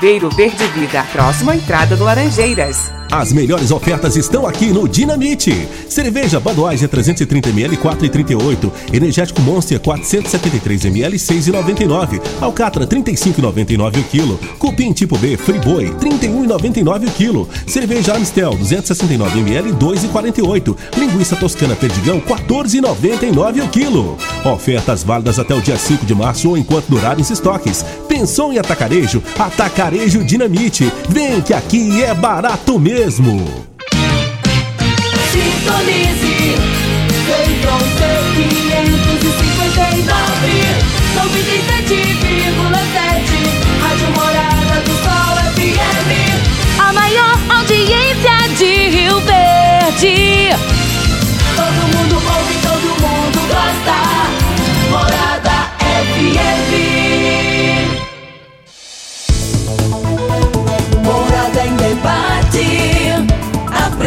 Ribeiro 0.00 0.30
Verde 0.30 0.64
Vida, 0.68 1.04
próximo 1.12 1.50
à 1.50 1.56
entrada 1.56 1.94
do 1.94 2.04
Laranjeiras. 2.04 2.90
As 3.10 3.32
melhores 3.32 3.72
ofertas 3.72 4.14
estão 4.14 4.46
aqui 4.46 4.66
no 4.66 4.88
Dinamite. 4.88 5.66
Cerveja 5.88 6.38
Budweiser 6.38 6.88
330ml 6.88 7.76
4,38. 7.76 8.70
Energético 8.92 9.40
Monster 9.40 9.80
473ml 9.80 11.14
6,99. 11.14 12.22
Alcatra 12.40 12.86
35,99 12.86 13.98
o 13.98 14.04
quilo. 14.04 14.38
Cupim 14.60 14.92
tipo 14.92 15.18
B 15.18 15.36
Friboi 15.36 15.90
31,99 15.94 17.08
o 17.08 17.10
quilo. 17.10 17.48
Cerveja 17.66 18.14
Amstel 18.14 18.52
269ml 18.52 19.76
2,48. 19.76 20.76
Linguiça 20.96 21.34
Toscana 21.34 21.74
Perdigão 21.74 22.20
14,99 22.20 23.64
o 23.64 23.68
quilo. 23.70 24.16
Ofertas 24.44 25.02
válidas 25.02 25.40
até 25.40 25.52
o 25.52 25.60
dia 25.60 25.76
5 25.76 26.06
de 26.06 26.14
março 26.14 26.50
ou 26.50 26.56
enquanto 26.56 26.86
durarem 26.86 27.22
os 27.22 27.30
estoques. 27.30 27.84
Pensou 28.06 28.52
em 28.52 28.58
atacarejo? 28.58 29.20
Atacarejo 29.36 30.22
Dinamite. 30.22 30.92
Vem 31.08 31.40
que 31.40 31.52
aqui 31.52 32.04
é 32.04 32.14
barato 32.14 32.78
mesmo 32.78 32.99
mesmo. 33.00 33.32
Sintonize, 35.32 36.36
Central 37.26 37.80
559, 38.36 40.04
sete, 42.92 43.38
Rádio 43.80 44.08
Morada 44.10 44.76
do 44.84 44.94
Sol 45.02 45.34
FM. 45.54 46.10
A 46.78 46.92
maior 46.92 47.36
audiência 47.48 48.36
de 48.58 48.70
Rio 48.90 49.16
Verde. 49.20 50.50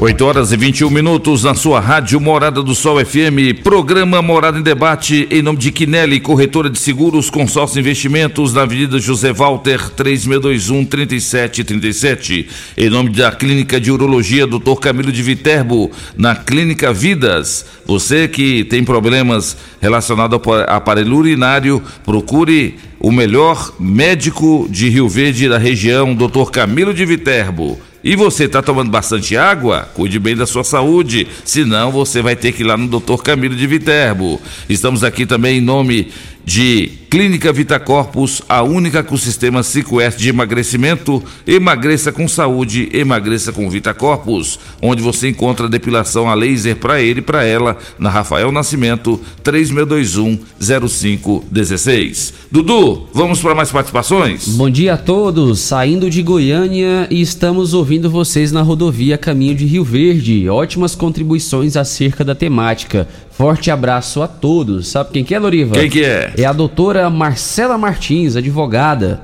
8 0.00 0.24
horas 0.24 0.52
e 0.52 0.56
21 0.56 0.90
minutos 0.90 1.42
na 1.42 1.56
sua 1.56 1.80
rádio 1.80 2.20
Morada 2.20 2.62
do 2.62 2.72
Sol 2.72 3.04
FM, 3.04 3.64
programa 3.64 4.22
Morada 4.22 4.56
em 4.56 4.62
Debate, 4.62 5.26
em 5.28 5.42
nome 5.42 5.58
de 5.58 5.72
Quinelli, 5.72 6.20
corretora 6.20 6.70
de 6.70 6.78
seguros, 6.78 7.28
consórcio 7.28 7.80
investimentos, 7.80 8.54
na 8.54 8.62
Avenida 8.62 9.00
José 9.00 9.32
Walter, 9.32 9.80
3621-3737. 9.96 12.46
Em 12.76 12.88
nome 12.88 13.10
da 13.10 13.32
Clínica 13.32 13.80
de 13.80 13.90
Urologia, 13.90 14.46
Dr. 14.46 14.76
Camilo 14.80 15.10
de 15.10 15.20
Viterbo, 15.20 15.90
na 16.16 16.36
Clínica 16.36 16.92
Vidas. 16.92 17.66
Você 17.84 18.28
que 18.28 18.62
tem 18.62 18.84
problemas 18.84 19.56
relacionados 19.80 20.40
ao 20.46 20.76
aparelho 20.76 21.16
urinário, 21.16 21.82
procure 22.04 22.76
o 23.00 23.10
melhor 23.10 23.74
médico 23.80 24.68
de 24.70 24.88
Rio 24.88 25.08
Verde 25.08 25.48
da 25.48 25.58
região, 25.58 26.14
Dr. 26.14 26.52
Camilo 26.52 26.94
de 26.94 27.04
Viterbo. 27.04 27.87
E 28.02 28.14
você 28.14 28.44
está 28.44 28.62
tomando 28.62 28.90
bastante 28.90 29.36
água? 29.36 29.88
Cuide 29.94 30.20
bem 30.20 30.36
da 30.36 30.46
sua 30.46 30.62
saúde, 30.62 31.26
senão 31.44 31.90
você 31.90 32.22
vai 32.22 32.36
ter 32.36 32.52
que 32.52 32.62
ir 32.62 32.66
lá 32.66 32.76
no 32.76 32.86
Dr. 32.86 33.16
Camilo 33.22 33.56
de 33.56 33.66
Viterbo. 33.66 34.40
Estamos 34.68 35.02
aqui 35.02 35.26
também 35.26 35.58
em 35.58 35.60
nome 35.60 36.12
de 36.48 36.90
Clínica 37.10 37.52
Vita 37.52 37.78
Corpus, 37.78 38.40
a 38.48 38.62
única 38.62 39.02
com 39.02 39.18
sistema 39.18 39.62
Cicoeste 39.62 40.22
de 40.22 40.30
emagrecimento. 40.30 41.22
Emagreça 41.46 42.10
com 42.10 42.26
saúde, 42.26 42.88
emagreça 42.92 43.52
com 43.52 43.68
Vita 43.68 43.92
Corpus, 43.92 44.58
onde 44.80 45.02
você 45.02 45.28
encontra 45.28 45.68
depilação 45.68 46.26
a 46.28 46.34
laser 46.34 46.76
para 46.76 47.02
ele 47.02 47.20
e 47.20 47.22
para 47.22 47.44
ela, 47.44 47.76
na 47.98 48.08
Rafael 48.08 48.50
Nascimento, 48.50 49.20
3621-0516. 49.44 52.32
Dudu, 52.50 53.06
vamos 53.12 53.40
para 53.40 53.54
mais 53.54 53.70
participações? 53.70 54.48
Bom 54.48 54.70
dia 54.70 54.94
a 54.94 54.98
todos, 54.98 55.60
saindo 55.60 56.08
de 56.08 56.22
Goiânia 56.22 57.06
e 57.10 57.20
estamos 57.20 57.74
ouvindo 57.74 58.10
vocês 58.10 58.50
na 58.52 58.62
rodovia 58.62 59.18
Caminho 59.18 59.54
de 59.54 59.66
Rio 59.66 59.84
Verde. 59.84 60.48
Ótimas 60.48 60.94
contribuições 60.94 61.76
acerca 61.76 62.24
da 62.24 62.34
temática. 62.34 63.06
Forte 63.38 63.70
abraço 63.70 64.20
a 64.20 64.26
todos. 64.26 64.88
Sabe 64.88 65.10
quem 65.12 65.22
que 65.22 65.32
é, 65.32 65.38
Loriva? 65.38 65.76
Quem 65.76 65.88
que 65.88 66.02
é? 66.02 66.32
É 66.38 66.44
a 66.44 66.52
doutora 66.52 67.10
Marcela 67.10 67.76
Martins, 67.76 68.36
advogada. 68.36 69.20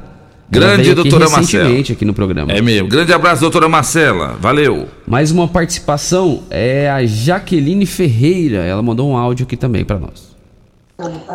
Grande 0.51 0.93
doutora 0.93 1.27
recentemente 1.27 1.73
Marcela. 1.73 1.97
aqui 1.97 2.05
no 2.05 2.12
programa. 2.12 2.51
É 2.51 2.61
mesmo. 2.61 2.89
Grande 2.89 3.12
abraço, 3.12 3.41
doutora 3.41 3.69
Marcela. 3.69 4.36
Valeu. 4.41 4.89
Mais 5.07 5.31
uma 5.31 5.47
participação 5.47 6.43
é 6.51 6.91
a 6.91 7.07
Jaqueline 7.07 7.86
Ferreira. 7.86 8.65
Ela 8.65 8.82
mandou 8.82 9.09
um 9.09 9.16
áudio 9.16 9.47
aqui 9.47 9.57
também 9.57 9.85
para 9.85 9.97
nós. 9.97 10.35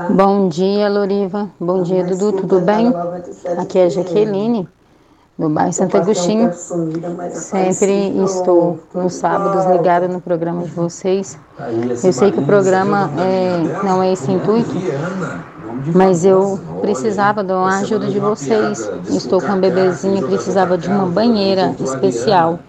Bom 0.10 0.50
dia, 0.50 0.90
Loriva. 0.90 1.50
Bom 1.58 1.82
dia, 1.82 2.04
Dudu. 2.04 2.34
Tudo 2.34 2.60
bem? 2.60 2.92
Aqui 3.58 3.80
é 3.80 3.86
a 3.86 3.90
Jaqueline, 3.90 4.68
do 5.38 5.50
bairro 5.50 5.72
Santo 5.72 5.96
Agostinho. 5.96 6.52
Sempre 7.32 8.10
estou 8.26 8.84
nos 8.94 9.14
sábados 9.14 9.66
ligada 9.72 10.10
no 10.10 10.20
programa 10.20 10.64
de 10.64 10.72
vocês. 10.72 11.40
Eu 12.04 12.12
sei 12.12 12.34
que 12.34 12.40
o 12.40 12.46
programa 12.46 13.10
é, 13.18 13.86
não 13.86 14.04
é 14.04 14.12
esse 14.12 14.30
intuito, 14.30 14.72
mas 15.94 16.26
eu 16.26 16.60
precisava 16.82 17.44
da 17.44 17.64
ajuda 17.66 18.08
de 18.08 18.20
vocês. 18.20 18.90
Estou 19.10 19.40
com 19.40 19.48
uma 19.48 19.58
bebezinha, 19.58 20.22
precisava 20.22 20.78
de 20.78 20.88
uma 20.88 21.06
banheira 21.06 21.76
especial. 21.80 22.60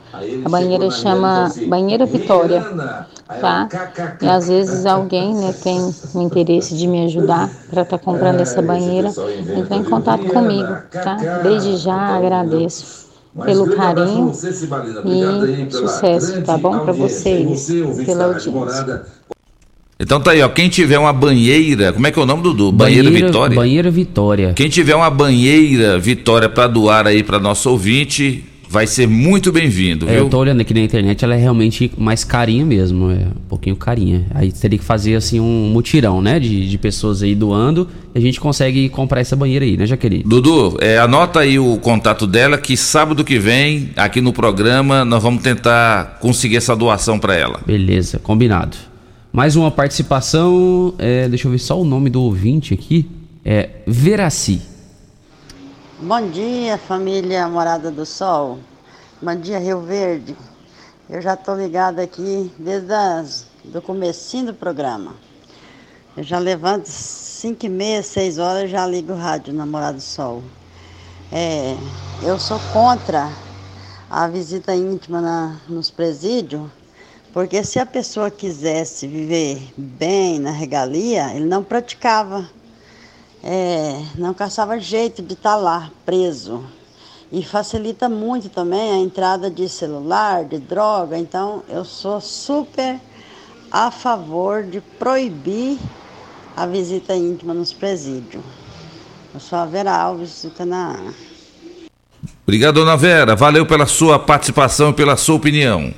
A 0.45 0.49
banheira 0.49 0.91
chama 0.91 1.51
Banheira 1.69 2.05
Vitória, 2.05 2.65
tá? 3.41 3.69
E 4.21 4.29
às 4.29 4.49
vezes 4.49 4.85
alguém 4.85 5.35
né, 5.35 5.55
tem 5.63 5.81
o 6.15 6.23
interesse 6.23 6.77
de 6.77 6.87
me 6.87 7.05
ajudar 7.05 7.49
para 7.71 7.83
estar 7.83 7.99
comprando 7.99 8.41
essa 8.41 8.61
banheira, 8.61 9.09
entra 9.57 9.77
em 9.77 9.85
contato 9.85 10.25
comigo, 10.27 10.69
tá? 10.91 11.17
Desde 11.43 11.77
já 11.77 12.17
agradeço 12.17 13.09
pelo 13.45 13.75
carinho 13.77 14.33
e 15.05 15.71
sucesso, 15.73 16.43
tá 16.43 16.59
bom? 16.59 16.81
Para 16.81 16.93
vocês, 16.93 17.69
pela 18.05 18.25
audiência. 18.25 19.20
Então 20.01 20.19
tá 20.19 20.31
aí, 20.31 20.41
ó. 20.41 20.49
Quem 20.49 20.71
tiver 20.71 20.99
uma 20.99 21.13
banheira, 21.13 21.93
como 21.93 22.07
é 22.07 22.11
que 22.11 22.19
é 22.19 22.23
o 22.23 22.27
nome, 22.27 22.43
Dudu? 22.43 22.73
Banheira, 22.73 23.11
Vitória? 23.11 23.55
Banheira 23.55 23.91
Vitória. 23.91 24.53
Quem 24.55 24.69
tiver 24.69 24.95
uma 24.97 25.11
banheira 25.11 25.99
Vitória 25.99 26.49
para 26.49 26.67
doar 26.67 27.07
aí 27.07 27.23
para 27.23 27.39
nosso 27.39 27.69
ouvinte, 27.71 28.43
vai 28.67 28.87
ser 28.87 29.07
muito 29.07 29.53
bem-vindo, 29.53 30.09
É, 30.09 30.13
viu? 30.13 30.19
eu 30.21 30.29
tô 30.31 30.39
olhando 30.39 30.61
aqui 30.61 30.73
na 30.73 30.81
internet, 30.81 31.25
ela 31.25 31.35
é 31.35 31.39
realmente 31.39 31.91
mais 31.99 32.23
carinha 32.25 32.65
mesmo, 32.65 33.11
é 33.11 33.15
um 33.15 33.49
pouquinho 33.49 33.75
carinha. 33.77 34.27
Aí 34.35 34.51
teria 34.53 34.79
que 34.79 34.85
fazer 34.85 35.17
assim 35.17 35.41
um 35.41 35.71
mutirão, 35.73 36.23
né, 36.23 36.39
de, 36.39 36.69
de 36.69 36.79
pessoas 36.79 37.21
aí 37.23 37.35
doando, 37.35 37.89
e 38.15 38.19
a 38.19 38.23
gente 38.23 38.41
consegue 38.41 38.89
comprar 38.89 39.21
essa 39.21 39.35
banheira 39.37 39.65
aí, 39.65 39.77
né, 39.77 39.87
Jaqueline? 39.87 40.23
Dudu, 40.25 40.79
é, 40.81 40.99
anota 40.99 41.41
aí 41.41 41.59
o 41.59 41.77
contato 41.79 42.27
dela 42.29 42.57
que 42.57 42.77
sábado 42.77 43.25
que 43.25 43.39
vem, 43.39 43.91
aqui 43.97 44.21
no 44.21 44.33
programa, 44.33 45.05
nós 45.05 45.23
vamos 45.23 45.43
tentar 45.43 46.19
conseguir 46.21 46.57
essa 46.57 46.75
doação 46.77 47.19
para 47.19 47.35
ela. 47.35 47.61
Beleza, 47.67 48.19
combinado. 48.21 48.77
Mais 49.33 49.55
uma 49.55 49.71
participação, 49.71 50.93
é, 50.99 51.29
deixa 51.29 51.47
eu 51.47 51.53
ver 51.53 51.61
só 51.61 51.81
o 51.81 51.85
nome 51.85 52.11
do 52.11 52.21
ouvinte 52.21 52.75
aqui, 52.75 53.09
é 53.45 53.71
Veraci. 53.87 54.61
Bom 56.01 56.29
dia, 56.31 56.77
família 56.77 57.47
Morada 57.47 57.93
do 57.93 58.05
Sol. 58.05 58.59
Bom 59.23 59.37
dia, 59.37 59.61
Rio 59.61 59.83
Verde. 59.83 60.35
Eu 61.09 61.23
já 61.23 61.35
estou 61.35 61.57
ligada 61.57 62.03
aqui 62.03 62.51
desde 62.59 62.93
as, 62.93 63.47
do 63.63 63.81
comecinho 63.81 64.47
do 64.47 64.55
programa. 64.55 65.15
Eu 66.17 66.25
já 66.25 66.41
levanto 66.41 66.87
5 66.87 67.67
e 67.67 67.69
meia, 67.69 68.03
6 68.03 68.39
horas, 68.39 68.69
já 68.69 68.85
ligo 68.85 69.13
o 69.13 69.17
rádio 69.17 69.55
na 69.55 69.65
Morada 69.65 69.99
do 69.99 70.03
Sol. 70.03 70.43
É, 71.31 71.77
eu 72.25 72.37
sou 72.37 72.59
contra 72.73 73.31
a 74.11 74.27
visita 74.27 74.75
íntima 74.75 75.21
na, 75.21 75.57
nos 75.69 75.89
presídios, 75.89 76.63
porque 77.33 77.63
se 77.65 77.79
a 77.79 77.87
pessoa 77.87 78.31
quisesse 78.31 79.07
viver 79.07 79.73
bem 79.77 80.39
na 80.39 80.51
regalia, 80.51 81.35
ele 81.35 81.45
não 81.45 81.63
praticava 81.63 82.49
é, 83.43 84.03
não 84.17 84.35
caçava 84.35 84.79
jeito 84.79 85.23
de 85.23 85.33
estar 85.33 85.57
lá 85.57 85.91
preso. 86.05 86.63
E 87.33 87.45
facilita 87.45 88.09
muito 88.09 88.49
também 88.49 88.93
a 88.93 88.97
entrada 88.97 89.51
de 89.51 89.69
celular, 89.69 90.45
de 90.45 90.59
droga. 90.59 91.17
Então, 91.17 91.63
eu 91.69 91.85
sou 91.85 92.21
super 92.21 93.01
a 93.71 93.91
favor 93.91 94.65
de 94.65 94.81
proibir 94.81 95.79
a 96.57 96.67
visita 96.67 97.15
íntima 97.15 97.55
nos 97.55 97.73
presídios. 97.73 98.43
Eu 99.33 99.39
sou 99.39 99.59
a 99.59 99.65
Vera 99.65 99.97
Alves 99.97 100.43
do 100.43 100.51
Canaã. 100.51 101.15
Obrigado, 102.43 102.75
dona 102.75 102.97
Vera. 102.97 103.37
Valeu 103.37 103.65
pela 103.65 103.87
sua 103.87 104.19
participação 104.19 104.91
e 104.91 104.95
pela 104.95 105.17
sua 105.17 105.37
opinião. 105.37 105.95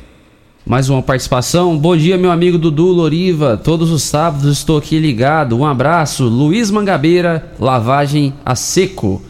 Mais 0.65 0.89
uma 0.89 1.03
participação. 1.03 1.77
Bom 1.77 1.97
dia, 1.97 2.17
meu 2.17 2.31
amigo 2.31 2.57
Dudu 2.57 2.87
Loriva. 2.87 3.57
Todos 3.57 3.91
os 3.91 4.03
sábados 4.03 4.59
estou 4.59 4.79
aqui 4.79 4.99
ligado. 4.99 5.59
Um 5.59 5.67
abraço. 5.67 6.25
Luiz 6.25 6.71
Mangabeira, 6.71 7.53
lavagem 7.59 8.33
a 8.45 8.55
seco. 8.55 9.21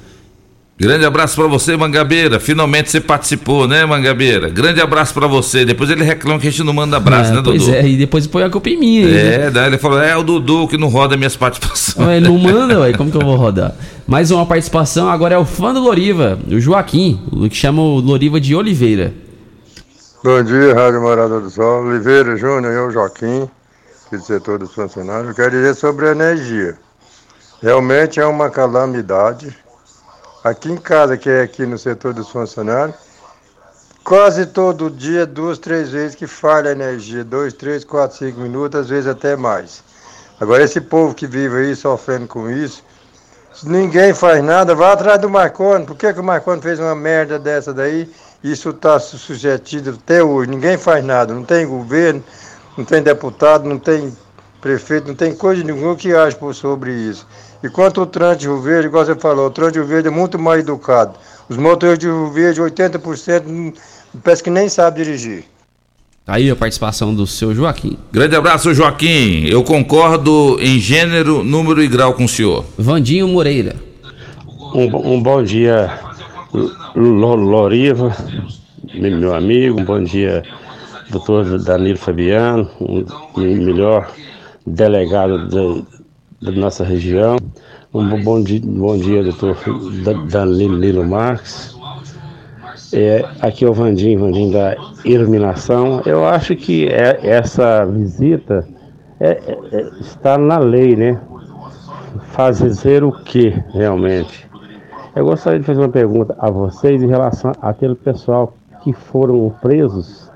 Grande 0.79 1.05
abraço 1.07 1.37
para 1.37 1.47
você, 1.47 1.77
Mangabeira. 1.77 2.39
Finalmente 2.39 2.91
você 2.91 3.01
participou, 3.01 3.67
né, 3.67 3.87
Mangabeira? 3.87 4.49
Grande 4.51 4.81
abraço 4.81 5.15
para 5.15 5.27
você. 5.27 5.65
Depois 5.65 5.89
ele 5.89 6.03
reclama 6.03 6.39
que 6.39 6.49
a 6.49 6.51
gente 6.51 6.65
não 6.65 6.73
manda 6.73 6.97
abraço, 6.97 7.31
É, 7.31 7.37
né, 7.37 7.41
Dudu? 7.41 7.57
Pois 7.57 7.69
é, 7.69 7.89
e 7.89 7.97
depois 7.97 8.27
põe 8.27 8.43
a 8.43 8.51
culpa 8.51 8.69
em 8.69 8.77
mim. 8.79 9.03
É, 9.05 9.39
né? 9.39 9.51
daí 9.51 9.69
ele 9.69 9.79
falou: 9.79 10.03
é 10.03 10.15
o 10.17 10.23
Dudu 10.23 10.69
que 10.69 10.77
não 10.77 10.89
roda 10.89 11.17
minhas 11.17 11.37
participações. 11.37 12.07
Ué, 12.07 12.21
não 12.21 12.37
manda, 12.39 12.81
ué, 12.81 12.93
como 12.93 13.11
que 13.11 13.17
eu 13.17 13.23
vou 13.23 13.37
rodar? 13.37 13.75
Mais 14.07 14.31
uma 14.31 14.45
participação, 14.45 15.09
agora 15.09 15.35
é 15.35 15.39
o 15.39 15.45
fã 15.45 15.73
do 15.73 15.81
Loriva, 15.81 16.39
o 16.51 16.61
Joaquim, 16.61 17.19
que 17.49 17.57
chama 17.57 17.81
o 17.81 18.01
Loriva 18.01 18.41
de 18.41 18.55
Oliveira. 18.55 19.15
Bom 20.25 20.41
dia, 20.45 20.73
Rádio 20.73 21.03
Morada 21.03 21.41
do 21.41 21.51
Sol. 21.51 21.83
Oliveira 21.83 22.37
Júnior, 22.37 22.73
eu, 22.73 22.93
Joaquim, 22.93 23.51
aqui 24.07 24.17
do 24.17 24.23
setor 24.23 24.57
dos 24.57 24.73
funcionários. 24.73 25.31
Eu 25.31 25.35
quero 25.35 25.51
dizer 25.51 25.75
sobre 25.75 26.07
a 26.07 26.13
energia. 26.13 26.79
Realmente 27.61 28.21
é 28.21 28.25
uma 28.25 28.49
calamidade. 28.49 29.53
Aqui 30.45 30.71
em 30.71 30.77
casa, 30.77 31.17
que 31.17 31.29
é 31.29 31.43
aqui 31.43 31.67
no 31.67 31.77
setor 31.77 32.15
dos 32.15 32.29
funcionários, 32.29 32.95
quase 34.05 34.47
todo 34.47 34.89
dia, 34.89 35.27
duas, 35.27 35.59
três 35.59 35.91
vezes 35.91 36.15
que 36.15 36.29
falha 36.29 36.69
a 36.69 36.73
energia. 36.73 37.25
Dois, 37.25 37.53
três, 37.53 37.83
quatro, 37.83 38.17
cinco 38.17 38.39
minutos, 38.39 38.79
às 38.79 38.89
vezes 38.91 39.09
até 39.09 39.35
mais. 39.35 39.83
Agora, 40.41 40.63
esse 40.63 40.81
povo 40.81 41.17
que 41.17 41.27
vive 41.27 41.57
aí 41.57 41.75
sofrendo 41.75 42.29
com 42.29 42.49
isso, 42.49 42.85
se 43.53 43.69
ninguém 43.69 44.15
faz 44.15 44.41
nada, 44.41 44.73
vá 44.73 44.93
atrás 44.93 45.21
do 45.21 45.29
Marconi. 45.29 45.85
Por 45.85 45.97
que, 45.97 46.13
que 46.13 46.21
o 46.21 46.25
Marconi 46.25 46.63
fez 46.63 46.79
uma 46.79 46.95
merda 46.95 47.41
dessa 47.41 47.75
daí 47.75 48.09
Isso 48.43 48.71
está 48.71 48.99
sujetido 48.99 49.91
até 49.91 50.23
hoje. 50.23 50.51
Ninguém 50.51 50.77
faz 50.77 51.05
nada. 51.05 51.33
Não 51.33 51.45
tem 51.45 51.67
governo, 51.67 52.23
não 52.77 52.85
tem 52.85 53.03
deputado, 53.03 53.69
não 53.69 53.79
tem 53.79 54.13
prefeito, 54.61 55.09
não 55.09 55.15
tem 55.15 55.35
coisa 55.35 55.63
nenhuma 55.63 55.95
que 55.97 56.13
age 56.15 56.37
sobre 56.55 56.93
isso. 56.93 57.27
E 57.63 57.69
quanto 57.69 58.01
ao 58.01 58.07
trânsito 58.07 58.41
de 58.41 58.47
Rio 58.49 58.61
Verde, 58.61 58.89
igual 58.89 59.05
você 59.05 59.15
falou, 59.15 59.47
o 59.47 59.51
trânsito 59.51 59.75
de 59.75 59.79
Rio 59.81 59.89
Verde 59.89 60.09
é 60.09 60.11
muito 60.11 60.39
mal 60.39 60.59
educado. 60.59 61.15
Os 61.49 61.57
motoristas 61.57 61.99
de 62.01 62.07
Rio 62.07 62.31
Verde, 62.31 62.61
80%, 62.61 63.45
não- 63.47 63.73
parece 64.23 64.43
que 64.43 64.51
nem 64.51 64.69
sabe 64.69 65.05
dirigir. 65.05 65.45
Aí 66.27 66.49
a 66.51 66.55
participação 66.57 67.13
do 67.15 67.27
seu 67.27 67.53
Joaquim. 67.55 67.99
Grande 68.13 68.37
abraço, 68.37 68.73
Joaquim. 68.73 69.45
Eu 69.47 69.63
concordo 69.65 70.57
em 70.61 70.79
gênero, 70.79 71.43
número 71.43 71.83
e 71.83 71.89
grau 71.89 72.15
com 72.15 72.25
o 72.25 72.29
senhor. 72.29 72.65
Vandinho 72.79 73.27
Moreira. 73.27 73.75
Um, 74.75 75.15
um 75.15 75.23
bom 75.23 75.43
dia, 75.43 75.99
Loriva, 76.95 78.15
me- 78.95 79.11
meu 79.11 79.35
amigo. 79.35 79.81
Bom 79.83 80.03
dia, 80.03 80.43
doutor 81.11 81.59
Danilo 81.59 81.97
Fabiano, 81.97 82.69
um 82.81 83.05
melhor 83.65 84.11
delegado 84.67 85.49
da, 85.49 85.83
da 86.43 86.53
nossa 86.53 86.85
região. 86.85 87.37
Um 87.95 88.07
bo- 88.07 88.19
bom 88.19 88.43
dia, 88.43 88.61
bom 88.63 88.97
dia 88.99 89.23
doutor 89.23 89.57
Da- 90.05 90.13
Danilo 90.13 91.05
Marques. 91.05 91.75
É, 92.93 93.25
aqui 93.41 93.65
é 93.65 93.69
o 93.71 93.73
Vandinho, 93.73 94.21
Vandinho 94.21 94.53
da 94.53 94.77
Iluminação. 95.07 96.03
Eu 96.05 96.27
acho 96.27 96.55
que 96.55 96.87
é- 96.89 97.19
essa 97.23 97.87
visita 97.87 98.69
é- 99.19 99.31
é- 99.47 99.59
é- 99.73 99.91
está 100.01 100.37
na 100.37 100.59
lei, 100.59 100.95
né? 100.97 101.19
Fazer 102.33 103.03
o 103.03 103.11
que 103.13 103.49
realmente? 103.73 104.52
Eu 105.15 105.27
gostaria 105.27 105.61
de 105.61 105.67
fazer 105.67 105.81
uma 105.81 105.89
pergunta 105.91 106.35
a 106.39 106.51
vocês 106.51 107.03
em 107.03 107.07
relação 107.07 107.53
àquele 107.61 107.95
pessoal 107.95 108.55
que 108.83 108.93
foram 108.95 109.51
presos 109.61 110.31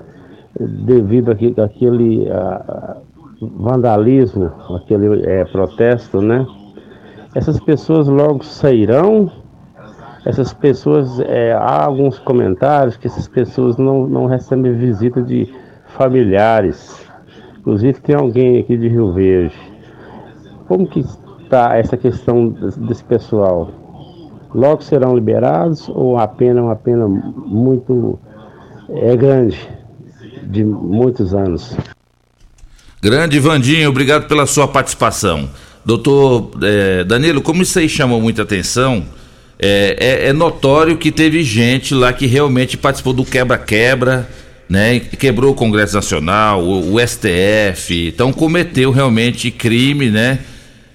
devido 0.59 1.31
àque- 1.31 1.59
àquele 1.59 2.29
ah, 2.29 2.97
vandalismo, 3.41 4.51
aquele 4.75 5.23
eh, 5.25 5.45
protesto, 5.45 6.21
né? 6.21 6.45
Essas 7.33 7.59
pessoas 7.59 8.07
logo 8.07 8.43
sairão. 8.43 9.31
Essas 10.25 10.53
pessoas, 10.53 11.19
eh, 11.21 11.53
há 11.53 11.85
alguns 11.85 12.19
comentários 12.19 12.97
que 12.97 13.07
essas 13.07 13.27
pessoas 13.27 13.77
não, 13.77 14.07
não 14.07 14.25
recebem 14.25 14.73
visita 14.73 15.21
de 15.21 15.51
familiares. 15.87 17.03
Inclusive 17.59 17.99
tem 18.01 18.15
alguém 18.15 18.59
aqui 18.59 18.77
de 18.77 18.87
Rio 18.89 19.11
Verde. 19.11 19.55
Como 20.67 20.85
que 20.87 20.99
está 20.99 21.75
essa 21.77 21.95
questão 21.97 22.49
desse 22.49 23.03
pessoal? 23.03 23.69
Logo 24.53 24.81
serão 24.81 25.15
liberados 25.15 25.89
ou 25.89 26.17
a 26.17 26.27
pena 26.27 26.59
é 26.59 26.63
uma 26.63 26.75
pena 26.75 27.07
muito 27.07 28.19
é 28.89 29.15
grande, 29.15 29.57
de 30.43 30.63
muitos 30.63 31.33
anos? 31.33 31.75
Grande 33.01 33.39
Vandinho, 33.39 33.89
obrigado 33.89 34.27
pela 34.27 34.45
sua 34.45 34.67
participação. 34.67 35.49
Doutor 35.85 36.51
eh, 36.63 37.03
Danilo, 37.03 37.41
como 37.41 37.61
isso 37.61 37.77
aí 37.79 37.87
chamou 37.87 38.19
muita 38.19 38.41
atenção, 38.41 39.03
é, 39.59 39.95
é- 39.99 40.29
é 40.29 40.33
notório 40.33 40.97
que 40.97 41.11
teve 41.11 41.43
gente 41.43 41.93
lá 41.93 42.11
que 42.13 42.25
realmente 42.25 42.77
participou 42.77 43.13
do 43.13 43.23
quebra-quebra, 43.25 44.27
né? 44.69 44.99
Quebrou 44.99 45.51
o 45.51 45.55
Congresso 45.55 45.95
Nacional, 45.95 46.61
o, 46.63 46.93
o 46.95 46.99
STF, 46.99 48.07
então 48.09 48.33
cometeu 48.33 48.91
realmente 48.91 49.49
crime, 49.51 50.09
né? 50.09 50.39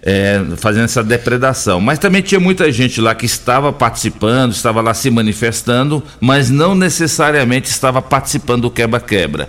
É, 0.02 0.40
fazendo 0.56 0.84
essa 0.84 1.02
depredação. 1.02 1.80
Mas 1.80 1.98
também 1.98 2.22
tinha 2.22 2.40
muita 2.40 2.70
gente 2.72 3.00
lá 3.00 3.14
que 3.14 3.24
estava 3.26 3.72
participando, 3.72 4.52
estava 4.52 4.80
lá 4.80 4.92
se 4.94 5.10
manifestando, 5.10 6.02
mas 6.20 6.50
não 6.50 6.74
necessariamente 6.74 7.68
estava 7.68 8.02
participando 8.02 8.62
do 8.62 8.70
quebra-quebra. 8.70 9.48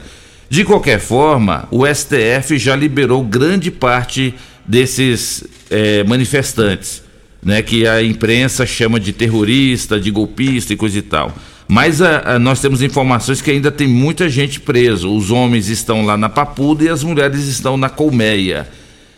De 0.49 0.63
qualquer 0.63 0.99
forma, 0.99 1.67
o 1.71 1.83
STF 1.87 2.57
já 2.59 2.75
liberou 2.75 3.23
grande 3.23 3.71
parte 3.71 4.35
desses 4.65 5.43
é, 5.71 6.03
manifestantes, 6.03 7.01
né, 7.41 7.61
que 7.61 7.87
a 7.87 8.03
imprensa 8.03 8.65
chama 8.65 8.99
de 8.99 9.11
terrorista, 9.11 9.99
de 9.99 10.11
golpista 10.11 10.71
e 10.71 10.75
coisa 10.77 10.99
e 10.99 11.01
tal. 11.01 11.33
Mas 11.67 12.01
a- 12.01 12.35
a- 12.35 12.39
nós 12.39 12.59
temos 12.61 12.81
informações 12.83 13.41
que 13.41 13.49
ainda 13.49 13.71
tem 13.71 13.87
muita 13.87 14.29
gente 14.29 14.59
preso. 14.59 15.11
Os 15.13 15.31
homens 15.31 15.69
estão 15.69 16.05
lá 16.05 16.15
na 16.15 16.29
Papuda 16.29 16.83
e 16.83 16.89
as 16.89 17.03
mulheres 17.03 17.47
estão 17.47 17.75
na 17.75 17.89
Colmeia. 17.89 18.67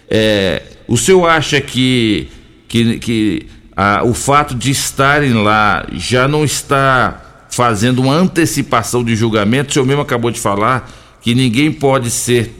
É, 0.10 0.62
o 0.88 0.98
senhor 0.98 1.26
acha 1.28 1.60
que, 1.60 2.28
que, 2.68 3.00
que 3.00 3.48
ah, 3.76 4.02
o 4.04 4.14
fato 4.14 4.56
de 4.56 4.72
estarem 4.72 5.34
lá 5.34 5.86
já 5.94 6.28
não 6.28 6.44
está 6.44 7.46
fazendo 7.50 8.02
uma 8.02 8.14
antecipação 8.14 9.04
de 9.04 9.16
julgamento? 9.16 9.70
O 9.70 9.74
senhor 9.74 9.86
mesmo 9.86 10.02
acabou 10.02 10.32
de 10.32 10.40
falar 10.40 10.92
que 11.22 11.34
ninguém 11.34 11.72
pode 11.72 12.10
ser 12.12 12.54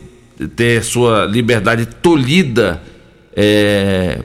ter 0.56 0.84
sua 0.84 1.26
liberdade 1.26 1.86
tolhida 1.86 2.82
é, 3.36 4.20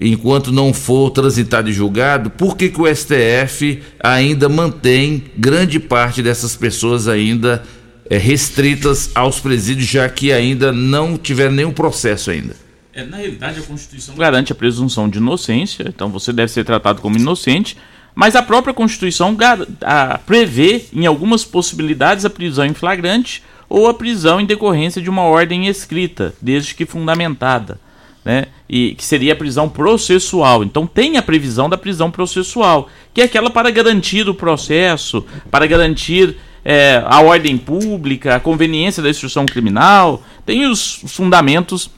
enquanto 0.00 0.52
não 0.52 0.72
for 0.72 1.10
transitado 1.10 1.70
e 1.70 1.72
julgado. 1.72 2.30
Por 2.30 2.56
que, 2.56 2.68
que 2.68 2.80
o 2.80 2.94
STF 2.94 3.82
ainda 4.00 4.48
mantém 4.48 5.24
grande 5.36 5.80
parte 5.80 6.22
dessas 6.22 6.54
pessoas 6.54 7.08
ainda 7.08 7.62
é, 8.08 8.18
restritas 8.18 9.10
aos 9.14 9.40
presídios, 9.40 9.88
já 9.88 10.08
que 10.08 10.32
ainda 10.32 10.72
não 10.72 11.16
tiveram 11.16 11.52
nenhum 11.52 11.72
processo 11.72 12.30
ainda? 12.30 12.65
É, 12.96 13.04
na 13.04 13.18
realidade, 13.18 13.60
a 13.60 13.62
Constituição 13.62 14.14
garante 14.14 14.52
a 14.52 14.54
presunção 14.54 15.06
de 15.06 15.18
inocência, 15.18 15.84
então 15.86 16.08
você 16.08 16.32
deve 16.32 16.50
ser 16.50 16.64
tratado 16.64 17.02
como 17.02 17.18
inocente, 17.18 17.76
mas 18.14 18.34
a 18.34 18.42
própria 18.42 18.72
Constituição 18.72 19.36
a- 19.82 20.18
prevê, 20.24 20.86
em 20.94 21.04
algumas 21.04 21.44
possibilidades, 21.44 22.24
a 22.24 22.30
prisão 22.30 22.64
em 22.64 22.72
flagrante 22.72 23.42
ou 23.68 23.86
a 23.86 23.92
prisão 23.92 24.40
em 24.40 24.46
decorrência 24.46 25.02
de 25.02 25.10
uma 25.10 25.24
ordem 25.24 25.66
escrita, 25.66 26.32
desde 26.40 26.74
que 26.74 26.86
fundamentada. 26.86 27.78
Né? 28.24 28.46
E 28.66 28.94
que 28.94 29.04
seria 29.04 29.34
a 29.34 29.36
prisão 29.36 29.68
processual. 29.68 30.64
Então 30.64 30.86
tem 30.86 31.18
a 31.18 31.22
previsão 31.22 31.68
da 31.68 31.76
prisão 31.76 32.10
processual, 32.10 32.88
que 33.12 33.20
é 33.20 33.24
aquela 33.24 33.50
para 33.50 33.70
garantir 33.70 34.26
o 34.26 34.34
processo, 34.34 35.24
para 35.50 35.66
garantir 35.66 36.36
é, 36.64 37.00
a 37.06 37.20
ordem 37.20 37.58
pública, 37.58 38.34
a 38.34 38.40
conveniência 38.40 39.00
da 39.02 39.10
instrução 39.10 39.44
criminal, 39.46 40.24
tem 40.44 40.66
os 40.66 41.02
fundamentos 41.06 41.88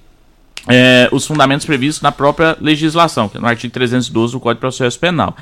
é, 0.69 1.09
os 1.13 1.27
fundamentos 1.27 1.67
previstos 1.67 2.03
na 2.03 2.13
própria 2.13 2.57
legislação, 2.61 3.29
que 3.29 3.37
é 3.37 3.41
no 3.41 3.47
artigo 3.47 3.73
312 3.73 4.33
do 4.33 4.41
Código 4.41 4.57
de 4.57 4.61
Processo 4.61 4.99
Penal. 4.99 5.37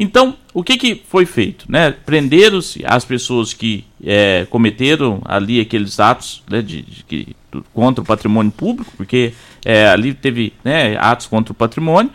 Então, 0.00 0.36
o 0.54 0.62
que, 0.62 0.76
que 0.76 1.02
foi 1.08 1.26
feito? 1.26 1.64
Né? 1.68 1.92
Prenderam-se 2.06 2.84
as 2.86 3.04
pessoas 3.04 3.52
que 3.52 3.84
é, 4.04 4.46
cometeram 4.48 5.20
ali 5.24 5.60
aqueles 5.60 5.98
atos 5.98 6.42
né, 6.48 6.62
de, 6.62 6.82
de 7.08 7.36
do- 7.50 7.64
contra 7.74 8.02
o 8.02 8.06
patrimônio 8.06 8.52
público, 8.52 8.92
porque 8.96 9.32
é, 9.64 9.88
ali 9.88 10.14
teve 10.14 10.52
né, 10.62 10.96
atos 11.00 11.26
contra 11.26 11.52
o 11.52 11.54
patrimônio. 11.54 12.12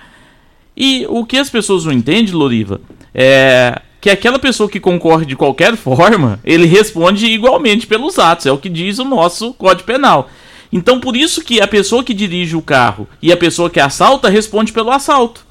E 0.78 1.06
o 1.10 1.26
que 1.26 1.38
as 1.38 1.50
pessoas 1.50 1.84
não 1.84 1.92
entendem, 1.92 2.34
Loriva, 2.34 2.80
é 3.14 3.82
que 4.00 4.10
aquela 4.10 4.40
pessoa 4.40 4.70
que 4.70 4.80
concorre 4.80 5.26
de 5.26 5.36
qualquer 5.36 5.76
forma, 5.78 6.40
ele 6.44 6.66
responde 6.66 7.26
igualmente 7.26 7.86
pelos 7.86 8.18
atos, 8.18 8.46
é 8.46 8.52
o 8.52 8.58
que 8.58 8.70
diz 8.70 8.98
o 8.98 9.04
nosso 9.06 9.54
Código 9.56 9.86
Penal. 9.86 10.30
Então, 10.74 11.00
por 11.00 11.16
isso 11.16 11.44
que 11.44 11.62
a 11.62 11.68
pessoa 11.68 12.04
que 12.04 12.16
dirige 12.16 12.56
o 12.56 12.62
carro 12.62 13.08
e 13.22 13.32
a 13.32 13.38
pessoa 13.38 13.70
que 13.70 13.80
assalta 13.80 14.28
responde 14.28 14.74
pelo 14.74 14.90
assalto. 14.90 15.46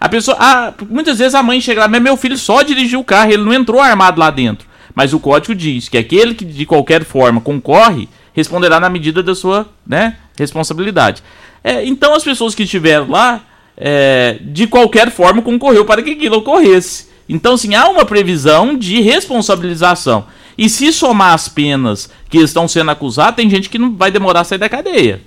A 0.00 0.08
pessoa, 0.08 0.34
ah, 0.40 0.72
muitas 0.88 1.18
vezes 1.18 1.34
a 1.34 1.42
mãe 1.42 1.60
chega 1.60 1.82
lá, 1.82 1.88
mas 1.88 2.00
meu 2.00 2.16
filho 2.16 2.38
só 2.38 2.62
dirigiu 2.62 3.00
o 3.00 3.04
carro, 3.04 3.30
ele 3.30 3.42
não 3.42 3.52
entrou 3.52 3.82
armado 3.82 4.18
lá 4.18 4.30
dentro. 4.30 4.66
Mas 4.94 5.12
o 5.12 5.20
código 5.20 5.54
diz 5.54 5.90
que 5.90 5.98
aquele 5.98 6.34
que 6.34 6.46
de 6.46 6.64
qualquer 6.64 7.04
forma 7.04 7.38
concorre 7.38 8.08
responderá 8.32 8.80
na 8.80 8.88
medida 8.88 9.22
da 9.22 9.34
sua 9.34 9.68
né, 9.86 10.16
responsabilidade. 10.38 11.22
É, 11.62 11.84
então 11.84 12.14
as 12.14 12.24
pessoas 12.24 12.54
que 12.54 12.62
estiveram 12.62 13.10
lá, 13.10 13.42
é, 13.76 14.38
de 14.40 14.66
qualquer 14.66 15.10
forma 15.10 15.42
concorreu 15.42 15.84
para 15.84 16.02
que 16.02 16.12
aquilo 16.12 16.38
ocorresse. 16.38 17.08
Então, 17.28 17.58
sim, 17.58 17.74
há 17.74 17.88
uma 17.90 18.06
previsão 18.06 18.74
de 18.74 19.02
responsabilização. 19.02 20.24
E 20.56 20.68
se 20.68 20.92
somar 20.92 21.34
as 21.34 21.48
penas 21.48 22.10
que 22.28 22.38
estão 22.38 22.68
sendo 22.68 22.90
acusadas, 22.90 23.36
tem 23.36 23.48
gente 23.48 23.68
que 23.68 23.78
não 23.78 23.94
vai 23.94 24.10
demorar 24.10 24.40
a 24.40 24.44
sair 24.44 24.58
da 24.58 24.68
cadeia. 24.68 25.20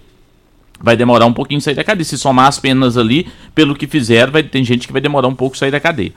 Vai 0.79 0.95
demorar 0.95 1.25
um 1.25 1.33
pouquinho 1.33 1.61
sair 1.61 1.75
da 1.75 1.83
cadeia. 1.83 2.05
Se 2.05 2.17
somar 2.17 2.47
as 2.47 2.59
penas 2.59 2.97
ali, 2.97 3.27
pelo 3.53 3.75
que 3.75 3.87
fizeram, 3.87 4.31
vai, 4.31 4.43
tem 4.43 4.63
gente 4.63 4.87
que 4.87 4.93
vai 4.93 5.01
demorar 5.01 5.27
um 5.27 5.35
pouco 5.35 5.57
sair 5.57 5.71
da 5.71 5.79
cadeia. 5.79 6.13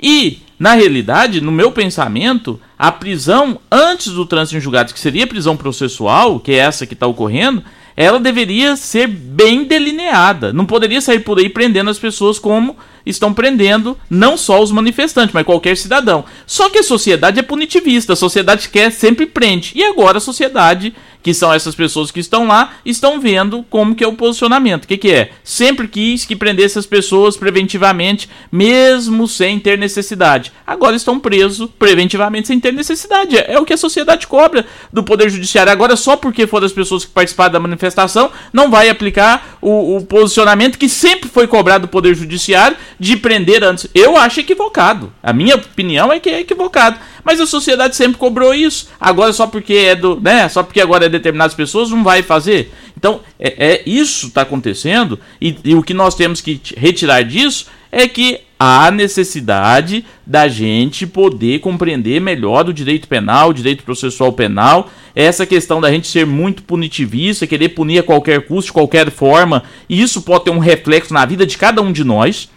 E, 0.00 0.38
na 0.58 0.74
realidade, 0.74 1.40
no 1.40 1.50
meu 1.50 1.72
pensamento, 1.72 2.60
a 2.78 2.92
prisão 2.92 3.58
antes 3.70 4.12
do 4.12 4.24
trânsito 4.24 4.56
em 4.56 4.60
julgado, 4.60 4.92
que 4.92 5.00
seria 5.00 5.26
prisão 5.26 5.56
processual, 5.56 6.38
que 6.38 6.52
é 6.52 6.56
essa 6.58 6.86
que 6.86 6.94
está 6.94 7.06
ocorrendo, 7.06 7.62
ela 7.96 8.20
deveria 8.20 8.76
ser 8.76 9.08
bem 9.08 9.64
delineada. 9.64 10.52
Não 10.52 10.64
poderia 10.64 11.00
sair 11.00 11.18
por 11.18 11.36
aí 11.38 11.48
prendendo 11.48 11.90
as 11.90 11.98
pessoas 11.98 12.38
como 12.38 12.76
estão 13.08 13.32
prendendo 13.32 13.96
não 14.08 14.36
só 14.36 14.62
os 14.62 14.70
manifestantes, 14.70 15.32
mas 15.34 15.44
qualquer 15.44 15.76
cidadão. 15.76 16.24
Só 16.46 16.68
que 16.68 16.78
a 16.78 16.82
sociedade 16.82 17.40
é 17.40 17.42
punitivista, 17.42 18.12
a 18.12 18.16
sociedade 18.16 18.68
quer 18.68 18.92
sempre 18.92 19.26
prende. 19.26 19.72
E 19.74 19.82
agora 19.82 20.18
a 20.18 20.20
sociedade, 20.20 20.94
que 21.22 21.34
são 21.34 21.52
essas 21.52 21.74
pessoas 21.74 22.10
que 22.10 22.20
estão 22.20 22.46
lá, 22.46 22.74
estão 22.84 23.20
vendo 23.20 23.64
como 23.68 23.94
que 23.94 24.04
é 24.04 24.06
o 24.06 24.14
posicionamento. 24.14 24.84
O 24.84 24.88
que, 24.88 24.96
que 24.96 25.10
é? 25.10 25.30
Sempre 25.42 25.88
quis 25.88 26.24
que 26.24 26.36
prendesse 26.36 26.78
as 26.78 26.86
pessoas 26.86 27.36
preventivamente, 27.36 28.28
mesmo 28.52 29.26
sem 29.26 29.58
ter 29.58 29.78
necessidade. 29.78 30.52
Agora 30.66 30.96
estão 30.96 31.18
presos 31.18 31.68
preventivamente 31.78 32.48
sem 32.48 32.60
ter 32.60 32.72
necessidade. 32.72 33.36
É, 33.36 33.54
é 33.54 33.58
o 33.58 33.64
que 33.64 33.72
a 33.72 33.78
sociedade 33.78 34.26
cobra 34.26 34.66
do 34.92 35.02
Poder 35.02 35.30
Judiciário. 35.30 35.72
Agora, 35.72 35.96
só 35.96 36.16
porque 36.16 36.46
foram 36.46 36.66
as 36.66 36.72
pessoas 36.72 37.04
que 37.04 37.10
participaram 37.10 37.52
da 37.52 37.60
manifestação, 37.60 38.30
não 38.52 38.70
vai 38.70 38.88
aplicar 38.88 39.58
o, 39.60 39.96
o 39.96 40.06
posicionamento 40.06 40.78
que 40.78 40.88
sempre 40.88 41.28
foi 41.28 41.46
cobrado 41.46 41.86
do 41.86 41.88
Poder 41.88 42.14
Judiciário 42.14 42.76
de 42.98 43.16
prender 43.16 43.62
antes. 43.62 43.88
Eu 43.94 44.16
acho 44.16 44.40
equivocado. 44.40 45.12
A 45.22 45.32
minha 45.32 45.56
opinião 45.56 46.12
é 46.12 46.18
que 46.18 46.28
é 46.28 46.40
equivocado. 46.40 46.98
Mas 47.22 47.40
a 47.40 47.46
sociedade 47.46 47.94
sempre 47.94 48.18
cobrou 48.18 48.54
isso. 48.54 48.88
Agora, 49.00 49.32
só 49.32 49.46
porque 49.46 49.74
é 49.74 49.94
do. 49.94 50.20
Né, 50.20 50.48
só 50.48 50.62
porque 50.62 50.80
agora 50.80 51.06
é 51.06 51.08
determinadas 51.08 51.54
pessoas, 51.54 51.90
não 51.90 52.02
vai 52.02 52.22
fazer. 52.22 52.72
Então, 52.96 53.20
é, 53.38 53.72
é 53.72 53.82
isso 53.86 54.28
está 54.28 54.42
acontecendo. 54.42 55.18
E, 55.40 55.56
e 55.64 55.74
o 55.74 55.82
que 55.82 55.94
nós 55.94 56.14
temos 56.14 56.40
que 56.40 56.60
retirar 56.76 57.22
disso 57.22 57.66
é 57.90 58.06
que 58.08 58.40
há 58.58 58.90
necessidade 58.90 60.04
da 60.26 60.48
gente 60.48 61.06
poder 61.06 61.60
compreender 61.60 62.20
melhor 62.20 62.68
o 62.68 62.72
direito 62.72 63.06
penal, 63.06 63.50
o 63.50 63.54
direito 63.54 63.84
processual 63.84 64.32
penal, 64.32 64.90
essa 65.14 65.46
questão 65.46 65.80
da 65.80 65.90
gente 65.90 66.08
ser 66.08 66.26
muito 66.26 66.62
punitivista, 66.62 67.46
querer 67.46 67.70
punir 67.70 68.00
a 68.00 68.02
qualquer 68.02 68.46
custo, 68.46 68.66
de 68.66 68.72
qualquer 68.72 69.10
forma, 69.10 69.62
e 69.88 70.00
isso 70.00 70.22
pode 70.22 70.44
ter 70.44 70.50
um 70.50 70.58
reflexo 70.58 71.14
na 71.14 71.24
vida 71.24 71.46
de 71.46 71.56
cada 71.56 71.80
um 71.80 71.92
de 71.92 72.04
nós. 72.04 72.50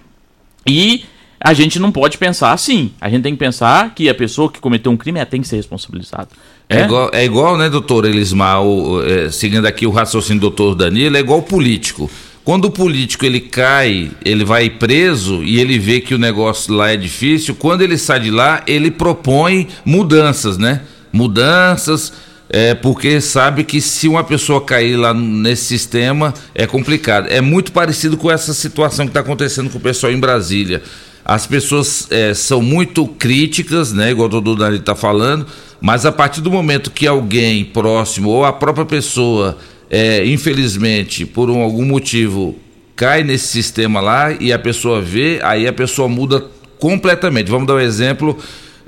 E 0.67 1.03
a 1.39 1.53
gente 1.53 1.79
não 1.79 1.91
pode 1.91 2.17
pensar 2.17 2.51
assim. 2.51 2.91
A 3.01 3.09
gente 3.09 3.23
tem 3.23 3.33
que 3.33 3.39
pensar 3.39 3.93
que 3.95 4.07
a 4.07 4.13
pessoa 4.13 4.51
que 4.51 4.59
cometeu 4.59 4.91
um 4.91 4.97
crime 4.97 5.23
tem 5.25 5.41
que 5.41 5.47
ser 5.47 5.55
responsabilizada. 5.55 6.29
É, 6.69 6.81
é 6.81 6.83
igual, 6.85 7.09
é 7.13 7.25
igual, 7.25 7.57
né, 7.57 7.69
doutor 7.69 8.05
Elismar, 8.05 8.61
o, 8.63 9.03
é, 9.03 9.29
seguindo 9.29 9.65
aqui 9.65 9.85
o 9.85 9.91
raciocínio 9.91 10.39
do 10.39 10.49
doutor 10.49 10.75
Danilo, 10.75 11.17
é 11.17 11.19
igual 11.19 11.39
o 11.39 11.43
político. 11.43 12.09
Quando 12.43 12.65
o 12.65 12.71
político 12.71 13.25
ele 13.25 13.39
cai, 13.39 14.11
ele 14.23 14.43
vai 14.43 14.69
preso 14.69 15.43
e 15.43 15.59
ele 15.59 15.77
vê 15.77 15.99
que 15.99 16.15
o 16.15 16.17
negócio 16.17 16.73
lá 16.73 16.91
é 16.91 16.97
difícil, 16.97 17.55
quando 17.55 17.81
ele 17.81 17.97
sai 17.97 18.19
de 18.19 18.31
lá, 18.31 18.63
ele 18.65 18.89
propõe 18.89 19.67
mudanças, 19.85 20.57
né? 20.57 20.81
Mudanças, 21.11 22.13
é, 22.53 22.75
porque 22.75 23.21
sabe 23.21 23.63
que 23.63 23.79
se 23.79 24.09
uma 24.09 24.25
pessoa 24.25 24.59
cair 24.59 24.97
lá 24.97 25.13
nesse 25.13 25.63
sistema 25.63 26.33
é 26.53 26.67
complicado. 26.67 27.27
É 27.29 27.39
muito 27.39 27.71
parecido 27.71 28.17
com 28.17 28.29
essa 28.29 28.53
situação 28.53 29.05
que 29.05 29.11
está 29.11 29.21
acontecendo 29.21 29.69
com 29.69 29.77
o 29.77 29.81
pessoal 29.81 30.11
em 30.11 30.19
Brasília. 30.19 30.83
As 31.23 31.47
pessoas 31.47 32.07
é, 32.11 32.33
são 32.33 32.61
muito 32.61 33.07
críticas, 33.07 33.93
né? 33.93 34.11
Igual 34.11 34.27
o 34.27 34.29
doutor 34.29 34.57
Dani 34.57 34.77
está 34.77 34.95
falando, 34.95 35.47
mas 35.79 36.05
a 36.05 36.11
partir 36.11 36.41
do 36.41 36.51
momento 36.51 36.91
que 36.91 37.07
alguém 37.07 37.63
próximo 37.63 38.29
ou 38.29 38.43
a 38.43 38.51
própria 38.51 38.85
pessoa 38.85 39.57
é, 39.89 40.25
infelizmente, 40.25 41.25
por 41.25 41.49
um, 41.49 41.61
algum 41.61 41.85
motivo, 41.85 42.55
cai 42.95 43.23
nesse 43.23 43.47
sistema 43.47 43.99
lá 44.01 44.31
e 44.31 44.51
a 44.51 44.59
pessoa 44.59 45.01
vê, 45.01 45.39
aí 45.43 45.67
a 45.67 45.73
pessoa 45.73 46.09
muda 46.09 46.45
completamente. 46.79 47.51
Vamos 47.51 47.67
dar 47.67 47.75
um 47.75 47.79
exemplo. 47.79 48.37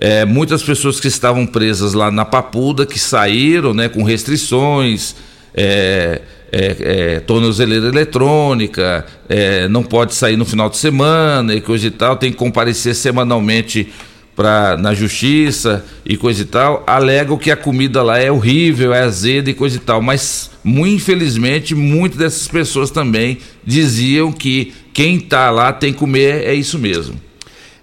É, 0.05 0.25
muitas 0.25 0.61
pessoas 0.61 0.99
que 0.99 1.07
estavam 1.07 1.45
presas 1.47 1.93
lá 1.93 2.11
na 2.11 2.25
Papuda, 2.25 2.85
que 2.85 2.99
saíram 2.99 3.73
né, 3.73 3.87
com 3.87 4.03
restrições, 4.03 5.15
é, 5.55 6.21
é, 6.51 6.75
é, 6.81 7.19
tornozeleira 7.21 7.87
eletrônica, 7.87 9.05
é, 9.29 9.65
não 9.69 9.81
pode 9.81 10.13
sair 10.13 10.35
no 10.35 10.43
final 10.43 10.69
de 10.69 10.75
semana 10.75 11.55
e 11.55 11.61
coisa 11.61 11.87
e 11.87 11.89
tal, 11.89 12.17
tem 12.17 12.31
que 12.31 12.37
comparecer 12.37 12.93
semanalmente 12.95 13.93
pra, 14.35 14.75
na 14.75 14.93
justiça 14.93 15.85
e 16.05 16.17
coisa 16.17 16.41
e 16.41 16.45
tal, 16.47 16.83
alegam 16.85 17.37
que 17.37 17.49
a 17.49 17.55
comida 17.55 18.03
lá 18.03 18.19
é 18.19 18.29
horrível, 18.29 18.93
é 18.93 19.03
azeda 19.03 19.51
e 19.51 19.53
coisa 19.53 19.77
e 19.77 19.79
tal, 19.79 20.01
mas 20.01 20.51
muito 20.65 20.95
infelizmente 20.95 21.73
muitas 21.73 22.17
dessas 22.17 22.47
pessoas 22.49 22.91
também 22.91 23.37
diziam 23.65 24.33
que 24.33 24.73
quem 24.91 25.15
está 25.15 25.49
lá 25.49 25.71
tem 25.71 25.93
que 25.93 25.99
comer, 25.99 26.43
é 26.43 26.53
isso 26.53 26.77
mesmo. 26.77 27.15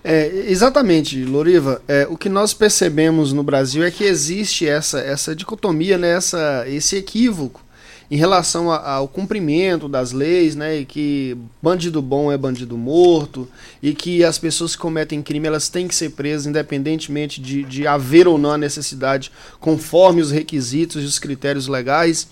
É, 0.02 0.44
exatamente, 0.48 1.22
Loriva. 1.24 1.82
É, 1.86 2.06
o 2.08 2.16
que 2.16 2.28
nós 2.28 2.54
percebemos 2.54 3.32
no 3.32 3.42
Brasil 3.42 3.84
é 3.84 3.90
que 3.90 4.04
existe 4.04 4.66
essa, 4.66 4.98
essa 5.00 5.36
dicotomia, 5.36 5.98
né, 5.98 6.16
essa, 6.16 6.64
esse 6.66 6.96
equívoco 6.96 7.62
em 8.10 8.16
relação 8.16 8.72
a, 8.72 8.94
ao 8.94 9.06
cumprimento 9.06 9.88
das 9.88 10.10
leis, 10.10 10.56
né, 10.56 10.78
e 10.78 10.84
que 10.84 11.36
bandido 11.62 12.02
bom 12.02 12.32
é 12.32 12.36
bandido 12.36 12.76
morto, 12.76 13.48
e 13.80 13.94
que 13.94 14.24
as 14.24 14.36
pessoas 14.36 14.74
que 14.74 14.82
cometem 14.82 15.22
crime 15.22 15.46
elas 15.46 15.68
têm 15.68 15.86
que 15.86 15.94
ser 15.94 16.10
presas 16.10 16.46
independentemente 16.46 17.40
de, 17.40 17.62
de 17.62 17.86
haver 17.86 18.26
ou 18.26 18.36
não 18.36 18.52
a 18.52 18.58
necessidade, 18.58 19.30
conforme 19.60 20.20
os 20.20 20.32
requisitos 20.32 21.02
e 21.02 21.06
os 21.06 21.18
critérios 21.18 21.68
legais. 21.68 22.26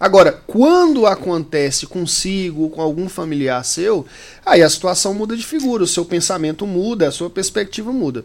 Agora, 0.00 0.32
quando 0.46 1.06
acontece 1.06 1.86
consigo, 1.86 2.70
com 2.70 2.80
algum 2.80 3.08
familiar 3.08 3.64
seu, 3.64 4.06
aí 4.46 4.62
a 4.62 4.70
situação 4.70 5.12
muda 5.12 5.36
de 5.36 5.44
figura, 5.44 5.82
o 5.82 5.88
seu 5.88 6.04
pensamento 6.04 6.66
muda, 6.66 7.08
a 7.08 7.12
sua 7.12 7.28
perspectiva 7.28 7.92
muda. 7.92 8.24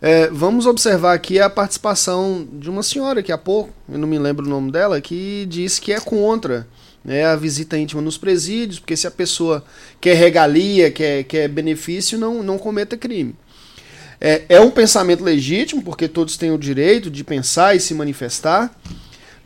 É, 0.00 0.28
vamos 0.28 0.66
observar 0.66 1.14
aqui 1.14 1.40
a 1.40 1.50
participação 1.50 2.46
de 2.52 2.70
uma 2.70 2.82
senhora 2.82 3.22
que 3.22 3.32
há 3.32 3.38
pouco, 3.38 3.70
eu 3.88 3.98
não 3.98 4.06
me 4.06 4.18
lembro 4.18 4.46
o 4.46 4.48
nome 4.48 4.70
dela, 4.70 5.00
que 5.00 5.44
disse 5.48 5.80
que 5.80 5.92
é 5.92 5.98
contra 5.98 6.68
né, 7.04 7.24
a 7.24 7.34
visita 7.34 7.76
íntima 7.76 8.02
nos 8.02 8.18
presídios, 8.18 8.78
porque 8.78 8.96
se 8.96 9.06
a 9.06 9.10
pessoa 9.10 9.64
quer 10.00 10.14
regalia, 10.14 10.90
quer, 10.90 11.24
quer 11.24 11.48
benefício, 11.48 12.18
não, 12.18 12.42
não 12.42 12.58
cometa 12.58 12.96
crime. 12.96 13.34
É, 14.20 14.42
é 14.48 14.60
um 14.60 14.70
pensamento 14.70 15.24
legítimo, 15.24 15.82
porque 15.82 16.06
todos 16.06 16.36
têm 16.36 16.52
o 16.52 16.58
direito 16.58 17.10
de 17.10 17.24
pensar 17.24 17.74
e 17.74 17.80
se 17.80 17.94
manifestar, 17.94 18.72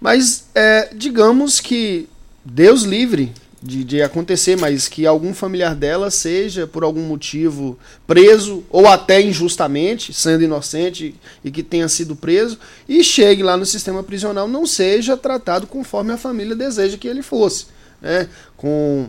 mas 0.03 0.47
é, 0.53 0.89
digamos 0.93 1.61
que 1.61 2.09
Deus 2.45 2.83
livre 2.83 3.33
de, 3.63 3.85
de, 3.85 4.03
acontecer, 4.03 4.57
mas 4.59 4.89
que 4.89 5.07
algum 5.07 5.33
familiar 5.33 5.77
dela 5.77 6.11
seja, 6.11 6.67
por 6.67 6.83
algum 6.83 7.03
motivo, 7.03 7.79
preso, 8.05 8.65
ou 8.69 8.89
até 8.89 9.23
injustamente, 9.23 10.13
sendo 10.13 10.43
inocente 10.43 11.15
e 11.45 11.51
que 11.53 11.63
tenha 11.63 11.89
sido 11.89 12.17
preso, 12.17 12.59
e 12.89 13.05
chegue 13.05 13.45
lá 13.45 13.57
no 13.57 13.65
sistema 13.65 14.03
prisional, 14.03 14.49
não 14.49 14.67
seja 14.67 15.17
tratado 15.17 15.69
conforme 15.69 16.13
a 16.13 16.17
família 16.17 16.57
deseja 16.57 16.99
que 16.99 17.07
ele 17.07 17.23
fosse. 17.23 17.67
Né? 18.01 18.29
Com, 18.57 19.07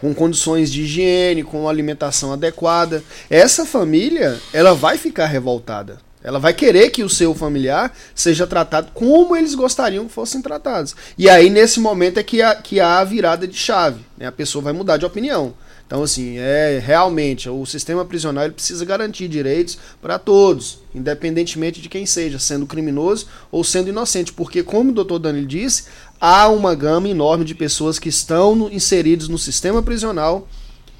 com 0.00 0.14
condições 0.14 0.70
de 0.70 0.82
higiene, 0.82 1.42
com 1.42 1.68
alimentação 1.68 2.32
adequada. 2.32 3.02
Essa 3.28 3.66
família, 3.66 4.40
ela 4.52 4.74
vai 4.74 4.96
ficar 4.96 5.26
revoltada. 5.26 5.98
Ela 6.24 6.38
vai 6.38 6.54
querer 6.54 6.88
que 6.88 7.04
o 7.04 7.08
seu 7.08 7.34
familiar 7.34 7.94
seja 8.14 8.46
tratado 8.46 8.90
como 8.94 9.36
eles 9.36 9.54
gostariam 9.54 10.06
que 10.06 10.12
fossem 10.12 10.40
tratados. 10.40 10.96
E 11.18 11.28
aí, 11.28 11.50
nesse 11.50 11.78
momento, 11.78 12.18
é 12.18 12.22
que 12.22 12.40
há, 12.40 12.54
que 12.54 12.80
há 12.80 12.98
a 12.98 13.04
virada 13.04 13.46
de 13.46 13.56
chave. 13.56 14.00
Né? 14.16 14.26
A 14.26 14.32
pessoa 14.32 14.64
vai 14.64 14.72
mudar 14.72 14.96
de 14.96 15.04
opinião. 15.04 15.52
Então, 15.86 16.02
assim, 16.02 16.38
é 16.38 16.82
realmente 16.82 17.48
o 17.50 17.66
sistema 17.66 18.06
prisional 18.06 18.44
ele 18.44 18.54
precisa 18.54 18.86
garantir 18.86 19.28
direitos 19.28 19.78
para 20.00 20.18
todos, 20.18 20.78
independentemente 20.94 21.78
de 21.78 21.90
quem 21.90 22.06
seja, 22.06 22.38
sendo 22.38 22.66
criminoso 22.66 23.26
ou 23.52 23.62
sendo 23.62 23.90
inocente, 23.90 24.32
porque, 24.32 24.62
como 24.62 24.90
o 24.90 24.94
doutor 24.94 25.18
Danilo 25.18 25.46
disse, 25.46 25.84
há 26.18 26.48
uma 26.48 26.74
gama 26.74 27.06
enorme 27.06 27.44
de 27.44 27.54
pessoas 27.54 27.98
que 27.98 28.08
estão 28.08 28.56
no, 28.56 28.72
inseridos 28.72 29.28
no 29.28 29.38
sistema 29.38 29.82
prisional 29.82 30.48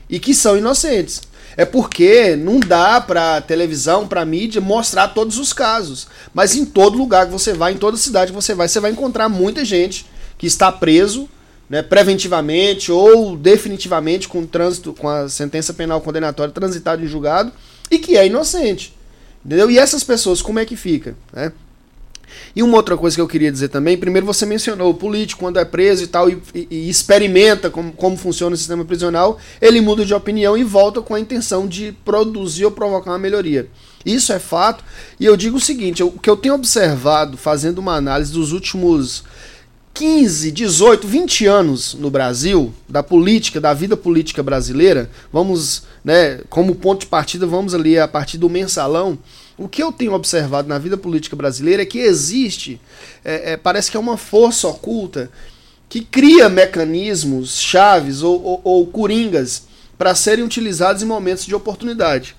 e 0.09 0.21
que 0.21 0.35
são 0.35 0.59
inocentes. 0.59 1.23
É 1.56 1.64
porque 1.64 2.36
não 2.36 2.59
dá 2.59 3.01
para 3.01 3.40
televisão, 3.40 4.06
para 4.06 4.24
mídia 4.24 4.60
mostrar 4.60 5.09
todos 5.09 5.39
os 5.39 5.52
casos. 5.52 6.09
Mas 6.32 6.55
em 6.55 6.64
todo 6.64 6.98
lugar 6.98 7.26
que 7.26 7.32
você 7.32 7.52
vai, 7.52 7.72
em 7.72 7.78
toda 7.78 7.97
cidade 7.97 8.32
que 8.32 8.36
você 8.36 8.55
vai, 8.55 8.68
você 8.68 8.81
vai 8.81 8.90
encontrar 8.90 9.28
muita 9.28 9.64
gente 9.64 10.06
que 10.36 10.47
está 10.47 10.70
preso, 10.72 11.28
né, 11.68 11.82
preventivamente 11.82 12.93
ou 12.93 13.36
definitivamente 13.36 14.28
com 14.28 14.44
trânsito, 14.47 14.93
com 14.93 15.09
a 15.09 15.28
sentença 15.28 15.72
penal 15.72 16.01
condenatória 16.01 16.52
transitada 16.52 17.02
em 17.02 17.06
julgado 17.06 17.52
e 17.90 17.98
que 17.98 18.16
é 18.16 18.26
inocente. 18.26 18.94
Entendeu? 19.44 19.70
E 19.70 19.78
essas 19.78 20.02
pessoas 20.02 20.40
como 20.40 20.59
é 20.59 20.64
que 20.64 20.76
fica, 20.76 21.14
né? 21.32 21.52
E 22.55 22.62
uma 22.62 22.77
outra 22.77 22.97
coisa 22.97 23.16
que 23.16 23.20
eu 23.20 23.28
queria 23.28 23.51
dizer 23.51 23.69
também, 23.69 23.97
primeiro 23.97 24.27
você 24.27 24.47
mencionou 24.47 24.90
o 24.90 24.94
político 24.94 25.40
quando 25.40 25.59
é 25.59 25.65
preso 25.65 26.05
e 26.05 26.06
tal 26.06 26.28
e, 26.28 26.40
e, 26.55 26.66
e 26.70 26.89
experimenta 26.89 27.70
como, 27.70 27.93
como 27.93 28.16
funciona 28.16 28.55
o 28.55 28.59
sistema 28.59 28.85
prisional, 28.85 29.39
ele 29.61 29.81
muda 29.81 30.05
de 30.05 30.15
opinião 30.15 30.56
e 30.56 30.65
volta 30.65 31.01
com 31.01 31.15
a 31.15 31.20
intenção 31.20 31.66
de 31.66 31.93
produzir 32.05 32.65
ou 32.65 32.70
provocar 32.70 33.11
uma 33.11 33.19
melhoria. 33.19 33.69
Isso 34.05 34.32
é 34.32 34.39
fato. 34.39 34.85
E 35.19 35.24
eu 35.24 35.36
digo 35.36 35.56
o 35.56 35.61
seguinte, 35.61 36.02
o 36.02 36.11
que 36.12 36.28
eu 36.28 36.36
tenho 36.36 36.55
observado 36.55 37.36
fazendo 37.36 37.78
uma 37.78 37.94
análise 37.94 38.32
dos 38.32 38.52
últimos 38.52 39.24
15, 39.94 40.51
18, 40.51 41.06
20 41.06 41.47
anos 41.47 41.94
no 41.94 42.11
Brasil, 42.11 42.74
da 42.89 43.01
política, 43.01 43.61
da 43.61 43.73
vida 43.73 43.97
política 43.97 44.43
brasileira, 44.43 45.09
vamos, 45.32 45.85
né, 46.05 46.40
como 46.51 46.74
ponto 46.74 47.02
de 47.02 47.06
partida, 47.06 47.47
vamos 47.47 47.74
ali 47.74 47.97
a 47.97 48.09
partir 48.09 48.36
do 48.36 48.51
mensalão, 48.51 49.16
o 49.56 49.68
que 49.68 49.82
eu 49.82 49.93
tenho 49.93 50.12
observado 50.12 50.68
na 50.68 50.78
vida 50.78 50.97
política 50.97 51.36
brasileira 51.36 51.82
é 51.82 51.86
que 51.86 51.98
existe, 51.98 52.81
é, 53.24 53.52
é, 53.52 53.56
parece 53.56 53.90
que 53.90 53.97
é 53.97 54.01
uma 54.01 54.16
força 54.16 54.66
oculta 54.68 55.31
que 55.89 56.01
cria 56.01 56.48
mecanismos, 56.48 57.60
chaves 57.60 58.22
ou, 58.22 58.43
ou, 58.43 58.60
ou 58.64 58.86
coringas 58.86 59.64
para 59.97 60.14
serem 60.14 60.44
utilizados 60.44 61.02
em 61.02 61.06
momentos 61.06 61.47
de 61.47 61.55
oportunidade. 61.55 62.35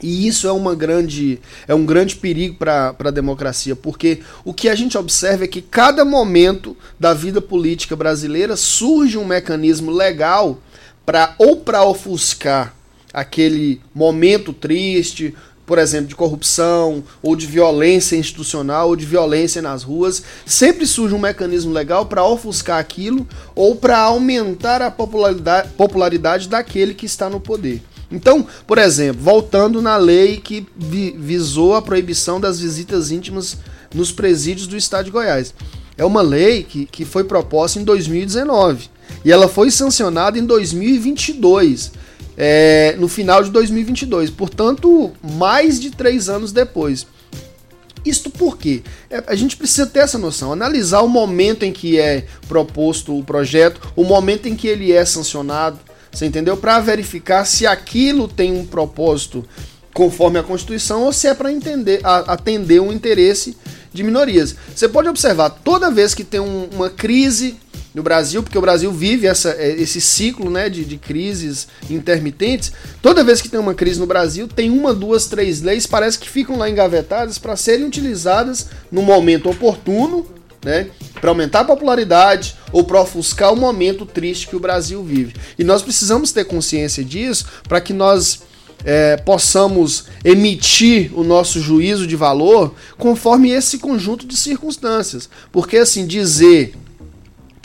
E 0.00 0.28
isso 0.28 0.46
é, 0.46 0.52
uma 0.52 0.76
grande, 0.76 1.40
é 1.66 1.74
um 1.74 1.84
grande 1.84 2.14
perigo 2.14 2.54
para 2.56 2.94
a 2.96 3.10
democracia, 3.10 3.74
porque 3.74 4.20
o 4.44 4.54
que 4.54 4.68
a 4.68 4.74
gente 4.76 4.96
observa 4.96 5.44
é 5.44 5.48
que 5.48 5.60
cada 5.60 6.04
momento 6.04 6.76
da 7.00 7.12
vida 7.12 7.40
política 7.40 7.96
brasileira 7.96 8.56
surge 8.56 9.18
um 9.18 9.24
mecanismo 9.24 9.90
legal 9.90 10.60
para 11.04 11.34
ou 11.36 11.56
para 11.56 11.82
ofuscar 11.82 12.74
aquele 13.12 13.80
momento 13.94 14.52
triste 14.52 15.34
por 15.68 15.78
exemplo, 15.78 16.06
de 16.06 16.16
corrupção, 16.16 17.04
ou 17.22 17.36
de 17.36 17.46
violência 17.46 18.16
institucional, 18.16 18.88
ou 18.88 18.96
de 18.96 19.04
violência 19.04 19.60
nas 19.60 19.82
ruas, 19.82 20.22
sempre 20.46 20.86
surge 20.86 21.14
um 21.14 21.18
mecanismo 21.18 21.74
legal 21.74 22.06
para 22.06 22.24
ofuscar 22.24 22.78
aquilo 22.78 23.28
ou 23.54 23.76
para 23.76 23.98
aumentar 23.98 24.80
a 24.80 24.90
popularidade, 24.90 25.68
popularidade 25.76 26.48
daquele 26.48 26.94
que 26.94 27.04
está 27.04 27.28
no 27.28 27.38
poder. 27.38 27.82
Então, 28.10 28.46
por 28.66 28.78
exemplo, 28.78 29.22
voltando 29.22 29.82
na 29.82 29.98
lei 29.98 30.38
que 30.38 30.66
vi 30.74 31.14
visou 31.18 31.74
a 31.74 31.82
proibição 31.82 32.40
das 32.40 32.58
visitas 32.58 33.10
íntimas 33.10 33.58
nos 33.94 34.10
presídios 34.10 34.66
do 34.66 34.74
estado 34.74 35.04
de 35.04 35.10
Goiás. 35.10 35.52
É 35.98 36.04
uma 36.04 36.22
lei 36.22 36.62
que, 36.62 36.86
que 36.86 37.04
foi 37.04 37.24
proposta 37.24 37.78
em 37.78 37.84
2019 37.84 38.88
e 39.22 39.30
ela 39.30 39.48
foi 39.48 39.70
sancionada 39.70 40.38
em 40.38 40.46
2022, 40.46 41.92
é, 42.40 42.94
no 42.96 43.08
final 43.08 43.42
de 43.42 43.50
2022, 43.50 44.30
portanto, 44.30 45.12
mais 45.20 45.80
de 45.80 45.90
três 45.90 46.28
anos 46.28 46.52
depois. 46.52 47.04
Isto 48.06 48.30
por 48.30 48.56
quê? 48.56 48.82
É, 49.10 49.24
a 49.26 49.34
gente 49.34 49.56
precisa 49.56 49.84
ter 49.86 49.98
essa 49.98 50.16
noção, 50.16 50.52
analisar 50.52 51.02
o 51.02 51.08
momento 51.08 51.64
em 51.64 51.72
que 51.72 51.98
é 51.98 52.26
proposto 52.46 53.18
o 53.18 53.24
projeto, 53.24 53.92
o 53.96 54.04
momento 54.04 54.46
em 54.46 54.54
que 54.54 54.68
ele 54.68 54.92
é 54.92 55.04
sancionado, 55.04 55.80
você 56.12 56.26
entendeu? 56.26 56.56
Para 56.56 56.78
verificar 56.78 57.44
se 57.44 57.66
aquilo 57.66 58.28
tem 58.28 58.52
um 58.52 58.64
propósito 58.64 59.44
conforme 59.92 60.38
a 60.38 60.44
Constituição 60.44 61.02
ou 61.02 61.12
se 61.12 61.26
é 61.26 61.34
para 61.34 61.52
entender, 61.52 62.00
atender 62.04 62.80
um 62.80 62.92
interesse 62.92 63.56
de 63.92 64.04
minorias. 64.04 64.54
Você 64.72 64.88
pode 64.88 65.08
observar, 65.08 65.50
toda 65.50 65.90
vez 65.90 66.14
que 66.14 66.22
tem 66.22 66.38
um, 66.38 66.68
uma 66.72 66.88
crise 66.88 67.56
no 67.98 68.02
Brasil, 68.04 68.44
porque 68.44 68.56
o 68.56 68.60
Brasil 68.60 68.92
vive 68.92 69.26
essa, 69.26 69.50
é, 69.58 69.72
esse 69.72 70.00
ciclo 70.00 70.48
né, 70.48 70.68
de, 70.68 70.84
de 70.84 70.96
crises 70.96 71.66
intermitentes, 71.90 72.72
toda 73.02 73.24
vez 73.24 73.42
que 73.42 73.48
tem 73.48 73.58
uma 73.58 73.74
crise 73.74 73.98
no 73.98 74.06
Brasil, 74.06 74.46
tem 74.46 74.70
uma, 74.70 74.94
duas, 74.94 75.26
três 75.26 75.60
leis, 75.62 75.84
parece 75.84 76.16
que 76.16 76.30
ficam 76.30 76.56
lá 76.56 76.70
engavetadas 76.70 77.38
para 77.38 77.56
serem 77.56 77.84
utilizadas 77.84 78.68
no 78.90 79.02
momento 79.02 79.50
oportuno, 79.50 80.24
né, 80.64 80.86
para 81.20 81.30
aumentar 81.30 81.60
a 81.60 81.64
popularidade 81.64 82.54
ou 82.70 82.84
para 82.84 83.00
ofuscar 83.00 83.52
o 83.52 83.56
momento 83.56 84.06
triste 84.06 84.46
que 84.46 84.54
o 84.54 84.60
Brasil 84.60 85.02
vive. 85.02 85.34
E 85.58 85.64
nós 85.64 85.82
precisamos 85.82 86.30
ter 86.30 86.44
consciência 86.44 87.04
disso 87.04 87.46
para 87.66 87.80
que 87.80 87.92
nós 87.92 88.42
é, 88.84 89.16
possamos 89.16 90.04
emitir 90.24 91.10
o 91.18 91.24
nosso 91.24 91.60
juízo 91.60 92.06
de 92.06 92.14
valor 92.14 92.76
conforme 92.96 93.50
esse 93.50 93.78
conjunto 93.78 94.24
de 94.24 94.36
circunstâncias. 94.36 95.28
Porque 95.50 95.78
assim, 95.78 96.06
dizer 96.06 96.74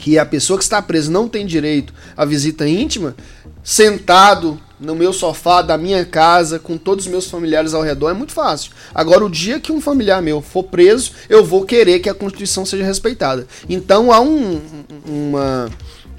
que 0.04 0.18
a 0.18 0.26
pessoa 0.26 0.58
que 0.58 0.64
está 0.64 0.82
presa 0.82 1.10
não 1.10 1.26
tem 1.26 1.46
direito 1.46 1.94
à 2.14 2.26
visita 2.26 2.68
íntima, 2.68 3.16
sentado 3.62 4.60
no 4.78 4.94
meu 4.94 5.14
sofá 5.14 5.62
da 5.62 5.78
minha 5.78 6.04
casa, 6.04 6.58
com 6.58 6.76
todos 6.76 7.06
os 7.06 7.10
meus 7.10 7.26
familiares 7.26 7.72
ao 7.72 7.80
redor, 7.80 8.10
é 8.10 8.12
muito 8.12 8.34
fácil. 8.34 8.70
Agora, 8.94 9.24
o 9.24 9.30
dia 9.30 9.58
que 9.58 9.72
um 9.72 9.80
familiar 9.80 10.20
meu 10.20 10.42
for 10.42 10.64
preso, 10.64 11.12
eu 11.26 11.42
vou 11.42 11.64
querer 11.64 12.00
que 12.00 12.10
a 12.10 12.12
Constituição 12.12 12.66
seja 12.66 12.84
respeitada. 12.84 13.46
Então 13.66 14.12
há 14.12 14.20
um, 14.20 14.60
uma, 15.06 15.70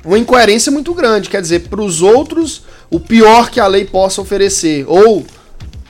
uma 0.04 0.18
incoerência 0.18 0.72
muito 0.72 0.92
grande. 0.96 1.30
Quer 1.30 1.44
dizer, 1.44 1.68
para 1.70 1.84
os 1.84 2.02
outros, 2.02 2.64
o 2.90 3.00
pior 3.00 3.52
que 3.52 3.60
a 3.60 3.68
lei 3.68 3.86
possa 3.86 4.20
oferecer, 4.20 4.84
ou 4.88 5.24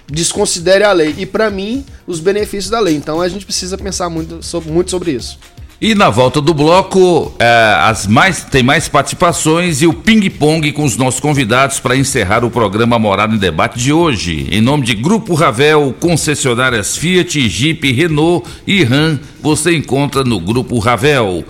desconsidere 0.05 0.83
a 0.83 0.91
lei, 0.91 1.15
e 1.17 1.25
para 1.25 1.49
mim, 1.49 1.85
os 2.05 2.19
benefícios 2.19 2.69
da 2.69 2.81
lei. 2.81 2.97
Então 2.97 3.21
a 3.21 3.29
gente 3.29 3.45
precisa 3.45 3.77
pensar 3.77 4.09
muito 4.09 4.43
sobre, 4.43 4.69
muito 4.69 4.91
sobre 4.91 5.11
isso. 5.11 5.39
E 5.79 5.93
na 5.93 6.09
volta 6.09 6.39
do 6.39 6.53
bloco, 6.53 7.33
é, 7.37 7.75
as 7.81 8.07
mais, 8.07 8.45
tem 8.45 8.63
mais 8.63 8.87
participações 8.87 9.81
e 9.81 9.87
o 9.87 9.93
ping-pong 9.93 10.71
com 10.71 10.85
os 10.85 10.95
nossos 10.95 11.19
convidados 11.19 11.81
para 11.81 11.97
encerrar 11.97 12.45
o 12.45 12.49
programa 12.49 12.97
Morada 12.97 13.35
em 13.35 13.37
Debate 13.37 13.77
de 13.77 13.91
hoje. 13.91 14.47
Em 14.51 14.61
nome 14.61 14.85
de 14.85 14.95
Grupo 14.95 15.33
Ravel, 15.33 15.93
concessionárias 15.99 16.95
Fiat, 16.95 17.49
Jeep, 17.49 17.91
Renault 17.91 18.47
e 18.65 18.85
Ram, 18.85 19.19
você 19.41 19.75
encontra 19.75 20.23
no 20.23 20.39
Grupo 20.39 20.79
Ravel. 20.79 21.43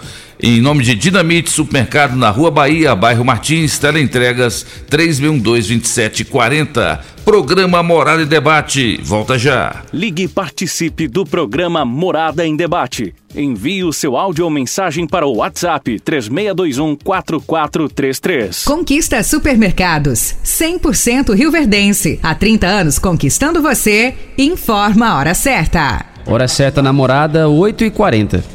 Em 0.48 0.62
nome 0.62 0.84
de 0.84 0.94
Dinamite 0.94 1.50
Supermercado 1.50 2.16
na 2.16 2.30
Rua 2.30 2.52
Bahia, 2.52 2.94
bairro 2.94 3.26
Martins, 3.26 3.80
teleentregas 3.80 4.64
3612-2740. 4.92 7.00
Programa 7.26 7.82
Morada 7.82 8.22
em 8.22 8.28
Debate. 8.28 9.02
Volta 9.02 9.40
já. 9.40 9.82
Ligue 9.92 10.26
e 10.26 10.28
participe 10.28 11.08
do 11.08 11.26
programa 11.26 11.84
Morada 11.84 12.46
em 12.46 12.56
Debate. 12.56 13.16
Envie 13.36 13.84
o 13.84 13.92
seu 13.92 14.16
áudio 14.16 14.46
ou 14.46 14.52
mensagem 14.52 15.08
para 15.08 15.26
o 15.26 15.38
WhatsApp 15.38 16.00
3621 16.02 16.96
4433. 17.04 18.66
Conquista 18.66 19.24
Supermercados, 19.24 20.36
100% 20.46 21.34
Rio 21.34 21.50
Verdense. 21.50 22.20
Há 22.22 22.36
30 22.36 22.68
anos 22.68 23.00
conquistando 23.00 23.64
você. 23.64 24.14
Informa 24.38 25.08
a 25.08 25.18
hora 25.18 25.34
certa. 25.34 26.06
Hora 26.28 26.48
certa 26.48 26.84
namorada, 26.84 27.48
8h40. 27.48 28.55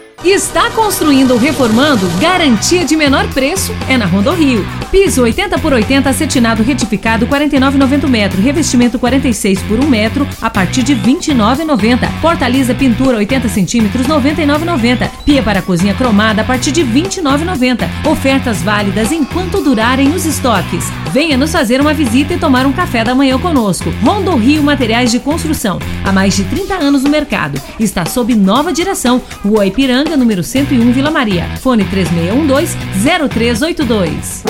Está 0.23 0.69
construindo 0.69 1.31
ou 1.31 1.37
reformando? 1.37 2.07
Garantia 2.19 2.85
de 2.85 2.95
menor 2.95 3.27
preço 3.29 3.73
é 3.89 3.97
na 3.97 4.05
Rio. 4.05 4.63
Piso 4.91 5.23
80 5.23 5.57
por 5.57 5.73
80 5.73 6.07
acetinado 6.07 6.61
retificado 6.61 7.25
49,90 7.25 8.07
metro. 8.07 8.39
Revestimento 8.39 8.99
46 8.99 9.63
por 9.63 9.79
1 9.79 9.87
metro 9.87 10.27
a 10.39 10.47
partir 10.47 10.83
de 10.83 10.95
29,90. 10.95 12.07
Porta 12.21 12.47
lisa 12.47 12.75
pintura 12.75 13.17
80 13.17 13.49
centímetros 13.49 14.05
99,90. 14.05 15.09
Pia 15.25 15.41
para 15.41 15.61
cozinha 15.61 15.95
cromada 15.95 16.41
a 16.41 16.45
partir 16.45 16.71
de 16.71 16.83
29,90. 16.83 17.89
Ofertas 18.05 18.61
válidas 18.61 19.11
enquanto 19.11 19.63
durarem 19.63 20.13
os 20.13 20.25
estoques. 20.25 20.85
Venha 21.11 21.35
nos 21.35 21.51
fazer 21.51 21.81
uma 21.81 21.93
visita 21.93 22.33
e 22.33 22.37
tomar 22.37 22.65
um 22.65 22.71
café 22.71 23.03
da 23.03 23.15
manhã 23.15 23.39
conosco. 23.39 23.91
Rondo 24.03 24.35
Rio 24.35 24.61
Materiais 24.61 25.09
de 25.09 25.19
Construção. 25.19 25.79
Há 26.03 26.11
mais 26.11 26.35
de 26.35 26.43
30 26.43 26.75
anos 26.75 27.03
no 27.03 27.09
mercado. 27.09 27.59
Está 27.79 28.05
sob 28.05 28.35
nova 28.35 28.71
direção. 28.71 29.21
Rua 29.43 29.65
Ipiranga, 29.65 30.10
número 30.17 30.43
101, 30.43 30.93
Vila 30.93 31.11
Maria. 31.11 31.49
Fone 31.61 31.85
3612-0382. 31.85 34.43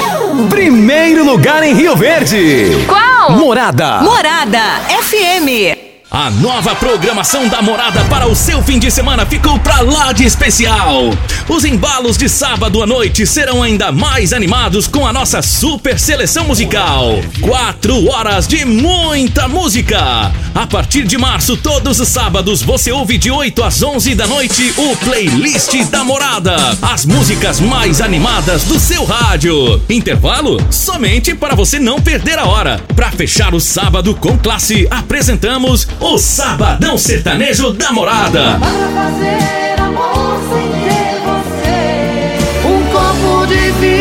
Primeiro 0.49 1.23
lugar 1.23 1.63
em 1.63 1.73
Rio 1.73 1.95
Verde. 1.95 2.71
Qual? 2.88 3.31
Morada. 3.38 4.01
Morada 4.01 4.61
FM. 5.01 5.80
A 6.13 6.29
nova 6.29 6.75
programação 6.75 7.47
da 7.47 7.61
Morada 7.61 8.03
para 8.09 8.27
o 8.27 8.35
seu 8.35 8.61
fim 8.61 8.77
de 8.77 8.91
semana 8.91 9.25
ficou 9.25 9.57
pra 9.59 9.79
lá 9.79 10.11
de 10.11 10.25
especial. 10.25 11.09
Os 11.47 11.63
embalos 11.63 12.17
de 12.17 12.27
sábado 12.27 12.83
à 12.83 12.85
noite 12.85 13.25
serão 13.25 13.63
ainda 13.63 13.93
mais 13.93 14.33
animados 14.33 14.89
com 14.89 15.07
a 15.07 15.13
nossa 15.13 15.41
super 15.41 15.97
seleção 15.97 16.43
musical. 16.43 17.13
Quatro 17.39 18.09
horas 18.09 18.45
de 18.45 18.65
muita 18.65 19.47
música. 19.47 20.33
A 20.53 20.67
partir 20.67 21.03
de 21.03 21.17
março, 21.17 21.55
todos 21.55 22.01
os 22.01 22.09
sábados, 22.09 22.61
você 22.61 22.91
ouve 22.91 23.17
de 23.17 23.31
8 23.31 23.63
às 23.63 23.81
11 23.81 24.13
da 24.13 24.27
noite 24.27 24.73
o 24.75 24.97
playlist 24.97 25.73
da 25.85 26.03
Morada. 26.03 26.77
As 26.81 27.05
músicas 27.05 27.61
mais 27.61 28.01
animadas 28.01 28.65
do 28.65 28.77
seu 28.77 29.05
rádio. 29.05 29.81
Intervalo? 29.89 30.61
Somente 30.69 31.33
para 31.33 31.55
você 31.55 31.79
não 31.79 32.01
perder 32.01 32.38
a 32.38 32.47
hora. 32.47 32.81
Para 32.97 33.11
fechar 33.11 33.55
o 33.55 33.61
sábado 33.61 34.13
com 34.13 34.38
classe, 34.38 34.85
apresentamos 34.91 35.88
o 36.01 36.17
Sabadão 36.17 36.97
Sertanejo 36.97 37.71
da 37.73 37.91
Morada. 37.93 38.59
fazer 38.59 39.79
amor 39.79 40.41
sem 40.51 40.67
ter 40.81 41.21
você. 41.21 42.67
Um 42.67 42.83
copo 42.91 43.45
de 43.45 43.71
vinho 43.79 44.00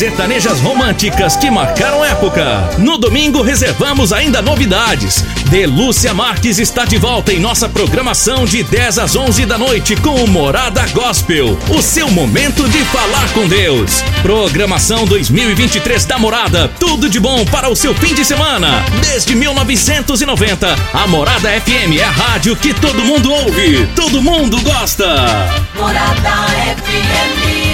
Sertanejas 0.00 0.60
românticas 0.60 1.36
que 1.36 1.50
marcaram 1.50 2.02
época. 2.02 2.70
No 2.78 2.96
domingo 2.96 3.42
reservamos 3.42 4.14
ainda 4.14 4.40
novidades. 4.40 5.22
Delúcia 5.50 6.14
Marques 6.14 6.58
está 6.58 6.86
de 6.86 6.96
volta 6.96 7.34
em 7.34 7.38
nossa 7.38 7.68
programação 7.68 8.46
de 8.46 8.62
10 8.62 8.98
às 8.98 9.14
11 9.14 9.44
da 9.44 9.58
noite 9.58 9.94
com 9.96 10.14
o 10.14 10.26
Morada 10.26 10.86
Gospel. 10.94 11.58
O 11.68 11.82
seu 11.82 12.10
momento 12.10 12.66
de 12.66 12.78
falar 12.86 13.28
com 13.34 13.46
Deus. 13.46 14.02
Programação 14.22 15.04
2023 15.04 16.06
da 16.06 16.18
Morada. 16.18 16.66
Tudo 16.80 17.06
de 17.06 17.20
bom 17.20 17.44
para 17.44 17.68
o 17.68 17.76
seu 17.76 17.94
fim 17.94 18.14
de 18.14 18.24
semana. 18.24 18.82
Desde 19.02 19.34
1990, 19.34 20.76
a 20.94 21.06
Morada 21.08 21.50
FM 21.60 21.98
é 22.00 22.04
a 22.04 22.10
rádio 22.10 22.56
que 22.56 22.72
todo 22.72 23.04
mundo 23.04 23.30
ouve, 23.30 23.86
todo 23.94 24.22
mundo 24.22 24.62
gosta. 24.62 25.26
Morada 25.74 26.46
FM. 26.86 27.69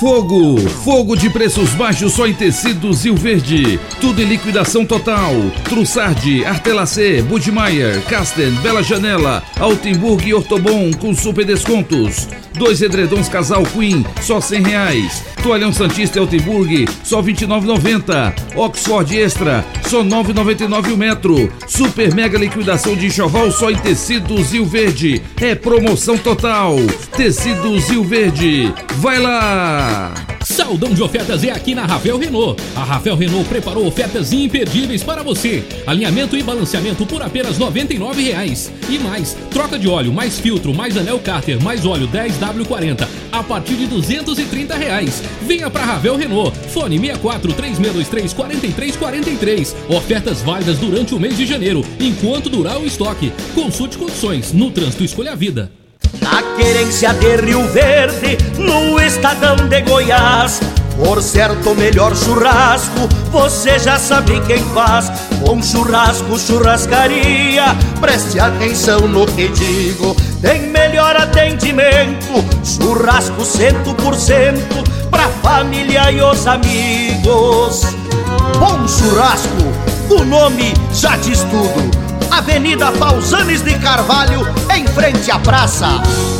Fogo, 0.00 0.58
fogo 0.82 1.14
de 1.14 1.28
preços 1.28 1.74
baixos 1.74 2.14
só 2.14 2.26
em 2.26 2.32
tecidos 2.32 3.04
Rio 3.04 3.14
Verde. 3.14 3.78
Tudo 4.00 4.22
em 4.22 4.24
liquidação 4.24 4.86
total. 4.86 5.34
Trussardi, 5.64 6.42
Artelacê, 6.42 7.20
Budmeier, 7.20 8.00
Casten, 8.06 8.50
Bela 8.62 8.82
Janela, 8.82 9.42
Altenburg 9.58 10.26
e 10.26 10.32
Ortobon 10.32 10.90
com 10.94 11.14
super 11.14 11.44
descontos. 11.44 12.26
Dois 12.54 12.80
edredons 12.80 13.28
casal 13.28 13.62
Queen, 13.62 14.02
só 14.22 14.40
cem 14.40 14.62
reais. 14.62 15.22
Toalhão 15.42 15.72
Santista 15.72 16.18
e 16.18 16.20
Altenburg, 16.20 16.86
só 17.04 17.20
29,90. 17.22 18.56
Oxford 18.56 19.18
Extra, 19.18 19.64
só 19.86 20.02
9,99 20.02 20.92
o 20.92 20.96
metro. 20.96 21.52
Super 21.66 22.14
mega 22.14 22.38
liquidação 22.38 22.96
de 22.96 23.06
enxoval 23.06 23.52
só 23.52 23.70
em 23.70 23.76
tecidos 23.76 24.52
Rio 24.52 24.64
Verde. 24.64 25.20
É 25.40 25.54
promoção 25.54 26.16
total. 26.16 26.76
Tecidos 27.14 27.88
Rio 27.90 28.02
Verde. 28.02 28.72
Vai 28.96 29.18
lá! 29.18 29.89
Saldão 30.44 30.94
de 30.94 31.02
ofertas 31.02 31.42
é 31.42 31.50
aqui 31.50 31.74
na 31.74 31.84
Ravel 31.84 32.18
Renault. 32.18 32.62
A 32.76 32.84
Ravel 32.84 33.16
Renault 33.16 33.48
preparou 33.48 33.86
ofertas 33.86 34.32
imperdíveis 34.32 35.02
para 35.02 35.22
você. 35.22 35.64
Alinhamento 35.86 36.36
e 36.36 36.42
balanceamento 36.42 37.04
por 37.06 37.22
apenas 37.22 37.58
R$ 37.58 37.64
99,00. 37.64 38.70
E 38.88 38.98
mais, 38.98 39.36
troca 39.50 39.78
de 39.78 39.88
óleo, 39.88 40.12
mais 40.12 40.38
filtro, 40.38 40.72
mais 40.72 40.96
anel 40.96 41.18
cárter, 41.18 41.60
mais 41.62 41.84
óleo 41.84 42.08
10W40 42.08 43.08
a 43.32 43.42
partir 43.42 43.74
de 43.74 43.86
230 43.86 44.76
reais. 44.76 45.22
Venha 45.42 45.70
para 45.70 45.84
Ravel 45.84 46.16
Renault. 46.16 46.56
Fone 46.68 46.98
64 46.98 47.52
3623 47.52 48.32
4343. 48.32 49.76
Ofertas 49.88 50.42
válidas 50.42 50.78
durante 50.78 51.14
o 51.14 51.20
mês 51.20 51.36
de 51.36 51.46
janeiro, 51.46 51.84
enquanto 51.98 52.48
durar 52.48 52.78
o 52.78 52.86
estoque. 52.86 53.32
Consulte 53.54 53.98
condições. 53.98 54.52
No 54.52 54.70
trânsito 54.70 55.04
escolha 55.04 55.32
a 55.32 55.36
vida. 55.36 55.70
Na 56.20 56.42
querência 56.56 57.12
de 57.14 57.36
Rio 57.36 57.66
Verde, 57.68 58.38
no 58.58 59.00
estadão 59.00 59.56
de 59.68 59.80
Goiás. 59.82 60.60
Por 61.02 61.22
certo, 61.22 61.74
melhor 61.74 62.14
churrasco, 62.14 63.08
você 63.30 63.78
já 63.78 63.98
sabe 63.98 64.38
quem 64.46 64.62
faz. 64.74 65.10
Bom 65.38 65.62
churrasco, 65.62 66.38
churrascaria, 66.38 67.64
preste 68.00 68.38
atenção 68.38 69.00
no 69.08 69.26
que 69.26 69.48
digo. 69.48 70.14
Tem 70.42 70.68
melhor 70.68 71.16
atendimento, 71.16 72.44
churrasco 72.64 73.44
cento 73.44 73.94
por 73.94 74.14
cento, 74.14 74.84
pra 75.10 75.28
família 75.42 76.10
e 76.12 76.20
os 76.20 76.46
amigos. 76.46 77.82
Bom 78.58 78.86
churrasco, 78.86 79.64
o 80.10 80.24
nome 80.24 80.74
já 80.92 81.16
diz 81.16 81.40
tudo. 81.44 81.99
Avenida 82.40 82.90
Pausanes 82.92 83.62
de 83.62 83.78
Carvalho, 83.78 84.40
em 84.74 84.86
frente 84.86 85.30
à 85.30 85.38
praça. 85.38 86.39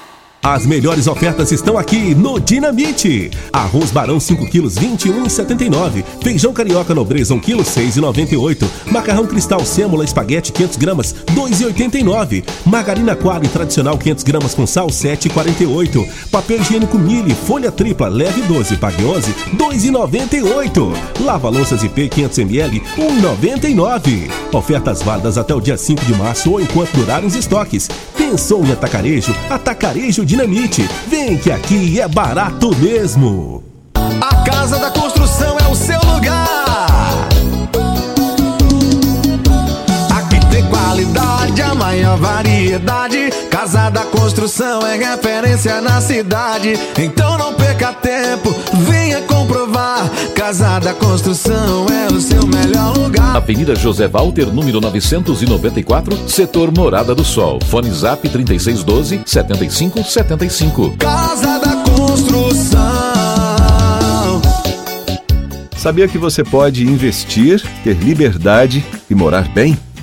As 0.45 0.63
melhores 0.63 1.07
ofertas 1.07 1.51
estão 1.51 1.75
aqui 1.75 2.13
no 2.13 2.39
Dinamite. 2.39 3.31
Arroz 3.51 3.89
Barão 3.89 4.19
5 4.19 4.45
quilos 4.45 4.75
21,79. 4.75 6.03
Feijão 6.21 6.53
carioca 6.53 6.93
nobreza 6.93 7.33
1 7.33 7.39
quilo 7.39 7.63
6,98. 7.63 8.63
Macarrão 8.91 9.25
cristal 9.25 9.65
sêmola 9.65 10.05
espaguete 10.05 10.51
500 10.51 10.77
gramas 10.77 11.15
2,89. 11.33 12.43
Margarina 12.63 13.15
quadro 13.15 13.49
tradicional 13.49 13.97
500 13.97 14.23
gramas 14.23 14.53
com 14.53 14.67
sal 14.67 14.85
7,48. 14.85 16.07
Papel 16.29 16.61
higiênico 16.61 16.99
Mille 16.99 17.33
folha 17.33 17.71
tripla 17.71 18.07
leve 18.07 18.43
12 18.43 18.77
pague 18.77 19.03
11 19.03 19.33
2,98. 19.57 20.93
Lava 21.21 21.49
louças 21.49 21.81
IP 21.81 22.07
500 22.07 22.37
ml 22.37 22.83
1,99. 22.95 24.29
Ofertas 24.53 25.01
válidas 25.01 25.39
até 25.39 25.55
o 25.55 25.59
dia 25.59 25.75
5 25.75 26.05
de 26.05 26.13
março 26.13 26.51
ou 26.51 26.61
enquanto 26.61 26.91
durarem 26.91 27.25
os 27.25 27.33
estoques. 27.33 27.89
Pensou 28.15 28.63
em 28.63 28.71
atacarejo? 28.71 29.35
Atacarejo 29.49 30.23
Dinamite. 30.35 30.85
Vem 31.07 31.37
que 31.37 31.49
aqui 31.49 32.01
é 32.01 32.09
barato 32.09 32.75
mesmo. 32.75 33.63
A 34.19 34.43
Casa 34.43 34.77
da 34.77 34.91
Construção 34.91 35.55
é 35.57 35.67
o 35.69 35.73
seu 35.73 35.97
lugar. 36.01 37.29
Aqui 40.13 40.45
tem 40.51 40.67
qualidade, 40.69 41.61
a 41.61 41.73
maior 41.73 42.17
variedade. 42.17 43.29
Casa 43.65 43.89
da 43.89 44.05
Construção 44.05 44.85
é 44.85 44.95
referência 44.95 45.81
na 45.81 45.99
cidade. 45.99 46.75
Então 46.99 47.35
não 47.35 47.51
perca 47.55 47.91
tempo, 47.93 48.53
venha 48.83 49.23
comprovar. 49.23 50.07
Casa 50.35 50.77
da 50.77 50.93
Construção 50.93 51.87
é 51.87 52.13
o 52.13 52.21
seu 52.21 52.45
melhor 52.45 52.95
lugar. 52.95 53.35
Avenida 53.35 53.73
José 53.73 54.07
Walter, 54.07 54.53
número 54.53 54.79
994, 54.79 56.29
setor 56.29 56.71
Morada 56.71 57.15
do 57.15 57.25
Sol. 57.25 57.59
Fone 57.59 57.89
Zap 57.89 58.29
3612 58.29 59.23
7575. 59.25 60.97
Casa 60.97 61.57
da 61.57 61.75
Construção. 61.89 62.79
Sabia 65.75 66.07
que 66.07 66.19
você 66.19 66.43
pode 66.43 66.83
investir, 66.83 67.63
ter 67.83 67.95
liberdade 67.95 68.85
e 69.09 69.15
morar 69.15 69.47
bem? 69.47 69.75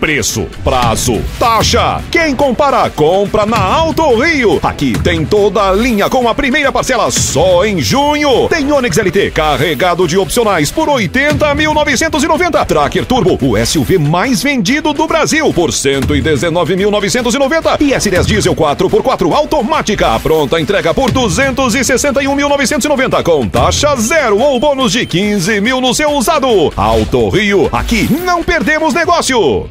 Preço, 0.00 0.46
prazo, 0.62 1.20
taxa. 1.38 2.02
Quem 2.10 2.34
compara, 2.36 2.90
compra 2.90 3.46
na 3.46 3.58
Alto 3.58 4.16
Rio. 4.16 4.60
Aqui 4.62 4.92
tem 5.02 5.24
toda 5.24 5.70
a 5.70 5.72
linha 5.72 6.10
com 6.10 6.28
a 6.28 6.34
primeira 6.34 6.70
parcela 6.70 7.10
só 7.10 7.64
em 7.64 7.80
junho. 7.80 8.46
Tem 8.48 8.70
Onix 8.70 8.98
LT 8.98 9.30
carregado 9.30 10.06
de 10.06 10.18
opcionais 10.18 10.70
por 10.70 10.88
80.990. 10.88 12.66
Tracker 12.66 13.06
Turbo, 13.06 13.38
o 13.40 13.56
SUV 13.64 13.96
mais 13.98 14.42
vendido 14.42 14.92
do 14.92 15.06
Brasil 15.06 15.50
por 15.54 15.70
119.990. 15.70 17.80
E 17.80 17.92
S10 17.92 18.26
Diesel 18.26 18.54
4x4 18.54 19.32
automática, 19.32 20.20
pronta 20.20 20.60
entrega 20.60 20.92
por 20.92 21.10
261.990 21.10 23.22
com 23.22 23.48
taxa 23.48 23.96
zero 23.96 24.38
ou 24.38 24.60
bônus 24.60 24.92
de 24.92 25.06
15 25.06 25.58
mil 25.62 25.80
no 25.80 25.94
seu 25.94 26.10
usado. 26.10 26.70
Alto 26.76 27.30
Rio, 27.30 27.70
aqui 27.72 28.06
não 28.24 28.44
perdemos 28.44 28.92
negócio. 28.92 29.70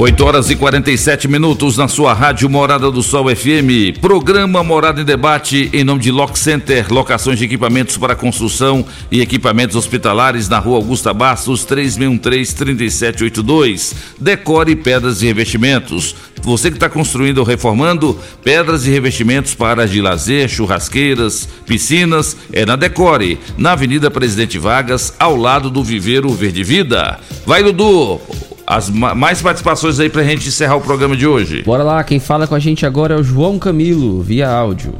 8 0.00 0.24
horas 0.24 0.48
e 0.48 0.54
47 0.54 1.26
minutos 1.26 1.76
na 1.76 1.88
sua 1.88 2.14
rádio 2.14 2.48
Morada 2.48 2.88
do 2.88 3.02
Sol 3.02 3.34
FM. 3.34 3.98
Programa 4.00 4.62
Morada 4.62 5.00
em 5.00 5.04
Debate 5.04 5.68
em 5.72 5.82
nome 5.82 6.00
de 6.00 6.12
Lock 6.12 6.38
Center, 6.38 6.86
locações 6.88 7.36
de 7.36 7.44
equipamentos 7.44 7.96
para 7.96 8.14
construção 8.14 8.86
e 9.10 9.20
equipamentos 9.20 9.74
hospitalares 9.74 10.48
na 10.48 10.60
rua 10.60 10.76
Augusta 10.76 11.12
Bastos, 11.12 11.66
3613-3782. 11.66 13.92
Decore 14.20 14.76
pedras 14.76 15.20
e 15.20 15.26
revestimentos. 15.26 16.14
Você 16.42 16.70
que 16.70 16.76
está 16.76 16.88
construindo 16.88 17.38
ou 17.38 17.44
reformando, 17.44 18.16
pedras 18.44 18.86
e 18.86 18.90
revestimentos 18.90 19.52
para 19.52 19.70
áreas 19.70 19.90
de 19.90 20.00
lazer, 20.00 20.48
churrasqueiras, 20.48 21.48
piscinas, 21.66 22.36
é 22.52 22.64
na 22.64 22.76
Decore, 22.76 23.36
na 23.56 23.72
Avenida 23.72 24.08
Presidente 24.12 24.60
Vargas, 24.60 25.12
ao 25.18 25.34
lado 25.34 25.68
do 25.68 25.82
Viveiro 25.82 26.30
Verde 26.30 26.62
Vida. 26.62 27.18
Vai, 27.44 27.64
Dudu! 27.64 28.47
As 28.70 28.90
ma- 28.90 29.14
mais 29.14 29.40
participações 29.40 29.98
aí 29.98 30.10
pra 30.10 30.22
gente 30.22 30.46
encerrar 30.46 30.76
o 30.76 30.80
programa 30.82 31.16
de 31.16 31.26
hoje. 31.26 31.62
Bora 31.62 31.82
lá, 31.82 32.04
quem 32.04 32.20
fala 32.20 32.46
com 32.46 32.54
a 32.54 32.58
gente 32.58 32.84
agora 32.84 33.14
é 33.14 33.16
o 33.18 33.22
João 33.22 33.58
Camilo, 33.58 34.20
via 34.20 34.46
áudio. 34.46 34.92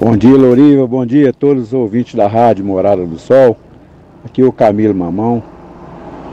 Bom 0.00 0.16
dia, 0.16 0.34
Loriva. 0.34 0.86
Bom 0.86 1.04
dia 1.04 1.28
a 1.28 1.32
todos 1.34 1.64
os 1.64 1.72
ouvintes 1.74 2.14
da 2.14 2.26
Rádio 2.26 2.64
Morada 2.64 3.04
do 3.04 3.18
Sol. 3.18 3.54
Aqui 4.24 4.40
é 4.40 4.46
o 4.46 4.50
Camilo 4.52 4.94
Mamão. 4.94 5.42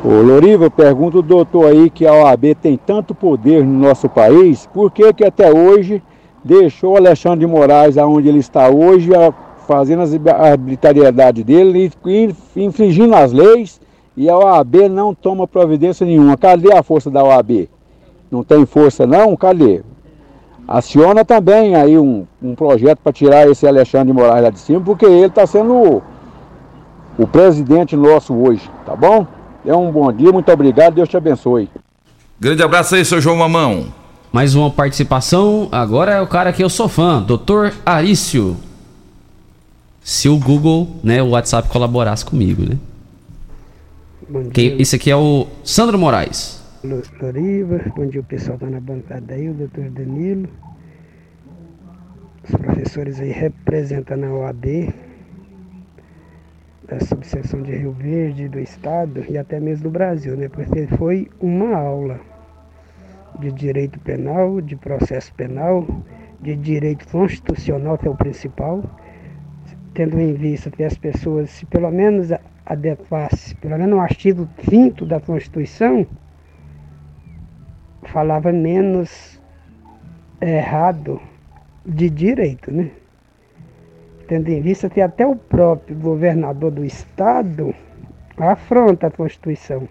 Ô, 0.06 0.22
Loriva, 0.22 0.72
pergunta 0.72 1.18
o 1.18 1.22
doutor 1.22 1.70
aí 1.70 1.90
que 1.90 2.08
a 2.08 2.14
OAB 2.14 2.56
tem 2.62 2.78
tanto 2.78 3.14
poder 3.14 3.62
no 3.66 3.78
nosso 3.78 4.08
país, 4.08 4.66
por 4.74 4.90
que 4.90 5.12
que 5.12 5.26
até 5.26 5.52
hoje 5.52 6.02
deixou 6.46 6.94
o 6.94 6.96
Alexandre 6.98 7.40
de 7.40 7.48
Moraes 7.48 7.98
aonde 7.98 8.30
ele 8.30 8.40
está 8.40 8.70
hoje, 8.70 9.10
fazendo 9.68 10.02
as 10.04 10.14
a 10.14 10.52
arbitrariedade 10.52 11.44
dele, 11.44 11.92
e 12.06 12.34
infringindo 12.56 13.16
as 13.16 13.34
leis, 13.34 13.82
e 14.18 14.30
a 14.30 14.38
OAB 14.38 14.90
não 14.90 15.14
toma 15.14 15.48
providência 15.48 16.06
nenhuma. 16.06 16.38
Cadê 16.38 16.74
a 16.74 16.82
força 16.82 17.10
da 17.10 17.24
OAB? 17.24 17.70
Não 18.32 18.44
tem 18.44 18.66
força 18.66 19.06
não? 19.06 19.36
Cadê? 19.36 19.84
Aciona 20.68 21.24
também 21.24 21.76
aí 21.76 21.98
um, 21.98 22.26
um 22.42 22.56
projeto 22.56 23.00
para 23.04 23.14
tirar 23.14 23.48
esse 23.48 23.68
Alexandre 23.68 24.08
de 24.08 24.14
Moraes 24.14 24.44
lá 24.44 24.50
de 24.50 24.60
cima, 24.60 24.82
porque 24.82 25.06
ele 25.06 25.28
está 25.28 25.46
sendo 25.46 25.74
o, 25.74 26.04
o 27.20 27.28
presidente 27.28 27.96
nosso 27.96 28.34
hoje, 28.34 28.70
tá 28.86 28.96
bom? 28.96 29.28
É 29.64 29.76
um 29.76 29.92
bom 29.92 30.12
dia, 30.12 30.32
muito 30.32 30.52
obrigado, 30.52 30.96
Deus 30.96 31.08
te 31.08 31.18
abençoe. 31.18 31.70
Grande 32.40 32.64
abraço 32.64 32.96
aí, 32.96 33.06
seu 33.06 33.22
João 33.22 33.38
Mamão. 33.38 33.86
Mais 34.32 34.56
uma 34.56 34.70
participação, 34.72 35.70
agora 35.72 36.14
é 36.14 36.22
o 36.22 36.28
cara 36.28 36.52
que 36.52 36.64
eu 36.64 36.70
sou 36.70 36.90
fã, 36.90 37.22
Dr. 37.22 37.74
Arício. 37.86 38.58
Se 40.04 40.28
o 40.28 40.38
Google, 40.38 40.88
né, 41.04 41.22
o 41.22 41.30
WhatsApp 41.30 41.70
colaborasse 41.70 42.26
comigo, 42.26 42.64
né? 42.68 42.78
Bom 44.28 44.42
dia. 44.44 44.52
Quem- 44.52 44.82
esse 44.82 44.96
aqui 44.96 45.12
é 45.12 45.16
o 45.16 45.48
Sandro 45.64 45.98
Moraes. 45.98 46.64
Lo- 46.84 47.02
Loriva, 47.22 47.82
bom 47.96 48.06
dia 48.08 48.22
o 48.22 48.24
pessoal 48.24 48.58
tá 48.58 48.68
na 48.70 48.80
bancada 48.80 49.34
aí, 49.34 49.50
o 49.50 49.54
doutor 49.54 49.90
Danilo, 49.90 50.48
os 52.44 52.52
professores 52.56 53.20
aí 53.20 53.32
representando 53.32 54.26
a 54.26 54.34
OAB, 54.34 54.94
da 56.88 57.00
subseção 57.00 57.64
de 57.64 57.76
Rio 57.76 57.92
Verde, 57.92 58.48
do 58.48 58.60
Estado 58.60 59.26
e 59.28 59.38
até 59.38 59.60
mesmo 59.60 59.86
do 59.86 59.90
Brasil, 59.90 60.36
né? 60.38 60.48
Porque 60.48 60.86
foi 60.98 61.28
uma 61.40 61.76
aula 61.76 62.20
de 63.40 63.52
direito 63.52 64.00
penal, 64.00 64.62
de 64.62 64.76
processo 64.76 65.34
penal, 65.34 65.86
de 66.40 66.56
direito 66.56 67.08
constitucional, 67.08 67.98
que 67.98 68.08
é 68.08 68.12
o 68.12 68.16
principal, 68.16 68.84
tendo 69.96 70.20
em 70.20 70.34
vista 70.34 70.70
que 70.70 70.84
as 70.84 70.96
pessoas, 70.96 71.50
se 71.50 71.66
pelo 71.66 71.90
menos 71.90 72.32
a- 72.32 72.40
adequasse, 72.66 73.56
pelo 73.56 73.78
menos 73.78 73.98
o 73.98 74.02
artigo 74.02 74.48
5 74.70 75.06
da 75.06 75.20
Constituição, 75.20 76.06
falava 78.04 78.52
menos 78.52 79.40
errado 80.42 81.22
de 81.86 82.10
direito, 82.10 82.72
né? 82.72 82.92
Tendo 84.28 84.50
em 84.50 84.62
vista 84.62 84.90
que 84.90 85.02
até 85.02 85.26
o 85.26 85.36
próprio 85.36 85.96
governador 85.98 86.72
do 86.72 86.84
estado 86.84 87.74
afronta 88.38 89.08
a 89.08 89.12
Constituição. 89.12 89.88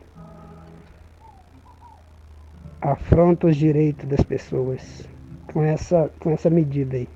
Afronta 2.80 3.46
os 3.46 3.56
direitos 3.56 4.06
das 4.08 4.22
pessoas 4.22 5.08
com 5.52 5.62
essa, 5.62 6.10
com 6.18 6.32
essa 6.32 6.50
medida 6.50 6.96
aí 6.96 7.08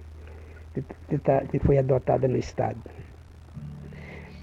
que, 1.09 1.19
tá- 1.19 1.43
que 1.43 1.59
foi 1.59 1.79
adotada 1.79 2.29
no 2.29 2.37
estado. 2.37 2.79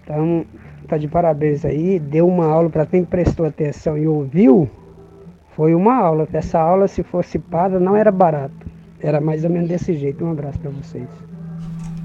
Então, 0.04 0.46
tá 0.86 0.98
de 0.98 1.08
parabéns 1.08 1.66
aí, 1.66 2.00
deu 2.00 2.28
uma 2.28 2.46
aula 2.46 2.70
para 2.70 2.86
quem 2.86 3.04
prestou 3.04 3.46
atenção 3.46 3.98
e 3.98 4.08
ouviu, 4.08 4.70
foi 5.56 5.74
uma 5.74 5.96
aula. 5.96 6.28
Essa 6.34 6.60
aula, 6.60 6.88
se 6.88 7.02
fosse 7.02 7.40
paga, 7.40 7.80
não 7.80 7.96
era 7.96 8.12
barato. 8.12 8.68
Era 9.00 9.22
mais 9.22 9.44
ou 9.44 9.50
menos 9.50 9.70
desse 9.70 9.94
jeito. 9.94 10.24
Um 10.24 10.32
abraço 10.32 10.60
para 10.60 10.70
vocês. 10.72 11.08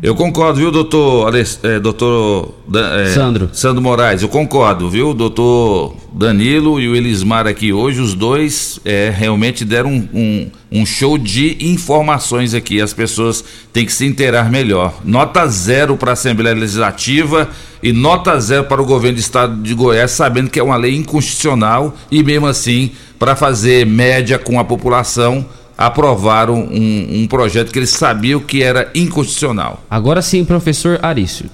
Eu 0.02 0.14
concordo, 0.14 0.58
viu, 0.60 0.70
doutor, 0.70 1.26
Alex- 1.26 1.60
é, 1.62 1.78
doutor 1.78 2.54
é, 2.74 3.10
Sandro. 3.12 3.50
Sandro 3.52 3.82
Moraes? 3.82 4.22
Eu 4.22 4.30
concordo, 4.30 4.88
viu, 4.88 5.12
doutor 5.12 5.94
Danilo 6.10 6.80
e 6.80 6.88
o 6.88 6.96
Elismar 6.96 7.46
aqui 7.46 7.70
hoje, 7.70 8.00
os 8.00 8.14
dois 8.14 8.80
é, 8.82 9.12
realmente 9.14 9.62
deram 9.62 9.90
um, 9.90 10.08
um- 10.14 10.50
um 10.72 10.86
show 10.86 11.18
de 11.18 11.58
informações 11.60 12.54
aqui. 12.54 12.80
As 12.80 12.94
pessoas 12.94 13.44
têm 13.74 13.84
que 13.84 13.92
se 13.92 14.06
inteirar 14.06 14.50
melhor. 14.50 14.94
Nota 15.04 15.46
zero 15.48 15.98
para 15.98 16.12
a 16.12 16.14
Assembleia 16.14 16.54
Legislativa 16.56 17.50
e 17.82 17.92
nota 17.92 18.40
zero 18.40 18.64
para 18.64 18.80
o 18.80 18.86
governo 18.86 19.16
do 19.18 19.20
estado 19.20 19.60
de 19.62 19.74
Goiás, 19.74 20.12
sabendo 20.12 20.48
que 20.48 20.58
é 20.58 20.62
uma 20.62 20.76
lei 20.76 20.96
inconstitucional 20.96 21.94
e 22.10 22.22
mesmo 22.22 22.46
assim, 22.46 22.90
para 23.18 23.36
fazer 23.36 23.84
média 23.84 24.38
com 24.38 24.58
a 24.58 24.64
população, 24.64 25.44
aprovaram 25.80 26.56
um, 26.70 27.22
um 27.22 27.26
projeto 27.26 27.72
que 27.72 27.78
eles 27.78 27.88
sabiam 27.88 28.38
que 28.38 28.62
era 28.62 28.90
inconstitucional. 28.94 29.80
Agora 29.90 30.20
sim, 30.20 30.44
professor 30.44 30.98
Arício. 31.02 31.48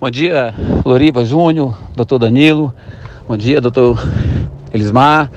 Bom 0.00 0.08
dia, 0.08 0.54
Loriva 0.84 1.24
Júnior, 1.24 1.76
doutor 1.96 2.20
Danilo. 2.20 2.72
Bom 3.26 3.36
dia, 3.36 3.60
doutor 3.60 4.00
Elismar, 4.72 5.28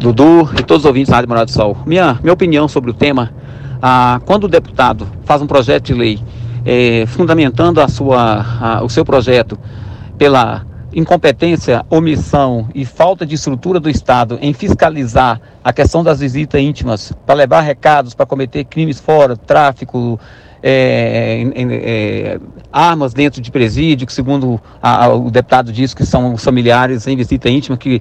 Dudu 0.00 0.48
e 0.58 0.62
todos 0.62 0.84
os 0.84 0.86
ouvintes 0.86 1.10
da 1.10 1.16
Rádio 1.16 1.28
Morada 1.28 1.44
do 1.44 1.52
Sol. 1.52 1.76
Minha, 1.84 2.18
minha 2.22 2.32
opinião 2.32 2.66
sobre 2.68 2.90
o 2.90 2.94
tema, 2.94 3.34
ah, 3.82 4.18
quando 4.24 4.44
o 4.44 4.48
deputado 4.48 5.06
faz 5.26 5.42
um 5.42 5.46
projeto 5.46 5.84
de 5.88 5.94
lei 5.94 6.18
eh, 6.64 7.04
fundamentando 7.08 7.80
a 7.82 7.88
sua, 7.88 8.44
a- 8.60 8.82
o 8.82 8.88
seu 8.88 9.04
projeto 9.04 9.58
pela 10.16 10.64
incompetência, 10.98 11.84
omissão 11.88 12.68
e 12.74 12.84
falta 12.84 13.24
de 13.24 13.34
estrutura 13.36 13.78
do 13.78 13.88
Estado 13.88 14.38
em 14.42 14.52
fiscalizar 14.52 15.40
a 15.62 15.72
questão 15.72 16.02
das 16.02 16.20
visitas 16.20 16.60
íntimas 16.60 17.12
para 17.24 17.34
levar 17.36 17.60
recados, 17.60 18.14
para 18.14 18.26
cometer 18.26 18.64
crimes 18.64 18.98
fora, 18.98 19.36
tráfico, 19.36 20.18
é, 20.60 21.40
em- 21.54 21.68
é, 21.70 22.40
armas 22.72 23.14
dentro 23.14 23.40
de 23.40 23.48
presídio, 23.48 24.06
que 24.08 24.12
segundo 24.12 24.60
a- 24.82 25.04
a- 25.04 25.14
o 25.14 25.30
deputado 25.30 25.72
disse 25.72 25.94
que 25.94 26.04
são 26.04 26.34
os 26.34 26.42
familiares 26.42 27.06
em 27.06 27.16
visita 27.16 27.48
íntima 27.48 27.76
que, 27.76 28.00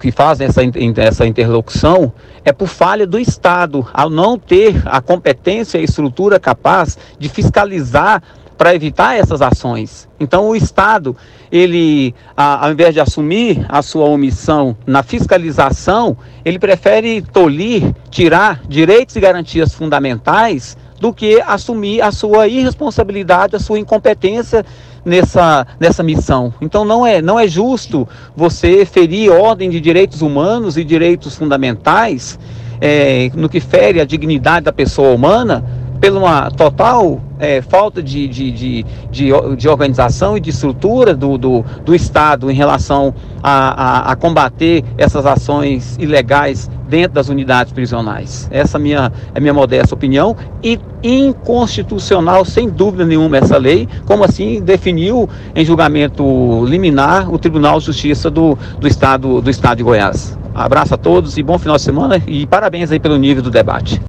que 0.00 0.10
fazem 0.10 0.46
essa, 0.46 0.62
essa 0.96 1.26
interlocução, 1.26 2.10
é 2.44 2.52
por 2.52 2.66
falha 2.66 3.06
do 3.06 3.18
Estado, 3.18 3.86
ao 3.92 4.08
não 4.08 4.38
ter 4.38 4.80
a 4.86 5.02
competência 5.02 5.76
e 5.78 5.84
estrutura 5.84 6.40
capaz 6.40 6.96
de 7.18 7.28
fiscalizar 7.28 8.22
para 8.62 8.76
evitar 8.76 9.18
essas 9.18 9.42
ações. 9.42 10.08
Então 10.20 10.48
o 10.48 10.54
Estado, 10.54 11.16
ele, 11.50 12.14
ao 12.36 12.70
invés 12.70 12.94
de 12.94 13.00
assumir 13.00 13.66
a 13.68 13.82
sua 13.82 14.04
omissão 14.04 14.76
na 14.86 15.02
fiscalização, 15.02 16.16
ele 16.44 16.60
prefere 16.60 17.22
tolir, 17.22 17.92
tirar 18.08 18.60
direitos 18.68 19.16
e 19.16 19.20
garantias 19.20 19.74
fundamentais 19.74 20.76
do 21.00 21.12
que 21.12 21.40
assumir 21.40 22.02
a 22.02 22.12
sua 22.12 22.46
irresponsabilidade, 22.46 23.56
a 23.56 23.58
sua 23.58 23.80
incompetência 23.80 24.64
nessa, 25.04 25.66
nessa 25.80 26.04
missão. 26.04 26.54
Então 26.60 26.84
não 26.84 27.04
é, 27.04 27.20
não 27.20 27.40
é 27.40 27.48
justo 27.48 28.06
você 28.36 28.86
ferir 28.86 29.32
ordem 29.32 29.70
de 29.70 29.80
direitos 29.80 30.22
humanos 30.22 30.76
e 30.76 30.84
direitos 30.84 31.34
fundamentais 31.34 32.38
é, 32.80 33.28
no 33.34 33.48
que 33.48 33.58
fere 33.58 34.00
a 34.00 34.04
dignidade 34.04 34.66
da 34.66 34.72
pessoa 34.72 35.12
humana 35.12 35.81
pela 36.02 36.18
uma 36.18 36.50
total 36.50 37.20
é, 37.38 37.62
falta 37.62 38.02
de, 38.02 38.26
de, 38.26 38.50
de, 38.50 38.86
de, 39.08 39.56
de 39.56 39.68
organização 39.68 40.36
e 40.36 40.40
de 40.40 40.50
estrutura 40.50 41.14
do, 41.14 41.38
do, 41.38 41.64
do 41.84 41.94
Estado 41.94 42.50
em 42.50 42.54
relação 42.54 43.14
a, 43.40 44.08
a, 44.08 44.10
a 44.10 44.16
combater 44.16 44.82
essas 44.98 45.24
ações 45.24 45.96
ilegais 46.00 46.68
dentro 46.88 47.12
das 47.12 47.28
unidades 47.28 47.72
prisionais. 47.72 48.48
Essa 48.50 48.78
é 48.78 48.80
a 48.80 48.82
minha, 48.82 49.12
é 49.32 49.38
minha 49.38 49.54
modesta 49.54 49.94
opinião 49.94 50.36
e 50.60 50.76
inconstitucional, 51.04 52.44
sem 52.44 52.68
dúvida 52.68 53.06
nenhuma, 53.06 53.38
essa 53.38 53.56
lei, 53.56 53.88
como 54.04 54.24
assim 54.24 54.60
definiu 54.60 55.28
em 55.54 55.64
julgamento 55.64 56.64
liminar 56.66 57.32
o 57.32 57.38
Tribunal 57.38 57.78
de 57.78 57.86
Justiça 57.86 58.28
do, 58.28 58.58
do, 58.80 58.88
Estado, 58.88 59.40
do 59.40 59.48
Estado 59.48 59.78
de 59.78 59.84
Goiás. 59.84 60.36
Abraço 60.52 60.94
a 60.94 60.98
todos 60.98 61.38
e 61.38 61.44
bom 61.44 61.60
final 61.60 61.76
de 61.76 61.82
semana 61.82 62.20
e 62.26 62.44
parabéns 62.44 62.90
aí 62.90 62.98
pelo 62.98 63.16
nível 63.16 63.40
do 63.40 63.52
debate. 63.52 64.02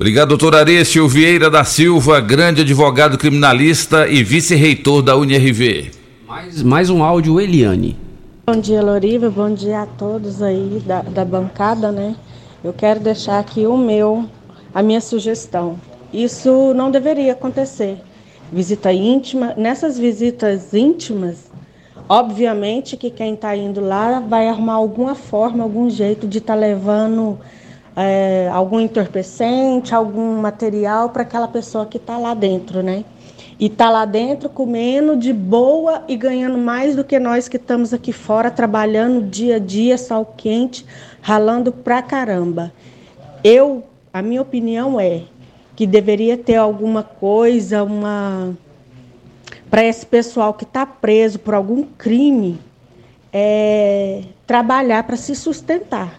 Obrigado, 0.00 0.30
doutor 0.30 0.56
Arécio 0.56 1.06
Vieira 1.06 1.50
da 1.50 1.62
Silva, 1.62 2.22
grande 2.22 2.62
advogado 2.62 3.18
criminalista 3.18 4.08
e 4.08 4.24
vice-reitor 4.24 5.02
da 5.02 5.14
UNRV. 5.14 5.90
Mais, 6.26 6.62
mais 6.62 6.88
um 6.88 7.04
áudio, 7.04 7.38
Eliane. 7.38 7.98
Bom 8.46 8.58
dia, 8.58 8.80
Loriva. 8.80 9.28
Bom 9.28 9.52
dia 9.52 9.82
a 9.82 9.86
todos 9.86 10.40
aí 10.40 10.82
da, 10.86 11.02
da 11.02 11.22
bancada, 11.22 11.92
né? 11.92 12.16
Eu 12.64 12.72
quero 12.72 12.98
deixar 12.98 13.40
aqui 13.40 13.66
o 13.66 13.76
meu, 13.76 14.24
a 14.74 14.82
minha 14.82 15.02
sugestão. 15.02 15.78
Isso 16.10 16.72
não 16.72 16.90
deveria 16.90 17.34
acontecer. 17.34 17.98
Visita 18.50 18.90
íntima. 18.90 19.52
Nessas 19.54 19.98
visitas 19.98 20.72
íntimas, 20.72 21.50
obviamente 22.08 22.96
que 22.96 23.10
quem 23.10 23.34
está 23.34 23.54
indo 23.54 23.82
lá 23.82 24.18
vai 24.18 24.48
arrumar 24.48 24.76
alguma 24.76 25.14
forma, 25.14 25.62
algum 25.62 25.90
jeito 25.90 26.26
de 26.26 26.38
estar 26.38 26.54
tá 26.54 26.58
levando 26.58 27.38
é, 28.00 28.48
algum 28.48 28.80
entorpecente, 28.80 29.94
algum 29.94 30.40
material 30.40 31.10
para 31.10 31.22
aquela 31.22 31.46
pessoa 31.46 31.84
que 31.84 31.98
está 31.98 32.16
lá 32.16 32.32
dentro, 32.32 32.82
né? 32.82 33.04
E 33.58 33.66
está 33.66 33.90
lá 33.90 34.06
dentro 34.06 34.48
comendo 34.48 35.14
de 35.16 35.34
boa 35.34 36.02
e 36.08 36.16
ganhando 36.16 36.56
mais 36.56 36.96
do 36.96 37.04
que 37.04 37.18
nós 37.18 37.46
que 37.46 37.58
estamos 37.58 37.92
aqui 37.92 38.10
fora 38.10 38.50
trabalhando 38.50 39.28
dia 39.28 39.56
a 39.56 39.58
dia, 39.58 39.98
sol 39.98 40.24
quente, 40.24 40.86
ralando 41.20 41.70
pra 41.70 42.00
caramba. 42.00 42.72
Eu, 43.44 43.84
a 44.12 44.22
minha 44.22 44.40
opinião 44.40 44.98
é 44.98 45.24
que 45.76 45.86
deveria 45.86 46.38
ter 46.38 46.56
alguma 46.56 47.02
coisa, 47.02 47.84
uma 47.84 48.56
para 49.68 49.84
esse 49.84 50.06
pessoal 50.06 50.54
que 50.54 50.64
está 50.64 50.84
preso 50.86 51.38
por 51.38 51.54
algum 51.54 51.82
crime, 51.82 52.58
é, 53.32 54.22
trabalhar 54.46 55.04
para 55.04 55.16
se 55.16 55.34
sustentar 55.36 56.18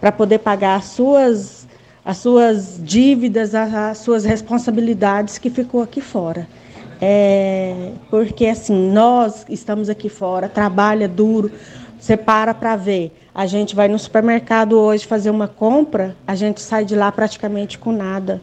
para 0.00 0.12
poder 0.12 0.38
pagar 0.38 0.76
as 0.76 0.86
suas, 0.86 1.66
as 2.04 2.18
suas 2.18 2.80
dívidas, 2.82 3.54
as 3.54 3.98
suas 3.98 4.24
responsabilidades 4.24 5.38
que 5.38 5.50
ficou 5.50 5.82
aqui 5.82 6.00
fora. 6.00 6.46
É, 7.00 7.92
porque 8.10 8.46
assim, 8.46 8.90
nós 8.90 9.44
estamos 9.48 9.90
aqui 9.90 10.08
fora, 10.08 10.48
trabalha 10.48 11.06
duro, 11.06 11.50
você 11.98 12.16
para 12.16 12.54
para 12.54 12.76
ver. 12.76 13.12
A 13.34 13.46
gente 13.46 13.76
vai 13.76 13.86
no 13.88 13.98
supermercado 13.98 14.78
hoje 14.78 15.06
fazer 15.06 15.30
uma 15.30 15.46
compra, 15.46 16.16
a 16.26 16.34
gente 16.34 16.60
sai 16.60 16.84
de 16.84 16.94
lá 16.94 17.12
praticamente 17.12 17.78
com 17.78 17.92
nada. 17.92 18.40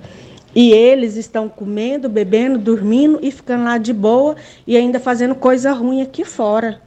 E 0.55 0.71
eles 0.71 1.15
estão 1.15 1.49
comendo, 1.49 2.07
bebendo, 2.07 2.59
dormindo 2.59 3.17
e 3.23 3.31
ficando 3.31 3.63
lá 3.63 3.79
de 3.79 3.91
boa 3.91 4.35
e 4.67 4.77
ainda 4.77 4.99
fazendo 4.99 5.33
coisa 5.33 5.71
ruim 5.71 6.01
aqui 6.01 6.23
fora. 6.23 6.79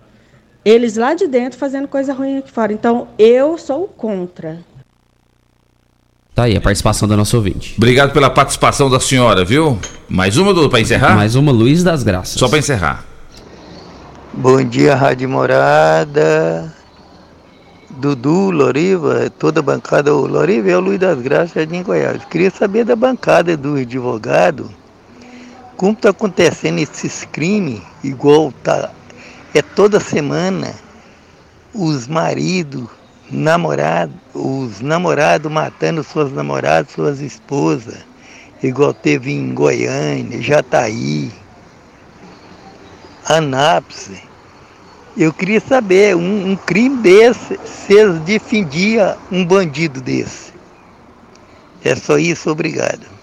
Eles 0.67 0.97
lá 0.97 1.15
de 1.15 1.29
dentro 1.29 1.57
fazendo 1.57 1.87
coisa 1.87 2.13
ruim 2.13 2.39
aqui 2.39 2.51
fora. 2.51 2.73
Então, 2.73 3.07
eu 3.17 3.57
sou 3.57 3.87
contra. 3.87 4.59
Tá 6.35 6.43
aí 6.43 6.57
a 6.57 6.61
participação 6.61 7.07
da 7.07 7.17
nossa 7.17 7.37
ouvinte. 7.37 7.75
Obrigado 7.77 8.13
pela 8.13 8.29
participação 8.29 8.91
da 8.91 8.99
senhora, 8.99 9.45
viu? 9.45 9.79
Mais 10.09 10.37
uma, 10.37 10.53
Dudu, 10.53 10.69
para 10.69 10.81
encerrar? 10.81 11.15
Mais 11.15 11.37
uma, 11.37 11.53
Luiz 11.53 11.85
das 11.85 12.03
Graças. 12.03 12.37
Só 12.37 12.49
para 12.49 12.59
encerrar. 12.59 13.05
Bom 14.33 14.61
dia, 14.65 14.97
Rádio 14.97 15.29
Morada. 15.29 16.75
Dudu, 17.89 18.51
Loriva, 18.51 19.31
toda 19.39 19.61
a 19.61 19.63
bancada. 19.63 20.13
O 20.13 20.27
Loriva 20.27 20.69
é 20.69 20.77
o 20.77 20.81
Luiz 20.81 20.99
das 20.99 21.21
Graças 21.21 21.65
de 21.65 21.83
Goiás. 21.85 22.25
Queria 22.25 22.51
saber 22.51 22.85
da 22.85 22.97
bancada 22.97 23.57
do 23.57 23.77
advogado. 23.77 24.69
Como 25.77 25.93
está 25.93 26.11
acontecendo 26.11 26.81
esses 26.81 27.25
crimes, 27.25 27.81
igual 28.03 28.53
tá 28.65 28.91
é 29.59 29.63
toda 29.63 29.99
semana 30.01 30.75
os 31.73 32.07
maridos, 32.07 32.89
namorados, 33.31 34.15
os 34.35 34.81
namorados 34.81 35.51
matando 35.51 36.03
suas 36.03 36.33
namoradas, 36.33 36.93
suas 36.93 37.21
esposas, 37.21 37.99
igual 38.63 38.95
teve 38.95 39.33
em 39.33 39.55
Goiânia, 39.55 40.41
Jataí, 40.41 41.31
Anápolis. 43.25 44.11
Eu 45.17 45.33
queria 45.33 45.61
saber, 45.61 46.15
um, 46.15 46.51
um 46.51 46.57
crime 46.57 46.99
desse, 46.99 47.59
se 47.65 48.07
defendia 48.21 49.17
um 49.33 49.45
bandido 49.45 50.01
desse. 50.01 50.53
É 51.83 51.95
só 51.95 52.19
isso, 52.19 52.51
obrigado. 52.51 53.16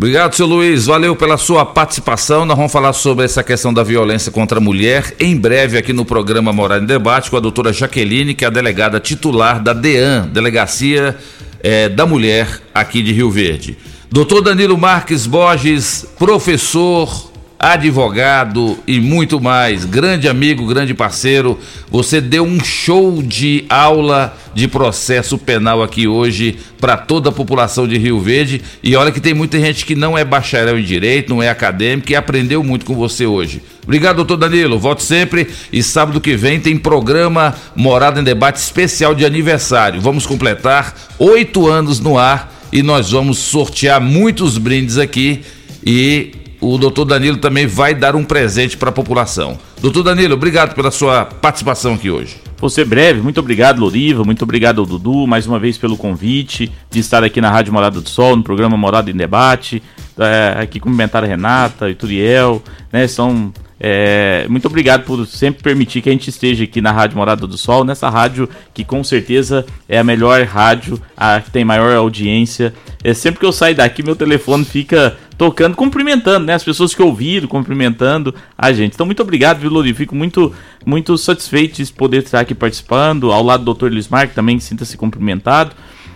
Obrigado, 0.00 0.34
seu 0.34 0.46
Luiz. 0.46 0.86
Valeu 0.86 1.14
pela 1.14 1.36
sua 1.36 1.66
participação. 1.66 2.46
Nós 2.46 2.56
vamos 2.56 2.72
falar 2.72 2.94
sobre 2.94 3.26
essa 3.26 3.44
questão 3.44 3.70
da 3.70 3.82
violência 3.82 4.32
contra 4.32 4.56
a 4.56 4.60
mulher 4.60 5.14
em 5.20 5.36
breve 5.36 5.76
aqui 5.76 5.92
no 5.92 6.06
programa 6.06 6.54
Morar 6.54 6.80
em 6.80 6.86
Debate 6.86 7.30
com 7.30 7.36
a 7.36 7.40
doutora 7.40 7.70
Jaqueline, 7.70 8.32
que 8.32 8.42
é 8.42 8.48
a 8.48 8.50
delegada 8.50 8.98
titular 8.98 9.62
da 9.62 9.74
DEAN, 9.74 10.26
Delegacia 10.32 11.18
é, 11.62 11.86
da 11.86 12.06
Mulher 12.06 12.62
aqui 12.72 13.02
de 13.02 13.12
Rio 13.12 13.30
Verde. 13.30 13.76
Doutor 14.10 14.40
Danilo 14.40 14.78
Marques 14.78 15.26
Borges, 15.26 16.06
professor, 16.18 17.29
advogado 17.60 18.78
e 18.86 18.98
muito 18.98 19.38
mais. 19.38 19.84
Grande 19.84 20.26
amigo, 20.26 20.66
grande 20.66 20.94
parceiro. 20.94 21.58
Você 21.90 22.18
deu 22.18 22.42
um 22.42 22.58
show 22.64 23.22
de 23.22 23.66
aula 23.68 24.34
de 24.54 24.66
processo 24.66 25.36
penal 25.36 25.82
aqui 25.82 26.08
hoje 26.08 26.56
para 26.80 26.96
toda 26.96 27.28
a 27.28 27.32
população 27.32 27.86
de 27.86 27.98
Rio 27.98 28.18
Verde. 28.18 28.62
E 28.82 28.96
olha 28.96 29.12
que 29.12 29.20
tem 29.20 29.34
muita 29.34 29.60
gente 29.60 29.84
que 29.84 29.94
não 29.94 30.16
é 30.16 30.24
bacharel 30.24 30.78
em 30.78 30.82
direito, 30.82 31.28
não 31.28 31.42
é 31.42 31.50
acadêmico 31.50 32.10
e 32.10 32.16
aprendeu 32.16 32.64
muito 32.64 32.86
com 32.86 32.94
você 32.94 33.26
hoje. 33.26 33.60
Obrigado, 33.84 34.16
doutor 34.16 34.38
Danilo. 34.38 34.78
Volte 34.78 35.02
sempre. 35.02 35.46
E 35.70 35.82
sábado 35.82 36.18
que 36.18 36.34
vem 36.34 36.58
tem 36.58 36.78
programa 36.78 37.54
Morada 37.76 38.20
em 38.20 38.24
Debate 38.24 38.56
especial 38.56 39.14
de 39.14 39.26
aniversário. 39.26 40.00
Vamos 40.00 40.24
completar 40.24 40.94
oito 41.18 41.68
anos 41.68 42.00
no 42.00 42.16
ar 42.16 42.50
e 42.72 42.82
nós 42.82 43.10
vamos 43.10 43.36
sortear 43.36 44.00
muitos 44.00 44.56
brindes 44.56 44.96
aqui. 44.96 45.42
E 45.84 46.32
o 46.60 46.76
doutor 46.76 47.04
Danilo 47.04 47.38
também 47.38 47.66
vai 47.66 47.94
dar 47.94 48.14
um 48.14 48.24
presente 48.24 48.76
para 48.76 48.90
a 48.90 48.92
população. 48.92 49.58
Doutor 49.80 50.02
Danilo, 50.02 50.34
obrigado 50.34 50.74
pela 50.74 50.90
sua 50.90 51.24
participação 51.24 51.94
aqui 51.94 52.10
hoje. 52.10 52.36
Vou 52.58 52.68
ser 52.68 52.84
breve, 52.84 53.22
muito 53.22 53.40
obrigado 53.40 53.80
Loriva, 53.80 54.22
muito 54.22 54.42
obrigado 54.42 54.80
ao 54.80 54.86
Dudu, 54.86 55.26
mais 55.26 55.46
uma 55.46 55.58
vez 55.58 55.78
pelo 55.78 55.96
convite 55.96 56.70
de 56.90 57.00
estar 57.00 57.24
aqui 57.24 57.40
na 57.40 57.50
Rádio 57.50 57.72
Morada 57.72 58.00
do 58.00 58.08
Sol, 58.08 58.36
no 58.36 58.42
programa 58.42 58.76
Morada 58.76 59.10
em 59.10 59.16
Debate, 59.16 59.82
é, 60.18 60.60
aqui 60.60 60.78
cumprimentar 60.78 61.24
a 61.24 61.26
Renata 61.26 61.88
e 61.88 61.94
Turiel, 61.94 62.62
né, 62.92 63.08
são 63.08 63.50
é, 63.82 64.46
muito 64.46 64.66
obrigado 64.66 65.04
por 65.04 65.26
sempre 65.26 65.62
permitir 65.62 66.02
que 66.02 66.10
a 66.10 66.12
gente 66.12 66.28
esteja 66.28 66.64
aqui 66.64 66.82
na 66.82 66.92
Rádio 66.92 67.16
Morada 67.16 67.46
do 67.46 67.56
Sol, 67.56 67.82
nessa 67.82 68.10
rádio 68.10 68.46
que 68.74 68.84
com 68.84 69.02
certeza 69.02 69.64
é 69.88 69.98
a 69.98 70.04
melhor 70.04 70.42
rádio, 70.44 71.00
a 71.16 71.40
que 71.40 71.50
tem 71.50 71.64
maior 71.64 71.96
audiência. 71.96 72.74
É, 73.02 73.14
sempre 73.14 73.40
que 73.40 73.46
eu 73.46 73.52
saio 73.52 73.74
daqui, 73.74 74.02
meu 74.02 74.14
telefone 74.14 74.66
fica 74.66 75.16
tocando, 75.38 75.74
cumprimentando, 75.74 76.44
né? 76.44 76.52
As 76.52 76.62
pessoas 76.62 76.94
que 76.94 77.00
ouviram, 77.00 77.48
cumprimentando 77.48 78.34
a 78.58 78.70
gente. 78.70 78.92
Então, 78.92 79.06
muito 79.06 79.22
obrigado, 79.22 79.60
viu, 79.60 79.70
Lori? 79.70 79.94
Fico 79.94 80.14
muito, 80.14 80.52
muito 80.84 81.16
satisfeito 81.16 81.82
de 81.82 81.90
poder 81.90 82.22
estar 82.22 82.40
aqui 82.40 82.54
participando, 82.54 83.32
ao 83.32 83.42
lado 83.42 83.64
do 83.64 83.72
Dr. 83.72 83.90
Luiz 83.90 84.08
Marques, 84.08 84.34
também 84.34 84.60
sinta-se 84.60 84.98
cumprimentado. 84.98 85.74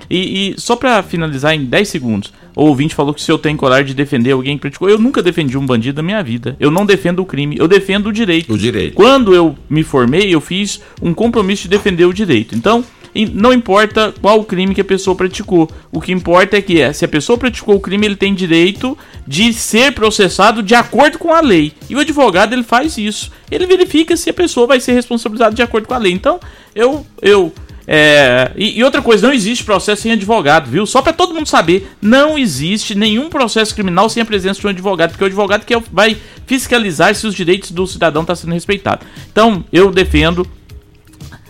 E, 0.08 0.50
e 0.50 0.60
só 0.60 0.76
para 0.76 1.02
finalizar 1.02 1.54
em 1.54 1.64
10 1.64 1.88
segundos, 1.88 2.32
o 2.56 2.64
ouvinte 2.64 2.94
falou 2.94 3.12
que 3.12 3.22
se 3.22 3.30
eu 3.30 3.38
tenho 3.38 3.56
coragem 3.56 3.86
de 3.86 3.94
defender 3.94 4.32
alguém 4.32 4.56
que 4.56 4.62
praticou, 4.62 4.88
eu 4.88 4.98
nunca 4.98 5.22
defendi 5.22 5.58
um 5.58 5.66
bandido 5.66 5.96
na 6.00 6.06
minha 6.06 6.22
vida. 6.22 6.56
Eu 6.60 6.70
não 6.70 6.86
defendo 6.86 7.20
o 7.20 7.26
crime, 7.26 7.56
eu 7.58 7.66
defendo 7.66 8.08
o 8.08 8.12
direito. 8.12 8.52
O 8.52 8.58
direito. 8.58 8.94
Quando 8.94 9.34
eu 9.34 9.56
me 9.68 9.82
formei, 9.82 10.32
eu 10.34 10.40
fiz 10.40 10.80
um 11.02 11.12
compromisso 11.12 11.64
de 11.64 11.68
defender 11.68 12.04
o 12.04 12.12
direito. 12.12 12.54
Então, 12.54 12.84
não 13.32 13.52
importa 13.52 14.12
qual 14.20 14.40
o 14.40 14.44
crime 14.44 14.74
que 14.74 14.80
a 14.80 14.84
pessoa 14.84 15.14
praticou. 15.14 15.70
O 15.92 16.00
que 16.00 16.12
importa 16.12 16.56
é 16.56 16.62
que 16.62 16.80
é, 16.80 16.92
se 16.92 17.04
a 17.04 17.08
pessoa 17.08 17.38
praticou 17.38 17.76
o 17.76 17.80
crime, 17.80 18.06
ele 18.06 18.16
tem 18.16 18.34
direito 18.34 18.98
de 19.26 19.52
ser 19.52 19.92
processado 19.92 20.62
de 20.62 20.74
acordo 20.74 21.18
com 21.18 21.32
a 21.32 21.40
lei. 21.40 21.72
E 21.88 21.94
o 21.94 22.00
advogado 22.00 22.52
ele 22.52 22.64
faz 22.64 22.98
isso. 22.98 23.30
Ele 23.50 23.66
verifica 23.66 24.16
se 24.16 24.30
a 24.30 24.34
pessoa 24.34 24.66
vai 24.66 24.80
ser 24.80 24.92
responsabilizada 24.92 25.54
de 25.54 25.62
acordo 25.62 25.86
com 25.86 25.94
a 25.94 25.98
lei. 25.98 26.12
Então, 26.12 26.40
eu 26.74 27.06
eu 27.22 27.52
É, 27.86 28.50
e, 28.56 28.78
e 28.78 28.84
outra 28.84 29.02
coisa, 29.02 29.26
não 29.26 29.34
existe 29.34 29.64
processo 29.64 30.02
sem 30.02 30.12
advogado, 30.12 30.70
viu? 30.70 30.86
Só 30.86 31.02
para 31.02 31.12
todo 31.12 31.34
mundo 31.34 31.48
saber, 31.48 31.90
não 32.00 32.38
existe 32.38 32.94
nenhum 32.94 33.28
processo 33.28 33.74
criminal 33.74 34.08
sem 34.08 34.22
a 34.22 34.26
presença 34.26 34.60
de 34.60 34.66
um 34.66 34.70
advogado, 34.70 35.10
porque 35.10 35.24
o 35.24 35.26
advogado 35.26 35.64
que 35.64 35.74
é 35.74 35.82
vai 35.92 36.16
fiscalizar 36.46 37.14
se 37.14 37.26
os 37.26 37.34
direitos 37.34 37.70
do 37.70 37.86
cidadão 37.86 38.22
estão 38.22 38.36
sendo 38.36 38.54
respeitados. 38.54 39.06
Então, 39.30 39.64
eu 39.72 39.90
defendo 39.90 40.46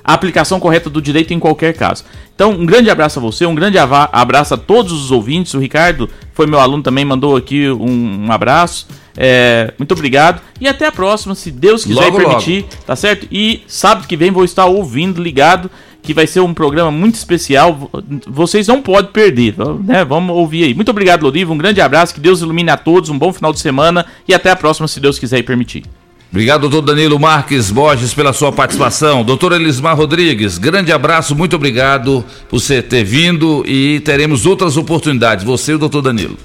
a 0.04 0.12
aplicação 0.12 0.60
correta 0.60 0.90
do 0.90 1.00
direito 1.00 1.32
em 1.32 1.38
qualquer 1.38 1.72
caso. 1.74 2.04
Então, 2.34 2.50
um 2.50 2.66
grande 2.66 2.90
abraço 2.90 3.18
a 3.18 3.22
você, 3.22 3.46
um 3.46 3.54
grande 3.54 3.78
abraço 3.78 4.54
a 4.54 4.56
todos 4.56 4.92
os 4.92 5.10
ouvintes. 5.10 5.54
O 5.54 5.58
Ricardo 5.58 6.10
foi 6.34 6.46
meu 6.46 6.58
aluno 6.58 6.82
também, 6.82 7.04
mandou 7.04 7.36
aqui 7.36 7.70
um, 7.70 8.26
um 8.26 8.32
abraço. 8.32 8.86
É, 9.16 9.72
muito 9.78 9.92
obrigado 9.92 10.42
e 10.60 10.66
até 10.66 10.86
a 10.86 10.92
próxima, 10.92 11.36
se 11.36 11.48
Deus 11.52 11.84
quiser 11.84 12.06
Logo, 12.06 12.16
permitir, 12.16 12.64
tá 12.84 12.96
certo? 12.96 13.28
E 13.30 13.62
sábado 13.68 14.08
que 14.08 14.16
vem 14.16 14.32
vou 14.32 14.44
estar 14.44 14.66
ouvindo, 14.66 15.22
ligado, 15.22 15.70
que 16.04 16.14
vai 16.14 16.26
ser 16.26 16.40
um 16.40 16.54
programa 16.54 16.90
muito 16.90 17.14
especial. 17.16 17.74
Vo- 17.74 17.90
Vocês 18.28 18.68
não 18.68 18.80
podem 18.82 19.10
perder, 19.10 19.54
né? 19.84 20.04
Vamos 20.04 20.36
ouvir 20.36 20.64
aí. 20.64 20.74
Muito 20.74 20.90
obrigado, 20.90 21.22
Loriva. 21.22 21.52
Um 21.52 21.58
grande 21.58 21.80
abraço, 21.80 22.14
que 22.14 22.20
Deus 22.20 22.40
ilumine 22.40 22.70
a 22.70 22.76
todos, 22.76 23.10
um 23.10 23.18
bom 23.18 23.32
final 23.32 23.52
de 23.52 23.58
semana 23.58 24.04
e 24.28 24.34
até 24.34 24.50
a 24.50 24.56
próxima, 24.56 24.86
se 24.86 25.00
Deus 25.00 25.18
quiser 25.18 25.38
e 25.38 25.42
permitir. 25.42 25.82
Obrigado, 26.30 26.68
doutor 26.68 26.82
Danilo 26.94 27.18
Marques 27.18 27.70
Borges, 27.70 28.12
pela 28.12 28.32
sua 28.32 28.50
participação. 28.52 29.22
Doutor 29.24 29.52
Elismar 29.52 29.96
Rodrigues, 29.96 30.58
grande 30.58 30.90
abraço, 30.92 31.34
muito 31.34 31.54
obrigado 31.54 32.24
por 32.48 32.58
você 32.60 32.82
ter 32.82 33.04
vindo 33.04 33.62
e 33.66 34.00
teremos 34.00 34.44
outras 34.44 34.76
oportunidades, 34.76 35.44
você 35.44 35.72
e 35.72 35.74
o 35.76 35.78
doutor 35.78 36.02
Danilo. 36.02 36.36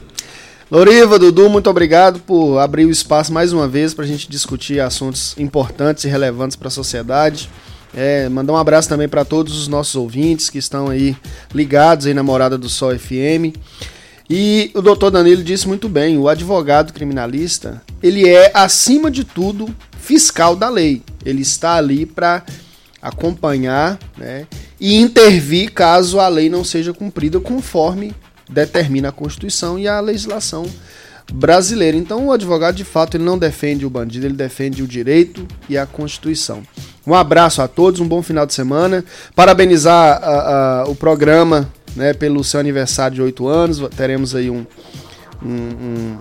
Loriva, 0.71 1.17
Dudu, 1.17 1.49
muito 1.49 1.67
obrigado 1.71 2.19
por 2.19 2.59
abrir 2.59 2.85
o 2.85 2.91
espaço 2.91 3.33
mais 3.33 3.51
uma 3.51 3.67
vez 3.67 3.91
para 3.95 4.05
a 4.05 4.07
gente 4.07 4.29
discutir 4.29 4.79
assuntos 4.79 5.35
importantes 5.39 6.03
e 6.03 6.07
relevantes 6.07 6.55
para 6.55 6.67
a 6.67 6.71
sociedade. 6.71 7.49
É, 7.93 8.29
mandar 8.29 8.53
um 8.53 8.57
abraço 8.57 8.87
também 8.87 9.07
para 9.07 9.25
todos 9.25 9.57
os 9.57 9.67
nossos 9.67 9.95
ouvintes 9.95 10.49
que 10.49 10.57
estão 10.57 10.89
aí 10.89 11.15
ligados 11.53 12.05
aí 12.05 12.13
na 12.13 12.23
Morada 12.23 12.57
do 12.57 12.69
Sol 12.69 12.97
FM. 12.97 13.55
E 14.29 14.69
o 14.75 14.81
doutor 14.81 15.09
Danilo 15.09 15.43
disse 15.43 15.67
muito 15.67 15.89
bem, 15.89 16.17
o 16.17 16.27
advogado 16.27 16.93
criminalista, 16.93 17.81
ele 18.01 18.29
é, 18.29 18.51
acima 18.53 19.09
de 19.09 19.23
tudo, 19.23 19.73
fiscal 19.99 20.55
da 20.55 20.69
lei. 20.69 21.01
Ele 21.25 21.41
está 21.41 21.75
ali 21.75 22.05
para 22.05 22.43
acompanhar 23.01 23.97
né, 24.17 24.45
e 24.79 24.95
intervir 24.99 25.71
caso 25.71 26.19
a 26.19 26.27
lei 26.27 26.49
não 26.49 26.63
seja 26.63 26.93
cumprida 26.93 27.39
conforme 27.39 28.13
determina 28.49 29.09
a 29.09 29.11
Constituição 29.11 29.79
e 29.79 29.87
a 29.87 29.99
legislação 29.99 30.65
brasileira. 31.33 31.95
Então, 31.97 32.27
o 32.27 32.31
advogado, 32.31 32.75
de 32.75 32.83
fato, 32.83 33.17
ele 33.17 33.23
não 33.23 33.37
defende 33.37 33.85
o 33.85 33.89
bandido, 33.89 34.25
ele 34.25 34.33
defende 34.35 34.81
o 34.83 34.87
direito 34.87 35.45
e 35.67 35.77
a 35.77 35.85
Constituição. 35.85 36.63
Um 37.05 37.13
abraço 37.13 37.61
a 37.61 37.67
todos, 37.67 37.99
um 37.99 38.07
bom 38.07 38.21
final 38.21 38.45
de 38.45 38.53
semana. 38.53 39.03
Parabenizar 39.35 40.83
o 40.87 40.95
programa 40.95 41.69
né, 41.95 42.13
pelo 42.13 42.43
seu 42.43 42.59
aniversário 42.59 43.15
de 43.15 43.21
oito 43.21 43.47
anos. 43.47 43.79
Teremos 43.95 44.35
aí 44.35 44.49
um, 44.49 44.65
um- 45.43 45.47
um- 45.49 46.17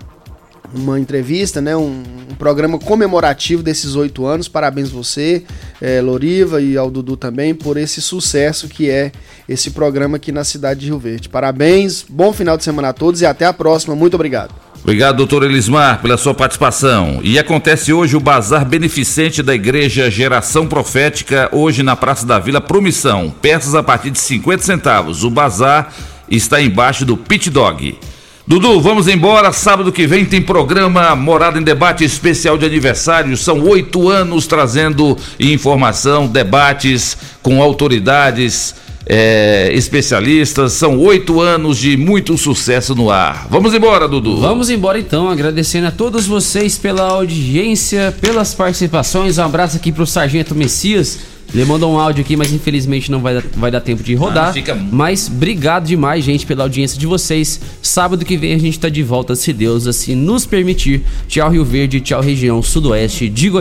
uma 0.74 1.00
entrevista, 1.00 1.62
né, 1.62 1.74
um, 1.74 2.02
um 2.30 2.34
programa 2.38 2.78
comemorativo 2.78 3.62
desses 3.62 3.96
oito 3.96 4.26
anos. 4.26 4.48
Parabéns 4.48 4.90
você, 4.90 5.42
eh, 5.80 6.00
Loriva, 6.02 6.60
e 6.60 6.76
ao 6.76 6.90
Dudu 6.90 7.16
também, 7.16 7.54
por 7.54 7.78
esse 7.78 8.02
sucesso 8.02 8.68
que 8.68 8.90
é 8.90 9.10
esse 9.48 9.70
programa 9.70 10.18
aqui 10.18 10.30
na 10.30 10.44
cidade 10.44 10.80
de 10.80 10.86
Rio 10.86 10.98
Verde. 10.98 11.28
Parabéns, 11.28 12.04
bom 12.06 12.34
final 12.34 12.56
de 12.58 12.64
semana 12.64 12.90
a 12.90 12.92
todos 12.92 13.22
e 13.22 13.26
até 13.26 13.46
a 13.46 13.52
próxima. 13.52 13.94
Muito 13.96 14.14
obrigado. 14.14 14.67
Obrigado, 14.82 15.16
doutor 15.16 15.42
Elismar, 15.42 16.00
pela 16.00 16.16
sua 16.16 16.32
participação. 16.32 17.20
E 17.22 17.38
acontece 17.38 17.92
hoje 17.92 18.16
o 18.16 18.20
Bazar 18.20 18.64
Beneficente 18.64 19.42
da 19.42 19.54
Igreja 19.54 20.10
Geração 20.10 20.66
Profética, 20.66 21.48
hoje 21.52 21.82
na 21.82 21.94
Praça 21.94 22.24
da 22.24 22.38
Vila 22.38 22.60
Promissão. 22.60 23.34
Peças 23.42 23.74
a 23.74 23.82
partir 23.82 24.10
de 24.10 24.18
50 24.18 24.62
centavos. 24.62 25.24
O 25.24 25.30
bazar 25.30 25.92
está 26.30 26.62
embaixo 26.62 27.04
do 27.04 27.16
Pit 27.16 27.50
Dog. 27.50 27.98
Dudu, 28.46 28.80
vamos 28.80 29.08
embora. 29.08 29.52
Sábado 29.52 29.92
que 29.92 30.06
vem 30.06 30.24
tem 30.24 30.40
programa 30.40 31.14
Morada 31.14 31.58
em 31.58 31.62
Debate 31.62 32.02
especial 32.02 32.56
de 32.56 32.64
aniversário. 32.64 33.36
São 33.36 33.60
oito 33.64 34.08
anos 34.08 34.46
trazendo 34.46 35.18
informação, 35.38 36.26
debates 36.26 37.14
com 37.42 37.60
autoridades, 37.60 38.74
eh, 39.08 39.70
especialistas. 39.72 40.72
São 40.74 40.98
oito 40.98 41.40
anos 41.40 41.78
de 41.78 41.96
muito 41.96 42.36
sucesso 42.36 42.94
no 42.94 43.10
ar. 43.10 43.46
Vamos 43.50 43.72
embora, 43.74 44.06
Dudu. 44.06 44.36
Vamos 44.38 44.68
embora 44.70 44.98
então, 44.98 45.28
agradecendo 45.28 45.86
a 45.86 45.90
todos 45.90 46.26
vocês 46.26 46.76
pela 46.76 47.02
audiência, 47.10 48.14
pelas 48.20 48.54
participações. 48.54 49.38
Um 49.38 49.44
abraço 49.44 49.76
aqui 49.76 49.90
pro 49.90 50.06
Sargento 50.06 50.54
Messias. 50.54 51.18
Ele 51.54 51.64
mandou 51.64 51.90
um 51.90 51.98
áudio 51.98 52.20
aqui, 52.20 52.36
mas 52.36 52.52
infelizmente 52.52 53.10
não 53.10 53.20
vai, 53.20 53.36
dar- 53.36 53.44
vai 53.56 53.70
dar 53.70 53.80
tempo 53.80 54.02
de 54.02 54.14
rodar. 54.14 54.50
Ah, 54.50 54.52
fica- 54.52 54.74
Mas 54.74 55.28
obrigado 55.28 55.86
demais, 55.86 56.22
gente, 56.22 56.44
pela 56.44 56.64
audiência 56.64 56.98
de 57.00 57.06
vocês. 57.06 57.58
Sábado 57.80 58.22
que 58.22 58.36
vem 58.36 58.52
a 58.52 58.58
gente 58.58 58.78
tá 58.78 58.90
de 58.90 59.02
volta, 59.02 59.34
se 59.34 59.50
Deus 59.54 59.86
assim 59.86 60.14
nos 60.14 60.44
permitir. 60.44 61.00
Tchau, 61.26 61.48
Rio 61.50 61.64
Verde, 61.64 62.02
tchau, 62.02 62.20
região 62.20 62.62
sudoeste 62.62 63.30
de 63.30 63.48
Goiás. 63.48 63.56